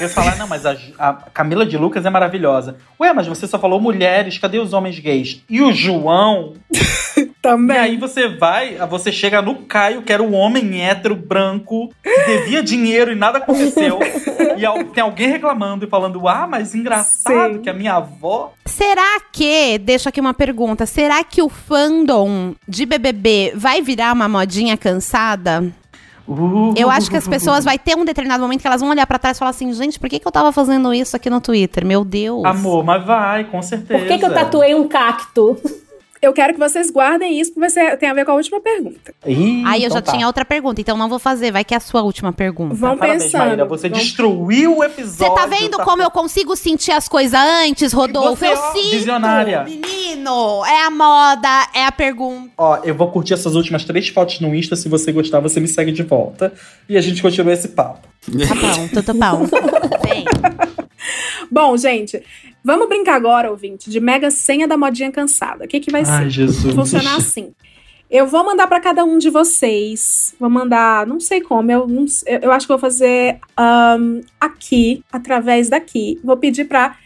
Eu 0.00 0.08
ia 0.08 0.08
falar, 0.08 0.34
não, 0.36 0.48
mas 0.48 0.66
a, 0.66 0.76
a 0.98 1.12
Camila 1.32 1.64
de 1.64 1.78
Lucas 1.78 2.04
é 2.04 2.10
maravilhosa. 2.10 2.78
Ué, 3.00 3.12
mas 3.12 3.28
você 3.28 3.46
só 3.46 3.60
falou 3.60 3.80
mulheres, 3.80 4.36
cadê 4.36 4.58
os 4.58 4.72
homens 4.72 4.98
gays? 4.98 5.40
E 5.48 5.62
o 5.62 5.72
João? 5.72 6.54
Também. 7.40 7.76
E 7.76 7.78
aí 7.78 7.96
você 7.96 8.26
vai, 8.26 8.74
você 8.88 9.12
chega 9.12 9.40
no 9.40 9.54
Caio, 9.54 10.02
que 10.02 10.12
era 10.12 10.20
o 10.20 10.32
homem 10.32 10.82
hétero, 10.82 11.14
branco, 11.14 11.92
que 12.02 12.26
devia 12.26 12.60
dinheiro 12.60 13.12
e 13.12 13.14
nada 13.14 13.38
aconteceu. 13.38 14.00
e 14.58 14.66
al- 14.66 14.82
tem 14.86 15.04
alguém 15.04 15.28
reclamando 15.28 15.86
e 15.86 15.88
falando, 15.88 16.26
ah, 16.26 16.48
mas 16.48 16.74
engraçado 16.74 17.54
Sim. 17.54 17.62
que 17.62 17.70
a 17.70 17.72
minha 17.72 17.94
avó... 17.94 18.52
Será 18.66 19.20
que, 19.32 19.78
deixa 19.78 20.08
aqui 20.08 20.20
uma 20.20 20.34
pergunta, 20.34 20.84
será 20.86 21.22
que 21.22 21.40
o 21.40 21.48
fandom 21.48 22.52
de 22.66 22.84
BBB 22.84 23.52
vai 23.54 23.80
virar 23.80 24.12
uma 24.12 24.28
modinha 24.28 24.76
cansada? 24.76 25.72
Uh, 26.28 26.74
Eu 26.76 26.90
acho 26.90 27.08
que 27.08 27.16
as 27.16 27.28
pessoas 27.28 27.64
vai 27.64 27.78
ter 27.78 27.96
um 27.96 28.04
determinado 28.04 28.42
momento 28.42 28.60
que 28.60 28.66
elas 28.66 28.80
vão 28.80 28.90
olhar 28.90 29.06
pra 29.06 29.18
trás 29.18 29.36
e 29.36 29.38
falar 29.38 29.50
assim, 29.50 29.72
gente, 29.72 29.98
por 29.98 30.08
que, 30.08 30.18
que 30.18 30.26
eu 30.26 30.32
tava 30.32 30.50
fazendo 30.52 30.92
isso 30.92 31.14
aqui 31.16 31.30
no 31.30 31.40
Twitter? 31.40 31.84
Meu 31.86 32.04
Deus. 32.04 32.44
Amor, 32.44 32.84
mas 32.84 33.04
vai, 33.04 33.44
com 33.44 33.62
certeza. 33.62 34.00
Por 34.00 34.08
que, 34.08 34.18
que 34.18 34.24
eu 34.24 34.34
tatuei 34.34 34.74
um 34.74 34.88
cacto? 34.88 35.56
Eu 36.22 36.32
quero 36.32 36.54
que 36.54 36.58
vocês 36.58 36.90
guardem 36.90 37.38
isso, 37.38 37.52
porque 37.52 37.68
ser- 37.70 37.96
tem 37.98 38.08
a 38.08 38.14
ver 38.14 38.24
com 38.24 38.30
a 38.32 38.34
última 38.34 38.60
pergunta. 38.60 39.14
Ih, 39.26 39.62
Aí 39.66 39.82
eu 39.82 39.86
então 39.86 39.96
já 39.98 40.02
tá. 40.02 40.12
tinha 40.12 40.26
outra 40.26 40.44
pergunta, 40.44 40.80
então 40.80 40.96
não 40.96 41.08
vou 41.08 41.18
fazer, 41.18 41.52
vai 41.52 41.62
que 41.64 41.74
é 41.74 41.76
a 41.76 41.80
sua 41.80 42.02
última 42.02 42.32
pergunta. 42.32 42.74
Vão 42.74 42.96
Parabéns, 42.96 43.24
pensando. 43.24 43.46
Maíra, 43.48 43.64
você 43.66 43.88
Vão- 43.88 43.98
destruiu 43.98 44.72
o 44.72 44.76
Você 44.76 44.84
episódio. 44.86 45.34
tá 45.34 45.46
vendo 45.46 45.78
como 45.78 46.02
eu 46.02 46.10
consigo 46.10 46.56
sentir 46.56 46.92
as 46.92 47.06
coisas 47.08 47.38
antes, 47.38 47.92
Rodolfo? 47.92 48.36
Você, 48.36 48.46
eu 48.48 48.58
ó, 48.58 48.72
sinto. 48.72 48.90
visionária. 48.90 49.64
Menino, 49.64 50.64
é 50.64 50.82
a 50.84 50.90
moda, 50.90 51.68
é 51.74 51.84
a 51.84 51.92
pergunta. 51.92 52.50
Ó, 52.56 52.78
eu 52.82 52.94
vou 52.94 53.10
curtir 53.10 53.34
essas 53.34 53.54
últimas 53.54 53.84
três 53.84 54.08
fotos 54.08 54.40
no 54.40 54.54
Insta. 54.54 54.74
Se 54.74 54.88
você 54.88 55.12
gostar, 55.12 55.40
você 55.40 55.60
me 55.60 55.68
segue 55.68 55.92
de 55.92 56.02
volta. 56.02 56.52
E 56.88 56.96
a 56.96 57.00
gente 57.00 57.20
continua 57.22 57.52
esse 57.52 57.68
papo. 57.68 58.06
Tá 58.26 58.54
bom, 58.54 58.88
tudo 58.88 59.14
bom. 59.14 59.46
Vem. 60.02 60.24
Bom, 61.50 61.76
gente, 61.76 62.22
vamos 62.66 62.88
brincar 62.88 63.14
agora, 63.14 63.48
ouvinte, 63.48 63.88
de 63.88 64.00
mega 64.00 64.28
senha 64.28 64.66
da 64.66 64.76
modinha 64.76 65.12
cansada. 65.12 65.64
O 65.64 65.68
que, 65.68 65.78
que 65.78 65.92
vai 65.92 66.02
Ai, 66.04 66.24
ser? 66.24 66.30
Jesus. 66.30 66.74
Funcionar 66.74 67.16
assim. 67.16 67.52
Eu 68.10 68.26
vou 68.26 68.44
mandar 68.44 68.66
pra 68.66 68.80
cada 68.80 69.04
um 69.04 69.18
de 69.18 69.30
vocês. 69.30 70.34
Vou 70.38 70.50
mandar, 70.50 71.06
não 71.06 71.20
sei 71.20 71.40
como, 71.40 71.70
eu, 71.70 71.86
não 71.86 72.04
eu, 72.26 72.50
acho 72.50 72.66
que 72.66 72.72
vou 72.72 72.78
fazer 72.78 73.38
ahn, 73.56 74.20
aqui, 74.40 75.04
através 75.12 75.68
daqui. 75.68 76.18
Vou 76.24 76.36
pedir 76.36 76.64
pra, 76.64 76.96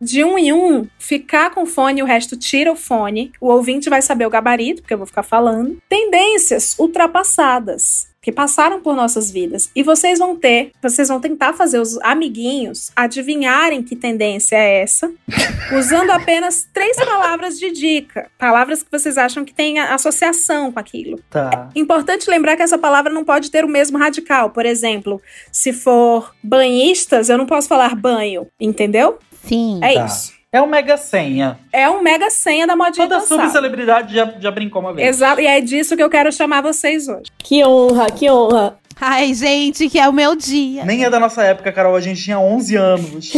de 0.00 0.22
um 0.22 0.38
em 0.38 0.52
um, 0.52 0.86
ficar 1.00 1.50
com 1.50 1.64
o 1.64 1.66
fone, 1.66 2.00
o 2.00 2.06
resto 2.06 2.36
tira 2.36 2.70
o 2.70 2.76
fone. 2.76 3.32
O 3.40 3.48
ouvinte 3.48 3.90
vai 3.90 4.00
saber 4.00 4.24
o 4.24 4.30
gabarito, 4.30 4.82
porque 4.82 4.94
eu 4.94 4.98
vou 4.98 5.06
ficar 5.06 5.24
falando. 5.24 5.78
Tendências 5.88 6.76
ultrapassadas. 6.78 8.07
Que 8.20 8.32
passaram 8.32 8.80
por 8.80 8.96
nossas 8.96 9.30
vidas. 9.30 9.70
E 9.76 9.82
vocês 9.82 10.18
vão 10.18 10.34
ter, 10.34 10.72
vocês 10.82 11.08
vão 11.08 11.20
tentar 11.20 11.52
fazer 11.52 11.78
os 11.78 11.98
amiguinhos 12.02 12.90
adivinharem 12.96 13.82
que 13.82 13.94
tendência 13.94 14.56
é 14.56 14.82
essa, 14.82 15.10
usando 15.76 16.10
apenas 16.10 16.66
três 16.72 16.96
palavras 16.96 17.58
de 17.58 17.70
dica. 17.70 18.28
Palavras 18.36 18.82
que 18.82 18.90
vocês 18.90 19.16
acham 19.16 19.44
que 19.44 19.54
têm 19.54 19.78
associação 19.78 20.72
com 20.72 20.80
aquilo. 20.80 21.20
Tá. 21.30 21.70
Importante 21.76 22.28
lembrar 22.28 22.56
que 22.56 22.62
essa 22.62 22.76
palavra 22.78 23.12
não 23.12 23.24
pode 23.24 23.50
ter 23.50 23.64
o 23.64 23.68
mesmo 23.68 23.96
radical. 23.98 24.50
Por 24.50 24.66
exemplo, 24.66 25.22
se 25.52 25.72
for 25.72 26.34
banhistas, 26.42 27.28
eu 27.28 27.38
não 27.38 27.46
posso 27.46 27.68
falar 27.68 27.94
banho, 27.94 28.46
entendeu? 28.60 29.18
Sim. 29.44 29.78
É 29.82 29.94
Tá. 29.94 30.06
isso. 30.06 30.37
É 30.50 30.62
o 30.62 30.66
Mega 30.66 30.96
Senha. 30.96 31.58
É 31.70 31.90
um 31.90 32.02
mega 32.02 32.30
senha 32.30 32.66
da 32.66 32.74
modinha 32.74 33.06
Toda 33.06 33.20
subcelebridade 33.20 34.14
já, 34.14 34.32
já 34.40 34.50
brincou 34.50 34.80
uma 34.80 34.94
vez. 34.94 35.06
Exato, 35.06 35.42
e 35.42 35.46
é 35.46 35.60
disso 35.60 35.94
que 35.94 36.02
eu 36.02 36.08
quero 36.08 36.32
chamar 36.32 36.62
vocês 36.62 37.06
hoje. 37.06 37.24
Que 37.36 37.62
honra, 37.66 38.06
que 38.06 38.30
honra. 38.30 38.78
Ai, 38.98 39.34
gente, 39.34 39.90
que 39.90 39.98
é 39.98 40.08
o 40.08 40.12
meu 40.12 40.34
dia. 40.34 40.86
Nem 40.86 41.04
é 41.04 41.10
da 41.10 41.20
nossa 41.20 41.42
época, 41.42 41.70
Carol. 41.70 41.94
A 41.94 42.00
gente 42.00 42.22
tinha 42.24 42.40
11 42.40 42.76
anos. 42.76 43.32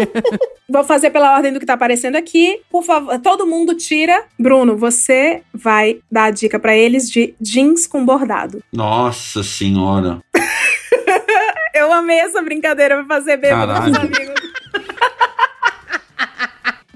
Vou 0.66 0.82
fazer 0.82 1.10
pela 1.10 1.34
ordem 1.34 1.52
do 1.52 1.60
que 1.60 1.66
tá 1.66 1.74
aparecendo 1.74 2.16
aqui. 2.16 2.58
Por 2.70 2.82
favor, 2.82 3.18
todo 3.20 3.46
mundo 3.46 3.74
tira. 3.74 4.24
Bruno, 4.38 4.78
você 4.78 5.42
vai 5.52 5.98
dar 6.10 6.24
a 6.24 6.30
dica 6.30 6.58
pra 6.58 6.74
eles 6.74 7.10
de 7.10 7.34
jeans 7.38 7.86
com 7.86 8.02
bordado. 8.02 8.64
Nossa 8.72 9.42
senhora. 9.42 10.22
Eu 11.74 11.92
amei 11.92 12.18
essa 12.18 12.40
brincadeira 12.40 12.96
pra 12.96 13.18
fazer 13.18 13.36
bem 13.36 13.50
com 13.50 13.66
meus 13.66 13.98
amigos. 13.98 14.45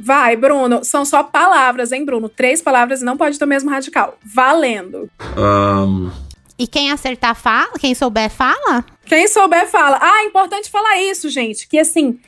Vai, 0.02 0.36
Bruno. 0.36 0.82
São 0.84 1.04
só 1.04 1.22
palavras, 1.22 1.92
hein, 1.92 2.04
Bruno? 2.04 2.28
Três 2.28 2.62
palavras 2.62 3.02
e 3.02 3.04
não 3.04 3.16
pode 3.16 3.38
ter 3.38 3.44
o 3.44 3.48
mesmo 3.48 3.70
radical. 3.70 4.16
Valendo. 4.24 5.10
Ahn, 5.36 6.10
E 6.58 6.66
quem 6.66 6.90
acertar, 6.90 7.34
fala? 7.34 7.72
Quem 7.78 7.94
souber, 7.94 8.30
fala? 8.30 8.84
Quem 9.06 9.28
souber, 9.28 9.66
fala. 9.68 9.98
Ah, 10.00 10.22
é 10.22 10.26
importante 10.26 10.70
falar 10.70 10.98
isso, 11.00 11.28
gente. 11.28 11.66
Que 11.68 11.78
assim, 11.78 12.18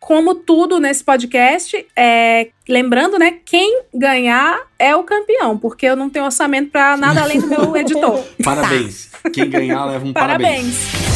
como 0.00 0.34
tudo 0.34 0.78
nesse 0.80 1.02
podcast, 1.04 1.86
é, 1.96 2.48
lembrando, 2.68 3.18
né? 3.18 3.38
Quem 3.44 3.82
ganhar 3.94 4.60
é 4.78 4.94
o 4.94 5.02
campeão, 5.04 5.56
porque 5.56 5.86
eu 5.86 5.96
não 5.96 6.10
tenho 6.10 6.24
orçamento 6.26 6.70
pra 6.70 6.96
nada 6.96 7.22
além 7.22 7.40
do 7.40 7.46
meu 7.46 7.74
editor. 7.76 8.22
parabéns. 8.42 9.10
Quem 9.32 9.48
ganhar 9.48 9.84
leva 9.86 10.04
um 10.06 10.12
parabéns. 10.12 10.76
Parabéns. 10.76 11.13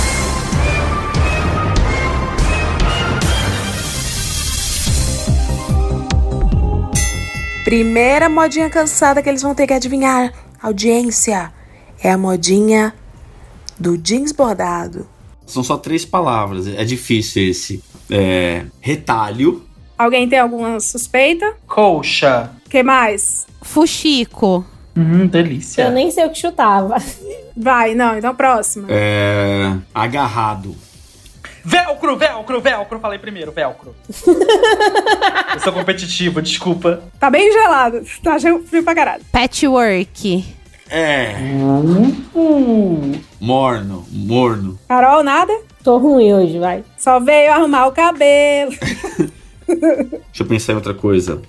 Primeira 7.68 8.30
modinha 8.30 8.70
cansada 8.70 9.22
que 9.22 9.28
eles 9.28 9.42
vão 9.42 9.54
ter 9.54 9.66
que 9.66 9.74
adivinhar. 9.74 10.32
Audiência. 10.62 11.52
É 12.02 12.10
a 12.10 12.16
modinha 12.16 12.94
do 13.78 13.98
jeans 13.98 14.32
bordado. 14.32 15.06
São 15.44 15.62
só 15.62 15.76
três 15.76 16.02
palavras. 16.02 16.66
É 16.66 16.82
difícil 16.82 17.50
esse. 17.50 17.84
É, 18.10 18.64
retalho. 18.80 19.66
Alguém 19.98 20.26
tem 20.26 20.38
alguma 20.38 20.80
suspeita? 20.80 21.56
Colcha. 21.66 22.52
O 22.64 22.70
que 22.70 22.82
mais? 22.82 23.46
Fuxico. 23.60 24.64
Hum, 24.96 25.26
delícia. 25.26 25.82
Eu 25.82 25.90
nem 25.90 26.10
sei 26.10 26.24
o 26.24 26.30
que 26.30 26.38
chutava. 26.38 26.96
Vai, 27.54 27.94
não, 27.94 28.16
então 28.16 28.34
próxima. 28.34 28.88
É, 28.88 29.74
agarrado. 29.92 30.74
Velcro, 31.68 32.16
velcro, 32.16 32.60
velcro. 32.62 32.98
Falei 32.98 33.18
primeiro, 33.18 33.52
velcro. 33.52 33.94
eu 35.52 35.60
sou 35.60 35.72
competitivo, 35.72 36.40
desculpa. 36.40 37.02
Tá 37.20 37.28
bem 37.28 37.52
gelado. 37.52 38.00
Tá 38.22 38.38
frio 38.40 38.82
pra 38.82 38.94
caralho. 38.94 39.22
Patchwork. 39.30 40.46
É. 40.88 41.34
Uh, 42.34 43.20
Morno. 43.38 44.06
Morno. 44.10 44.78
Carol, 44.88 45.22
nada? 45.22 45.52
Tô 45.84 45.98
ruim 45.98 46.32
hoje, 46.32 46.58
vai. 46.58 46.82
Só 46.96 47.20
veio 47.20 47.52
arrumar 47.52 47.86
o 47.86 47.92
cabelo. 47.92 48.72
Deixa 49.68 50.42
eu 50.42 50.46
pensar 50.46 50.72
em 50.72 50.76
outra 50.76 50.94
coisa. 50.94 51.42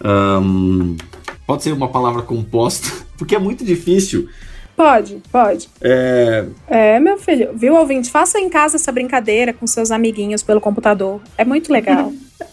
Ahn, 0.00 0.96
pode 1.44 1.64
ser 1.64 1.72
uma 1.72 1.88
palavra 1.88 2.22
composta, 2.22 2.88
porque 3.18 3.34
é 3.34 3.40
muito 3.40 3.64
difícil. 3.64 4.28
Pode, 4.76 5.22
pode. 5.30 5.68
É, 5.80 6.44
É, 6.66 6.98
meu 6.98 7.16
filho. 7.18 7.50
Viu, 7.54 7.74
ouvinte? 7.74 8.10
Faça 8.10 8.38
em 8.40 8.48
casa 8.48 8.76
essa 8.76 8.90
brincadeira 8.90 9.52
com 9.52 9.66
seus 9.66 9.90
amiguinhos 9.90 10.42
pelo 10.42 10.60
computador. 10.60 11.20
É 11.38 11.44
muito 11.44 11.72
legal. 11.72 12.12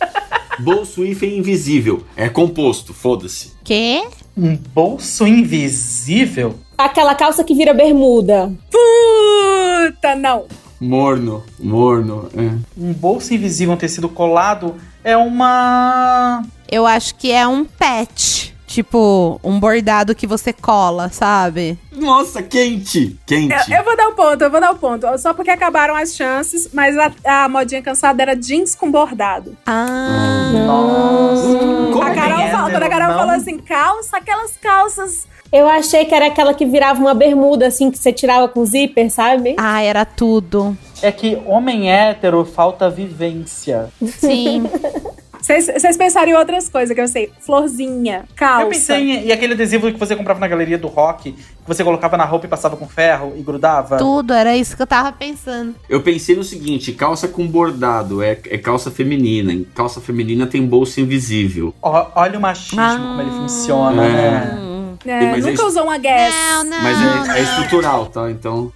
bolso 0.60 1.04
hífen 1.04 1.38
invisível. 1.38 2.04
É 2.16 2.30
composto, 2.30 2.94
foda-se. 2.94 3.54
Quê? 3.64 4.04
um 4.38 4.56
bolso 4.56 5.28
invisível? 5.28 6.56
Aquela 6.78 7.14
calça 7.14 7.44
que 7.44 7.54
vira 7.54 7.74
bermuda. 7.74 8.52
Puta, 8.72 10.16
não. 10.16 10.46
Morno. 10.80 11.44
Morno. 11.60 12.30
É. 12.36 12.58
Um 12.78 12.94
bolso 12.94 13.34
invisível, 13.34 13.74
um 13.74 13.78
tecido 13.78 14.10
colado 14.10 14.76
é 15.04 15.16
uma. 15.16 16.44
Eu 16.70 16.88
acho 16.88 17.16
que 17.16 17.32
é 17.32 17.46
um 17.46 17.66
patch. 17.66 18.52
Tipo, 18.72 19.38
um 19.44 19.60
bordado 19.60 20.16
que 20.16 20.26
você 20.26 20.54
cola, 20.54 21.10
sabe? 21.10 21.78
Nossa, 21.92 22.42
quente. 22.42 23.20
Quente. 23.26 23.54
Eu, 23.70 23.80
eu 23.80 23.84
vou 23.84 23.98
dar 23.98 24.08
o 24.08 24.14
ponto, 24.14 24.42
eu 24.42 24.50
vou 24.50 24.62
dar 24.62 24.72
o 24.72 24.78
ponto. 24.78 25.06
Só 25.18 25.34
porque 25.34 25.52
acabaram 25.52 25.94
as 25.94 26.16
chances, 26.16 26.70
mas 26.72 26.96
a, 26.98 27.44
a 27.44 27.50
modinha 27.50 27.82
cansada 27.82 28.22
era 28.22 28.34
jeans 28.34 28.74
com 28.74 28.90
bordado. 28.90 29.58
Ah. 29.66 30.54
Nossa. 30.66 31.58
Como 31.92 32.02
a 32.02 32.12
Carol, 32.12 32.48
falou, 32.48 32.72
quando 32.72 32.84
a 32.84 32.90
Carol 32.90 33.10
não? 33.10 33.18
falou 33.18 33.36
assim, 33.36 33.58
calça, 33.58 34.16
aquelas 34.16 34.56
calças. 34.56 35.28
Eu 35.52 35.68
achei 35.68 36.06
que 36.06 36.16
era 36.16 36.28
aquela 36.28 36.54
que 36.54 36.66
virava 36.66 36.98
uma 36.98 37.14
bermuda, 37.14 37.68
assim, 37.68 37.92
que 37.92 37.98
você 37.98 38.14
tirava 38.14 38.48
com 38.48 38.64
zíper, 38.64 39.12
sabe? 39.12 39.56
Ah, 39.60 39.82
era 39.82 40.06
tudo. 40.06 40.78
É 41.02 41.12
que 41.12 41.38
homem 41.46 41.92
hétero 41.92 42.46
falta 42.46 42.90
vivência. 42.90 43.90
Sim. 44.02 44.64
Vocês 45.42 45.98
pensaram 45.98 46.30
em 46.30 46.36
outras 46.36 46.70
coisas 46.70 46.94
que 46.94 47.02
eu 47.02 47.08
sei. 47.08 47.32
Florzinha, 47.40 48.26
calça. 48.36 48.64
Eu 48.66 48.70
pensei 48.70 48.98
em 49.12 49.26
e 49.26 49.32
aquele 49.32 49.54
adesivo 49.54 49.92
que 49.92 49.98
você 50.00 50.16
comprava 50.16 50.40
na 50.40 50.48
galeria 50.48 50.78
do 50.78 50.88
rock, 50.88 51.32
que 51.32 51.44
você 51.68 51.84
colocava 51.84 52.16
na 52.16 52.26
roupa 52.26 52.46
e 52.46 52.50
passava 52.50 52.78
com 52.78 52.88
ferro 52.88 53.34
e 53.36 53.42
grudava. 53.42 53.98
tudo, 53.98 54.34
era 54.34 54.56
isso 54.56 54.76
que 54.76 54.82
eu 54.82 54.88
tava 54.88 55.12
pensando. 55.12 55.76
Eu 55.90 56.02
pensei 56.02 56.36
no 56.36 56.44
seguinte: 56.44 56.92
calça 56.94 57.28
com 57.28 57.46
bordado 57.48 58.22
é, 58.22 58.32
é 58.50 58.58
calça 58.58 58.92
feminina. 58.92 59.52
Em 59.52 59.64
calça 59.64 60.00
feminina 60.00 60.46
tem 60.48 60.66
bolso 60.66 61.00
invisível. 61.02 61.74
Ó, 61.82 62.08
olha 62.16 62.38
o 62.38 62.42
machismo, 62.42 62.82
como 62.98 63.22
ele 63.22 63.32
funciona, 63.32 64.06
É. 64.06 64.12
né? 64.12 64.71
É, 65.06 65.32
Mas 65.32 65.38
é 65.46 65.50
nunca 65.50 65.54
isso. 65.54 65.66
usou 65.68 65.84
uma 65.84 65.98
guess. 65.98 66.34
Não, 66.34 66.64
não. 66.66 66.82
Mas 66.84 67.30
é, 67.36 67.40
é 67.40 67.44
estrutural, 67.44 68.06
tá? 68.08 68.30
Então. 68.30 68.72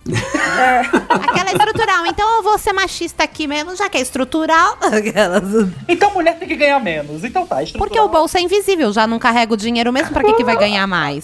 Aquela 1.10 1.52
estrutural. 1.52 2.06
Então 2.08 2.38
eu 2.38 2.44
vou 2.44 2.58
ser 2.58 2.74
machista 2.74 3.24
aqui 3.24 3.48
mesmo, 3.48 3.76
já 3.76 3.88
que 3.90 3.98
é 3.98 4.02
estrutural. 4.02 4.78
Aquelas- 4.82 5.70
Então 5.88 6.12
mulher 6.14 6.38
tem 6.40 6.48
que 6.48 6.56
ganhar 6.56 6.80
menos. 6.80 7.24
Então 7.24 7.46
tá, 7.46 7.62
estrutural. 7.62 7.88
Porque 7.88 8.00
o 8.00 8.08
bolso 8.10 8.38
é 8.38 8.42
invisível, 8.42 8.92
já 8.92 9.06
não 9.06 9.20
carrega 9.20 9.54
o 9.54 9.58
dinheiro 9.58 9.92
mesmo, 9.94 10.12
pra 10.12 10.24
que, 10.24 10.34
que 10.34 10.44
vai 10.44 10.58
ganhar 10.58 10.88
mais? 10.88 11.24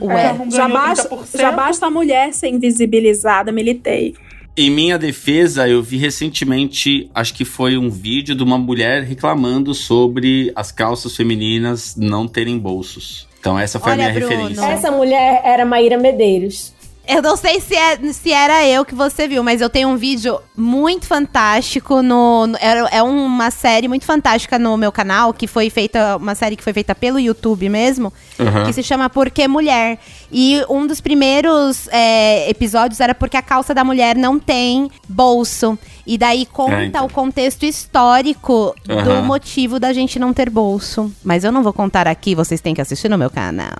Ué. 0.00 0.34
É, 0.46 0.50
já, 0.50 0.68
basta, 0.68 1.08
já 1.38 1.52
basta 1.52 1.86
a 1.86 1.90
mulher 1.90 2.32
ser 2.32 2.48
invisibilizada, 2.48 3.52
militei. 3.52 4.14
Em 4.56 4.70
minha 4.70 4.98
defesa, 4.98 5.66
eu 5.68 5.82
vi 5.82 5.96
recentemente, 5.96 7.10
acho 7.14 7.32
que 7.32 7.44
foi 7.44 7.78
um 7.78 7.88
vídeo 7.88 8.34
de 8.34 8.42
uma 8.42 8.58
mulher 8.58 9.02
reclamando 9.02 9.72
sobre 9.74 10.52
as 10.54 10.70
calças 10.70 11.16
femininas 11.16 11.94
não 11.96 12.26
terem 12.28 12.58
bolsos. 12.58 13.26
Então 13.42 13.58
essa 13.58 13.80
foi 13.80 13.90
Olha, 13.90 14.06
a 14.06 14.08
minha 14.12 14.20
Bruno. 14.20 14.40
referência. 14.40 14.64
Essa 14.72 14.90
mulher 14.92 15.40
era 15.44 15.64
Maíra 15.66 15.98
Medeiros. 15.98 16.72
Eu 17.08 17.20
não 17.20 17.36
sei 17.36 17.58
se, 17.60 17.74
é, 17.74 17.98
se 18.12 18.32
era 18.32 18.64
eu 18.64 18.84
que 18.84 18.94
você 18.94 19.26
viu, 19.26 19.42
mas 19.42 19.60
eu 19.60 19.68
tenho 19.68 19.88
um 19.88 19.96
vídeo 19.96 20.38
muito 20.56 21.04
fantástico 21.08 22.00
no. 22.00 22.46
no- 22.46 22.56
é, 22.58 22.98
é 22.98 23.02
uma 23.02 23.50
série 23.50 23.88
muito 23.88 24.04
fantástica 24.04 24.56
no 24.60 24.76
meu 24.76 24.92
canal, 24.92 25.34
que 25.34 25.48
foi 25.48 25.68
feita. 25.68 26.16
Uma 26.16 26.36
série 26.36 26.54
que 26.54 26.62
foi 26.62 26.72
feita 26.72 26.94
pelo 26.94 27.18
YouTube 27.18 27.68
mesmo, 27.68 28.12
Uhum. 28.38 28.64
que 28.66 28.72
se 28.72 28.84
chama 28.84 29.10
Porque 29.10 29.48
Mulher. 29.48 29.98
E 30.30 30.62
um 30.70 30.86
dos 30.86 31.00
primeiros 31.00 31.88
é, 31.90 32.48
episódios 32.48 33.00
era 33.00 33.16
porque 33.16 33.36
a 33.36 33.42
calça 33.42 33.74
da 33.74 33.82
mulher 33.82 34.14
não 34.16 34.38
tem 34.38 34.88
bolso. 35.08 35.76
E 36.06 36.18
daí 36.18 36.44
conta 36.46 36.82
É, 36.82 36.86
então. 36.86 37.06
o 37.06 37.08
contexto 37.10 37.64
histórico 37.64 38.74
do 38.84 38.92
Aham. 38.92 39.22
motivo 39.22 39.78
da 39.78 39.92
gente 39.92 40.18
não 40.18 40.32
ter 40.32 40.50
bolso. 40.50 41.12
Mas 41.24 41.44
eu 41.44 41.52
não 41.52 41.62
vou 41.62 41.72
contar 41.72 42.08
aqui, 42.08 42.34
vocês 42.34 42.60
têm 42.60 42.74
que 42.74 42.80
assistir 42.80 43.08
no 43.08 43.16
meu 43.16 43.30
canal. 43.30 43.70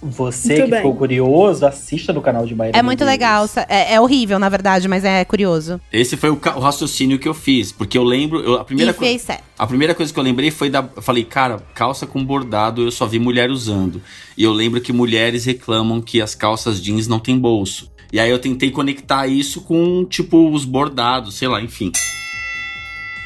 Você 0.00 0.48
Muito 0.48 0.64
que 0.64 0.70
bem. 0.70 0.80
ficou 0.80 0.94
curioso, 0.96 1.64
assista 1.66 2.12
no 2.12 2.20
canal 2.20 2.44
de 2.46 2.54
Maíra 2.54 2.76
É 2.78 2.82
muito 2.82 3.04
Medeiros. 3.04 3.54
legal. 3.56 3.66
É, 3.68 3.94
é 3.94 4.00
horrível, 4.00 4.38
na 4.38 4.48
verdade, 4.48 4.86
mas 4.88 5.04
é 5.04 5.24
curioso. 5.24 5.80
Esse 5.92 6.16
foi 6.16 6.30
o, 6.30 6.34
o 6.56 6.60
raciocínio 6.60 7.18
que 7.18 7.28
eu 7.28 7.34
fiz, 7.34 7.70
porque 7.72 7.96
eu 7.98 8.04
lembro, 8.04 8.40
eu- 8.40 8.54
a 8.60 8.64
primeira 8.64 8.90
E 8.90 8.94
coisa, 8.94 9.10
fez 9.10 9.22
certo. 9.22 9.42
a 9.58 9.66
primeira 9.66 9.94
coisa 9.94 10.12
que 10.12 10.18
eu 10.18 10.24
lembrei 10.24 10.50
foi 10.50 10.70
da, 10.70 10.88
eu 10.96 11.02
falei, 11.02 11.24
cara, 11.24 11.58
calça 11.74 12.06
com 12.06 12.24
bordado 12.24 12.82
eu 12.82 12.90
só 12.90 13.06
vi 13.06 13.18
mulher 13.18 13.50
usando. 13.50 14.00
E 14.36 14.42
eu 14.44 14.52
lembro 14.52 14.80
que 14.80 14.92
mulheres 14.92 15.44
reclamam 15.44 16.00
que 16.00 16.20
as 16.20 16.34
calças 16.34 16.80
jeans 16.82 17.06
não 17.06 17.18
têm 17.18 17.38
bolso. 17.38 17.90
E 18.12 18.20
aí 18.20 18.28
eu 18.28 18.38
tentei 18.38 18.70
conectar 18.70 19.26
isso 19.26 19.62
com 19.62 20.04
tipo 20.04 20.50
os 20.50 20.66
bordados, 20.66 21.38
sei 21.38 21.48
lá, 21.48 21.62
enfim. 21.62 21.90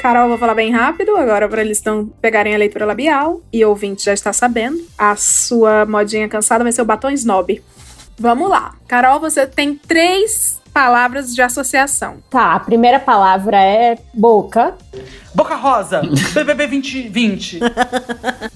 Carol, 0.00 0.28
vou 0.28 0.38
falar 0.38 0.54
bem 0.54 0.70
rápido 0.70 1.16
agora 1.16 1.48
para 1.48 1.60
eles 1.60 1.82
não 1.82 2.06
pegarem 2.06 2.54
a 2.54 2.58
leitura 2.58 2.86
labial. 2.86 3.40
E 3.52 3.64
o 3.64 3.70
ouvinte 3.70 4.04
já 4.04 4.14
está 4.14 4.32
sabendo. 4.32 4.78
A 4.96 5.16
sua 5.16 5.84
modinha 5.84 6.28
cansada 6.28 6.62
vai 6.62 6.72
ser 6.72 6.82
o 6.82 6.84
batom 6.84 7.10
snob. 7.10 7.60
Vamos 8.16 8.48
lá. 8.48 8.74
Carol, 8.86 9.18
você 9.18 9.46
tem 9.46 9.74
três 9.74 10.60
palavras 10.72 11.34
de 11.34 11.42
associação. 11.42 12.18
Tá, 12.30 12.52
a 12.52 12.60
primeira 12.60 13.00
palavra 13.00 13.60
é 13.60 13.98
boca. 14.14 14.74
Boca 15.34 15.56
Rosa, 15.56 16.02
BBB 16.32 16.68
2020. 16.68 17.60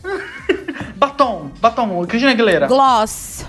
batom, 0.97 1.51
batom, 1.61 2.07
Cristina 2.07 2.31
Aguilera. 2.31 2.69
Gloss. 2.69 3.44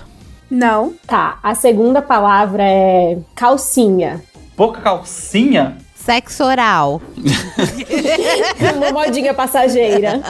Não. 0.52 0.92
Tá, 1.06 1.38
a 1.42 1.54
segunda 1.54 2.02
palavra 2.02 2.62
é 2.62 3.16
calcinha. 3.34 4.22
Boca 4.54 4.82
calcinha? 4.82 5.78
Sexo 5.94 6.44
oral. 6.44 7.00
Uma 8.76 8.90
modinha 8.92 9.32
passageira. 9.32 10.20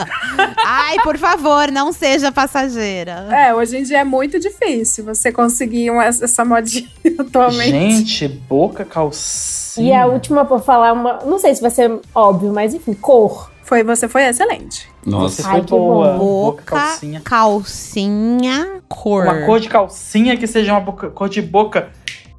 Ai, 0.65 0.97
por 1.03 1.17
favor, 1.17 1.71
não 1.71 1.91
seja 1.91 2.31
passageira. 2.31 3.27
É, 3.31 3.53
hoje 3.53 3.77
em 3.79 3.83
dia 3.83 3.99
é 3.99 4.03
muito 4.03 4.39
difícil 4.39 5.03
você 5.03 5.31
conseguir 5.31 5.89
uma- 5.91 6.05
essa 6.05 6.45
modinha 6.45 6.87
atualmente. 7.19 7.71
Gente, 7.71 8.27
boca 8.27 8.85
calcinha. 8.85 9.89
E 9.89 9.93
a 9.93 10.05
última 10.05 10.45
pra 10.45 10.59
falar 10.59 10.93
uma. 10.93 11.19
Não 11.25 11.39
sei 11.39 11.55
se 11.55 11.61
vai 11.61 11.71
ser 11.71 11.91
óbvio, 12.13 12.53
mas 12.53 12.73
enfim, 12.73 12.93
cor. 12.93 13.51
Foi, 13.63 13.83
você 13.83 14.07
foi 14.07 14.23
excelente. 14.23 14.89
Nossa. 15.05 15.41
Você 15.41 15.49
foi 15.49 15.61
boa. 15.61 16.13
Boca, 16.13 16.17
Boca, 16.17 16.63
calcinha. 16.63 17.21
calcinha, 17.21 18.81
cor. 18.87 19.23
Uma 19.23 19.45
cor 19.45 19.59
de 19.59 19.69
calcinha 19.69 20.37
que 20.37 20.45
seja 20.47 20.73
uma 20.73 20.81
boca- 20.81 21.09
cor 21.09 21.29
de 21.29 21.41
boca. 21.41 21.89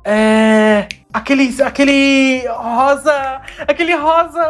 É. 0.04 0.86
Aquele. 1.12 1.54
Aquele. 1.62 2.46
Rosa. 2.48 3.40
Aquele 3.66 3.94
rosa. 3.94 4.42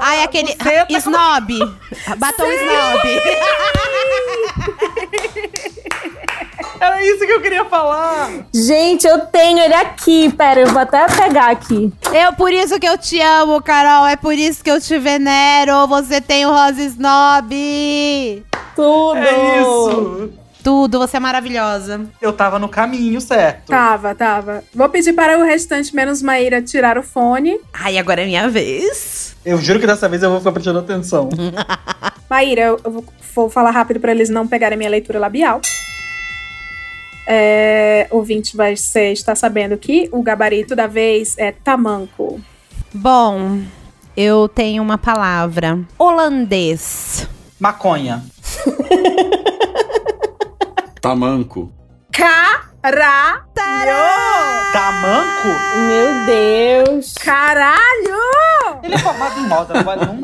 Ai, 0.00 0.22
aquele. 0.24 0.54
buceta, 0.54 0.98
Snob. 0.98 1.58
Batom 2.16 2.46
snob. 2.50 3.02
Era 6.82 7.00
isso 7.04 7.24
que 7.24 7.30
eu 7.30 7.40
queria 7.40 7.64
falar. 7.64 8.28
Gente, 8.52 9.06
eu 9.06 9.20
tenho 9.20 9.60
ele 9.60 9.72
aqui. 9.72 10.32
Pera, 10.32 10.62
eu 10.62 10.66
vou 10.66 10.80
até 10.80 11.06
pegar 11.06 11.48
aqui. 11.52 11.92
Eu, 12.12 12.32
por 12.32 12.52
isso 12.52 12.80
que 12.80 12.88
eu 12.88 12.98
te 12.98 13.20
amo, 13.20 13.62
Carol. 13.62 14.04
É 14.04 14.16
por 14.16 14.34
isso 14.34 14.64
que 14.64 14.70
eu 14.70 14.80
te 14.80 14.98
venero. 14.98 15.86
Você 15.86 16.20
tem 16.20 16.44
o 16.44 16.50
rosa 16.50 16.82
snob. 16.82 18.44
Tudo. 18.74 19.16
É 19.16 19.60
isso. 19.60 20.32
Tudo, 20.64 20.98
você 20.98 21.18
é 21.18 21.20
maravilhosa. 21.20 22.00
Eu 22.20 22.32
tava 22.32 22.58
no 22.58 22.68
caminho 22.68 23.20
certo. 23.20 23.66
Tava, 23.66 24.12
tava. 24.16 24.64
Vou 24.74 24.88
pedir 24.88 25.12
para 25.12 25.38
o 25.38 25.44
restante, 25.44 25.94
menos 25.94 26.20
Maíra, 26.20 26.60
tirar 26.60 26.98
o 26.98 27.02
fone. 27.04 27.60
Ai, 27.72 27.96
agora 27.96 28.22
é 28.22 28.26
minha 28.26 28.48
vez. 28.48 29.36
Eu 29.44 29.58
juro 29.58 29.78
que 29.78 29.86
dessa 29.86 30.08
vez 30.08 30.20
eu 30.20 30.30
vou 30.30 30.40
ficar 30.40 30.50
prestando 30.50 30.80
atenção. 30.80 31.28
Maíra, 32.28 32.62
eu, 32.62 32.80
eu 32.84 32.90
vou, 32.90 33.04
vou 33.36 33.48
falar 33.48 33.70
rápido 33.70 34.00
para 34.00 34.10
eles 34.10 34.28
não 34.30 34.48
pegarem 34.48 34.76
minha 34.76 34.90
leitura 34.90 35.20
labial. 35.20 35.60
É, 37.26 38.06
o 38.10 38.16
ouvinte 38.16 38.56
vai 38.56 38.76
ser, 38.76 39.12
está 39.12 39.34
sabendo 39.34 39.76
que 39.76 40.08
o 40.12 40.22
gabarito 40.22 40.74
da 40.74 40.86
vez 40.86 41.36
é 41.38 41.52
tamanco. 41.52 42.40
Bom, 42.92 43.60
eu 44.16 44.48
tenho 44.48 44.82
uma 44.82 44.98
palavra. 44.98 45.78
Holandês. 45.98 47.28
Maconha. 47.58 48.24
Tamanco. 51.00 51.72
Caralho! 52.12 52.62
Tamanco? 54.72 55.48
Meu 55.88 56.26
Deus. 56.26 57.14
Caralho! 57.14 57.82
Ele 58.82 58.94
é 58.94 58.98
formado 58.98 59.40
em 59.40 59.48
moda, 59.48 59.82
não 59.82 60.14
um. 60.14 60.20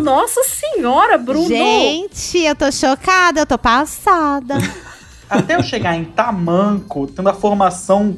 Nossa 0.00 0.42
senhora, 0.44 1.16
Bruno! 1.16 1.46
Gente, 1.46 2.38
eu 2.38 2.56
tô 2.56 2.72
chocada, 2.72 3.40
eu 3.40 3.46
tô 3.46 3.56
passada. 3.56 4.56
Até 5.28 5.56
eu 5.56 5.62
chegar 5.62 5.96
em 5.96 6.04
tamanco, 6.04 7.06
tendo 7.06 7.28
a 7.28 7.34
formação 7.34 8.16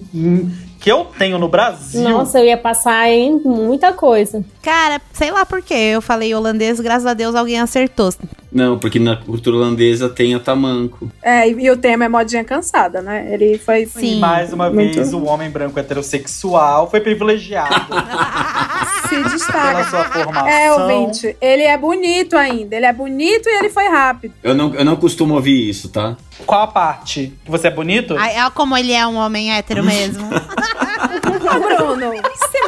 que 0.80 0.90
eu 0.90 1.04
tenho 1.18 1.38
no 1.38 1.48
Brasil. 1.48 2.08
Nossa, 2.08 2.38
eu 2.38 2.44
ia 2.46 2.56
passar 2.56 3.08
em 3.10 3.38
muita 3.38 3.92
coisa. 3.92 4.44
Cara, 4.62 5.00
sei 5.12 5.30
lá 5.30 5.44
por 5.44 5.60
quê. 5.60 5.74
Eu 5.74 6.00
falei 6.00 6.34
holandês, 6.34 6.80
graças 6.80 7.06
a 7.06 7.12
Deus 7.12 7.34
alguém 7.34 7.60
acertou. 7.60 8.10
Não, 8.52 8.78
porque 8.78 8.98
na 8.98 9.16
cultura 9.16 9.56
holandesa 9.56 10.08
tem 10.08 10.34
a 10.34 10.40
tamanco. 10.40 11.10
É, 11.22 11.48
e, 11.48 11.52
e 11.52 11.70
o 11.70 11.76
tema 11.76 12.04
é 12.04 12.08
modinha 12.08 12.42
cansada, 12.44 13.00
né? 13.00 13.28
Ele 13.32 13.58
foi. 13.58 13.86
Sim. 13.86 14.18
Mais 14.18 14.52
uma 14.52 14.68
Muito. 14.70 14.94
vez, 14.94 15.12
o 15.14 15.24
homem 15.24 15.48
branco 15.48 15.78
heterossexual 15.78 16.90
foi 16.90 17.00
privilegiado 17.00 17.74
Se 19.08 19.16
pela 19.16 19.28
destaca. 19.28 19.84
sua 19.90 20.04
formação. 20.04 20.48
É, 20.48 20.72
ouvinte, 20.72 21.36
ele 21.40 21.62
é 21.62 21.76
bonito 21.76 22.36
ainda. 22.36 22.76
Ele 22.76 22.86
é 22.86 22.92
bonito 22.92 23.48
e 23.48 23.58
ele 23.58 23.70
foi 23.70 23.88
rápido. 23.88 24.34
Eu 24.42 24.54
não, 24.54 24.74
eu 24.74 24.84
não 24.84 24.96
costumo 24.96 25.34
ouvir 25.34 25.68
isso, 25.68 25.88
tá? 25.88 26.16
Qual 26.46 26.62
a 26.62 26.66
parte? 26.66 27.32
Que 27.44 27.50
você 27.50 27.68
é 27.68 27.70
bonito? 27.70 28.16
Ai, 28.18 28.36
é 28.36 28.50
como 28.50 28.76
ele 28.76 28.92
é 28.92 29.06
um 29.06 29.16
homem 29.16 29.52
hétero 29.52 29.84
mesmo. 29.84 30.26
Ô, 30.26 31.86
Bruno, 31.86 32.12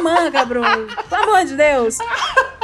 se 0.03 0.15
manga, 0.15 0.45
Bruno. 0.45 0.87
Pelo 1.09 1.23
amor 1.23 1.45
de 1.45 1.55
Deus. 1.55 1.97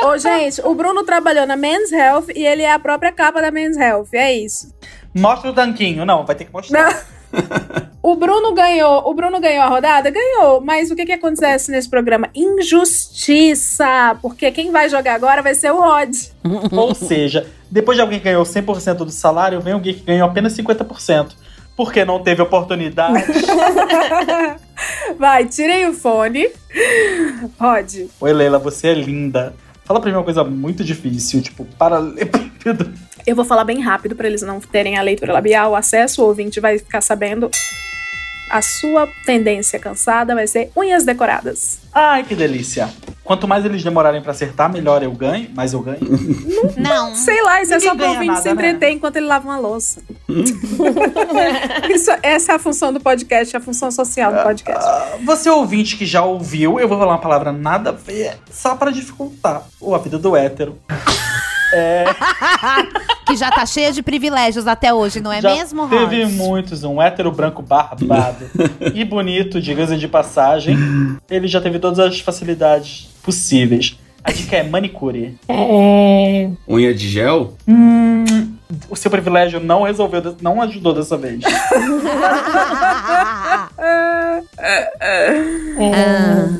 Ô, 0.03 0.17
gente, 0.17 0.61
o 0.61 0.75
Bruno 0.75 1.03
trabalhou 1.03 1.45
na 1.45 1.55
Men's 1.55 1.91
Health 1.91 2.25
e 2.35 2.45
ele 2.45 2.63
é 2.63 2.71
a 2.71 2.79
própria 2.79 3.11
capa 3.11 3.41
da 3.41 3.51
Men's 3.51 3.77
Health. 3.77 4.09
É 4.13 4.33
isso. 4.33 4.73
Mostra 5.15 5.49
o 5.49 5.53
tanquinho. 5.53 6.05
Não, 6.05 6.25
vai 6.25 6.35
ter 6.35 6.45
que 6.45 6.53
mostrar. 6.53 7.05
O 8.01 8.15
Bruno 8.15 8.53
ganhou, 8.53 9.07
o 9.07 9.13
Bruno 9.13 9.39
ganhou 9.39 9.63
a 9.63 9.67
rodada? 9.67 10.09
Ganhou, 10.09 10.61
mas 10.61 10.89
o 10.89 10.95
que 10.95 11.05
que 11.05 11.11
acontece 11.11 11.69
nesse 11.69 11.89
programa? 11.89 12.29
Injustiça, 12.33 14.17
porque 14.21 14.49
quem 14.51 14.71
vai 14.71 14.89
jogar 14.89 15.15
agora 15.15 15.43
vai 15.43 15.53
ser 15.53 15.71
o 15.71 15.79
Rod. 15.79 16.15
Ou 16.71 16.95
seja, 16.95 17.45
depois 17.69 17.97
de 17.97 18.01
alguém 18.01 18.17
que 18.17 18.25
ganhou 18.25 18.43
100% 18.43 18.95
do 18.95 19.11
salário, 19.11 19.61
vem 19.61 19.73
alguém 19.73 19.93
que 19.93 20.01
ganhou 20.01 20.27
apenas 20.27 20.53
50%. 20.57 21.33
Porque 21.79 22.03
não 22.03 22.21
teve 22.21 22.41
oportunidade. 22.41 23.23
Vai, 25.17 25.45
tirem 25.45 25.87
o 25.87 25.93
fone. 25.93 26.49
Rod. 27.57 28.09
Oi, 28.19 28.33
Leila, 28.33 28.59
você 28.59 28.89
é 28.89 28.93
linda. 28.93 29.53
Fala 29.85 30.01
pra 30.01 30.11
mim 30.11 30.17
uma 30.17 30.25
coisa 30.25 30.43
muito 30.43 30.83
difícil, 30.83 31.41
tipo, 31.41 31.63
paralelepípedo. 31.77 32.91
Eu 33.25 33.33
vou 33.33 33.45
falar 33.45 33.63
bem 33.63 33.79
rápido 33.79 34.13
para 34.13 34.27
eles 34.27 34.41
não 34.41 34.59
terem 34.59 34.97
a 34.97 35.01
leitura 35.01 35.31
labial, 35.31 35.71
o 35.71 35.75
acesso, 35.77 36.21
o 36.21 36.25
ouvinte 36.25 36.59
vai 36.59 36.79
ficar 36.79 36.99
sabendo. 36.99 37.49
A 38.49 38.61
sua 38.61 39.07
tendência 39.25 39.77
cansada 39.79 40.33
vai 40.35 40.47
ser 40.47 40.71
unhas 40.75 41.03
decoradas. 41.03 41.79
Ai, 41.93 42.23
que 42.23 42.35
delícia. 42.35 42.89
Quanto 43.23 43.47
mais 43.47 43.63
eles 43.63 43.83
demorarem 43.83 44.21
pra 44.21 44.31
acertar, 44.31 44.71
melhor 44.71 45.03
eu 45.03 45.11
ganho, 45.11 45.49
mais 45.55 45.73
eu 45.73 45.81
ganho. 45.81 45.99
Não. 46.77 47.13
Sei 47.15 47.41
lá, 47.43 47.61
isso 47.61 47.73
é 47.73 47.77
Ninguém 47.77 47.89
só 47.89 47.95
pro 47.95 48.05
ganha 48.05 48.19
ouvinte 48.19 48.39
se 48.39 48.45
né? 48.45 48.51
entreter 48.51 48.89
enquanto 48.91 49.15
ele 49.17 49.25
lava 49.27 49.47
uma 49.47 49.57
louça. 49.59 50.01
Isso- 51.89 52.11
essa 52.23 52.53
é 52.53 52.55
a 52.55 52.59
função 52.59 52.91
do 52.93 52.99
podcast, 52.99 53.55
a 53.55 53.59
função 53.59 53.91
social 53.91 54.33
do 54.33 54.41
podcast. 54.43 54.85
Você 55.25 55.49
ouvinte 55.49 55.95
que 55.97 56.05
já 56.05 56.23
ouviu, 56.23 56.79
eu 56.79 56.87
vou 56.87 56.97
falar 56.97 57.13
uma 57.13 57.21
palavra 57.21 57.51
nada 57.51 57.89
a 57.89 57.93
ver, 57.93 58.37
só 58.51 58.75
pra 58.75 58.91
dificultar 58.91 59.63
Ou 59.79 59.93
a 59.95 59.97
vida 59.99 60.17
do 60.17 60.35
hétero. 60.35 60.77
É, 61.73 62.05
Que 63.29 63.35
já 63.35 63.51
tá 63.51 63.63
cheia 63.65 63.91
de 63.91 64.01
privilégios 64.01 64.65
até 64.65 64.91
hoje, 64.91 65.19
não 65.19 65.31
é 65.31 65.39
já 65.39 65.53
mesmo, 65.53 65.85
Rod? 65.85 65.91
teve 65.91 66.25
muitos, 66.25 66.83
um 66.83 66.99
hétero 66.99 67.31
branco 67.31 67.61
barbado 67.61 68.45
e 68.93 69.05
bonito, 69.05 69.61
diga-se 69.61 69.95
de 69.97 70.07
passagem. 70.07 70.75
Ele 71.29 71.47
já 71.47 71.61
teve 71.61 71.77
todas 71.77 71.99
as 71.99 72.19
facilidades 72.19 73.07
possíveis. 73.21 73.97
A 74.23 74.31
dica 74.31 74.57
é 74.57 74.63
manicure. 74.63 75.37
É. 75.47 76.49
Unha 76.67 76.93
de 76.93 77.07
gel? 77.07 77.53
Hum, 77.67 78.25
o 78.89 78.95
seu 78.95 79.09
privilégio 79.09 79.59
não 79.59 79.83
resolveu, 79.83 80.35
não 80.41 80.61
ajudou 80.61 80.93
dessa 80.93 81.17
vez. 81.17 81.41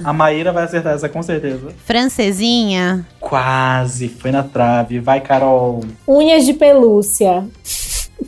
A 0.04 0.14
Maíra 0.14 0.52
vai 0.52 0.64
acertar 0.64 0.94
essa 0.94 1.10
com 1.10 1.22
certeza. 1.22 1.74
Francesinha. 1.86 3.06
Quase, 3.20 4.10
foi 4.10 4.32
na 4.32 4.44
trave. 4.44 5.00
Vai, 5.00 5.22
Carol. 5.22 5.84
Unhas 6.08 6.46
de 6.46 6.54
pelúcia. 6.54 7.46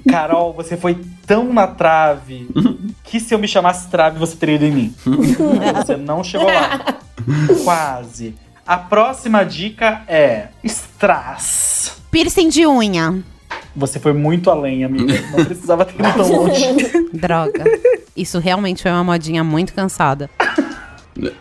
Carol, 0.09 0.53
você 0.53 0.77
foi 0.77 0.97
tão 1.25 1.51
na 1.51 1.67
trave 1.67 2.47
que 3.03 3.19
se 3.19 3.33
eu 3.33 3.39
me 3.39 3.47
chamasse 3.47 3.89
trave, 3.89 4.19
você 4.19 4.35
teria 4.35 4.55
ido 4.55 4.65
em 4.65 4.71
mim. 4.71 4.95
Você 5.75 5.97
não 5.97 6.23
chegou 6.23 6.47
lá. 6.47 6.99
Quase. 7.63 8.35
A 8.71 8.77
próxima 8.77 9.43
dica 9.43 10.01
é 10.07 10.47
strass. 10.63 11.97
Piercing 12.09 12.47
de 12.47 12.65
unha. 12.65 13.21
Você 13.75 13.99
foi 13.99 14.13
muito 14.13 14.49
além, 14.49 14.85
amiga. 14.85 15.13
Não 15.35 15.43
precisava 15.43 15.83
ter 15.83 15.95
ido 15.99 16.13
tão 16.13 16.31
longe. 16.31 16.63
Droga. 17.11 17.65
Isso 18.15 18.39
realmente 18.39 18.83
foi 18.83 18.91
uma 18.91 19.03
modinha 19.03 19.43
muito 19.43 19.73
cansada. 19.73 20.29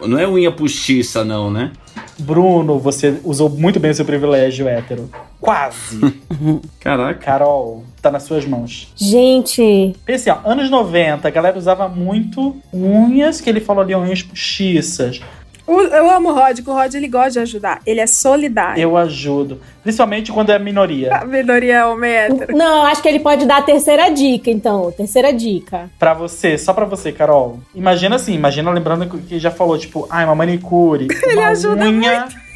Não 0.05 0.19
é 0.19 0.27
unha 0.27 0.51
postiça, 0.51 1.25
não, 1.25 1.53
né? 1.53 1.71
Bruno, 2.19 2.81
você 2.81 3.21
usou 3.23 3.49
muito 3.49 3.79
bem 3.79 3.93
o 3.93 3.95
seu 3.95 4.05
privilégio 4.05 4.67
hétero. 4.67 5.09
Quase. 5.41 6.01
Caraca. 6.81 7.21
Carol, 7.21 7.85
tá 8.03 8.11
nas 8.11 8.25
suas 8.25 8.45
mãos. 8.45 8.93
Gente, 8.97 9.95
Pense, 10.05 10.29
ó, 10.29 10.41
anos 10.45 10.69
90, 10.69 11.29
a 11.29 11.31
galera 11.31 11.57
usava 11.57 11.89
muito 11.89 12.57
unhas, 12.73 13.41
que 13.41 13.49
ele 13.49 13.61
falou 13.61 13.85
ali, 13.85 13.95
unhas 13.95 14.21
postiças. 14.21 15.21
Eu 15.79 16.11
amo 16.11 16.31
o 16.31 16.35
Rod, 16.35 16.61
que 16.61 16.71
o 16.71 16.73
Rod 16.73 16.95
ele 16.95 17.09
gosta 17.09 17.31
de 17.33 17.39
ajudar. 17.41 17.81
Ele 17.87 18.01
é 18.01 18.07
solidário. 18.07 18.83
Eu 18.83 18.97
ajudo. 18.97 19.61
Principalmente 19.83 20.33
quando 20.33 20.51
é 20.51 20.59
minoria. 20.59 21.17
A 21.17 21.25
minoria 21.25 21.87
homem 21.87 22.11
hétero. 22.11 22.57
não, 22.57 22.85
acho 22.87 23.01
que 23.01 23.09
ele 23.09 23.21
pode 23.21 23.47
dar 23.47 23.59
a 23.59 23.63
terceira 23.63 24.11
dica, 24.11 24.51
então. 24.51 24.91
Terceira 24.93 25.33
dica. 25.33 25.91
Pra 25.99 26.15
você, 26.15 26.59
só 26.59 26.73
pra 26.73 26.85
você, 26.85 27.13
Carol. 27.13 27.61
Imagina 27.75 28.17
assim, 28.17 28.35
imagina 28.35 28.71
lembrando 28.71 29.09
que 29.21 29.39
já 29.39 29.51
falou, 29.51 29.79
tipo, 29.79 30.07
ai, 30.11 30.25
uma 30.25 30.35
manicure. 30.35 31.09
Ele 31.23 31.35
uma 31.35 31.49
ajuda 31.49 31.85
unha. 31.85 32.29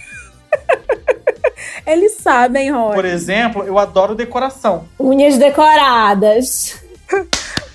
Eles 1.86 2.12
sabem, 2.12 2.70
Rod. 2.70 2.94
Por 2.94 3.04
exemplo, 3.04 3.62
eu 3.64 3.78
adoro 3.78 4.14
decoração. 4.14 4.84
Unhas 4.98 5.38
decoradas. 5.38 6.82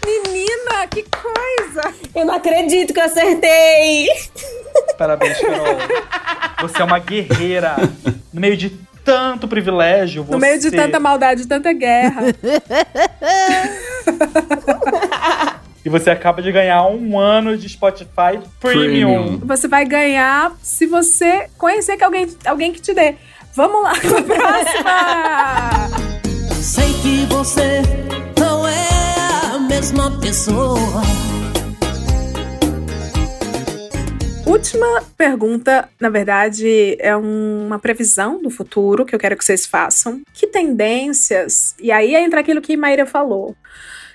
Menina, 0.05 0.87
que 0.89 1.03
coisa! 1.03 1.93
Eu 2.15 2.25
não 2.25 2.33
acredito 2.33 2.93
que 2.93 2.99
eu 2.99 3.03
acertei. 3.03 4.07
Parabéns, 4.97 5.39
Carol. 5.39 5.77
Você 6.61 6.81
é 6.81 6.85
uma 6.85 6.99
guerreira. 6.99 7.75
No 8.33 8.41
meio 8.41 8.57
de 8.57 8.69
tanto 9.03 9.47
privilégio, 9.47 10.23
você... 10.23 10.31
No 10.33 10.39
meio 10.39 10.59
de 10.59 10.71
tanta 10.71 10.99
maldade, 10.99 11.43
de 11.43 11.47
tanta 11.47 11.71
guerra. 11.73 12.21
E 15.83 15.89
você 15.89 16.09
acaba 16.09 16.41
de 16.41 16.51
ganhar 16.51 16.85
um 16.87 17.17
ano 17.17 17.57
de 17.57 17.69
Spotify 17.69 18.37
Premium. 18.59 18.59
Premium. 18.59 19.39
Você 19.45 19.65
vai 19.67 19.85
ganhar 19.85 20.51
se 20.61 20.85
você 20.85 21.47
conhecer 21.57 21.95
que 21.95 22.03
alguém, 22.03 22.27
alguém 22.45 22.73
que 22.73 22.81
te 22.81 22.93
dê. 22.93 23.15
Vamos 23.55 23.81
lá 23.83 23.93
pra 24.01 24.21
próxima! 24.21 25.87
Sei 26.61 26.93
que 27.01 27.25
você 27.27 27.81
não 28.37 28.67
é 28.67 29.55
a 29.55 29.59
mesma 29.59 30.19
pessoa. 30.19 31.01
Última 34.49 35.03
pergunta, 35.15 35.87
na 35.99 36.09
verdade, 36.09 36.97
é 36.99 37.15
um- 37.15 37.67
uma 37.67 37.77
previsão 37.77 38.41
do 38.41 38.49
futuro 38.49 39.05
que 39.05 39.13
eu 39.13 39.19
quero 39.19 39.37
que 39.37 39.45
vocês 39.45 39.67
façam. 39.67 40.21
Que 40.33 40.47
tendências, 40.47 41.75
e 41.79 41.91
aí 41.91 42.15
entra 42.15 42.39
aquilo 42.39 42.59
que 42.59 42.75
Maíra 42.75 43.05
falou. 43.05 43.55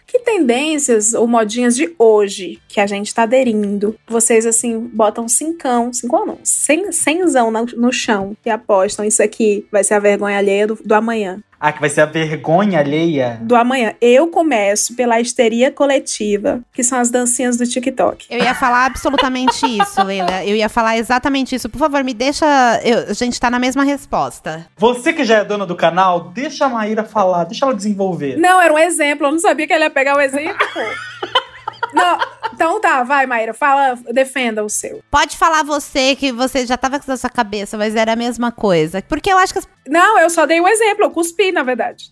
Que 0.06 0.19
tendências 0.19 1.15
ou 1.15 1.27
modinhas 1.28 1.77
de 1.77 1.94
hoje 1.98 2.59
que 2.69 2.81
a 2.81 2.86
gente 2.86 3.15
tá 3.15 3.23
aderindo? 3.23 3.97
Vocês, 4.09 4.44
assim, 4.44 4.78
botam 4.93 5.28
cincão, 5.28 5.93
cincão 5.93 6.27
não, 6.27 6.39
cem, 6.43 6.90
cenzão 6.90 7.51
no, 7.51 7.65
no 7.77 7.93
chão 7.93 8.36
e 8.44 8.51
apostam 8.51 9.05
isso 9.05 9.23
aqui 9.23 9.66
vai 9.70 9.85
ser 9.85 9.94
a 9.94 9.98
vergonha 10.01 10.36
alheia 10.39 10.66
do, 10.66 10.74
do 10.85 10.94
amanhã. 10.94 11.40
Ah, 11.66 11.73
que 11.73 11.81
vai 11.81 11.89
ser 11.89 12.03
a 12.03 12.07
vergonha 12.07 12.78
alheia. 12.78 13.39
Do 13.41 13.57
amanhã. 13.57 13.95
Eu 13.99 14.28
começo 14.28 14.95
pela 14.95 15.19
histeria 15.19 15.70
coletiva, 15.70 16.61
que 16.74 16.85
são 16.85 16.99
as 17.01 17.09
dancinhas 17.11 17.57
do 17.57 17.66
TikTok. 17.66 18.27
Eu 18.28 18.39
ia 18.39 18.55
falar 18.55 18.85
absolutamente 18.85 19.65
isso, 19.65 20.03
Leila. 20.03 20.45
Eu 20.45 20.55
ia 20.55 20.69
falar 20.69 20.99
exatamente 20.99 21.55
isso. 21.55 21.69
Por 21.70 21.78
favor, 21.78 22.05
me 22.05 22.12
deixa. 22.12 22.45
eu- 22.85 23.07
a 23.09 23.15
gente 23.15 23.41
tá 23.41 23.49
na 23.51 23.59
mesma 23.59 23.82
resposta. 23.82 24.66
Você 24.77 25.12
que 25.15 25.24
já 25.24 25.39
é 25.39 25.45
dona 25.45 25.65
do 25.65 25.74
canal, 25.74 26.24
deixa 26.35 26.66
a 26.66 26.69
Maíra 26.69 27.03
falar, 27.03 27.45
deixa 27.45 27.65
ela 27.65 27.74
desenvolver. 27.74 28.36
Não, 28.36 28.61
era 28.61 28.73
um 28.74 28.78
exemplo. 28.78 29.27
Eu 29.27 29.32
não 29.32 29.39
sabia 29.39 29.66
que 29.66 29.73
ele 29.73 29.85
ia 29.85 29.91
pegar 29.91 30.16
o 30.16 30.20
exemplo. 30.20 30.55
não, 31.94 32.18
então 32.52 32.80
tá, 32.80 33.02
vai, 33.02 33.26
Maíra. 33.26 33.54
Fala, 33.54 33.98
defenda 34.12 34.64
o 34.64 34.68
seu. 34.68 35.02
Pode 35.10 35.36
falar 35.36 35.62
você 35.64 36.14
que 36.16 36.32
você 36.32 36.66
já 36.66 36.76
tava 36.76 36.98
com 37.00 37.10
essa 37.12 37.28
cabeça, 37.30 37.76
mas 37.78 37.94
era 37.94 38.12
a 38.12 38.16
mesma 38.16 38.50
coisa. 38.52 39.02
Porque 39.02 39.32
eu 39.32 39.38
acho 39.38 39.52
que 39.52 39.58
as 39.58 39.68
Não, 39.88 40.18
eu 40.18 40.28
só 40.30 40.46
dei 40.46 40.60
um 40.60 40.68
exemplo. 40.68 41.04
Eu 41.04 41.10
cuspi, 41.10 41.52
na 41.52 41.62
verdade. 41.62 42.10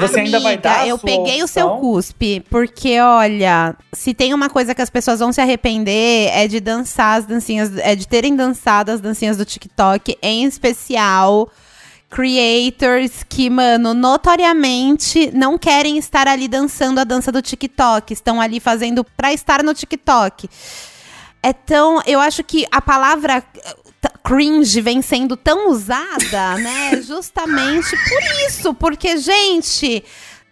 Você 0.00 0.20
ainda 0.20 0.38
vai 0.40 0.54
Amiga, 0.54 0.62
dar 0.62 0.80
a 0.80 0.88
eu 0.88 0.98
sua 0.98 1.06
peguei 1.06 1.42
o 1.42 1.48
seu 1.48 1.66
opção? 1.66 1.80
cuspe, 1.80 2.40
porque 2.48 3.00
olha, 3.00 3.74
se 3.92 4.14
tem 4.14 4.32
uma 4.32 4.48
coisa 4.48 4.74
que 4.74 4.82
as 4.82 4.90
pessoas 4.90 5.18
vão 5.18 5.32
se 5.32 5.40
arrepender 5.40 6.30
é 6.32 6.46
de 6.46 6.60
dançar 6.60 7.18
as 7.18 7.26
dancinhas, 7.26 7.76
é 7.78 7.94
de 7.96 8.06
terem 8.06 8.36
dançado 8.36 8.92
as 8.92 9.00
dancinhas 9.00 9.36
do 9.36 9.44
TikTok, 9.44 10.16
em 10.22 10.44
especial 10.44 11.50
creators 12.10 13.22
que, 13.28 13.50
mano, 13.50 13.92
notoriamente 13.92 15.30
não 15.34 15.58
querem 15.58 15.98
estar 15.98 16.26
ali 16.26 16.48
dançando 16.48 16.98
a 16.98 17.04
dança 17.04 17.30
do 17.30 17.42
TikTok, 17.42 18.12
estão 18.12 18.40
ali 18.40 18.60
fazendo 18.60 19.04
pra 19.04 19.32
estar 19.32 19.62
no 19.62 19.74
TikTok. 19.74 20.48
É 21.42 21.52
tão, 21.52 22.00
eu 22.06 22.18
acho 22.18 22.42
que 22.42 22.66
a 22.70 22.80
palavra 22.80 23.44
eh, 23.64 23.76
cringe 24.24 24.80
vem 24.80 25.02
sendo 25.02 25.36
tão 25.36 25.70
usada, 25.70 26.56
né? 26.58 27.00
Justamente 27.02 27.90
por 27.90 28.46
isso, 28.46 28.74
porque 28.74 29.18
gente, 29.18 30.02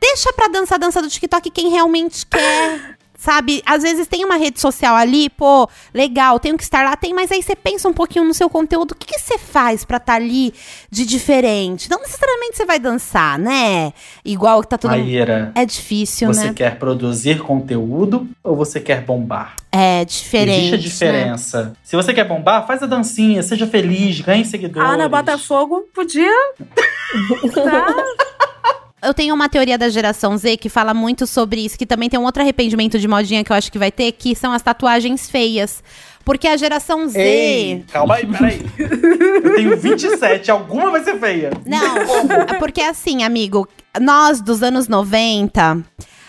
deixa 0.01 0.33
pra 0.33 0.49
dançar 0.49 0.77
a 0.77 0.81
dança 0.81 1.03
do 1.03 1.09
TikTok 1.09 1.51
quem 1.51 1.71
realmente 1.71 2.25
quer. 2.27 2.96
Sabe, 3.27 3.61
às 3.67 3.83
vezes 3.83 4.07
tem 4.07 4.25
uma 4.25 4.37
rede 4.37 4.61
social 4.61 4.95
ali, 4.95 5.29
pô, 5.29 5.69
legal, 5.93 6.39
tenho 6.39 6.57
que 6.57 6.63
estar 6.63 6.85
lá, 6.85 6.95
tem, 6.95 7.13
mas 7.13 7.33
aí 7.33 7.43
você 7.43 7.57
pensa 7.57 7.89
um 7.89 7.93
pouquinho 7.93 8.25
no 8.25 8.33
seu 8.33 8.49
conteúdo, 8.49 8.93
o 8.93 8.95
que, 8.95 9.05
que 9.05 9.19
você 9.19 9.37
faz 9.37 9.85
pra 9.85 9.97
estar 9.97 10.15
ali 10.15 10.55
de 10.93 11.05
diferente? 11.05 11.91
Não 11.91 11.99
necessariamente 11.99 12.57
você 12.57 12.65
vai 12.65 12.79
dançar, 12.79 13.37
né? 13.37 13.93
Igual 14.25 14.61
que 14.63 14.69
tá 14.69 14.79
todo 14.79 14.93
Maíra, 14.93 15.51
É 15.57 15.67
difícil, 15.67 16.29
você 16.29 16.45
né? 16.45 16.53
quer 16.55 16.79
produzir 16.79 17.41
conteúdo 17.41 18.29
ou 18.45 18.55
você 18.55 18.79
quer 18.79 19.01
bombar? 19.01 19.57
É 19.73 20.05
diferente. 20.05 20.75
Existe 20.75 20.75
a 20.75 20.77
né? 20.77 20.83
diferença. 20.85 21.73
Se 21.83 21.97
você 21.97 22.15
quer 22.15 22.29
bombar, 22.29 22.65
faz 22.65 22.81
a 22.81 22.87
dancinha, 22.87 23.43
seja 23.43 23.67
feliz, 23.67 24.21
ganhe 24.21 24.45
seguidores. 24.45 24.89
A 24.89 24.93
Ana 24.93 25.09
Botafogo 25.09 25.85
podia. 25.93 26.31
tá. 27.53 28.86
Eu 29.03 29.13
tenho 29.13 29.35
uma 29.35 29.49
teoria 29.49 29.77
da 29.77 29.89
geração 29.89 30.37
Z 30.37 30.57
que 30.57 30.69
fala 30.69 30.95
muito 30.95 31.27
sobre 31.27 31.65
isso, 31.65 31.77
que 31.77 31.85
também 31.85 32.09
tem 32.09 32.19
um 32.19 32.25
outro 32.25 32.43
arrependimento 32.43 32.99
de 32.99 33.07
modinha 33.07 33.45
que 33.45 33.53
eu 33.53 33.57
acho 33.57 33.71
que 33.71 33.79
vai 33.79 33.93
ter, 33.93 34.11
que 34.13 34.35
são 34.35 34.53
as 34.53 34.63
tatuagens 34.63 35.29
feias. 35.29 35.83
Porque 36.25 36.49
a 36.49 36.57
geração 36.57 37.07
Z. 37.07 37.21
Ei, 37.21 37.85
calma 37.93 38.17
aí, 38.17 38.27
peraí. 38.27 38.67
Eu 38.79 39.55
tenho 39.55 39.77
27, 39.77 40.51
alguma 40.51 40.91
vai 40.91 41.05
ser 41.05 41.21
feia. 41.21 41.51
Não, 41.65 42.59
porque 42.59 42.81
assim, 42.81 43.23
amigo, 43.23 43.69
nós 44.01 44.41
dos 44.41 44.63
anos 44.63 44.89
90, 44.89 45.85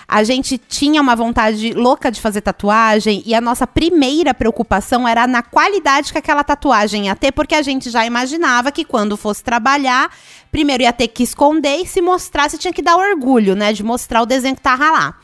a 0.08 0.24
gente 0.24 0.58
tinha 0.58 1.02
uma 1.02 1.16
vontade 1.16 1.74
louca 1.74 2.10
de 2.10 2.22
fazer 2.22 2.40
tatuagem 2.40 3.22
e 3.26 3.36
a 3.36 3.42
nossa 3.42 3.68
primeira 3.68 4.34
preocupação 4.34 5.06
era 5.06 5.28
na 5.28 5.44
qualidade 5.44 6.14
que 6.14 6.18
aquela 6.18 6.44
tatuagem 6.46 7.08
ia 7.08 7.16
ter, 7.16 7.34
porque 7.34 7.54
a 7.54 7.62
gente 7.62 7.90
já 7.90 8.06
imaginava 8.06 8.72
que 8.72 8.86
quando 8.86 9.18
fosse 9.18 9.44
trabalhar, 9.44 10.10
primeiro 10.50 10.84
ia 10.84 10.94
ter 10.94 11.10
que 11.10 11.24
esconder 11.24 11.82
e 11.82 11.86
se 11.86 12.02
mostrasse 12.02 12.58
tinha 12.58 12.72
que 12.72 12.82
dar 12.82 12.96
orgulho, 12.96 13.54
né, 13.54 13.74
de 13.74 13.84
mostrar 13.84 14.22
o 14.22 14.26
desenho 14.26 14.56
que 14.56 14.62
tava 14.62 14.90
lá. 14.90 15.16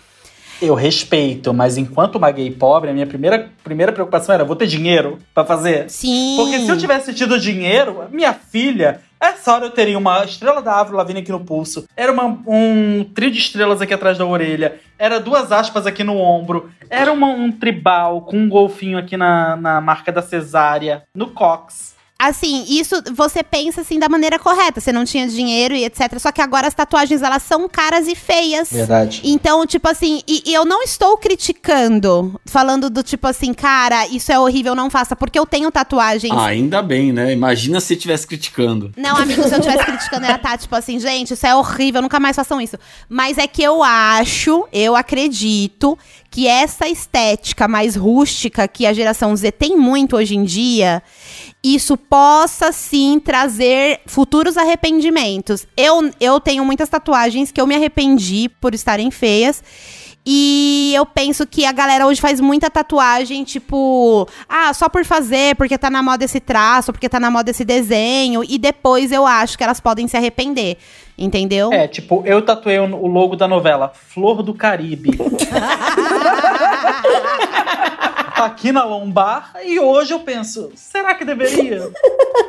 Eu 0.61 0.76
respeito, 0.76 1.53
mas 1.53 1.77
enquanto 1.77 2.15
uma 2.15 2.31
gay 2.31 2.49
pobre, 2.51 2.89
a 2.89 2.93
minha 2.93 3.07
primeira, 3.07 3.51
primeira 3.64 3.91
preocupação 3.91 4.34
era: 4.34 4.45
vou 4.45 4.55
ter 4.55 4.68
dinheiro 4.68 5.19
pra 5.34 5.43
fazer? 5.43 5.89
Sim. 5.89 6.35
Porque 6.38 6.60
se 6.60 6.69
eu 6.69 6.77
tivesse 6.77 7.14
tido 7.14 7.38
dinheiro, 7.38 8.03
minha 8.11 8.34
filha, 8.34 9.01
essa 9.29 9.53
hora 9.53 9.65
eu 9.65 9.71
teria 9.71 9.97
uma 9.97 10.23
estrela 10.23 10.61
da 10.61 10.79
Avril 10.79 10.97
Lavigne 10.97 11.21
aqui 11.21 11.31
no 11.31 11.39
pulso, 11.39 11.85
era 11.95 12.11
uma- 12.11 12.39
um 12.47 13.03
trio 13.15 13.31
de 13.31 13.37
estrelas 13.39 13.81
aqui 13.81 13.93
atrás 13.93 14.17
da 14.17 14.25
orelha, 14.25 14.79
era 14.97 15.19
duas 15.19 15.51
aspas 15.51 15.85
aqui 15.87 16.03
no 16.03 16.17
ombro, 16.17 16.69
era 16.89 17.11
uma- 17.11 17.27
um 17.27 17.51
tribal 17.51 18.21
com 18.21 18.37
um 18.37 18.49
golfinho 18.49 18.97
aqui 18.97 19.15
na, 19.17 19.55
na 19.55 19.81
marca 19.81 20.11
da 20.11 20.21
cesárea, 20.21 21.03
no 21.15 21.27
cox. 21.27 21.92
Assim, 22.23 22.63
isso 22.69 22.95
você 23.13 23.43
pensa 23.43 23.81
assim 23.81 23.99
da 23.99 24.07
maneira 24.07 24.39
correta. 24.39 24.79
Você 24.79 24.93
não 24.93 25.03
tinha 25.03 25.27
dinheiro 25.27 25.73
e 25.73 25.83
etc. 25.83 26.17
Só 26.19 26.31
que 26.31 26.41
agora 26.41 26.67
as 26.67 26.73
tatuagens 26.73 27.21
elas 27.21 27.43
são 27.43 27.67
caras 27.67 28.07
e 28.07 28.15
feias. 28.15 28.71
Verdade. 28.71 29.19
Então, 29.25 29.65
tipo 29.65 29.89
assim, 29.89 30.21
e, 30.25 30.41
e 30.45 30.53
eu 30.53 30.63
não 30.63 30.81
estou 30.83 31.17
criticando, 31.17 32.39
falando 32.45 32.89
do 32.89 33.03
tipo 33.03 33.27
assim, 33.27 33.53
cara, 33.53 34.07
isso 34.07 34.31
é 34.31 34.39
horrível, 34.39 34.73
não 34.73 34.89
faça, 34.89 35.17
porque 35.17 35.37
eu 35.37 35.45
tenho 35.45 35.69
tatuagens. 35.69 36.33
Ah, 36.33 36.45
ainda 36.45 36.81
bem, 36.81 37.11
né? 37.11 37.33
Imagina 37.33 37.81
se 37.81 37.93
estivesse 37.93 38.25
criticando. 38.25 38.93
Não, 38.95 39.17
amigo, 39.17 39.43
se 39.43 39.53
eu 39.53 39.59
estivesse 39.59 39.83
criticando, 39.83 40.25
ela 40.25 40.37
tá 40.37 40.57
tipo 40.57 40.73
assim, 40.75 40.99
gente, 41.01 41.33
isso 41.33 41.45
é 41.45 41.53
horrível, 41.53 42.01
nunca 42.01 42.21
mais 42.21 42.37
façam 42.37 42.61
isso. 42.61 42.77
Mas 43.09 43.37
é 43.37 43.47
que 43.47 43.61
eu 43.61 43.83
acho, 43.83 44.65
eu 44.71 44.95
acredito 44.95 45.97
que 46.34 46.47
essa 46.47 46.89
estética 46.89 47.68
mais 47.68 47.95
rústica 47.95 48.68
que 48.68 48.88
a 48.88 48.91
geração 48.91 49.35
Z 49.35 49.51
tem 49.51 49.77
muito 49.77 50.15
hoje 50.15 50.35
em 50.35 50.43
dia, 50.43 51.03
isso 51.64 51.95
possa 51.95 52.72
sim 52.72 53.22
trazer 53.23 54.01
futuros 54.07 54.57
arrependimentos. 54.57 55.68
Eu, 55.77 56.11
eu 56.19 56.39
tenho 56.39 56.65
muitas 56.65 56.89
tatuagens 56.89 57.51
que 57.51 57.61
eu 57.61 57.68
me 57.68 57.76
arrependi 57.76 58.49
por 58.49 58.73
estarem 58.73 59.11
feias. 59.11 59.64
E 60.26 60.91
eu 60.95 61.05
penso 61.05 61.45
que 61.45 61.65
a 61.65 61.72
galera 61.72 62.07
hoje 62.07 62.19
faz 62.19 62.39
muita 62.39 62.68
tatuagem, 62.68 63.43
tipo, 63.43 64.27
ah, 64.49 64.73
só 64.73 64.89
por 64.89 65.05
fazer, 65.05 65.55
porque 65.55 65.77
tá 65.77 65.89
na 65.89 66.01
moda 66.01 66.26
esse 66.26 66.39
traço, 66.39 66.91
porque 66.91 67.10
tá 67.10 67.19
na 67.19 67.30
moda 67.30 67.51
esse 67.51 67.64
desenho, 67.64 68.43
e 68.43 68.57
depois 68.57 69.11
eu 69.11 69.27
acho 69.27 69.55
que 69.55 69.64
elas 69.64 69.80
podem 69.80 70.07
se 70.07 70.18
arrepender. 70.18 70.77
Entendeu? 71.18 71.72
É, 71.72 71.88
tipo, 71.88 72.23
eu 72.26 72.41
tatuei 72.41 72.80
o 72.80 73.07
logo 73.07 73.35
da 73.35 73.48
novela 73.48 73.91
Flor 73.94 74.41
do 74.41 74.53
Caribe. 74.53 75.11
Tá 78.35 78.48
aqui 78.48 78.72
na 78.72 78.84
lombar, 78.84 79.53
e 79.64 79.80
hoje 79.80 80.11
eu 80.11 80.19
penso, 80.19 80.72
será 80.76 81.14
que 81.14 81.23
deveria? 81.23 81.90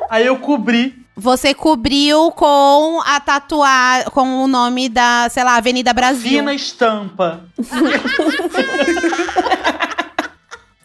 Aí 0.09 0.27
eu 0.27 0.39
cobri. 0.39 1.05
Você 1.15 1.55
cobriu 1.55 2.33
com 2.33 3.01
a 3.05 3.21
tatuar 3.21 4.11
com 4.11 4.43
o 4.43 4.49
nome 4.49 4.89
da, 4.89 5.29
sei 5.31 5.45
lá, 5.45 5.57
Avenida 5.57 5.93
Brasil. 5.93 6.39
Fina 6.39 6.53
estampa. 6.55 7.45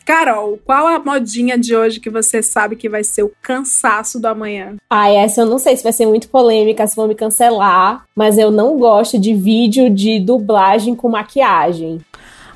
Carol, 0.09 0.57
qual 0.65 0.87
a 0.87 0.97
modinha 0.97 1.55
de 1.55 1.75
hoje 1.75 1.99
que 1.99 2.09
você 2.09 2.41
sabe 2.41 2.75
que 2.75 2.89
vai 2.89 3.03
ser 3.03 3.21
o 3.21 3.31
cansaço 3.43 4.19
do 4.19 4.25
amanhã? 4.25 4.75
Ah, 4.89 5.07
essa 5.07 5.41
eu 5.41 5.45
não 5.45 5.59
sei 5.59 5.77
se 5.77 5.83
vai 5.83 5.93
ser 5.93 6.07
muito 6.07 6.29
polêmica, 6.29 6.87
se 6.87 6.95
vão 6.95 7.07
me 7.07 7.13
cancelar, 7.13 8.05
mas 8.15 8.35
eu 8.39 8.49
não 8.49 8.75
gosto 8.79 9.19
de 9.19 9.35
vídeo 9.35 9.87
de 9.87 10.19
dublagem 10.19 10.95
com 10.95 11.09
maquiagem. 11.09 11.99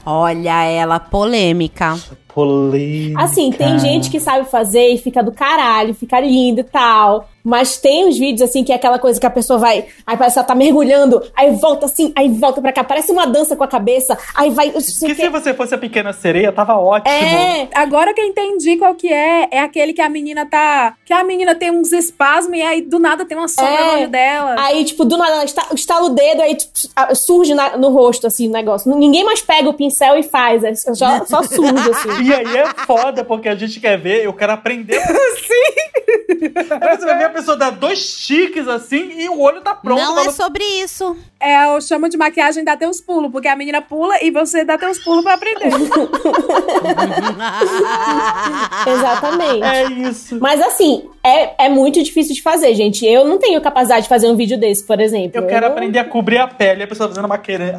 Olha 0.03 0.63
ela, 0.63 0.99
polêmica. 0.99 1.95
Polêmica. 2.27 3.21
Assim, 3.21 3.51
tem 3.51 3.77
gente 3.77 4.09
que 4.09 4.19
sabe 4.19 4.49
fazer 4.49 4.87
e 4.87 4.97
fica 4.97 5.21
do 5.21 5.31
caralho, 5.31 5.93
fica 5.93 6.19
lindo 6.19 6.61
e 6.61 6.63
tal. 6.63 7.29
Mas 7.43 7.77
tem 7.77 8.05
uns 8.07 8.17
vídeos 8.17 8.49
assim 8.49 8.63
que 8.63 8.71
é 8.71 8.75
aquela 8.75 8.97
coisa 8.97 9.19
que 9.19 9.25
a 9.25 9.29
pessoa 9.29 9.59
vai. 9.59 9.85
Aí 10.07 10.15
parece 10.17 10.35
que 10.35 10.39
ela 10.39 10.47
tá 10.47 10.55
mergulhando, 10.55 11.21
aí 11.35 11.51
volta 11.51 11.85
assim, 11.87 12.13
aí 12.15 12.29
volta 12.29 12.61
pra 12.61 12.71
cá. 12.71 12.83
Parece 12.83 13.11
uma 13.11 13.25
dança 13.27 13.55
com 13.55 13.63
a 13.63 13.67
cabeça, 13.67 14.17
aí 14.35 14.49
vai. 14.49 14.69
Que 14.69 14.81
se 14.81 15.29
você 15.29 15.53
fosse 15.53 15.75
a 15.75 15.77
pequena 15.77 16.13
sereia, 16.13 16.51
tava 16.51 16.75
ótimo. 16.77 17.13
É, 17.13 17.67
agora 17.73 18.13
que 18.13 18.21
eu 18.21 18.25
entendi 18.25 18.77
qual 18.77 18.95
que 18.95 19.11
é, 19.11 19.47
é 19.51 19.59
aquele 19.59 19.91
que 19.93 20.01
a 20.01 20.07
menina 20.09 20.45
tá. 20.45 20.95
Que 21.05 21.11
a 21.13 21.23
menina 21.23 21.53
tem 21.55 21.69
uns 21.71 21.91
espasmos 21.91 22.57
e 22.57 22.61
aí 22.61 22.81
do 22.81 22.97
nada 22.99 23.25
tem 23.25 23.37
uma 23.37 23.47
sombra 23.47 23.71
É. 23.73 23.85
no 23.87 23.93
olho 23.99 24.07
dela. 24.09 24.55
Aí, 24.59 24.85
tipo, 24.85 25.03
do 25.03 25.17
nada, 25.17 25.31
ela 25.33 25.43
esta- 25.43 25.67
estala 25.75 26.05
o 26.05 26.09
dedo, 26.09 26.41
aí 26.41 26.55
tipo, 26.55 26.71
surge 27.15 27.53
na- 27.53 27.75
no 27.77 27.89
rosto, 27.89 28.25
assim, 28.27 28.47
o 28.47 28.51
negócio. 28.51 28.93
Ninguém 28.95 29.23
mais 29.25 29.41
pega 29.41 29.67
o 29.69 29.73
pincel 29.73 30.17
e 30.17 30.23
faz, 30.23 30.63
é 30.63 30.73
só, 30.75 30.93
só 31.25 31.43
surge, 31.43 31.89
assim. 31.91 32.23
E 32.23 32.33
aí 32.33 32.57
é 32.57 32.65
foda, 32.85 33.23
porque 33.23 33.49
a 33.49 33.55
gente 33.55 33.79
quer 33.79 33.97
ver, 33.97 34.23
eu 34.23 34.33
quero 34.33 34.53
aprender. 34.53 34.99
Sim! 35.03 36.53
Aí 36.81 36.97
você 36.97 37.05
vai 37.05 37.17
ver 37.17 37.32
pessoa 37.33 37.57
dar 37.57 37.71
dois 37.71 38.25
tiques 38.25 38.67
assim 38.67 39.19
e 39.19 39.27
o 39.27 39.39
olho 39.39 39.61
tá 39.61 39.75
pronto. 39.75 39.99
Não 39.99 40.19
é 40.19 40.31
sobre 40.31 40.63
isso. 40.63 41.17
É, 41.39 41.65
eu 41.65 41.81
chamo 41.81 42.07
de 42.07 42.17
maquiagem 42.17 42.63
dá 42.63 42.77
teus 42.77 43.01
pulos, 43.01 43.31
porque 43.31 43.47
a 43.47 43.55
menina 43.55 43.81
pula 43.81 44.23
e 44.23 44.31
você 44.31 44.63
dá 44.63 44.77
teus 44.77 44.99
pulos 44.99 45.23
pra 45.23 45.33
aprender. 45.33 45.69
Exatamente. 48.87 49.63
É 49.63 49.83
isso. 50.09 50.39
Mas 50.39 50.61
assim, 50.61 51.09
é, 51.25 51.65
é 51.65 51.69
muito 51.69 52.01
difícil 52.03 52.35
de 52.35 52.41
fazer, 52.41 52.73
gente. 52.75 53.05
Eu 53.05 53.25
não 53.25 53.37
tenho 53.39 53.59
capacidade 53.61 54.03
de 54.03 54.09
fazer 54.09 54.27
um 54.27 54.35
vídeo 54.35 54.57
desse, 54.57 54.85
por 54.85 54.99
exemplo. 54.99 55.41
Eu 55.41 55.47
quero 55.47 55.65
não- 55.67 55.71
aprender 55.73 55.99
a 55.99 56.03
cobrir 56.05 56.37
a 56.39 56.47
pele, 56.47 56.83
a 56.83 56.87
pessoa 56.87 57.07
fazendo 57.09 57.25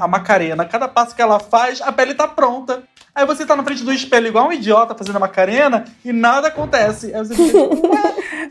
a 0.00 0.08
macarena. 0.08 0.64
Cada 0.64 0.88
passo 0.88 1.14
que 1.14 1.20
ela 1.22 1.38
faz, 1.38 1.80
a 1.82 1.92
pele 1.92 2.14
tá 2.14 2.26
pronta. 2.26 2.82
Aí 3.14 3.24
você 3.26 3.46
tá 3.46 3.54
na 3.54 3.62
frente 3.62 3.84
do 3.84 3.92
espelho 3.92 4.26
igual 4.26 4.48
um 4.48 4.52
idiota 4.52 4.92
fazendo 4.94 5.16
a 5.16 5.20
macarena 5.20 5.84
e 6.04 6.12
nada 6.12 6.48
acontece. 6.48 7.14
Aí 7.14 7.24
você 7.24 7.34
fica, 7.34 7.58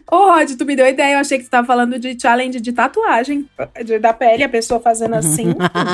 Ô, 0.09 0.31
Rod, 0.31 0.51
tu 0.57 0.65
me 0.65 0.75
deu 0.75 0.87
ideia. 0.87 1.15
Eu 1.15 1.19
achei 1.19 1.37
que 1.37 1.43
tu 1.45 1.49
tava 1.49 1.67
falando 1.67 1.99
de 1.99 2.17
challenge 2.19 2.59
de 2.61 2.71
tatuagem. 2.71 3.45
De- 3.83 3.99
da 3.99 4.13
pele, 4.13 4.43
a 4.43 4.47
pessoa 4.49 4.79
fazendo 4.79 5.15
assim. 5.17 5.53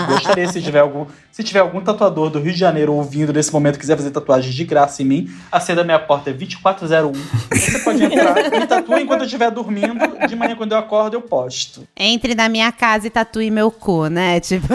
Gostaria 0.10 0.48
se 0.50 0.62
tiver 0.62 0.80
algum, 0.82 1.06
se 1.40 1.44
tiver 1.45 1.61
algum 1.61 1.80
tatuador 1.80 2.30
do 2.30 2.38
Rio 2.38 2.52
de 2.52 2.60
Janeiro 2.60 2.94
ouvindo 2.94 3.32
nesse 3.32 3.53
momento 3.53 3.78
e 3.78 3.80
quiser 3.80 3.95
fazer 3.95 4.11
tatuagem 4.11 4.52
de 4.52 4.66
graça 4.66 5.02
em 5.02 5.06
mim, 5.06 5.32
a 5.49 5.57
senha 5.57 5.78
da 5.78 5.86
minha 5.86 5.98
porta 5.98 6.32
é 6.32 6.34
2401. 6.34 7.14
Você 7.49 7.80
pode 7.80 8.03
entrar 8.03 8.61
e 8.61 8.68
tatua 8.68 8.99
enquanto 8.99 9.22
eu 9.22 9.26
estiver 9.26 9.49
dormindo. 9.49 9.95
De 10.28 10.36
manhã 10.36 10.53
quando 10.57 10.74
eu 10.74 10.78
acordo 10.78 11.16
eu 11.16 11.22
posto. 11.22 11.88
Entre 11.95 12.36
na 12.36 12.49
minha 12.49 12.70
casa 12.74 13.07
e 13.07 13.10
tatue 13.10 13.49
meu 13.49 13.72
cu, 13.72 14.07
né? 14.07 14.41
Tipo. 14.41 14.68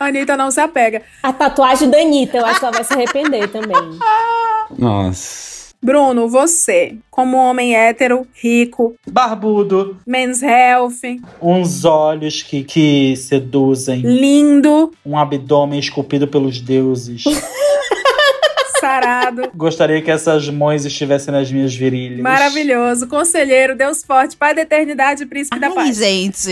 A 0.00 0.06
Anitta 0.06 0.34
não 0.34 0.50
se 0.50 0.60
apega. 0.60 1.02
A 1.22 1.30
tatuagem 1.30 1.90
da 1.90 1.98
Anitta, 1.98 2.38
eu 2.38 2.46
acho 2.46 2.58
que 2.58 2.64
ela 2.64 2.74
vai 2.74 2.84
se 2.84 2.94
arrepender 2.94 3.48
também. 3.48 3.98
Nossa. 4.78 5.55
Bruno, 5.82 6.28
você, 6.28 6.96
como 7.10 7.36
homem 7.36 7.76
hétero, 7.76 8.26
rico, 8.34 8.94
Barbudo, 9.08 9.96
men's 10.06 10.42
health, 10.42 10.94
uns 11.40 11.84
olhos 11.84 12.42
que, 12.42 12.64
que 12.64 13.14
seduzem, 13.16 14.00
lindo, 14.00 14.92
um 15.04 15.16
abdômen 15.16 15.78
esculpido 15.78 16.26
pelos 16.26 16.60
deuses. 16.60 17.22
sarado, 18.80 19.50
Gostaria 19.54 20.02
que 20.02 20.10
essas 20.10 20.48
mãos 20.50 20.84
estivessem 20.84 21.32
nas 21.32 21.50
minhas 21.50 21.74
virilhas. 21.74 22.20
maravilhoso, 22.20 23.06
conselheiro, 23.08 23.74
Deus 23.76 24.02
forte, 24.04 24.36
pai 24.36 24.54
da 24.54 24.62
eternidade, 24.62 25.24
príncipe 25.26 25.58
da 25.58 25.68
Ai, 25.68 25.74
paz. 25.74 25.96
gente. 25.96 26.50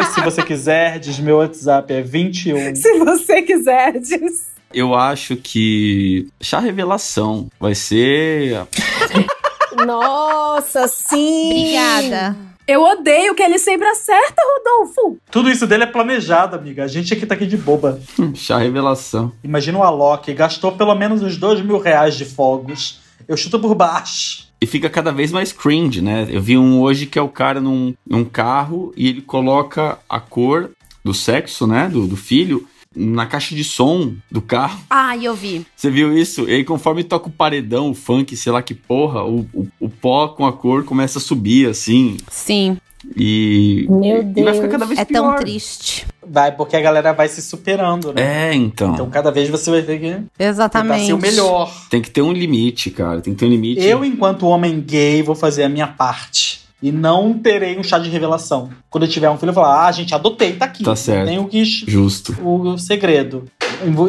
E 0.00 0.04
se 0.14 0.20
você 0.22 0.42
quiser, 0.42 0.98
diz 0.98 1.18
meu 1.18 1.36
WhatsApp 1.38 1.92
é 1.92 2.00
21. 2.00 2.74
Se 2.76 2.98
você 2.98 3.42
quiser, 3.42 3.92
diz. 3.98 4.50
Eu 4.74 4.94
acho 4.94 5.36
que 5.36 6.28
chá 6.40 6.58
revelação 6.58 7.48
vai 7.60 7.74
ser. 7.74 8.66
Nossa, 9.86 10.88
sim! 10.88 11.50
Obrigada. 11.50 12.36
Eu 12.66 12.82
odeio 12.82 13.34
que 13.34 13.42
ele 13.42 13.58
sempre 13.58 13.86
acerta, 13.88 14.40
Rodolfo. 14.40 15.18
Tudo 15.30 15.50
isso 15.50 15.66
dele 15.66 15.82
é 15.82 15.86
planejado, 15.86 16.54
amiga. 16.56 16.84
A 16.84 16.86
gente 16.86 17.12
aqui 17.12 17.26
tá 17.26 17.34
aqui 17.34 17.46
de 17.46 17.56
boba. 17.56 18.00
chá 18.34 18.56
revelação. 18.58 19.32
Imagina 19.42 19.78
o 19.78 19.82
Alok, 19.82 20.32
gastou 20.32 20.72
pelo 20.72 20.94
menos 20.94 21.22
uns 21.22 21.36
dois 21.36 21.60
mil 21.60 21.78
reais 21.78 22.14
de 22.16 22.24
fogos. 22.24 23.00
Eu 23.26 23.36
chuto 23.36 23.58
por 23.58 23.74
baixo. 23.74 24.46
E 24.60 24.66
fica 24.66 24.88
cada 24.88 25.10
vez 25.10 25.32
mais 25.32 25.52
cringe, 25.52 26.00
né? 26.00 26.26
Eu 26.30 26.40
vi 26.40 26.56
um 26.56 26.80
hoje 26.80 27.06
que 27.06 27.18
é 27.18 27.22
o 27.22 27.28
cara 27.28 27.60
num, 27.60 27.94
num 28.06 28.24
carro 28.24 28.92
e 28.96 29.08
ele 29.08 29.20
coloca 29.20 29.98
a 30.08 30.20
cor 30.20 30.70
do 31.04 31.12
sexo, 31.12 31.66
né? 31.66 31.88
Do, 31.88 32.06
do 32.06 32.16
filho, 32.16 32.66
na 32.94 33.26
caixa 33.26 33.54
de 33.54 33.64
som 33.64 34.14
do 34.30 34.40
carro. 34.42 34.78
Ai, 34.90 35.24
eu 35.26 35.34
vi. 35.34 35.64
Você 35.76 35.90
viu 35.90 36.16
isso? 36.16 36.48
E 36.48 36.54
aí, 36.54 36.64
conforme 36.64 37.02
toca 37.04 37.28
o 37.28 37.32
paredão, 37.32 37.90
o 37.90 37.94
funk, 37.94 38.36
sei 38.36 38.52
lá 38.52 38.62
que 38.62 38.74
porra, 38.74 39.24
o, 39.24 39.46
o, 39.52 39.66
o 39.80 39.88
pó 39.88 40.28
com 40.28 40.46
a 40.46 40.52
cor 40.52 40.84
começa 40.84 41.18
a 41.18 41.22
subir, 41.22 41.68
assim. 41.68 42.16
Sim. 42.30 42.76
E. 43.16 43.86
Meu 43.90 44.32
E 44.36 44.42
vai 44.44 44.54
ficar 44.54 44.68
cada 44.68 44.86
vez 44.86 44.98
É 44.98 45.04
pior. 45.04 45.34
tão 45.34 45.36
triste. 45.36 46.06
Vai, 46.24 46.52
porque 46.52 46.76
a 46.76 46.80
galera 46.80 47.12
vai 47.12 47.28
se 47.28 47.42
superando, 47.42 48.12
né? 48.12 48.50
É, 48.50 48.54
então. 48.54 48.94
Então 48.94 49.10
cada 49.10 49.30
vez 49.32 49.48
você 49.48 49.70
vai 49.72 49.82
ter 49.82 49.98
que 49.98 50.22
Exatamente. 50.38 51.06
ser 51.06 51.12
o 51.12 51.18
melhor. 51.18 51.72
Tem 51.90 52.00
que 52.00 52.08
ter 52.10 52.22
um 52.22 52.32
limite, 52.32 52.90
cara. 52.90 53.20
Tem 53.20 53.34
que 53.34 53.40
ter 53.40 53.46
um 53.46 53.50
limite. 53.50 53.82
Eu, 53.84 54.04
enquanto 54.04 54.46
homem 54.46 54.80
gay, 54.80 55.20
vou 55.20 55.34
fazer 55.34 55.64
a 55.64 55.68
minha 55.68 55.88
parte. 55.88 56.61
E 56.82 56.90
não 56.90 57.38
terei 57.38 57.78
um 57.78 57.82
chá 57.82 57.98
de 57.98 58.10
revelação. 58.10 58.70
Quando 58.90 59.04
eu 59.04 59.08
tiver 59.08 59.30
um 59.30 59.38
filho, 59.38 59.50
eu 59.50 59.54
vou 59.54 59.62
falar: 59.62 59.86
ah, 59.86 59.92
gente, 59.92 60.14
adotei, 60.14 60.54
tá 60.54 60.64
aqui. 60.64 60.82
Tá 60.82 60.96
certo. 60.96 61.28
Tem 61.28 61.38
o 61.38 61.46
que. 61.46 61.64
Justo. 61.64 62.36
O 62.42 62.76
segredo. 62.76 63.44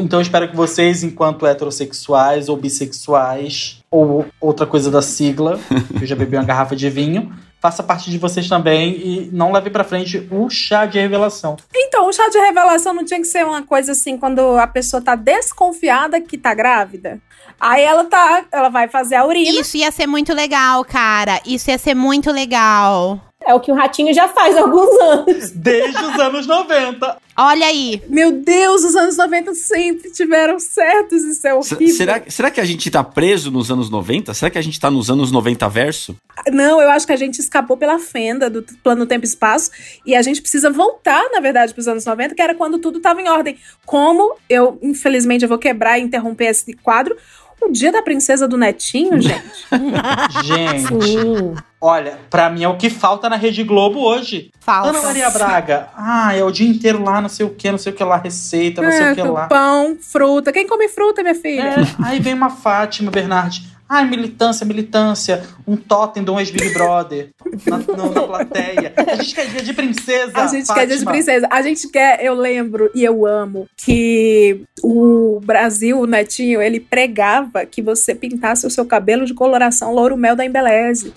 Então 0.01 0.19
eu 0.19 0.21
espero 0.21 0.49
que 0.49 0.55
vocês, 0.55 1.03
enquanto 1.03 1.45
heterossexuais 1.45 2.49
ou 2.49 2.57
bissexuais, 2.57 3.79
ou 3.89 4.25
outra 4.39 4.65
coisa 4.65 4.91
da 4.91 5.01
sigla, 5.01 5.59
que 5.97 6.03
eu 6.03 6.07
já 6.07 6.15
bebi 6.15 6.35
uma 6.35 6.43
garrafa 6.43 6.75
de 6.75 6.89
vinho, 6.89 7.31
faça 7.63 7.81
parte 7.81 8.11
de 8.11 8.17
vocês 8.17 8.49
também 8.49 8.91
e 8.91 9.29
não 9.31 9.53
leve 9.53 9.69
pra 9.69 9.85
frente 9.85 10.27
o 10.29 10.49
chá 10.49 10.85
de 10.85 10.99
revelação. 10.99 11.55
Então, 11.73 12.09
o 12.09 12.11
chá 12.11 12.27
de 12.27 12.37
revelação 12.37 12.93
não 12.93 13.05
tinha 13.05 13.21
que 13.21 13.25
ser 13.25 13.45
uma 13.45 13.63
coisa 13.63 13.93
assim, 13.93 14.17
quando 14.17 14.57
a 14.57 14.67
pessoa 14.67 15.01
tá 15.01 15.15
desconfiada 15.15 16.19
que 16.19 16.37
tá 16.37 16.53
grávida. 16.53 17.21
Aí 17.57 17.81
ela 17.81 18.03
tá, 18.03 18.43
ela 18.51 18.67
vai 18.67 18.89
fazer 18.89 19.15
a 19.15 19.25
urina. 19.25 19.61
Isso 19.61 19.77
ia 19.77 19.89
ser 19.93 20.07
muito 20.07 20.33
legal, 20.33 20.83
cara. 20.83 21.39
Isso 21.45 21.71
ia 21.71 21.77
ser 21.77 21.95
muito 21.95 22.33
legal. 22.33 23.21
É 23.45 23.53
o 23.53 23.59
que 23.59 23.71
o 23.71 23.75
Ratinho 23.75 24.13
já 24.13 24.27
faz 24.27 24.55
há 24.55 24.61
alguns 24.61 24.99
anos. 25.01 25.51
Desde 25.51 25.97
os 25.97 26.19
anos 26.19 26.47
90. 26.47 27.17
Olha 27.35 27.65
aí. 27.65 28.01
Meu 28.07 28.31
Deus, 28.31 28.83
os 28.83 28.95
anos 28.95 29.17
90 29.17 29.53
sempre 29.55 30.11
tiveram 30.11 30.59
certos, 30.59 31.23
isso 31.23 31.47
é 31.47 31.53
horrível. 31.53 31.87
Será, 31.89 32.21
será 32.27 32.51
que 32.51 32.61
a 32.61 32.65
gente 32.65 32.89
tá 32.91 33.03
preso 33.03 33.49
nos 33.49 33.71
anos 33.71 33.89
90? 33.89 34.33
Será 34.33 34.51
que 34.51 34.57
a 34.57 34.61
gente 34.61 34.79
tá 34.79 34.89
nos 34.89 35.09
anos 35.09 35.31
90 35.31 35.67
verso? 35.67 36.15
Não, 36.51 36.81
eu 36.81 36.89
acho 36.91 37.07
que 37.07 37.13
a 37.13 37.17
gente 37.17 37.39
escapou 37.39 37.75
pela 37.75 37.97
fenda 37.99 38.49
do 38.49 38.63
plano 38.83 39.05
tempo 39.05 39.25
e 39.25 39.27
espaço 39.27 39.71
e 40.05 40.15
a 40.15 40.21
gente 40.21 40.41
precisa 40.41 40.69
voltar, 40.69 41.23
na 41.31 41.39
verdade, 41.39 41.73
para 41.73 41.81
os 41.81 41.87
anos 41.87 42.05
90, 42.05 42.35
que 42.35 42.41
era 42.41 42.53
quando 42.55 42.77
tudo 42.77 42.97
estava 42.97 43.21
em 43.21 43.29
ordem. 43.29 43.57
Como 43.85 44.35
eu, 44.49 44.77
infelizmente, 44.81 45.43
eu 45.43 45.49
vou 45.49 45.57
quebrar 45.57 45.97
e 45.97 46.03
interromper 46.03 46.45
esse 46.45 46.73
quadro. 46.73 47.17
O 47.61 47.71
dia 47.71 47.91
da 47.91 48.01
princesa 48.01 48.47
do 48.47 48.57
Netinho, 48.57 49.21
gente. 49.21 49.43
Gente, 50.43 51.63
olha, 51.83 52.17
pra 52.29 52.49
mim 52.49 52.63
é 52.63 52.67
o 52.69 52.77
que 52.77 52.89
falta 52.89 53.29
na 53.29 53.35
Rede 53.35 53.63
Globo 53.63 53.99
hoje. 53.99 54.49
Falta. 54.59 54.89
Ana 54.89 55.01
Maria 55.01 55.29
Braga. 55.29 55.89
Ah, 55.95 56.35
é 56.35 56.43
o 56.43 56.49
dia 56.51 56.67
inteiro 56.67 57.03
lá, 57.03 57.19
não 57.21 57.29
sei 57.29 57.45
o 57.45 57.49
que, 57.49 57.69
não 57.69 57.77
sei 57.77 57.91
o 57.91 57.95
que 57.95 58.03
lá, 58.03 58.17
receita, 58.17 58.81
não 58.81 58.91
sei 58.91 59.11
o 59.11 59.15
que 59.15 59.21
É, 59.21 59.23
lá. 59.25 59.47
Pão, 59.47 59.97
fruta. 59.99 60.51
Quem 60.53 60.65
come 60.65 60.87
fruta, 60.87 61.21
minha 61.21 61.35
filha? 61.35 61.61
É, 61.61 61.75
aí 62.05 62.19
vem 62.19 62.33
uma 62.33 62.49
Fátima 62.49 63.11
Bernardi. 63.11 63.67
Ai, 63.89 64.05
militância, 64.07 64.65
militância. 64.65 65.43
Um 65.67 65.75
totem 65.75 66.23
de 66.23 66.31
um 66.31 66.39
ex-Big 66.39 66.73
Brother 66.73 67.29
na, 67.67 67.77
no- 67.77 68.11
na 68.13 68.21
plateia. 68.27 68.93
A 68.97 69.15
gente 69.15 69.35
quer 69.35 69.47
dia 69.47 69.61
de 69.61 69.73
princesa. 69.73 70.31
A 70.35 70.47
gente 70.47 70.67
quer 70.73 70.87
dia 70.87 70.97
de 70.97 71.03
Fátima. 71.03 71.11
princesa. 71.11 71.47
A 71.51 71.61
gente 71.61 71.87
quer, 71.89 72.23
eu 72.23 72.33
lembro 72.33 72.89
e 72.95 73.03
eu 73.03 73.25
amo 73.25 73.67
que 73.77 74.63
o 74.81 75.39
Brasil, 75.43 75.99
o 75.99 76.07
Netinho, 76.07 76.61
ele 76.61 76.79
pregava 76.79 77.65
que 77.65 77.81
você 77.81 78.15
pintasse 78.15 78.65
o 78.65 78.69
seu 78.69 78.85
cabelo 78.85 79.25
de 79.25 79.33
coloração 79.33 79.93
louro 79.93 80.17
mel 80.17 80.35
da 80.35 80.45
Embeleze. 80.45 81.13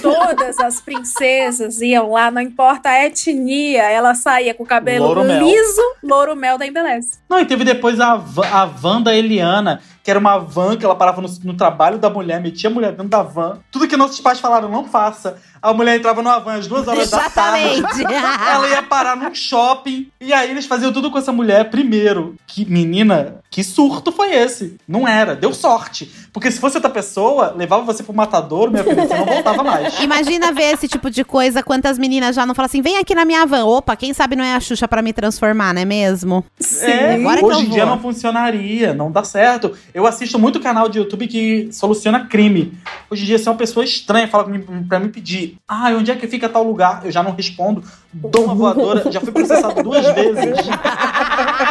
Todas 0.00 0.58
as 0.60 0.80
princesas 0.80 1.80
iam 1.80 2.10
lá, 2.12 2.30
não 2.30 2.40
importa 2.40 2.88
a 2.88 3.04
etnia, 3.06 3.82
ela 3.82 4.14
saía 4.14 4.54
com 4.54 4.62
o 4.62 4.66
cabelo 4.66 5.04
Louro 5.06 5.22
liso, 5.22 5.82
louro 6.02 6.34
mel 6.36 6.56
da 6.58 6.66
Embeleze. 6.66 7.10
Não, 7.28 7.38
e 7.40 7.44
teve 7.44 7.64
depois 7.64 8.00
a, 8.00 8.12
a 8.52 8.66
van 8.66 9.02
da 9.02 9.14
Eliana, 9.14 9.80
que 10.04 10.10
era 10.10 10.20
uma 10.20 10.36
van 10.36 10.76
que 10.76 10.84
ela 10.84 10.94
parava 10.94 11.22
no, 11.22 11.28
no 11.44 11.56
trabalho 11.56 11.98
da 11.98 12.10
mulher, 12.10 12.38
metia 12.38 12.68
a 12.68 12.72
mulher 12.72 12.90
dentro 12.90 13.08
da 13.08 13.22
van. 13.22 13.60
Tudo 13.70 13.88
que 13.88 13.96
nossos 13.96 14.20
pais 14.20 14.38
falaram, 14.38 14.68
não 14.68 14.84
faça. 14.84 15.40
A 15.64 15.72
mulher 15.72 15.96
entrava 15.96 16.22
numa 16.22 16.38
van 16.38 16.56
às 16.56 16.66
duas 16.66 16.86
horas 16.86 17.08
da 17.08 17.30
tarde. 17.30 17.78
Exatamente. 17.78 18.04
Ela 18.52 18.68
ia 18.68 18.82
parar 18.82 19.16
num 19.16 19.34
shopping. 19.34 20.08
E 20.20 20.30
aí 20.30 20.50
eles 20.50 20.66
faziam 20.66 20.92
tudo 20.92 21.10
com 21.10 21.16
essa 21.16 21.32
mulher. 21.32 21.70
Primeiro, 21.70 22.34
que 22.46 22.66
menina, 22.66 23.36
que 23.50 23.64
surto 23.64 24.12
foi 24.12 24.34
esse? 24.34 24.76
Não 24.86 25.08
era, 25.08 25.34
deu 25.34 25.54
sorte. 25.54 26.10
Porque 26.34 26.50
se 26.50 26.60
fosse 26.60 26.76
outra 26.76 26.90
pessoa, 26.90 27.54
levava 27.56 27.82
você 27.82 28.02
pro 28.02 28.12
matador, 28.12 28.70
minha 28.70 28.84
filha, 28.84 29.06
você 29.06 29.16
não 29.16 29.24
voltava 29.24 29.62
mais. 29.62 29.98
Imagina 30.00 30.52
ver 30.52 30.74
esse 30.74 30.86
tipo 30.86 31.08
de 31.08 31.24
coisa, 31.24 31.62
quantas 31.62 31.98
meninas 31.98 32.36
já 32.36 32.44
não 32.44 32.54
falam 32.54 32.66
assim, 32.66 32.82
vem 32.82 32.98
aqui 32.98 33.14
na 33.14 33.24
minha 33.24 33.46
van. 33.46 33.64
Opa, 33.64 33.96
quem 33.96 34.12
sabe 34.12 34.36
não 34.36 34.44
é 34.44 34.54
a 34.54 34.60
Xuxa 34.60 34.86
pra 34.86 35.00
me 35.00 35.14
transformar, 35.14 35.72
não 35.72 35.80
é 35.80 35.84
mesmo? 35.86 36.44
É, 36.82 37.14
Agora 37.14 37.42
hoje 37.42 37.66
em 37.66 37.70
dia 37.70 37.86
não 37.86 37.98
funcionaria, 38.00 38.92
não 38.92 39.10
dá 39.10 39.24
certo. 39.24 39.72
Eu 39.94 40.06
assisto 40.06 40.38
muito 40.38 40.60
canal 40.60 40.88
de 40.88 40.98
YouTube 40.98 41.26
que 41.26 41.68
soluciona 41.72 42.26
crime. 42.26 42.76
Hoje 43.08 43.22
em 43.22 43.26
dia, 43.26 43.38
se 43.38 43.48
uma 43.48 43.56
pessoa 43.56 43.84
estranha 43.84 44.28
fala 44.28 44.44
pra 44.88 44.98
me 44.98 45.08
pedir, 45.08 45.53
ah, 45.66 45.90
onde 45.90 46.10
é 46.10 46.16
que 46.16 46.26
fica 46.26 46.48
tal 46.48 46.62
lugar? 46.62 47.02
Eu 47.04 47.10
já 47.10 47.22
não 47.22 47.32
respondo, 47.32 47.82
dou 48.12 48.44
uma 48.44 48.54
voadora, 48.54 49.10
já 49.10 49.20
fui 49.20 49.32
processado 49.32 49.82
duas 49.82 50.04
vezes. 50.14 50.66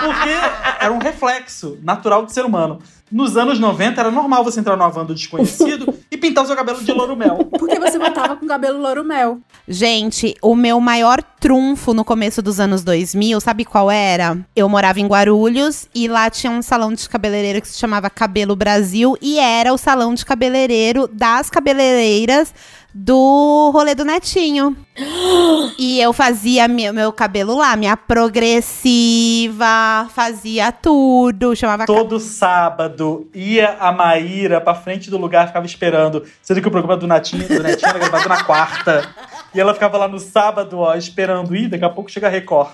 Porque 0.03 0.30
era 0.80 0.91
um 0.91 0.99
reflexo 0.99 1.77
natural 1.81 2.26
do 2.26 2.31
ser 2.31 2.45
humano. 2.45 2.80
Nos 3.11 3.38
anos 3.38 3.60
90 3.60 4.01
era 4.01 4.10
normal 4.10 4.43
você 4.43 4.60
entrar 4.60 4.76
numa 4.76 4.89
van 4.89 5.05
do 5.05 5.14
desconhecido 5.14 5.93
e 6.10 6.18
pintar 6.18 6.43
o 6.43 6.47
seu 6.47 6.55
cabelo 6.55 6.84
de 6.84 6.91
louro 6.91 7.15
mel. 7.15 7.45
Porque 7.60 7.80
você 7.80 7.99
voltava 7.99 8.35
com 8.35 8.47
cabelo 8.47 8.81
louro 8.81 9.03
mel. 9.03 9.38
Gente, 9.68 10.35
o 10.41 10.55
meu 10.55 10.80
maior 10.80 11.22
trunfo 11.39 11.93
no 11.93 12.03
começo 12.03 12.41
dos 12.41 12.60
anos 12.60 12.84
2000, 12.84 13.39
sabe 13.39 13.65
qual 13.65 13.91
era? 13.91 14.38
Eu 14.55 14.68
morava 14.68 14.99
em 14.99 15.05
Guarulhos 15.05 15.88
e 15.93 16.07
lá 16.07 16.27
tinha 16.30 16.51
um 16.51 16.64
salão 16.64 16.91
de 16.91 17.07
cabeleireiro 17.07 17.61
que 17.61 17.68
se 17.68 17.77
chamava 17.77 18.10
Cabelo 18.10 18.55
Brasil 18.55 19.15
e 19.22 19.38
era 19.38 19.72
o 19.72 19.77
salão 19.77 20.15
de 20.15 20.26
cabeleireiro 20.26 21.07
das 21.07 21.51
cabeleireiras 21.51 22.51
do 22.93 23.71
rolê 23.73 23.95
do 23.95 24.05
Netinho. 24.05 24.75
E 25.79 25.99
eu 25.99 26.13
fazia 26.13 26.67
mi- 26.67 26.91
meu 26.91 27.11
cabelo 27.11 27.55
lá, 27.57 27.75
minha 27.75 27.97
progressiva, 27.97 30.07
fazia 30.13 30.71
tudo, 30.71 31.55
chamava 31.55 31.85
Todo 31.85 32.19
sábado 32.19 33.27
ia 33.33 33.75
a 33.79 33.91
Maíra 33.91 34.61
pra 34.61 34.75
frente 34.75 35.09
do 35.09 35.17
lugar, 35.17 35.47
ficava 35.47 35.65
esperando. 35.65 36.23
Sendo 36.41 36.61
que 36.61 36.67
o 36.67 36.71
programa 36.71 36.97
do 36.97 37.07
Netinho, 37.07 37.47
do 37.47 37.63
Netinho 37.63 37.89
era 37.89 37.99
gravado 37.99 38.29
na 38.29 38.43
quarta. 38.43 39.09
E 39.53 39.59
ela 39.59 39.73
ficava 39.73 39.97
lá 39.97 40.07
no 40.07 40.19
sábado, 40.19 40.79
ó, 40.79 40.95
esperando. 40.95 41.55
Ih, 41.55 41.67
daqui 41.67 41.85
a 41.85 41.89
pouco 41.89 42.11
chega 42.11 42.27
a 42.27 42.29
Record. 42.29 42.69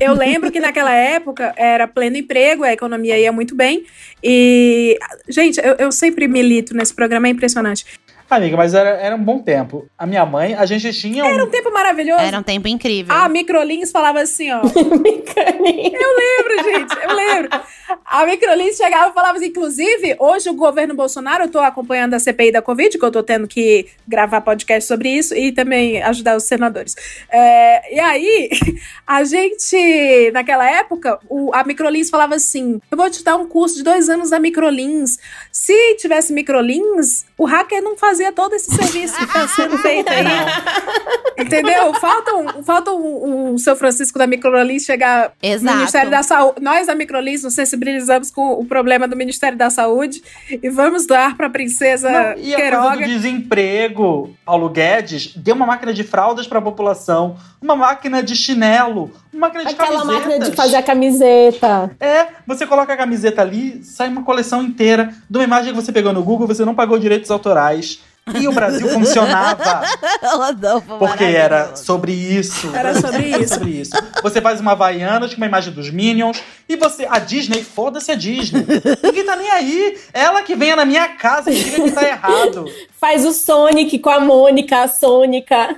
Eu 0.00 0.12
lembro 0.14 0.50
que 0.50 0.58
naquela 0.58 0.92
época 0.92 1.52
era 1.56 1.86
pleno 1.86 2.16
emprego, 2.16 2.64
a 2.64 2.72
economia 2.72 3.16
ia 3.18 3.30
muito 3.30 3.54
bem. 3.54 3.84
E, 4.22 4.98
gente, 5.28 5.60
eu, 5.62 5.74
eu 5.78 5.92
sempre 5.92 6.26
milito 6.26 6.74
nesse 6.74 6.92
programa, 6.92 7.28
é 7.28 7.30
impressionante. 7.30 7.84
Amiga, 8.30 8.56
mas 8.56 8.74
era, 8.74 8.90
era 8.90 9.16
um 9.16 9.22
bom 9.22 9.38
tempo. 9.40 9.88
A 9.96 10.06
minha 10.06 10.24
mãe, 10.26 10.54
a 10.54 10.66
gente 10.66 10.92
tinha 10.92 11.24
um. 11.24 11.28
Era 11.28 11.44
um 11.44 11.48
tempo 11.50 11.72
maravilhoso. 11.72 12.20
Era 12.20 12.38
um 12.38 12.42
tempo 12.42 12.68
incrível. 12.68 13.14
A 13.14 13.28
Microlins 13.28 13.90
falava 13.90 14.20
assim, 14.20 14.50
ó. 14.52 14.60
eu 14.68 16.16
lembro, 16.16 16.64
gente, 16.64 16.96
eu 17.04 17.14
lembro. 17.14 17.60
A 18.04 18.26
Microlins 18.26 18.76
chegava 18.76 19.10
e 19.10 19.14
falava 19.14 19.38
assim, 19.38 19.46
inclusive, 19.46 20.14
hoje 20.18 20.50
o 20.50 20.54
governo 20.54 20.94
Bolsonaro, 20.94 21.44
eu 21.44 21.48
tô 21.50 21.58
acompanhando 21.58 22.14
a 22.14 22.18
CPI 22.18 22.52
da 22.52 22.60
Covid, 22.60 22.98
que 22.98 23.04
eu 23.04 23.10
tô 23.10 23.22
tendo 23.22 23.48
que 23.48 23.86
gravar 24.06 24.40
podcast 24.42 24.86
sobre 24.86 25.08
isso 25.08 25.34
e 25.34 25.52
também 25.52 26.02
ajudar 26.02 26.36
os 26.36 26.44
senadores. 26.44 26.94
É, 27.30 27.94
e 27.94 27.98
aí, 28.00 28.50
a 29.06 29.24
gente, 29.24 30.30
naquela 30.32 30.68
época, 30.70 31.18
o- 31.30 31.50
a 31.54 31.64
Microlins 31.64 32.10
falava 32.10 32.34
assim: 32.34 32.80
eu 32.90 32.96
vou 32.96 33.08
te 33.10 33.24
dar 33.24 33.36
um 33.36 33.46
curso 33.46 33.76
de 33.76 33.82
dois 33.82 34.08
anos 34.10 34.30
da 34.30 34.38
Microlins. 34.38 35.18
Se 35.50 35.94
tivesse 35.94 36.32
Microlins, 36.32 37.24
o 37.38 37.44
hacker 37.46 37.82
não 37.82 37.96
fazia 37.96 38.17
todo 38.32 38.54
esse 38.54 38.70
serviço 38.74 39.16
que 39.16 39.26
tá 39.32 39.46
sendo 39.48 39.78
feito 39.78 40.08
aí. 40.10 40.24
Entendeu? 41.38 41.94
Falta, 41.94 42.34
um, 42.34 42.62
falta 42.64 42.90
um, 42.92 43.52
um 43.52 43.58
seu 43.58 43.76
Francisco 43.76 44.18
da 44.18 44.26
Microlins 44.26 44.82
chegar 44.84 45.32
Exato. 45.42 45.64
no 45.64 45.78
Ministério 45.78 46.10
da 46.10 46.22
Saúde. 46.22 46.60
Nós 46.60 46.86
da 46.88 46.94
Microlins 46.94 47.42
nos 47.44 47.54
sensibilizamos 47.54 48.30
com 48.30 48.52
o 48.54 48.64
problema 48.64 49.06
do 49.06 49.14
Ministério 49.16 49.56
da 49.56 49.70
Saúde 49.70 50.20
e 50.50 50.68
vamos 50.68 51.06
doar 51.06 51.36
pra 51.36 51.48
princesa 51.48 52.10
Não, 52.10 52.18
e 52.18 52.22
a 52.24 52.34
coisa 52.34 52.56
Queiroga. 52.56 52.96
do 52.96 53.04
desemprego, 53.04 54.34
Paulo 54.44 54.68
Guedes 54.68 55.32
deu 55.36 55.54
uma 55.54 55.66
máquina 55.66 55.94
de 55.94 56.02
fraldas 56.02 56.46
pra 56.46 56.60
população, 56.60 57.36
uma 57.62 57.76
máquina 57.76 58.22
de 58.22 58.34
chinelo, 58.34 59.10
uma 59.32 59.46
máquina 59.46 59.64
de 59.64 59.74
Aquela 59.74 59.98
camisetas. 60.00 60.26
máquina 60.26 60.50
de 60.50 60.56
fazer 60.56 60.76
a 60.76 60.82
camiseta. 60.82 61.90
É, 62.00 62.26
você 62.46 62.66
coloca 62.66 62.92
a 62.92 62.96
camiseta 62.96 63.42
ali, 63.42 63.82
sai 63.84 64.08
uma 64.08 64.22
coleção 64.24 64.62
inteira 64.62 65.14
de 65.30 65.38
uma 65.38 65.44
imagem 65.44 65.72
que 65.72 65.80
você 65.80 65.92
pegou 65.92 66.12
no 66.12 66.22
Google, 66.22 66.46
você 66.46 66.64
não 66.64 66.74
pagou 66.74 66.98
direitos 66.98 67.30
autorais. 67.30 68.00
E 68.40 68.48
o 68.48 68.52
Brasil 68.52 68.88
funcionava. 68.88 69.82
Rodolfo, 70.22 70.98
Porque 70.98 71.24
era 71.24 71.76
sobre 71.76 72.12
isso. 72.12 72.70
Era 72.74 73.00
sobre 73.00 73.28
isso. 73.28 73.54
sobre 73.54 73.70
isso. 73.70 73.92
Você 74.22 74.40
faz 74.40 74.60
uma 74.60 74.72
Havaianas 74.72 75.32
com 75.32 75.38
uma 75.38 75.46
imagem 75.46 75.72
dos 75.72 75.90
Minions 75.90 76.42
e 76.68 76.76
você. 76.76 77.06
A 77.08 77.18
Disney, 77.18 77.62
foda-se 77.62 78.10
a 78.10 78.14
Disney. 78.14 78.64
Ninguém 79.02 79.24
tá 79.24 79.36
nem 79.36 79.50
aí. 79.50 79.98
Ela 80.12 80.42
que 80.42 80.54
venha 80.54 80.76
na 80.76 80.84
minha 80.84 81.08
casa 81.10 81.50
e 81.50 81.54
diga 81.54 81.82
que 81.82 81.90
tá 81.90 82.02
errado. 82.06 82.64
Faz 83.00 83.24
o 83.24 83.32
Sonic 83.32 83.98
com 83.98 84.10
a 84.10 84.20
Mônica, 84.20 84.82
a 84.82 84.88
Sônica. 84.88 85.76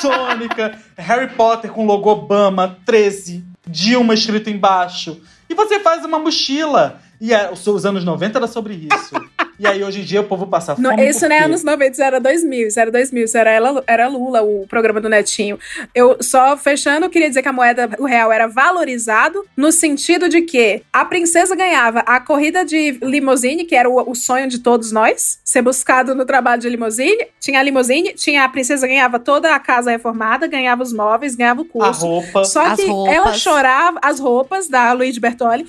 Sônica, 0.00 0.78
Harry 0.96 1.28
Potter 1.28 1.70
com 1.70 1.86
logo 1.86 2.10
Obama, 2.10 2.78
13, 2.84 3.44
Dilma 3.66 4.14
escrito 4.14 4.50
embaixo. 4.50 5.20
E 5.48 5.54
você 5.54 5.80
faz 5.80 6.04
uma 6.04 6.18
mochila. 6.18 7.00
E 7.20 7.32
é, 7.32 7.50
os 7.50 7.60
seus 7.60 7.86
anos 7.86 8.04
90 8.04 8.38
era 8.38 8.46
sobre 8.46 8.74
isso. 8.74 9.14
E 9.58 9.66
aí 9.66 9.82
hoje 9.82 10.00
em 10.00 10.04
dia 10.04 10.20
o 10.20 10.24
povo 10.24 10.46
passa 10.46 10.74
fome. 10.76 10.86
Não, 10.86 11.02
isso 11.02 11.20
por 11.20 11.28
não 11.28 11.36
é 11.36 11.38
anos 11.44 11.62
90, 11.64 11.92
isso 11.92 12.02
era 12.02 12.20
2000, 12.20 12.68
isso 12.68 12.80
era 12.80 12.90
2000, 12.90 13.24
isso 13.24 13.38
era, 13.38 13.50
ela- 13.50 13.82
era 13.86 14.08
Lula, 14.08 14.42
o 14.42 14.66
programa 14.68 15.00
do 15.00 15.08
Netinho. 15.08 15.58
Eu 15.94 16.16
só 16.20 16.56
fechando, 16.56 17.06
eu 17.06 17.10
queria 17.10 17.28
dizer 17.28 17.42
que 17.42 17.48
a 17.48 17.52
moeda, 17.52 17.88
o 17.98 18.04
real 18.04 18.30
era 18.32 18.46
valorizado 18.46 19.44
no 19.56 19.72
sentido 19.72 20.28
de 20.28 20.42
que 20.42 20.82
a 20.92 21.04
princesa 21.04 21.56
ganhava 21.56 22.00
a 22.00 22.20
corrida 22.20 22.64
de 22.64 22.98
limousine, 23.02 23.64
que 23.64 23.74
era 23.74 23.88
o, 23.88 24.10
o 24.10 24.14
sonho 24.14 24.48
de 24.48 24.58
todos 24.58 24.92
nós, 24.92 25.38
ser 25.44 25.62
buscado 25.62 26.14
no 26.14 26.24
trabalho 26.24 26.60
de 26.60 26.68
limousine. 26.68 27.26
Tinha 27.40 27.60
a 27.60 27.62
limousine, 27.62 28.12
tinha 28.14 28.44
a 28.44 28.48
princesa 28.48 28.86
ganhava 28.86 29.18
toda 29.18 29.54
a 29.54 29.58
casa 29.58 29.90
reformada, 29.90 30.46
ganhava 30.46 30.82
os 30.82 30.92
móveis, 30.92 31.34
ganhava 31.34 31.62
o 31.62 31.64
curso. 31.64 32.04
A 32.04 32.08
roupa. 32.08 32.44
Só 32.44 32.62
As 32.66 32.76
que 32.80 32.86
roupas. 32.86 33.14
ela 33.14 33.32
chorava, 33.34 33.98
as 34.02 34.20
roupas 34.20 34.68
da 34.68 34.92
Luiz 34.92 35.16
Bertoli, 35.18 35.66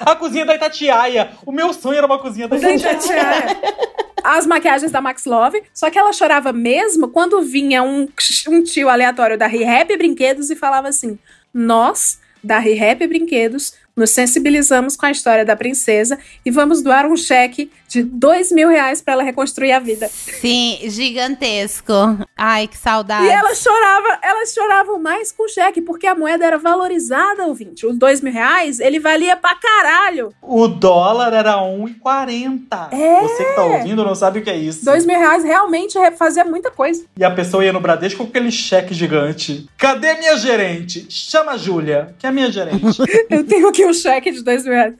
A 0.00 0.14
cozinha 0.16 0.44
da 0.46 0.54
Itatiaia. 0.54 1.30
O 1.44 1.52
meu 1.52 1.72
sonho 1.72 1.98
era 1.98 2.06
uma 2.06 2.18
cozinha 2.18 2.48
da 2.48 2.56
da 2.56 2.70
Itatiaia. 2.72 3.19
As 4.22 4.46
maquiagens 4.46 4.92
da 4.92 5.00
Max 5.00 5.24
Love. 5.24 5.62
Só 5.72 5.90
que 5.90 5.98
ela 5.98 6.12
chorava 6.12 6.52
mesmo 6.52 7.08
quando 7.08 7.40
vinha 7.42 7.82
um, 7.82 8.06
um 8.48 8.62
tio 8.62 8.88
aleatório 8.88 9.38
da 9.38 9.46
Rehap 9.46 9.96
Brinquedos 9.96 10.50
e 10.50 10.56
falava 10.56 10.88
assim: 10.88 11.18
Nós, 11.52 12.20
da 12.44 12.58
Rehap 12.58 13.06
Brinquedos, 13.06 13.74
nos 14.00 14.10
sensibilizamos 14.10 14.96
com 14.96 15.06
a 15.06 15.10
história 15.10 15.44
da 15.44 15.54
princesa 15.54 16.18
e 16.44 16.50
vamos 16.50 16.82
doar 16.82 17.06
um 17.06 17.16
cheque 17.16 17.70
de 17.86 18.02
dois 18.02 18.50
mil 18.52 18.68
reais 18.68 19.02
pra 19.02 19.12
ela 19.14 19.22
reconstruir 19.22 19.72
a 19.72 19.78
vida. 19.80 20.08
Sim, 20.08 20.78
gigantesco. 20.84 21.92
Ai, 22.36 22.66
que 22.66 22.76
saudade. 22.78 23.26
E 23.26 23.28
ela 23.28 23.54
chorava, 23.54 24.18
elas 24.22 24.52
choravam 24.54 24.98
mais 24.98 25.32
com 25.32 25.44
o 25.44 25.48
cheque, 25.48 25.80
porque 25.82 26.06
a 26.06 26.14
moeda 26.14 26.44
era 26.46 26.56
valorizada, 26.58 27.44
ouvinte. 27.46 27.86
Os 27.86 27.96
dois 27.98 28.20
mil 28.20 28.32
reais, 28.32 28.80
ele 28.80 28.98
valia 28.98 29.36
pra 29.36 29.54
caralho. 29.54 30.32
O 30.40 30.66
dólar 30.68 31.32
era 31.34 31.56
1,40. 31.56 32.92
É. 32.92 33.20
Você 33.22 33.44
que 33.44 33.52
tá 33.54 33.64
ouvindo 33.64 34.04
não 34.04 34.14
sabe 34.14 34.38
o 34.38 34.42
que 34.42 34.50
é 34.50 34.56
isso. 34.56 34.84
Dois 34.84 35.04
mil 35.04 35.18
reais 35.18 35.44
realmente 35.44 35.98
re- 35.98 36.12
fazia 36.12 36.44
muita 36.44 36.70
coisa. 36.70 37.04
E 37.18 37.24
a 37.24 37.30
pessoa 37.30 37.64
ia 37.64 37.72
no 37.72 37.80
Bradesco 37.80 38.18
com 38.24 38.30
aquele 38.30 38.50
cheque 38.50 38.94
gigante. 38.94 39.68
Cadê 39.76 40.14
minha 40.14 40.36
gerente? 40.36 41.06
Chama 41.10 41.52
a 41.52 41.56
Júlia, 41.56 42.14
que 42.18 42.26
é 42.26 42.28
a 42.28 42.32
minha 42.32 42.50
gerente. 42.50 42.98
Eu 43.28 43.44
tenho 43.44 43.68
aqui 43.68 43.84
um 43.90 43.94
cheque 43.94 44.30
de 44.30 44.42
dois 44.42 44.64
mil 44.64 44.72
reais. 44.72 44.94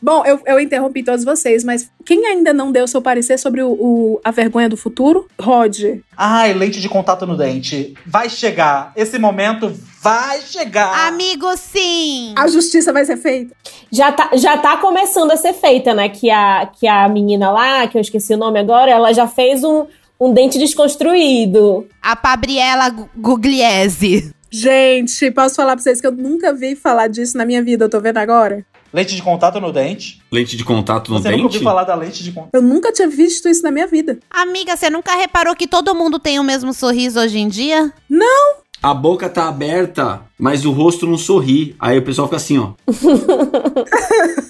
Bom, 0.00 0.24
eu, 0.24 0.40
eu 0.46 0.60
interrompi 0.60 1.02
todos 1.02 1.24
vocês, 1.24 1.64
mas 1.64 1.90
quem 2.04 2.26
ainda 2.26 2.52
não 2.52 2.70
deu 2.70 2.86
seu 2.86 3.02
parecer 3.02 3.38
sobre 3.38 3.62
o, 3.62 3.70
o- 3.70 4.20
a 4.24 4.30
vergonha 4.30 4.68
do 4.68 4.76
futuro? 4.76 5.26
Rod. 5.40 5.76
Ai, 6.16 6.52
lente 6.54 6.80
de 6.80 6.88
contato 6.88 7.26
no 7.26 7.36
dente. 7.36 7.94
Vai 8.06 8.28
chegar. 8.30 8.92
Esse 8.96 9.18
momento 9.18 9.72
vai 10.02 10.40
chegar. 10.42 11.08
Amigo, 11.08 11.46
sim. 11.56 12.34
A 12.36 12.46
justiça 12.48 12.92
vai 12.92 13.04
ser 13.04 13.16
feita. 13.16 13.54
Já 13.90 14.12
tá, 14.12 14.30
já 14.34 14.56
tá 14.58 14.76
começando 14.76 15.30
a 15.30 15.36
ser 15.36 15.54
feita, 15.54 15.94
né? 15.94 16.08
Que 16.08 16.30
a, 16.30 16.66
que 16.66 16.86
a 16.86 17.08
menina 17.08 17.50
lá, 17.50 17.86
que 17.88 17.96
eu 17.96 18.02
esqueci 18.02 18.34
o 18.34 18.38
nome 18.38 18.58
agora, 18.58 18.90
ela 18.90 19.12
já 19.12 19.26
fez 19.26 19.64
um, 19.64 19.86
um 20.20 20.32
dente 20.32 20.58
desconstruído. 20.58 21.86
A 22.02 22.14
Pabriela 22.16 22.88
Gu- 22.90 23.08
Gugliese. 23.16 24.32
Gente, 24.50 25.30
posso 25.30 25.56
falar 25.56 25.74
pra 25.74 25.82
vocês 25.82 26.00
que 26.00 26.06
eu 26.06 26.12
nunca 26.12 26.52
vi 26.54 26.74
falar 26.74 27.08
disso 27.08 27.36
na 27.36 27.44
minha 27.44 27.62
vida, 27.62 27.84
eu 27.84 27.88
tô 27.88 28.00
vendo 28.00 28.16
agora? 28.18 28.64
Lente 28.92 29.14
de 29.14 29.22
contato 29.22 29.60
no 29.60 29.70
dente. 29.70 30.22
Lente 30.32 30.56
de 30.56 30.64
contato 30.64 31.10
no 31.12 31.18
Você 31.18 31.28
nunca 31.28 31.36
dente? 31.36 31.44
ouviu 31.56 31.62
falar 31.62 31.84
da 31.84 31.94
lente 31.94 32.24
de 32.24 32.32
contato? 32.32 32.54
Eu 32.54 32.62
nunca 32.62 32.90
tinha 32.90 33.06
visto 33.08 33.46
isso 33.48 33.62
na 33.62 33.70
minha 33.70 33.86
vida. 33.86 34.18
Amiga, 34.30 34.74
você 34.76 34.88
nunca 34.88 35.14
reparou 35.14 35.54
que 35.54 35.66
todo 35.66 35.94
mundo 35.94 36.18
tem 36.18 36.38
o 36.38 36.44
mesmo 36.44 36.72
sorriso 36.72 37.20
hoje 37.20 37.38
em 37.38 37.48
dia? 37.48 37.92
Não! 38.08 38.56
A 38.82 38.94
boca 38.94 39.28
tá 39.28 39.46
aberta, 39.48 40.22
mas 40.38 40.64
o 40.64 40.70
rosto 40.70 41.06
não 41.06 41.18
sorri. 41.18 41.76
Aí 41.78 41.98
o 41.98 42.02
pessoal 42.04 42.28
fica 42.28 42.36
assim, 42.36 42.58
ó. 42.58 42.72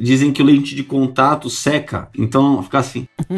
Dizem 0.00 0.32
que 0.32 0.40
o 0.40 0.44
lente 0.46 0.76
de 0.76 0.84
contato 0.84 1.50
seca, 1.50 2.08
então 2.16 2.62
fica 2.62 2.78
assim. 2.78 3.08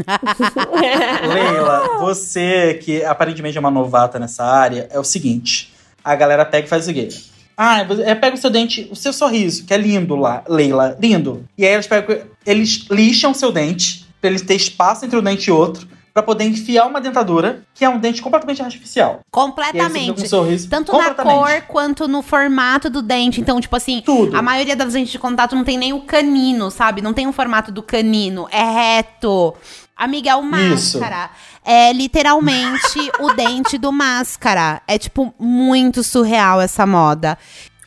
Leila, 1.26 1.98
você 2.00 2.74
que 2.74 3.02
aparentemente 3.02 3.56
é 3.56 3.60
uma 3.60 3.70
novata 3.70 4.18
nessa 4.18 4.44
área, 4.44 4.86
é 4.92 5.00
o 5.00 5.04
seguinte: 5.04 5.72
a 6.04 6.14
galera 6.14 6.44
pega 6.44 6.66
e 6.66 6.70
faz 6.70 6.88
o 6.88 6.92
quê? 6.92 7.08
Ah, 7.56 7.80
é, 7.80 8.14
pega 8.14 8.36
o 8.36 8.38
seu 8.38 8.48
dente, 8.48 8.88
o 8.90 8.96
seu 8.96 9.12
sorriso, 9.12 9.64
que 9.66 9.74
é 9.74 9.76
lindo 9.76 10.16
lá, 10.16 10.42
Leila, 10.48 10.96
lindo. 11.00 11.44
E 11.58 11.66
aí 11.66 11.74
eles 11.74 11.86
pegam, 11.86 12.18
eles 12.46 12.86
lixam 12.90 13.32
o 13.32 13.34
seu 13.34 13.52
dente, 13.52 14.06
pra 14.20 14.30
ele 14.30 14.40
ter 14.40 14.54
espaço 14.54 15.04
entre 15.04 15.18
um 15.18 15.22
dente 15.22 15.50
e 15.50 15.52
outro, 15.52 15.86
pra 16.12 16.22
poder 16.22 16.44
enfiar 16.44 16.86
uma 16.86 17.00
dentadura, 17.00 17.62
que 17.74 17.84
é 17.84 17.88
um 17.88 17.98
dente 17.98 18.20
completamente 18.20 18.62
artificial. 18.62 19.20
Um 19.20 19.30
Completamente. 19.30 20.28
sorriso. 20.28 20.68
Tanto 20.68 20.90
na 20.92 20.98
completamente. 20.98 21.36
cor 21.36 21.62
quanto 21.68 22.08
no 22.08 22.22
formato 22.22 22.90
do 22.90 23.00
dente. 23.00 23.40
Então, 23.40 23.60
tipo 23.60 23.76
assim, 23.76 24.02
Tudo. 24.04 24.36
a 24.36 24.42
maioria 24.42 24.74
das 24.74 24.94
lentes 24.94 25.12
de 25.12 25.18
contato 25.18 25.54
não 25.54 25.64
tem 25.64 25.78
nem 25.78 25.92
o 25.92 26.00
canino, 26.00 26.70
sabe? 26.70 27.00
Não 27.00 27.12
tem 27.12 27.28
o 27.28 27.32
formato 27.32 27.70
do 27.70 27.82
canino. 27.82 28.48
É 28.50 28.62
reto. 28.62 29.54
Amiga, 30.00 30.30
é 30.30 30.36
o 30.36 30.40
Isso. 30.40 30.98
máscara. 30.98 31.30
É 31.64 31.92
literalmente 31.92 33.10
o 33.20 33.32
dente 33.36 33.76
do 33.76 33.92
máscara. 33.92 34.80
É, 34.88 34.96
tipo, 34.98 35.34
muito 35.38 36.02
surreal 36.02 36.60
essa 36.60 36.86
moda. 36.86 37.36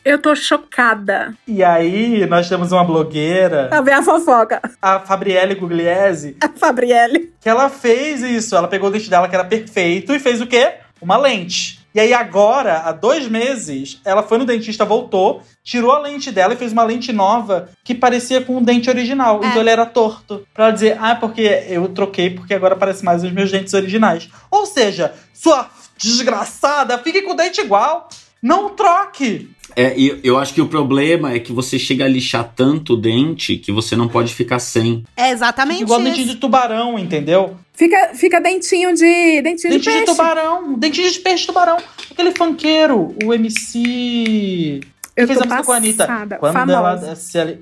Eu 0.04 0.20
tô 0.20 0.34
chocada. 0.36 1.34
E 1.48 1.64
aí, 1.64 2.26
nós 2.26 2.46
temos 2.48 2.70
uma 2.72 2.84
blogueira, 2.84 3.68
Tá 3.68 3.80
vendo 3.80 4.00
a 4.00 4.02
fofoca? 4.02 4.60
a 4.80 5.00
Fabriele 5.00 5.54
Gugliese, 5.54 6.36
A 6.42 6.48
Fabrielle. 6.50 7.32
que 7.40 7.48
ela 7.48 7.68
fez 7.70 8.22
isso. 8.22 8.54
Ela 8.54 8.68
pegou 8.68 8.90
o 8.90 8.92
dente 8.92 9.08
dela, 9.08 9.28
que 9.28 9.34
era 9.34 9.44
perfeito, 9.44 10.12
e 10.14 10.18
fez 10.18 10.40
o 10.42 10.46
quê? 10.46 10.74
Uma 11.00 11.16
lente. 11.16 11.83
E 11.94 12.00
aí, 12.00 12.12
agora, 12.12 12.78
há 12.80 12.92
dois 12.92 13.28
meses, 13.28 14.00
ela 14.04 14.22
foi 14.22 14.36
no 14.38 14.44
dentista, 14.44 14.84
voltou, 14.84 15.42
tirou 15.62 15.92
a 15.92 16.00
lente 16.00 16.32
dela 16.32 16.54
e 16.54 16.56
fez 16.56 16.72
uma 16.72 16.82
lente 16.82 17.12
nova 17.12 17.68
que 17.84 17.94
parecia 17.94 18.40
com 18.42 18.56
o 18.56 18.60
dente 18.60 18.90
original. 18.90 19.40
É. 19.42 19.46
Então 19.46 19.60
ele 19.60 19.70
era 19.70 19.86
torto. 19.86 20.44
Pra 20.52 20.64
ela 20.64 20.72
dizer, 20.72 20.98
ah, 21.00 21.10
é 21.10 21.14
porque 21.14 21.42
eu 21.68 21.88
troquei, 21.88 22.30
porque 22.30 22.52
agora 22.52 22.74
parece 22.74 23.04
mais 23.04 23.22
os 23.22 23.30
meus 23.30 23.52
dentes 23.52 23.72
originais. 23.74 24.28
Ou 24.50 24.66
seja, 24.66 25.14
sua 25.32 25.70
desgraçada, 25.96 26.98
fique 26.98 27.22
com 27.22 27.30
o 27.30 27.36
dente 27.36 27.60
igual. 27.60 28.08
Não 28.44 28.68
troque. 28.68 29.48
É, 29.74 29.98
e 29.98 30.20
eu 30.22 30.38
acho 30.38 30.52
que 30.52 30.60
o 30.60 30.68
problema 30.68 31.32
é 31.32 31.38
que 31.40 31.50
você 31.50 31.78
chega 31.78 32.04
a 32.04 32.08
lixar 32.08 32.52
tanto 32.54 32.92
o 32.92 32.96
dente 32.96 33.56
que 33.56 33.72
você 33.72 33.96
não 33.96 34.06
pode 34.06 34.34
ficar 34.34 34.58
sem. 34.58 35.02
É 35.16 35.30
exatamente 35.30 35.80
Igual 35.82 36.00
isso. 36.02 36.10
dente 36.10 36.24
de 36.28 36.36
tubarão, 36.36 36.98
entendeu? 36.98 37.56
Fica, 37.72 38.10
fica 38.14 38.40
dentinho 38.42 38.94
de. 38.94 39.40
Dentinho 39.42 39.72
Dente 39.72 39.84
de 39.84 39.90
de 39.90 39.90
peixe. 39.90 40.04
tubarão. 40.04 40.74
Dente 40.78 41.10
de 41.10 41.18
peixe 41.20 41.46
tubarão. 41.46 41.78
Aquele 42.10 42.32
funkeiro, 42.32 43.16
o 43.24 43.32
MC. 43.32 44.80
Eu 45.16 45.26
fez 45.26 45.38
tô 45.38 45.44
a 45.44 45.46
música 45.46 45.64
com 45.64 45.72
a 45.72 45.76
Anitta. 45.76 46.06
Quando 46.38 46.52
famosa. 46.52 46.72
ela 46.78 46.96
desce 46.96 47.38
ali. 47.38 47.60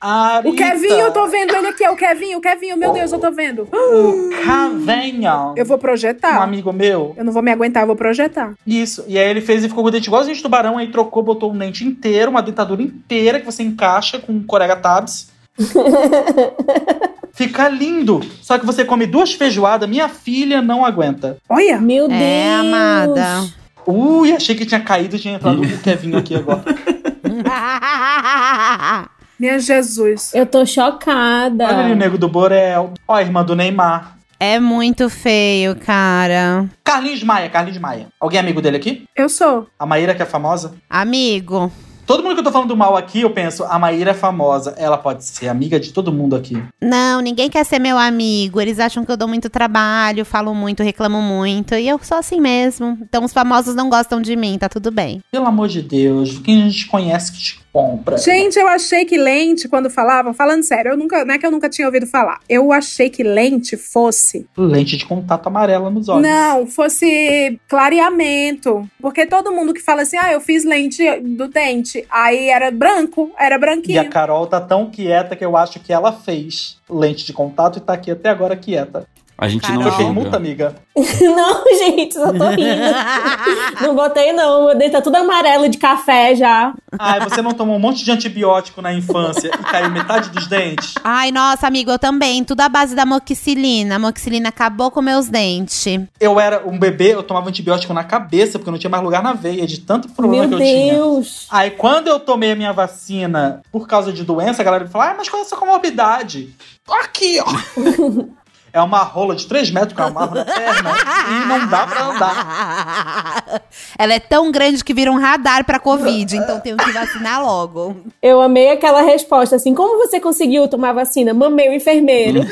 Com 0.00 0.06
a 0.06 0.36
Anitta. 0.36 0.48
O 0.48 0.54
Kevinho, 0.54 1.00
eu 1.00 1.12
tô 1.12 1.26
vendo 1.26 1.54
ele 1.56 1.66
aqui, 1.68 1.84
é 1.84 1.90
o 1.90 1.96
Kevinho, 1.96 2.38
o 2.38 2.40
Kevinho, 2.40 2.76
meu 2.76 2.92
Deus, 2.92 3.10
eu 3.12 3.18
tô 3.18 3.30
vendo. 3.32 3.62
O 3.72 4.30
Cavenha. 4.44 5.52
Eu 5.56 5.64
vou 5.66 5.76
Um 5.76 5.80
projetar. 5.80 6.40
amigo 6.42 6.72
meu. 6.72 7.14
Eu 7.16 7.24
não 7.24 7.32
vou 7.32 7.42
me 7.42 7.50
aguentar, 7.50 7.82
eu 7.82 7.86
vou 7.88 7.96
projetar. 7.96 8.54
Isso. 8.66 9.04
E 9.08 9.18
aí 9.18 9.28
ele 9.28 9.40
fez 9.40 9.64
e 9.64 9.68
ficou 9.68 9.82
com 9.82 9.88
o 9.88 9.92
dente 9.92 10.06
igualzinho 10.06 10.36
de 10.36 10.42
tubarão. 10.42 10.78
Aí 10.78 10.90
trocou, 10.92 11.22
botou 11.22 11.52
um 11.52 11.58
dente 11.58 11.84
inteiro, 11.84 12.30
uma 12.30 12.42
dentadura 12.42 12.80
inteira 12.82 13.40
que 13.40 13.46
você 13.46 13.62
encaixa 13.62 14.18
com 14.20 14.40
corega 14.44 14.76
tabs. 14.76 15.30
Fica 17.34 17.68
lindo. 17.68 18.20
Só 18.40 18.56
que 18.58 18.66
você 18.66 18.84
come 18.84 19.06
duas 19.06 19.32
feijoadas, 19.32 19.88
minha 19.88 20.08
filha 20.08 20.62
não 20.62 20.84
aguenta. 20.84 21.38
Olha! 21.48 21.80
Meu 21.80 22.06
Deus! 22.08 22.20
É, 22.20 22.54
amada. 22.54 23.46
Ui, 23.86 24.32
achei 24.32 24.54
que 24.54 24.66
tinha 24.66 24.80
caído 24.80 25.16
e 25.16 25.18
tinha 25.18 25.34
entrado 25.34 25.60
o 25.66 25.78
Kevinho 25.78 26.18
aqui 26.18 26.34
agora. 26.36 26.62
Minha 29.38 29.58
Jesus. 29.58 30.34
Eu 30.34 30.44
tô 30.46 30.66
chocada. 30.66 31.64
Olha 31.64 31.78
ali 31.78 31.92
o 31.92 31.96
nego 31.96 32.18
do 32.18 32.28
Borel. 32.28 32.92
Ó, 33.06 33.14
a 33.14 33.22
irmã 33.22 33.44
do 33.44 33.54
Neymar. 33.54 34.18
É 34.40 34.60
muito 34.60 35.08
feio, 35.08 35.76
cara. 35.76 36.68
Carlinhos 36.84 37.22
Maia, 37.22 37.48
Carlinhos 37.48 37.78
Maia. 37.78 38.06
Alguém 38.20 38.38
é 38.38 38.40
amigo 38.40 38.62
dele 38.62 38.76
aqui? 38.76 39.04
Eu 39.16 39.28
sou. 39.28 39.66
A 39.78 39.86
Maíra, 39.86 40.14
que 40.14 40.22
é 40.22 40.26
famosa? 40.26 40.74
Amigo. 40.88 41.72
Todo 42.08 42.22
mundo 42.22 42.34
que 42.34 42.40
eu 42.40 42.44
tô 42.44 42.50
falando 42.50 42.74
mal 42.74 42.96
aqui, 42.96 43.20
eu 43.20 43.28
penso, 43.28 43.64
a 43.64 43.78
Maíra 43.78 44.12
é 44.12 44.14
famosa. 44.14 44.74
Ela 44.78 44.96
pode 44.96 45.24
ser 45.26 45.46
amiga 45.48 45.78
de 45.78 45.92
todo 45.92 46.10
mundo 46.10 46.34
aqui. 46.34 46.56
Não, 46.80 47.20
ninguém 47.20 47.50
quer 47.50 47.64
ser 47.66 47.78
meu 47.78 47.98
amigo. 47.98 48.60
Eles 48.60 48.80
acham 48.80 49.04
que 49.04 49.12
eu 49.12 49.16
dou 49.16 49.28
muito 49.28 49.50
trabalho, 49.50 50.24
falo 50.24 50.54
muito, 50.54 50.82
reclamo 50.82 51.20
muito. 51.20 51.74
E 51.74 51.86
eu 51.86 52.00
sou 52.02 52.16
assim 52.16 52.40
mesmo. 52.40 52.96
Então 53.02 53.24
os 53.24 53.32
famosos 53.32 53.74
não 53.74 53.90
gostam 53.90 54.22
de 54.22 54.34
mim, 54.36 54.56
tá 54.56 54.70
tudo 54.70 54.90
bem. 54.90 55.20
Pelo 55.30 55.44
amor 55.44 55.68
de 55.68 55.82
Deus, 55.82 56.38
quem 56.38 56.62
a 56.62 56.64
gente 56.70 56.86
conhece 56.86 57.30
que 57.30 57.38
te 57.38 57.60
compra? 57.78 58.18
Gente, 58.18 58.58
eu 58.58 58.66
achei 58.66 59.04
que 59.04 59.16
lente, 59.16 59.68
quando 59.68 59.88
falavam, 59.88 60.34
falando 60.34 60.62
sério, 60.64 60.92
eu 60.92 60.96
nunca, 60.96 61.24
não 61.24 61.34
é 61.34 61.38
que 61.38 61.46
eu 61.46 61.50
nunca 61.50 61.68
tinha 61.68 61.86
ouvido 61.86 62.06
falar. 62.06 62.40
Eu 62.48 62.72
achei 62.72 63.08
que 63.08 63.22
lente 63.22 63.76
fosse. 63.76 64.46
Lente 64.56 64.96
de 64.96 65.06
contato 65.06 65.46
amarela 65.46 65.88
nos 65.88 66.08
olhos. 66.08 66.22
Não, 66.22 66.66
fosse 66.66 67.60
clareamento. 67.68 68.88
Porque 69.00 69.26
todo 69.26 69.52
mundo 69.52 69.72
que 69.72 69.80
fala 69.80 70.02
assim, 70.02 70.16
ah, 70.16 70.32
eu 70.32 70.40
fiz 70.40 70.64
lente 70.64 71.02
do 71.20 71.46
dente. 71.48 72.04
Aí 72.10 72.48
era 72.48 72.70
branco, 72.70 73.30
era 73.38 73.54
E 73.54 73.58
branquinho. 73.58 74.00
a 74.00 74.04
Carol 74.06 74.46
tá 74.46 74.60
tão 74.60 74.90
quieta 74.90 75.36
que 75.36 75.44
eu 75.44 75.56
acho 75.56 75.78
que 75.80 75.92
ela 75.92 76.12
fez 76.12 76.78
lente 76.90 77.24
de 77.24 77.32
contato 77.32 77.78
e 77.78 77.80
tá 77.80 77.92
aqui 77.92 78.10
até 78.10 78.28
agora 78.28 78.56
quieta. 78.56 79.06
A 79.40 79.46
gente 79.46 79.62
Carol. 79.62 79.76
não 79.76 79.90
julga. 79.90 79.96
permuta, 80.04 80.36
amiga? 80.36 80.74
não, 80.96 81.64
gente, 81.78 82.14
só 82.14 82.32
tô 82.32 82.48
rindo. 82.48 82.82
não 83.80 83.94
botei, 83.94 84.32
não. 84.32 84.66
Meu 84.66 84.76
dente 84.76 84.90
tá 84.90 85.00
tudo 85.00 85.14
amarelo 85.14 85.68
de 85.68 85.78
café 85.78 86.34
já. 86.34 86.74
Ai, 86.98 87.20
você 87.20 87.40
não 87.40 87.52
tomou 87.52 87.76
um 87.76 87.78
monte 87.78 88.04
de 88.04 88.10
antibiótico 88.10 88.82
na 88.82 88.92
infância 88.92 89.46
e 89.46 89.64
caiu 89.64 89.90
metade 89.90 90.30
dos 90.30 90.48
dentes? 90.48 90.94
Ai, 91.04 91.30
nossa, 91.30 91.68
amigo, 91.68 91.88
eu 91.88 92.00
também. 92.00 92.42
Tudo 92.42 92.62
à 92.62 92.68
base 92.68 92.96
da 92.96 93.06
moxilina. 93.06 93.94
A 93.94 93.98
moxilina 94.00 94.48
acabou 94.48 94.90
com 94.90 95.00
meus 95.00 95.28
dentes. 95.28 95.86
Eu 96.18 96.40
era 96.40 96.66
um 96.66 96.76
bebê, 96.76 97.14
eu 97.14 97.22
tomava 97.22 97.48
antibiótico 97.48 97.94
na 97.94 98.02
cabeça, 98.02 98.58
porque 98.58 98.68
eu 98.68 98.72
não 98.72 98.78
tinha 98.78 98.90
mais 98.90 99.04
lugar 99.04 99.22
na 99.22 99.34
veia, 99.34 99.68
de 99.68 99.78
tanto 99.78 100.08
problema 100.08 100.48
Meu 100.48 100.58
que 100.58 100.64
eu 100.64 100.66
tinha. 100.66 100.94
Deus. 100.94 101.46
Aí, 101.48 101.70
quando 101.70 102.08
eu 102.08 102.18
tomei 102.18 102.50
a 102.50 102.56
minha 102.56 102.72
vacina 102.72 103.62
por 103.70 103.86
causa 103.86 104.12
de 104.12 104.24
doença, 104.24 104.62
a 104.62 104.64
galera 104.64 104.82
me 104.82 104.90
falou: 104.90 105.06
ah, 105.06 105.14
mas 105.16 105.28
qual 105.28 105.42
é 105.42 105.44
a 105.44 105.48
sua 105.48 105.58
comorbidade? 105.58 106.52
Aqui, 106.90 107.38
ó. 107.40 107.44
É 108.72 108.80
uma 108.80 108.98
rola 108.98 109.34
de 109.34 109.46
3 109.46 109.70
metros 109.70 109.94
que 109.94 110.00
eu 110.00 110.06
amarro 110.06 110.34
na 110.34 110.44
perna 110.44 110.90
e 111.30 111.46
não 111.46 111.66
dá 111.66 111.86
pra 111.86 112.04
andar. 112.04 113.62
Ela 113.98 114.14
é 114.14 114.20
tão 114.20 114.50
grande 114.50 114.84
que 114.84 114.92
vira 114.92 115.10
um 115.10 115.18
radar 115.18 115.64
pra 115.64 115.78
Covid, 115.78 116.36
então 116.36 116.60
tenho 116.60 116.76
que 116.76 116.92
vacinar 116.92 117.42
logo. 117.42 117.96
Eu 118.22 118.40
amei 118.40 118.70
aquela 118.70 119.00
resposta, 119.02 119.56
assim, 119.56 119.74
como 119.74 119.98
você 119.98 120.20
conseguiu 120.20 120.68
tomar 120.68 120.92
vacina? 120.92 121.32
Mamei 121.32 121.68
o 121.70 121.74
enfermeiro. 121.74 122.40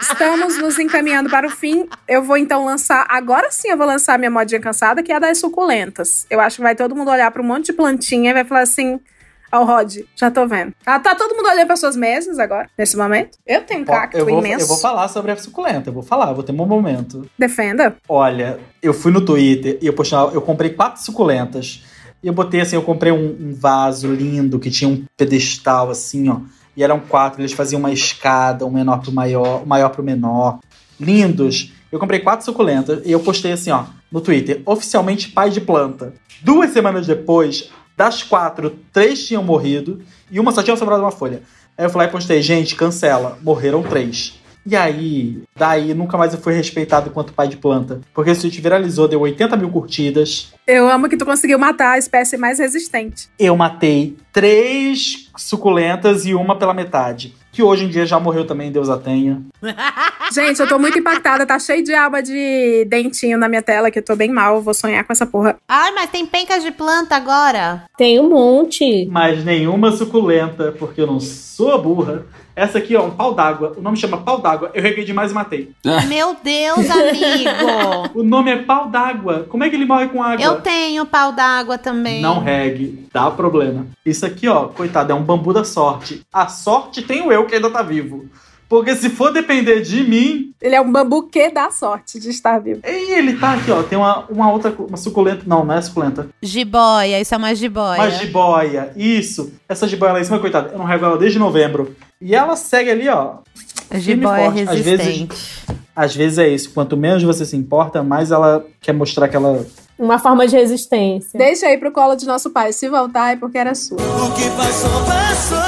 Estamos 0.00 0.56
nos 0.58 0.78
encaminhando 0.78 1.28
para 1.28 1.46
o 1.46 1.50
fim. 1.50 1.88
Eu 2.06 2.22
vou 2.22 2.36
então 2.36 2.64
lançar. 2.64 3.06
Agora 3.08 3.50
sim 3.50 3.68
eu 3.68 3.76
vou 3.76 3.86
lançar 3.86 4.14
a 4.14 4.18
minha 4.18 4.30
modinha 4.30 4.60
cansada, 4.60 5.02
que 5.02 5.12
é 5.12 5.16
a 5.16 5.18
das 5.18 5.38
suculentas. 5.38 6.26
Eu 6.30 6.40
acho 6.40 6.56
que 6.56 6.62
vai 6.62 6.74
todo 6.74 6.94
mundo 6.94 7.10
olhar 7.10 7.30
para 7.30 7.42
um 7.42 7.46
monte 7.46 7.66
de 7.66 7.72
plantinha 7.72 8.30
e 8.30 8.34
vai 8.34 8.44
falar 8.44 8.62
assim. 8.62 9.00
Ó, 9.50 9.64
Rod, 9.64 9.98
já 10.14 10.30
tô 10.30 10.46
vendo. 10.46 10.72
Tá, 10.84 10.98
tá 10.98 11.14
todo 11.14 11.34
mundo 11.34 11.48
olhando 11.48 11.66
para 11.66 11.76
suas 11.76 11.96
mesas 11.96 12.38
agora, 12.38 12.68
nesse 12.76 12.96
momento? 12.96 13.38
Eu 13.46 13.62
tenho 13.62 13.80
um 13.80 13.84
cacto 13.84 14.18
eu, 14.18 14.26
vou, 14.26 14.38
imenso. 14.40 14.64
eu 14.64 14.68
vou 14.68 14.78
falar 14.78 15.08
sobre 15.08 15.32
a 15.32 15.36
suculenta, 15.36 15.88
eu 15.88 15.94
vou 15.94 16.02
falar, 16.02 16.28
eu 16.28 16.34
vou 16.34 16.44
ter 16.44 16.52
um 16.52 16.66
momento. 16.66 17.28
Defenda. 17.38 17.96
Olha, 18.08 18.58
eu 18.82 18.92
fui 18.92 19.10
no 19.10 19.22
Twitter 19.22 19.78
e 19.80 19.86
eu, 19.86 19.92
postei, 19.92 20.18
eu 20.18 20.42
comprei 20.42 20.70
quatro 20.70 21.02
suculentas. 21.02 21.84
E 22.22 22.26
eu 22.26 22.32
botei 22.32 22.60
assim, 22.60 22.76
eu 22.76 22.82
comprei 22.82 23.12
um, 23.12 23.36
um 23.40 23.54
vaso 23.54 24.12
lindo 24.12 24.58
que 24.58 24.70
tinha 24.70 24.88
um 24.88 25.04
pedestal 25.16 25.90
assim, 25.90 26.28
ó. 26.28 26.40
E 26.76 26.82
eram 26.82 27.00
quatro, 27.00 27.40
eles 27.40 27.52
faziam 27.52 27.80
uma 27.80 27.92
escada, 27.92 28.64
um 28.66 28.70
menor 28.70 29.00
pro 29.00 29.12
maior, 29.12 29.62
o 29.62 29.66
maior 29.66 29.88
pro 29.88 30.02
menor. 30.02 30.58
Lindos. 31.00 31.72
Eu 31.90 31.98
comprei 31.98 32.20
quatro 32.20 32.44
suculentas 32.44 33.00
e 33.04 33.10
eu 33.10 33.20
postei 33.20 33.52
assim, 33.52 33.70
ó, 33.70 33.84
no 34.12 34.20
Twitter, 34.20 34.62
oficialmente 34.66 35.30
pai 35.30 35.50
de 35.50 35.60
planta. 35.60 36.12
Duas 36.42 36.70
semanas 36.70 37.06
depois, 37.06 37.70
das 37.98 38.22
quatro, 38.22 38.78
três 38.92 39.26
tinham 39.26 39.42
morrido 39.42 40.00
e 40.30 40.38
uma 40.38 40.52
só 40.52 40.62
tinha 40.62 40.76
sobrado 40.76 41.02
uma 41.02 41.10
folha. 41.10 41.42
Aí 41.76 41.84
eu 41.84 41.90
lá 41.92 42.04
e 42.04 42.08
postei, 42.08 42.40
gente, 42.40 42.76
cancela. 42.76 43.36
Morreram 43.42 43.82
três. 43.82 44.38
E 44.64 44.76
aí, 44.76 45.42
daí 45.56 45.94
nunca 45.94 46.16
mais 46.16 46.32
eu 46.32 46.38
fui 46.38 46.52
respeitado 46.52 47.08
enquanto 47.08 47.32
pai 47.32 47.48
de 47.48 47.56
planta. 47.56 48.00
Porque 48.14 48.30
esse 48.30 48.42
tweet 48.42 48.60
viralizou, 48.60 49.08
deu 49.08 49.20
80 49.20 49.56
mil 49.56 49.70
curtidas. 49.70 50.52
Eu 50.64 50.88
amo 50.88 51.08
que 51.08 51.16
tu 51.16 51.24
conseguiu 51.24 51.58
matar 51.58 51.92
a 51.92 51.98
espécie 51.98 52.36
mais 52.36 52.60
resistente. 52.60 53.28
Eu 53.36 53.56
matei 53.56 54.16
três 54.32 55.28
suculentas 55.36 56.24
e 56.24 56.34
uma 56.34 56.56
pela 56.56 56.74
metade. 56.74 57.34
Que 57.52 57.62
hoje 57.62 57.84
em 57.84 57.88
dia 57.88 58.06
já 58.06 58.20
morreu 58.20 58.46
também, 58.46 58.70
Deus 58.70 58.88
a 58.88 58.96
tenha. 58.96 59.42
Gente, 60.32 60.60
eu 60.60 60.68
tô 60.68 60.78
muito 60.78 60.98
impactada. 60.98 61.46
Tá 61.46 61.58
cheio 61.58 61.82
de 61.82 61.94
aba 61.94 62.22
de 62.22 62.84
dentinho 62.86 63.38
na 63.38 63.48
minha 63.48 63.62
tela, 63.62 63.90
que 63.90 63.98
eu 63.98 64.04
tô 64.04 64.14
bem 64.14 64.30
mal. 64.30 64.60
Vou 64.60 64.74
sonhar 64.74 65.04
com 65.04 65.12
essa 65.12 65.26
porra. 65.26 65.56
Ai, 65.68 65.92
mas 65.92 66.10
tem 66.10 66.26
pencas 66.26 66.62
de 66.62 66.70
planta 66.70 67.16
agora? 67.16 67.84
Tem 67.96 68.20
um 68.20 68.28
monte. 68.28 69.06
Mas 69.10 69.44
nenhuma 69.44 69.90
suculenta, 69.92 70.72
porque 70.78 71.00
eu 71.00 71.06
não 71.06 71.18
sou 71.18 71.80
burra. 71.82 72.26
Essa 72.58 72.78
aqui, 72.78 72.96
ó, 72.96 73.06
um 73.06 73.10
pau 73.12 73.34
d'água. 73.34 73.74
O 73.76 73.80
nome 73.80 73.96
chama 73.96 74.16
pau 74.18 74.40
d'água. 74.40 74.72
Eu 74.74 74.82
reguei 74.82 75.04
demais 75.04 75.30
e 75.30 75.34
matei. 75.34 75.70
Meu 76.08 76.36
Deus, 76.42 76.90
amigo. 76.90 78.10
o 78.18 78.22
nome 78.24 78.50
é 78.50 78.56
pau 78.56 78.88
d'água. 78.88 79.46
Como 79.48 79.62
é 79.62 79.70
que 79.70 79.76
ele 79.76 79.84
morre 79.84 80.08
com 80.08 80.20
água? 80.20 80.44
Eu 80.44 80.60
tenho 80.60 81.06
pau 81.06 81.30
d'água 81.30 81.78
também. 81.78 82.20
Não 82.20 82.40
regue, 82.40 83.06
dá 83.12 83.30
problema. 83.30 83.86
Isso 84.04 84.26
aqui, 84.26 84.48
ó, 84.48 84.66
coitado, 84.66 85.12
é 85.12 85.14
um 85.14 85.22
bambu 85.22 85.52
da 85.52 85.62
sorte. 85.62 86.22
A 86.32 86.48
sorte 86.48 87.00
tenho 87.00 87.30
eu 87.30 87.46
que 87.46 87.54
ainda 87.54 87.70
tá 87.70 87.80
vivo. 87.80 88.28
Porque 88.68 88.94
se 88.94 89.08
for 89.08 89.32
depender 89.32 89.80
de 89.80 90.02
mim. 90.02 90.52
Ele 90.60 90.74
é 90.74 90.80
um 90.80 90.92
bambu 90.92 91.22
que 91.22 91.48
dá 91.50 91.70
sorte 91.70 92.20
de 92.20 92.28
estar 92.28 92.58
vivo. 92.58 92.80
E 92.84 93.14
ele 93.14 93.36
tá 93.38 93.54
aqui, 93.54 93.70
ó. 93.70 93.82
Tem 93.82 93.96
uma, 93.96 94.26
uma 94.28 94.52
outra 94.52 94.74
uma 94.78 94.96
suculenta. 94.96 95.44
Não, 95.46 95.64
não 95.64 95.74
é 95.74 95.80
suculenta. 95.80 96.28
Jiboia, 96.42 97.20
isso 97.20 97.34
é 97.34 97.38
uma 97.38 97.54
jiboia. 97.54 98.00
Uma 98.00 98.10
jiboia, 98.10 98.92
isso. 98.94 99.52
Essa 99.68 99.88
jiboia 99.88 100.12
lá 100.12 100.20
em 100.20 100.24
cima, 100.24 100.38
coitada, 100.38 100.72
eu 100.72 100.78
não 100.78 100.84
rego 100.84 101.04
ela 101.04 101.16
desde 101.16 101.38
novembro. 101.38 101.96
E 102.20 102.34
ela 102.34 102.56
segue 102.56 102.90
ali, 102.90 103.08
ó. 103.08 103.36
A 103.90 103.98
jiboia 103.98 104.50
resistente. 104.50 105.32
Às 105.32 105.36
vezes, 105.36 105.88
às 105.94 106.16
vezes 106.16 106.38
é 106.38 106.48
isso. 106.48 106.70
Quanto 106.70 106.96
menos 106.96 107.22
você 107.22 107.44
se 107.44 107.56
importa, 107.56 108.02
mais 108.02 108.32
ela 108.32 108.64
quer 108.80 108.92
mostrar 108.92 109.28
que 109.28 109.36
ela. 109.36 109.64
Uma 109.96 110.18
forma 110.18 110.46
de 110.46 110.56
resistência. 110.56 111.38
Deixa 111.38 111.66
aí 111.66 111.78
pro 111.78 111.92
colo 111.92 112.16
de 112.16 112.26
nosso 112.26 112.50
pai. 112.50 112.72
Se 112.72 112.88
voltar 112.88 113.32
é 113.32 113.36
porque 113.36 113.56
era 113.56 113.74
sua. 113.74 113.98
O 113.98 114.34
que 114.34 114.50
passou, 114.50 114.90
passou. 115.04 115.58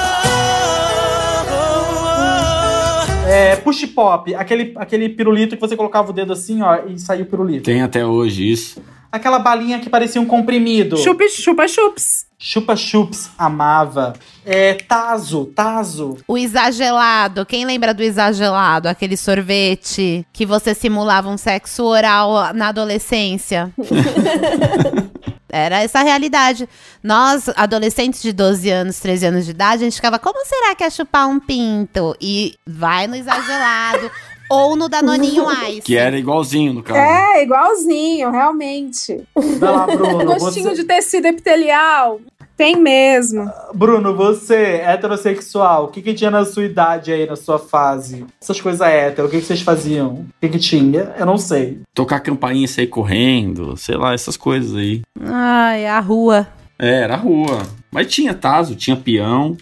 É, 3.28 3.54
push 3.54 3.86
pop, 3.86 4.34
aquele, 4.34 4.72
aquele 4.74 5.08
pirulito 5.08 5.54
que 5.54 5.60
você 5.60 5.76
colocava 5.76 6.10
o 6.10 6.12
dedo 6.12 6.32
assim, 6.32 6.62
ó, 6.62 6.80
e 6.88 6.98
saiu 6.98 7.22
o 7.22 7.26
pirulito. 7.26 7.62
Tem 7.62 7.80
até 7.80 8.04
hoje 8.04 8.50
isso. 8.50 8.82
Aquela 9.12 9.38
balinha 9.38 9.78
que 9.78 9.88
parecia 9.88 10.20
um 10.20 10.26
comprimido. 10.26 10.96
Chupa, 10.96 11.28
chupa 11.28 11.68
chups. 11.68 12.26
Chupa 12.42 12.74
chups, 12.74 13.28
amava. 13.36 14.14
É, 14.46 14.72
tazo, 14.72 15.44
tazo. 15.54 16.16
O 16.26 16.38
exagelado. 16.38 17.44
Quem 17.44 17.66
lembra 17.66 17.92
do 17.92 18.02
exagelado? 18.02 18.88
Aquele 18.88 19.14
sorvete 19.14 20.26
que 20.32 20.46
você 20.46 20.74
simulava 20.74 21.28
um 21.28 21.36
sexo 21.36 21.84
oral 21.84 22.54
na 22.54 22.68
adolescência. 22.68 23.70
Era 25.52 25.82
essa 25.82 25.98
a 26.00 26.02
realidade. 26.02 26.66
Nós, 27.02 27.50
adolescentes 27.56 28.22
de 28.22 28.32
12 28.32 28.70
anos, 28.70 29.00
13 29.00 29.26
anos 29.26 29.44
de 29.44 29.50
idade, 29.50 29.82
a 29.82 29.84
gente 29.84 29.96
ficava, 29.96 30.18
como 30.18 30.42
será 30.46 30.74
que 30.74 30.84
é 30.84 30.88
chupar 30.88 31.28
um 31.28 31.38
pinto? 31.38 32.16
E 32.18 32.54
vai 32.66 33.06
no 33.06 33.16
exagelado. 33.16 34.10
Ou 34.50 34.74
no 34.76 34.88
Danoninho 34.88 35.46
Ice. 35.70 35.82
Que 35.82 35.96
era 35.96 36.18
igualzinho, 36.18 36.74
no 36.74 36.82
caso. 36.82 36.98
É, 36.98 37.42
igualzinho, 37.42 38.30
realmente. 38.30 39.22
Vai 39.34 39.72
lá, 39.72 39.86
Bruno. 39.86 40.24
Gostinho 40.38 40.70
você... 40.70 40.82
de 40.82 40.84
tecido 40.84 41.26
epitelial. 41.26 42.20
Tem 42.56 42.76
mesmo. 42.76 43.50
Bruno, 43.72 44.14
você, 44.14 44.82
heterossexual, 44.84 45.84
o 45.84 45.88
que, 45.88 46.02
que 46.02 46.12
tinha 46.12 46.30
na 46.30 46.44
sua 46.44 46.64
idade 46.64 47.10
aí, 47.10 47.26
na 47.26 47.34
sua 47.34 47.58
fase? 47.58 48.26
Essas 48.38 48.60
coisas 48.60 48.86
hétero, 48.86 49.28
o 49.28 49.30
que, 49.30 49.38
que 49.38 49.46
vocês 49.46 49.62
faziam? 49.62 50.08
O 50.08 50.26
que, 50.38 50.50
que 50.50 50.58
tinha? 50.58 51.14
Eu 51.18 51.24
não 51.24 51.38
sei. 51.38 51.80
Tocar 51.94 52.20
campainha 52.20 52.66
e 52.66 52.68
sair 52.68 52.86
correndo, 52.86 53.78
sei 53.78 53.96
lá, 53.96 54.12
essas 54.12 54.36
coisas 54.36 54.76
aí. 54.76 55.00
Ai, 55.22 55.86
a 55.86 56.00
rua. 56.00 56.46
É, 56.78 57.00
era 57.02 57.14
a 57.14 57.16
rua. 57.16 57.62
Mas 57.90 58.08
tinha 58.08 58.34
taso, 58.34 58.76
tinha 58.76 58.94
peão. 58.94 59.56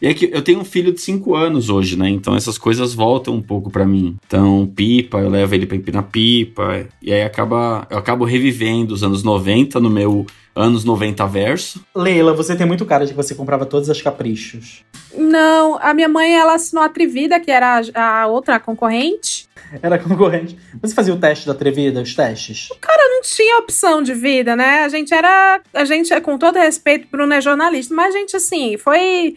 E 0.00 0.06
é 0.06 0.14
que 0.14 0.30
eu 0.32 0.42
tenho 0.42 0.60
um 0.60 0.64
filho 0.64 0.92
de 0.92 1.00
5 1.00 1.34
anos 1.34 1.68
hoje, 1.68 1.98
né? 1.98 2.08
Então 2.08 2.36
essas 2.36 2.56
coisas 2.56 2.94
voltam 2.94 3.34
um 3.34 3.42
pouco 3.42 3.70
para 3.70 3.84
mim. 3.84 4.16
Então, 4.26 4.70
pipa, 4.74 5.18
eu 5.18 5.28
levo 5.28 5.54
ele 5.54 5.66
pra 5.66 5.76
empinar 5.76 6.04
pipa. 6.04 6.86
E 7.02 7.12
aí 7.12 7.22
acaba, 7.22 7.86
eu 7.90 7.98
acabo 7.98 8.24
revivendo 8.24 8.94
os 8.94 9.02
anos 9.02 9.22
90 9.22 9.80
no 9.80 9.90
meu 9.90 10.26
anos 10.58 10.84
90 10.84 11.24
verso. 11.26 11.84
Leila, 11.94 12.34
você 12.34 12.56
tem 12.56 12.66
muito 12.66 12.84
cara 12.84 13.06
de 13.06 13.12
que 13.12 13.16
você 13.16 13.34
comprava 13.34 13.64
todas 13.64 13.88
as 13.88 14.02
caprichos. 14.02 14.84
Não, 15.16 15.78
a 15.80 15.94
minha 15.94 16.08
mãe, 16.08 16.34
ela 16.34 16.54
assinou 16.54 16.82
a 16.82 16.86
Atrevida, 16.86 17.38
que 17.38 17.50
era 17.50 17.80
a, 17.94 18.22
a 18.22 18.26
outra 18.26 18.58
concorrente. 18.58 19.48
Era 19.80 19.98
concorrente. 19.98 20.58
Você 20.82 20.94
fazia 20.94 21.14
o 21.14 21.18
teste 21.18 21.46
da 21.46 21.52
Atrevida, 21.52 22.02
os 22.02 22.14
testes? 22.14 22.68
O 22.70 22.76
cara 22.76 23.02
não 23.08 23.22
tinha 23.22 23.58
opção 23.58 24.02
de 24.02 24.14
vida, 24.14 24.56
né? 24.56 24.84
A 24.84 24.88
gente 24.88 25.14
era. 25.14 25.60
A 25.72 25.84
gente, 25.84 26.18
com 26.20 26.36
todo 26.36 26.56
respeito, 26.56 27.08
Bruno 27.10 27.32
é 27.32 27.40
jornalista, 27.40 27.94
mas 27.94 28.14
a 28.14 28.18
gente, 28.18 28.36
assim, 28.36 28.76
foi 28.76 29.36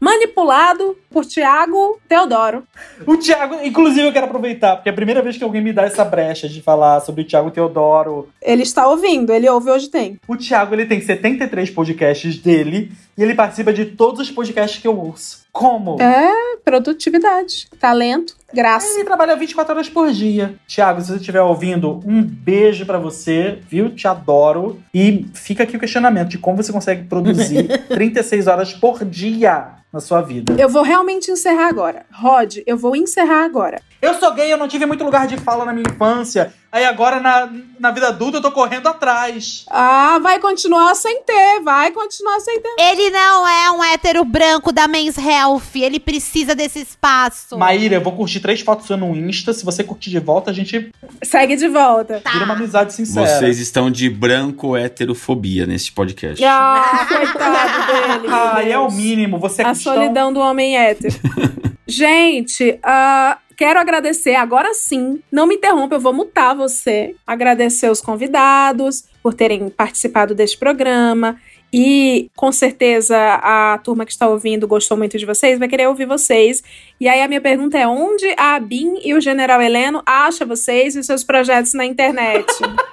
manipulado 0.00 0.96
por 1.10 1.24
Tiago 1.26 2.00
Teodoro. 2.08 2.62
O 3.06 3.16
Tiago, 3.16 3.56
inclusive, 3.62 4.06
eu 4.06 4.12
quero 4.12 4.26
aproveitar, 4.26 4.76
porque 4.76 4.88
é 4.88 4.92
a 4.92 4.94
primeira 4.94 5.20
vez 5.20 5.36
que 5.36 5.44
alguém 5.44 5.60
me 5.60 5.72
dá 5.72 5.82
essa 5.82 6.04
brecha 6.04 6.48
de 6.48 6.62
falar 6.62 7.00
sobre 7.00 7.22
o 7.22 7.24
Tiago 7.24 7.50
Teodoro. 7.50 8.28
Ele 8.40 8.62
está 8.62 8.86
ouvindo, 8.88 9.32
ele 9.32 9.48
ouve 9.48 9.70
hoje 9.70 9.88
tem. 9.88 10.18
O 10.26 10.36
Tiago, 10.36 10.74
ele 10.74 10.86
tem 10.86 11.00
73 11.00 11.70
podcasts 11.70 12.38
dele 12.38 12.92
e 13.18 13.22
ele 13.22 13.34
participa 13.34 13.72
de 13.72 13.84
todos 13.84 14.20
os 14.20 14.30
podcasts 14.30 14.80
que 14.80 14.88
eu 14.88 14.98
ouço. 14.98 15.40
Como? 15.52 16.00
É, 16.00 16.56
produtividade, 16.64 17.68
talento, 17.80 18.36
graça. 18.54 18.94
Ele 18.94 19.04
trabalha 19.04 19.34
24 19.34 19.74
horas 19.74 19.88
por 19.88 20.10
dia. 20.12 20.54
Tiago, 20.66 21.00
se 21.00 21.08
você 21.08 21.16
estiver 21.16 21.42
ouvindo, 21.42 22.00
um 22.06 22.22
beijo 22.22 22.86
para 22.86 22.98
você, 22.98 23.58
viu? 23.68 23.90
Te 23.90 24.06
adoro. 24.06 24.80
E 24.94 25.26
fica 25.34 25.64
aqui 25.64 25.76
o 25.76 25.80
questionamento 25.80 26.28
de 26.28 26.38
como 26.38 26.56
você 26.56 26.72
consegue 26.72 27.04
produzir 27.04 27.66
36 27.90 28.46
horas 28.46 28.72
por 28.72 29.04
dia 29.04 29.80
na 29.92 29.98
sua 29.98 30.20
vida. 30.20 30.54
Eu 30.56 30.68
vou 30.68 30.82
realmente 30.82 30.99
encerrar 31.08 31.68
agora. 31.68 32.04
Rod, 32.12 32.58
eu 32.66 32.76
vou 32.76 32.96
encerrar 32.96 33.44
agora. 33.44 33.80
Eu 34.02 34.14
sou 34.14 34.32
gay, 34.32 34.52
eu 34.52 34.56
não 34.56 34.68
tive 34.68 34.86
muito 34.86 35.04
lugar 35.04 35.26
de 35.26 35.36
fala 35.36 35.64
na 35.64 35.72
minha 35.72 35.88
infância. 35.88 36.52
Aí 36.72 36.84
agora, 36.84 37.18
na, 37.18 37.48
na 37.80 37.90
vida 37.90 38.08
adulta, 38.08 38.38
eu 38.38 38.42
tô 38.42 38.52
correndo 38.52 38.86
atrás. 38.88 39.64
Ah, 39.68 40.20
vai 40.22 40.38
continuar 40.38 40.94
sem 40.94 41.20
ter, 41.22 41.60
vai 41.64 41.90
continuar 41.90 42.38
sem 42.38 42.60
ter. 42.60 42.74
Ele 42.78 43.10
não 43.10 43.48
é 43.48 43.70
um 43.72 43.82
hétero 43.82 44.24
branco 44.24 44.70
da 44.70 44.86
Men's 44.86 45.18
Health, 45.18 45.62
ele 45.74 45.98
precisa 45.98 46.54
desse 46.54 46.78
espaço. 46.80 47.58
Maíra, 47.58 47.96
eu 47.96 48.00
vou 48.00 48.12
curtir 48.12 48.38
três 48.38 48.60
fotos 48.60 48.86
suas 48.86 49.00
no 49.00 49.16
Insta. 49.16 49.52
Se 49.52 49.64
você 49.64 49.82
curtir 49.82 50.10
de 50.10 50.20
volta, 50.20 50.50
a 50.52 50.54
gente 50.54 50.92
Segue 51.24 51.56
de 51.56 51.66
volta. 51.68 52.22
vira 52.32 52.44
uma 52.44 52.54
amizade 52.54 52.92
sincera. 52.94 53.26
Vocês 53.26 53.58
estão 53.58 53.90
de 53.90 54.08
branco 54.08 54.76
heterofobia 54.76 55.66
nesse 55.66 55.90
podcast. 55.90 56.42
Ah, 56.44 57.04
coitado 57.08 57.86
dele. 57.86 58.30
Ah, 58.52 58.62
é 58.62 58.78
o 58.78 58.90
mínimo. 58.90 59.38
Você 59.38 59.62
é 59.62 59.64
A 59.66 59.70
cristão. 59.70 59.94
solidão 59.94 60.32
do 60.32 60.38
homem 60.40 60.76
hétero. 60.76 61.14
Gente, 61.86 62.78
ah, 62.82 63.38
quero 63.60 63.78
agradecer 63.78 64.36
agora 64.36 64.72
sim. 64.72 65.20
Não 65.30 65.46
me 65.46 65.56
interrompa, 65.56 65.94
eu 65.94 66.00
vou 66.00 66.14
mutar 66.14 66.54
você. 66.54 67.14
Agradecer 67.26 67.90
os 67.90 68.00
convidados 68.00 69.04
por 69.22 69.34
terem 69.34 69.68
participado 69.68 70.34
deste 70.34 70.56
programa. 70.56 71.36
E 71.70 72.30
com 72.34 72.50
certeza 72.50 73.14
a 73.34 73.78
turma 73.84 74.06
que 74.06 74.12
está 74.12 74.26
ouvindo 74.26 74.66
gostou 74.66 74.96
muito 74.96 75.18
de 75.18 75.26
vocês, 75.26 75.58
vai 75.58 75.68
querer 75.68 75.88
ouvir 75.88 76.06
vocês. 76.06 76.62
E 76.98 77.06
aí 77.06 77.20
a 77.20 77.28
minha 77.28 77.40
pergunta 77.40 77.76
é: 77.76 77.86
onde 77.86 78.34
a 78.38 78.54
Abin 78.54 78.98
e 79.04 79.12
o 79.12 79.20
General 79.20 79.60
Heleno 79.60 80.02
acham 80.06 80.48
vocês 80.48 80.96
e 80.96 81.00
os 81.00 81.04
seus 81.04 81.22
projetos 81.22 81.74
na 81.74 81.84
internet? 81.84 82.46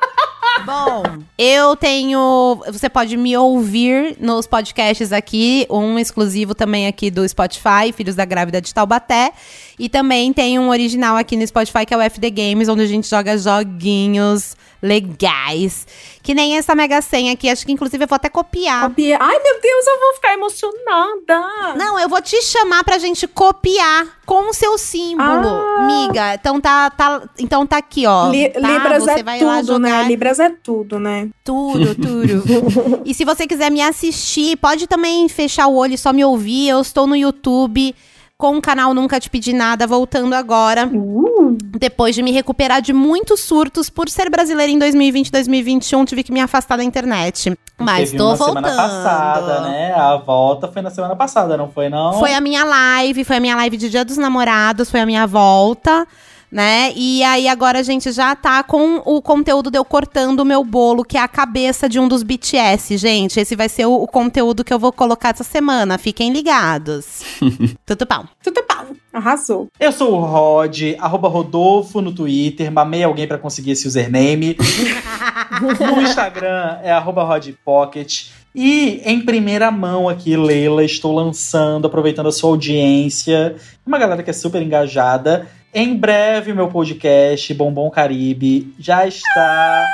Bom, 0.66 1.04
eu 1.38 1.78
tenho. 1.78 2.62
Você 2.72 2.90
pode 2.90 3.16
me 3.16 3.38
ouvir 3.38 4.18
nos 4.20 4.46
podcasts 4.46 5.14
aqui, 5.14 5.66
um 5.70 5.98
exclusivo 5.98 6.54
também 6.54 6.88
aqui 6.88 7.10
do 7.10 7.28
Spotify, 7.28 7.94
Filhos 7.96 8.16
da 8.16 8.26
Grávida 8.26 8.62
de 8.62 8.74
Taubaté. 8.74 9.32
E 9.80 9.88
também 9.88 10.34
tem 10.34 10.58
um 10.58 10.70
original 10.70 11.16
aqui 11.18 11.38
no 11.38 11.46
Spotify 11.46 11.86
que 11.86 11.94
é 11.94 11.98
o 11.98 12.02
FD 12.02 12.32
Games, 12.32 12.68
onde 12.68 12.82
a 12.82 12.88
gente 12.88 13.08
joga 13.08 13.38
joguinhos 13.38 14.56
legais. 14.82 15.86
Que 16.24 16.34
nem 16.34 16.58
essa 16.58 16.74
mega 16.76 17.02
senha 17.02 17.34
aqui, 17.34 17.48
acho 17.50 17.66
que 17.66 17.72
inclusive 17.72 18.04
eu 18.04 18.08
vou 18.08 18.16
até 18.16 18.28
copiar. 18.30 18.90
Copia. 18.90 19.18
Ai, 19.22 19.40
meu 19.40 19.62
Deus, 19.62 19.88
eu 19.88 20.00
vou 20.00 20.14
ficar 20.16 20.34
emocionada. 20.34 21.76
Não, 21.78 22.00
eu 22.00 22.10
vou 22.10 22.22
te 22.22 22.42
chamar 22.42 22.84
pra 22.84 22.98
gente 22.98 23.28
copiar 23.28 24.06
com 24.26 24.50
o 24.50 24.54
seu 24.54 24.78
símbolo, 24.78 25.48
Ah. 25.48 25.88
miga. 25.88 26.34
Então 26.36 26.60
tá, 26.60 26.90
tá, 26.90 27.30
então 27.40 27.66
tá 27.66 27.78
aqui, 27.78 28.06
ó. 28.06 28.30
Li- 28.30 28.50
tá? 28.50 28.60
Libras 28.60 29.04
Você 29.04 29.20
é 29.20 29.24
vai 29.24 29.40
lá 29.42 29.60
tudo, 29.62 29.80
né? 29.80 29.90
jogar 29.90 30.08
Libras 30.08 30.40
é 30.40 30.50
tudo, 30.50 31.00
né? 31.00 31.30
tudo, 31.44 31.96
tudo. 31.96 33.02
e 33.06 33.14
se 33.14 33.24
você 33.24 33.48
quiser 33.48 33.70
me 33.72 33.82
assistir, 33.82 34.58
pode 34.58 34.88
também 34.88 35.28
fechar 35.30 35.68
o 35.68 35.76
olho 35.76 35.94
e 35.94 35.98
só 35.98 36.12
me 36.12 36.26
ouvir. 36.26 36.68
Eu 36.70 36.82
estou 36.82 37.08
no 37.08 37.16
YouTube 37.16 37.96
com 38.38 38.56
o 38.58 38.62
canal 38.62 38.94
Nunca 38.94 39.20
Te 39.20 39.30
Pedi 39.32 39.52
Nada, 39.52 39.88
voltando 39.88 40.36
agora. 40.36 40.90
Depois 41.80 42.14
de 42.14 42.22
me 42.22 42.32
recuperar 42.32 42.82
de 42.82 42.94
muitos 42.94 43.40
surtos 43.40 43.90
por 43.90 44.10
ser 44.10 44.30
brasileira 44.30 44.72
em 44.72 44.78
2020 44.78 45.32
2021, 45.32 46.06
tive 46.06 46.24
que 46.24 46.32
me 46.32 46.40
afastar 46.40 46.78
da 46.78 46.84
internet. 46.84 47.58
Mas 47.80 48.12
Teve 48.12 48.18
tô 48.18 48.28
uma 48.28 48.36
voltando. 48.36 48.68
semana 48.70 48.76
passada, 48.76 49.62
né? 49.62 49.94
A 49.94 50.18
volta 50.18 50.68
foi 50.68 50.82
na 50.84 50.92
semana 50.92 51.16
passada, 51.16 51.58
não 51.58 51.70
foi 51.70 51.90
não? 51.90 52.14
Foi 52.14 52.34
a 52.34 52.42
minha 52.42 52.64
live, 52.64 53.24
foi 53.24 53.38
a 53.38 53.40
minha 53.40 53.56
live 53.56 53.76
de 53.76 53.90
Dia 53.90 54.06
dos 54.06 54.18
Namorados, 54.18 54.90
foi 54.92 55.00
a 55.00 55.06
minha 55.06 55.26
volta, 55.26 56.08
né? 56.52 56.92
E 56.96 57.24
aí 57.24 57.48
agora 57.48 57.80
a 57.80 57.84
gente 57.84 58.12
já 58.12 58.36
tá 58.36 58.64
com 58.64 59.02
o 59.06 59.22
conteúdo 59.22 59.70
de 59.70 59.78
eu 59.78 59.86
cortando 59.86 60.40
o 60.40 60.46
meu 60.46 60.64
bolo, 60.64 61.04
que 61.04 61.18
é 61.18 61.22
a 61.22 61.28
cabeça 61.28 61.90
de 61.90 62.00
um 62.00 62.08
dos 62.08 62.24
BTS, 62.24 62.98
gente. 62.98 63.40
Esse 63.40 63.56
vai 63.56 63.70
ser 63.70 63.86
o, 63.86 63.94
o 63.94 64.08
conteúdo 64.08 64.64
que 64.64 64.74
eu 64.74 64.80
vou 64.80 64.92
colocar 64.92 65.30
essa 65.30 65.44
semana. 65.44 65.98
Fiquem 65.98 66.32
ligados. 66.32 67.22
Tudo 67.86 68.06
pau. 68.06 68.26
Tudo 68.42 68.64
pau. 68.64 68.86
Arrasou. 69.12 69.68
Eu 69.80 69.92
sou 69.92 70.14
o 70.14 70.24
Rod, 70.24 70.80
arroba 71.00 71.28
Rodolfo 71.28 72.02
no 72.02 72.14
Twitter, 72.14 72.72
mamei 72.72 73.04
alguém 73.04 73.28
pra 73.28 73.38
conseguir 73.38 73.72
esse 73.72 73.88
username. 73.88 74.56
no 75.62 76.02
Instagram 76.02 76.78
é 76.84 76.92
arroba 76.92 77.24
rodpocket. 77.24 78.30
E 78.60 79.02
em 79.06 79.22
primeira 79.22 79.70
mão 79.70 80.10
aqui, 80.10 80.36
Leila, 80.36 80.84
estou 80.84 81.14
lançando, 81.14 81.86
aproveitando 81.86 82.28
a 82.28 82.32
sua 82.32 82.50
audiência, 82.50 83.56
uma 83.86 84.00
galera 84.00 84.24
que 84.24 84.30
é 84.30 84.34
super 84.34 84.62
engajada. 84.62 85.48
Em 85.74 85.96
breve, 85.96 86.54
meu 86.54 86.68
podcast, 86.70 87.54
Bombom 87.54 87.90
Caribe, 87.90 88.74
já 88.80 89.06
está 89.06 89.88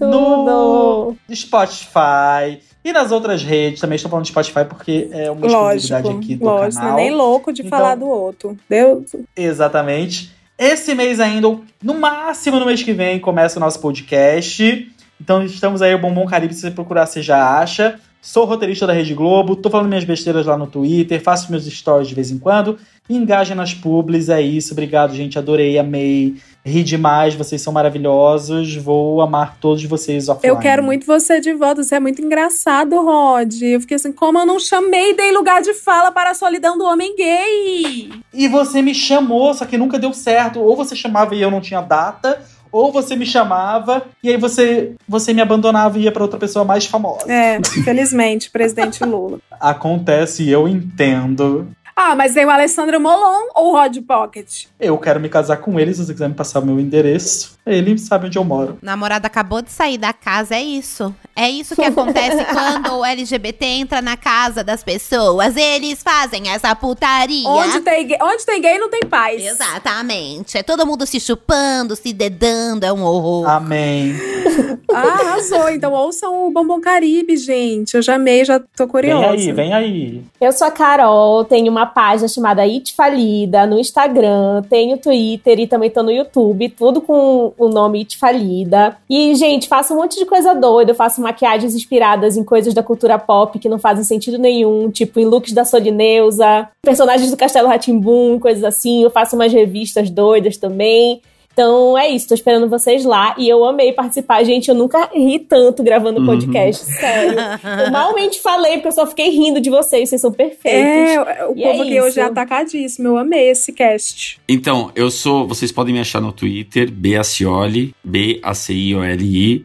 no 0.00 1.14
Spotify 1.32 2.60
e 2.84 2.92
nas 2.92 3.12
outras 3.12 3.42
redes. 3.42 3.80
Também 3.80 3.96
estou 3.96 4.10
falando 4.10 4.24
de 4.24 4.30
Spotify 4.32 4.64
porque 4.68 5.08
é 5.12 5.30
uma 5.30 5.46
exclusividade 5.46 6.04
Lógico, 6.08 6.22
aqui 6.24 6.34
do 6.36 6.44
lógico. 6.44 6.74
canal. 6.82 6.92
Não 6.92 6.98
é 6.98 7.02
nem 7.02 7.14
louco 7.14 7.52
de 7.52 7.62
Então- 7.62 7.78
falar 7.78 7.94
do 7.94 8.06
outro. 8.06 8.56
Deus. 8.68 9.14
Exatamente. 9.36 10.32
Esse 10.58 10.94
mês 10.94 11.20
ainda, 11.20 11.48
no 11.82 11.94
máximo 11.94 12.58
no 12.58 12.66
mês 12.66 12.82
que 12.82 12.92
vem, 12.92 13.18
começa 13.18 13.58
o 13.58 13.60
nosso 13.60 13.80
podcast. 13.80 14.90
Então 15.20 15.42
estamos 15.44 15.80
aí, 15.80 15.94
o 15.94 15.98
Bombom 15.98 16.26
Caribe, 16.26 16.52
se 16.54 16.60
você 16.62 16.70
procurar, 16.70 17.06
você 17.06 17.22
já 17.22 17.58
acha. 17.58 17.98
Sou 18.20 18.44
roteirista 18.44 18.86
da 18.86 18.92
Rede 18.92 19.14
Globo, 19.14 19.54
tô 19.54 19.70
falando 19.70 19.88
minhas 19.88 20.04
besteiras 20.04 20.46
lá 20.46 20.56
no 20.56 20.66
Twitter, 20.66 21.22
faço 21.22 21.50
meus 21.50 21.64
stories 21.64 22.08
de 22.08 22.14
vez 22.14 22.30
em 22.30 22.38
quando. 22.38 22.78
Engajem 23.08 23.56
nas 23.56 23.72
publis, 23.72 24.28
é 24.28 24.42
isso. 24.42 24.72
Obrigado, 24.72 25.14
gente. 25.14 25.38
Adorei, 25.38 25.78
amei. 25.78 26.34
Ri 26.64 26.82
demais, 26.82 27.36
vocês 27.36 27.62
são 27.62 27.72
maravilhosos. 27.72 28.74
Vou 28.74 29.22
amar 29.22 29.58
todos 29.60 29.84
vocês 29.84 30.28
offline. 30.28 30.52
Eu 30.52 30.60
quero 30.60 30.82
muito 30.82 31.06
você 31.06 31.40
de 31.40 31.52
volta. 31.54 31.84
Você 31.84 31.94
é 31.94 32.00
muito 32.00 32.20
engraçado, 32.20 33.00
Rod. 33.00 33.62
Eu 33.62 33.80
fiquei 33.80 33.94
assim, 33.94 34.10
como 34.10 34.40
eu 34.40 34.44
não 34.44 34.58
chamei, 34.58 35.14
dei 35.14 35.30
lugar 35.30 35.62
de 35.62 35.72
fala 35.74 36.10
para 36.10 36.30
a 36.30 36.34
solidão 36.34 36.76
do 36.76 36.84
homem 36.84 37.14
gay. 37.14 38.10
E 38.34 38.48
você 38.48 38.82
me 38.82 38.92
chamou, 38.92 39.54
só 39.54 39.64
que 39.64 39.78
nunca 39.78 40.00
deu 40.00 40.12
certo. 40.12 40.58
Ou 40.58 40.74
você 40.74 40.96
chamava 40.96 41.36
e 41.36 41.40
eu 41.40 41.50
não 41.52 41.60
tinha 41.60 41.80
data, 41.80 42.42
ou 42.76 42.92
você 42.92 43.16
me 43.16 43.26
chamava 43.26 44.02
e 44.22 44.28
aí 44.28 44.36
você, 44.36 44.94
você 45.08 45.32
me 45.32 45.40
abandonava 45.40 45.98
e 45.98 46.02
ia 46.02 46.12
pra 46.12 46.22
outra 46.22 46.38
pessoa 46.38 46.64
mais 46.64 46.86
famosa. 46.86 47.30
É, 47.30 47.56
infelizmente, 47.58 48.50
presidente 48.50 49.04
Lula. 49.04 49.38
Acontece 49.60 50.42
e 50.42 50.50
eu 50.50 50.68
entendo. 50.68 51.68
Ah, 51.94 52.14
mas 52.14 52.34
tem 52.34 52.44
o 52.44 52.50
Alessandro 52.50 53.00
Molon 53.00 53.48
ou 53.54 53.72
o 53.72 53.72
Rod 53.72 53.96
Pocket? 54.06 54.66
Eu 54.78 54.98
quero 54.98 55.18
me 55.18 55.30
casar 55.30 55.56
com 55.56 55.80
ele, 55.80 55.94
se 55.94 56.04
você 56.04 56.12
quiser 56.12 56.28
me 56.28 56.34
passar 56.34 56.60
o 56.60 56.66
meu 56.66 56.78
endereço. 56.78 57.55
Ele 57.66 57.98
sabe 57.98 58.26
onde 58.26 58.38
eu 58.38 58.44
moro. 58.44 58.78
O 58.80 58.86
namorado 58.86 59.26
acabou 59.26 59.60
de 59.60 59.72
sair 59.72 59.98
da 59.98 60.12
casa, 60.12 60.54
é 60.54 60.62
isso. 60.62 61.12
É 61.34 61.50
isso 61.50 61.74
que 61.74 61.82
acontece 61.84 62.44
quando 62.44 62.94
o 62.98 63.04
LGBT 63.04 63.66
entra 63.66 64.00
na 64.00 64.16
casa 64.16 64.62
das 64.62 64.84
pessoas. 64.84 65.56
Eles 65.56 66.02
fazem 66.02 66.48
essa 66.48 66.74
putaria. 66.76 67.48
Onde 67.48 67.80
tem, 67.80 68.06
gay, 68.06 68.18
onde 68.22 68.46
tem 68.46 68.60
gay 68.60 68.78
não 68.78 68.88
tem 68.88 69.00
paz. 69.00 69.42
Exatamente. 69.44 70.56
É 70.56 70.62
todo 70.62 70.86
mundo 70.86 71.04
se 71.06 71.18
chupando, 71.18 71.96
se 71.96 72.12
dedando, 72.12 72.84
é 72.86 72.92
um 72.92 73.02
horror. 73.02 73.48
Amém. 73.48 74.14
Ah, 74.88 75.00
arrasou. 75.00 75.68
Então 75.68 75.92
ouçam 75.92 76.46
o 76.46 76.50
Bombom 76.50 76.80
Caribe, 76.80 77.36
gente. 77.36 77.94
Eu 77.94 78.00
já 78.00 78.14
amei, 78.14 78.44
já 78.46 78.58
tô 78.58 78.84
Vem 78.84 78.88
curiosa. 78.88 79.26
aí, 79.32 79.52
vem 79.52 79.74
aí. 79.74 80.24
Eu 80.40 80.52
sou 80.52 80.66
a 80.66 80.70
Carol, 80.70 81.44
tenho 81.44 81.70
uma 81.70 81.84
página 81.84 82.28
chamada 82.28 82.62
It 82.62 82.94
Falida 82.94 83.66
no 83.66 83.78
Instagram, 83.78 84.62
tenho 84.70 84.96
Twitter 84.96 85.58
e 85.60 85.66
também 85.66 85.90
tô 85.90 86.02
no 86.02 86.10
YouTube, 86.10 86.70
tudo 86.70 87.02
com 87.02 87.52
o 87.58 87.68
nome 87.68 88.00
It 88.00 88.16
Falida. 88.18 88.96
E, 89.08 89.34
gente, 89.34 89.68
faço 89.68 89.94
um 89.94 89.98
monte 89.98 90.18
de 90.18 90.26
coisa 90.26 90.54
doida, 90.54 90.90
eu 90.90 90.94
faço 90.94 91.20
maquiagens 91.20 91.74
inspiradas 91.74 92.36
em 92.36 92.44
coisas 92.44 92.74
da 92.74 92.82
cultura 92.82 93.18
pop 93.18 93.58
que 93.58 93.68
não 93.68 93.78
fazem 93.78 94.04
sentido 94.04 94.38
nenhum, 94.38 94.90
tipo 94.90 95.18
em 95.20 95.24
looks 95.24 95.52
da 95.52 95.64
Solineusa, 95.64 96.68
personagens 96.82 97.30
do 97.30 97.36
Castelo 97.36 97.68
Ratimbum, 97.68 98.38
coisas 98.38 98.64
assim. 98.64 99.02
Eu 99.02 99.10
faço 99.10 99.36
umas 99.36 99.52
revistas 99.52 100.10
doidas 100.10 100.56
também. 100.56 101.20
Então 101.58 101.96
é 101.96 102.10
isso, 102.10 102.28
tô 102.28 102.34
esperando 102.34 102.68
vocês 102.68 103.02
lá 103.06 103.34
e 103.38 103.48
eu 103.48 103.64
amei 103.64 103.90
participar. 103.90 104.44
Gente, 104.44 104.68
eu 104.68 104.74
nunca 104.74 105.08
ri 105.14 105.38
tanto 105.38 105.82
gravando 105.82 106.20
Uhum. 106.20 106.26
podcast, 106.26 106.84
sério. 106.84 107.38
Eu 107.86 107.90
malmente 107.90 108.38
falei, 108.42 108.74
porque 108.74 108.88
eu 108.88 108.92
só 108.92 109.06
fiquei 109.06 109.30
rindo 109.30 109.58
de 109.58 109.70
vocês, 109.70 110.10
vocês 110.10 110.20
são 110.20 110.30
perfeitos. 110.30 110.82
É, 110.82 111.46
o 111.46 111.52
E 111.56 111.62
povo 111.62 111.78
é 111.78 111.80
aqui 111.80 111.98
hoje 112.00 112.08
isso. 112.10 112.20
é 112.20 112.24
atacadíssimo. 112.24 113.08
Eu 113.08 113.16
amei 113.16 113.48
esse 113.48 113.72
cast. 113.72 114.38
Então, 114.46 114.92
eu 114.94 115.10
sou. 115.10 115.48
Vocês 115.48 115.72
podem 115.72 115.94
me 115.94 116.00
achar 116.00 116.20
no 116.20 116.30
Twitter, 116.30 116.90
Bacioli, 116.92 117.94
B-A-C-I-O-L-I. 118.04 119.64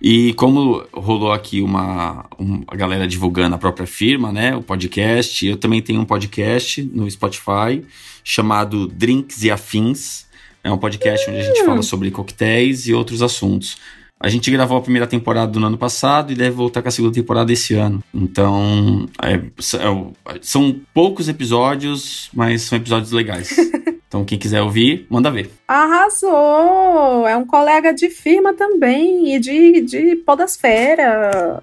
E 0.00 0.32
como 0.34 0.84
rolou 0.92 1.32
aqui 1.32 1.60
uma, 1.60 2.26
um- 2.38 2.62
a 2.66 2.74
galera 2.76 3.06
divulgando 3.06 3.54
a 3.54 3.58
própria 3.58 3.86
firma, 3.86 4.32
né? 4.32 4.56
O 4.56 4.62
podcast, 4.62 5.46
eu 5.46 5.56
também 5.56 5.80
tenho 5.82 6.00
um 6.00 6.04
podcast 6.04 6.82
no 6.92 7.08
Spotify 7.10 7.84
chamado 8.24 8.86
Drinks 8.88 9.42
e 9.44 9.50
Afins. 9.52 10.26
É 10.68 10.72
um 10.72 10.78
podcast 10.78 11.28
onde 11.30 11.40
a 11.40 11.42
gente 11.42 11.64
fala 11.64 11.82
sobre 11.82 12.10
coquetéis 12.10 12.86
e 12.86 12.94
outros 12.94 13.22
assuntos. 13.22 13.76
A 14.20 14.28
gente 14.28 14.50
gravou 14.50 14.76
a 14.76 14.80
primeira 14.82 15.06
temporada 15.06 15.50
do 15.52 15.64
ano 15.64 15.78
passado 15.78 16.32
e 16.32 16.34
deve 16.34 16.50
voltar 16.50 16.82
com 16.82 16.88
a 16.88 16.90
segunda 16.90 17.14
temporada 17.14 17.52
esse 17.52 17.74
ano. 17.74 18.02
Então, 18.12 19.08
é- 19.22 19.40
são- 19.60 20.12
são 20.40 20.74
poucos 20.92 21.28
episódios, 21.28 22.28
mas 22.34 22.62
são 22.62 22.76
episódios 22.78 23.12
legais. 23.12 23.48
Então, 24.08 24.24
quem 24.24 24.38
quiser 24.38 24.62
ouvir, 24.62 25.06
manda 25.10 25.30
ver. 25.30 25.50
Arrasou! 25.68 27.28
É 27.28 27.36
um 27.36 27.44
colega 27.44 27.92
de 27.92 28.08
firma 28.08 28.54
também 28.54 29.34
e 29.34 29.38
de, 29.38 29.82
de 29.82 30.16
podosfera. 30.16 31.62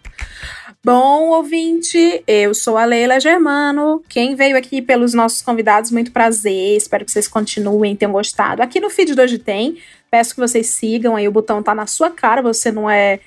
Bom, 0.86 1.30
ouvinte, 1.30 2.24
eu 2.28 2.53
sou 2.53 2.78
a 2.78 2.86
Leila 2.86 3.20
Germano. 3.20 4.03
Quem 4.07 4.36
veio 4.36 4.56
aqui 4.56 4.84
pelos 4.84 5.16
nossos 5.16 5.41
convidados, 5.41 5.90
muito 5.90 6.12
prazer. 6.12 6.78
Espero 6.78 7.03
que 7.03 7.12
vocês 7.12 7.28
continuem, 7.28 7.95
tenham 7.95 8.12
gostado. 8.12 8.62
Aqui 8.62 8.80
no 8.80 8.91
feed 8.91 9.16
do 9.16 9.22
Hoje 9.24 9.40
Tem. 9.40 9.80
Peço 10.12 10.36
que 10.36 10.40
vocês 10.40 10.68
sigam 10.68 11.16
aí, 11.16 11.28
o 11.28 11.32
botão 11.32 11.64
tá 11.64 11.74
na 11.74 11.88
sua 11.88 12.12
cara. 12.12 12.40
Você 12.44 12.72
não 12.72 12.88
é 12.88 13.20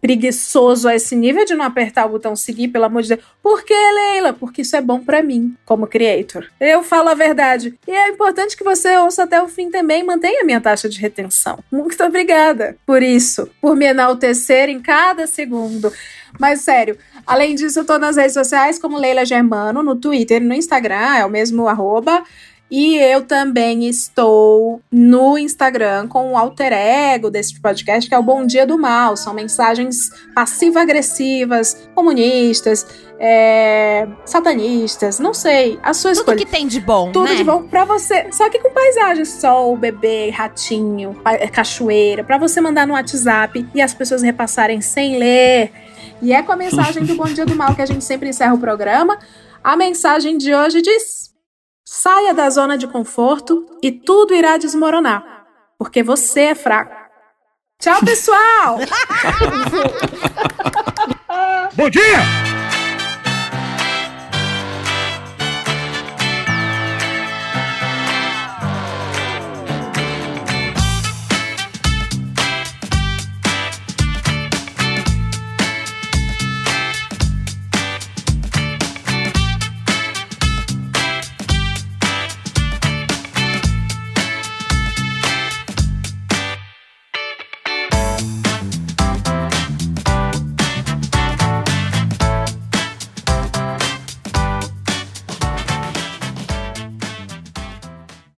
preguiçoso 0.00 0.88
a 0.88 0.94
esse 0.94 1.14
nível 1.14 1.44
de 1.44 1.54
não 1.54 1.64
apertar 1.64 2.06
o 2.06 2.10
botão 2.10 2.34
seguir, 2.34 2.68
pelo 2.68 2.84
amor 2.86 3.02
de 3.02 3.10
Deus. 3.10 3.20
Por 3.42 3.62
que, 3.62 3.74
Leila? 3.74 4.32
Porque 4.32 4.62
isso 4.62 4.74
é 4.74 4.80
bom 4.80 5.00
pra 5.00 5.22
mim, 5.22 5.54
como 5.64 5.86
creator. 5.86 6.46
Eu 6.58 6.82
falo 6.82 7.10
a 7.10 7.14
verdade. 7.14 7.78
E 7.86 7.90
é 7.90 8.08
importante 8.08 8.56
que 8.56 8.64
você 8.64 8.96
ouça 8.96 9.24
até 9.24 9.40
o 9.40 9.48
fim 9.48 9.70
também, 9.70 10.02
mantenha 10.02 10.42
a 10.42 10.44
minha 10.44 10.60
taxa 10.60 10.88
de 10.88 10.98
retenção. 10.98 11.58
Muito 11.70 12.02
obrigada 12.02 12.76
por 12.86 13.02
isso, 13.02 13.50
por 13.60 13.76
me 13.76 13.86
enaltecer 13.86 14.68
em 14.68 14.80
cada 14.80 15.26
segundo. 15.26 15.92
Mas 16.38 16.60
sério, 16.62 16.98
além 17.26 17.54
disso, 17.54 17.80
eu 17.80 17.84
tô 17.84 17.98
nas 17.98 18.16
redes 18.16 18.34
sociais 18.34 18.78
como 18.78 18.98
Leila 18.98 19.24
Germano, 19.24 19.82
no 19.82 19.96
Twitter 19.96 20.42
e 20.42 20.44
no 20.44 20.54
Instagram, 20.54 21.16
é 21.16 21.24
o 21.24 21.30
mesmo 21.30 21.68
arroba. 21.68 22.24
E 22.68 22.96
eu 22.96 23.22
também 23.22 23.86
estou 23.86 24.80
no 24.90 25.38
Instagram 25.38 26.08
com 26.08 26.32
o 26.32 26.36
alter 26.36 26.72
ego 26.72 27.30
desse 27.30 27.60
podcast, 27.60 28.08
que 28.08 28.14
é 28.14 28.18
o 28.18 28.22
Bom 28.22 28.44
Dia 28.44 28.66
do 28.66 28.76
Mal. 28.76 29.16
São 29.16 29.32
mensagens 29.32 30.10
passivo-agressivas, 30.34 31.88
comunistas, 31.94 32.84
é, 33.20 34.08
satanistas, 34.24 35.20
não 35.20 35.32
sei, 35.32 35.78
a 35.80 35.94
sua 35.94 36.10
Tudo 36.10 36.18
escolha. 36.20 36.36
que 36.38 36.46
tem 36.46 36.66
de 36.66 36.80
bom, 36.80 37.12
Tudo 37.12 37.28
né? 37.28 37.36
de 37.36 37.44
bom 37.44 37.62
pra 37.62 37.84
você. 37.84 38.32
Só 38.32 38.50
que 38.50 38.58
com 38.58 38.70
paisagem, 38.70 39.24
sol, 39.24 39.76
bebê, 39.76 40.30
ratinho, 40.30 41.20
é, 41.24 41.46
cachoeira, 41.46 42.24
pra 42.24 42.36
você 42.36 42.60
mandar 42.60 42.84
no 42.84 42.94
WhatsApp 42.94 43.64
e 43.74 43.80
as 43.80 43.94
pessoas 43.94 44.22
repassarem 44.22 44.80
sem 44.80 45.18
ler. 45.18 45.70
E 46.20 46.32
é 46.32 46.42
com 46.42 46.50
a 46.50 46.56
mensagem 46.56 47.04
do 47.04 47.14
Bom 47.14 47.26
Dia 47.26 47.46
do 47.46 47.54
Mal 47.54 47.76
que 47.76 47.82
a 47.82 47.86
gente 47.86 48.04
sempre 48.04 48.28
encerra 48.28 48.54
o 48.54 48.58
programa. 48.58 49.16
A 49.62 49.76
mensagem 49.76 50.36
de 50.36 50.54
hoje 50.54 50.82
diz: 50.82 51.30
saia 51.96 52.34
da 52.34 52.50
zona 52.50 52.76
de 52.76 52.86
conforto 52.86 53.64
e 53.82 53.90
tudo 53.90 54.34
irá 54.34 54.58
desmoronar, 54.58 55.46
porque 55.78 56.02
você 56.02 56.40
é 56.40 56.54
fraco. 56.54 56.94
Tchau, 57.80 57.98
pessoal! 58.04 58.78
Bom 61.74 61.88
dia! 61.88 62.18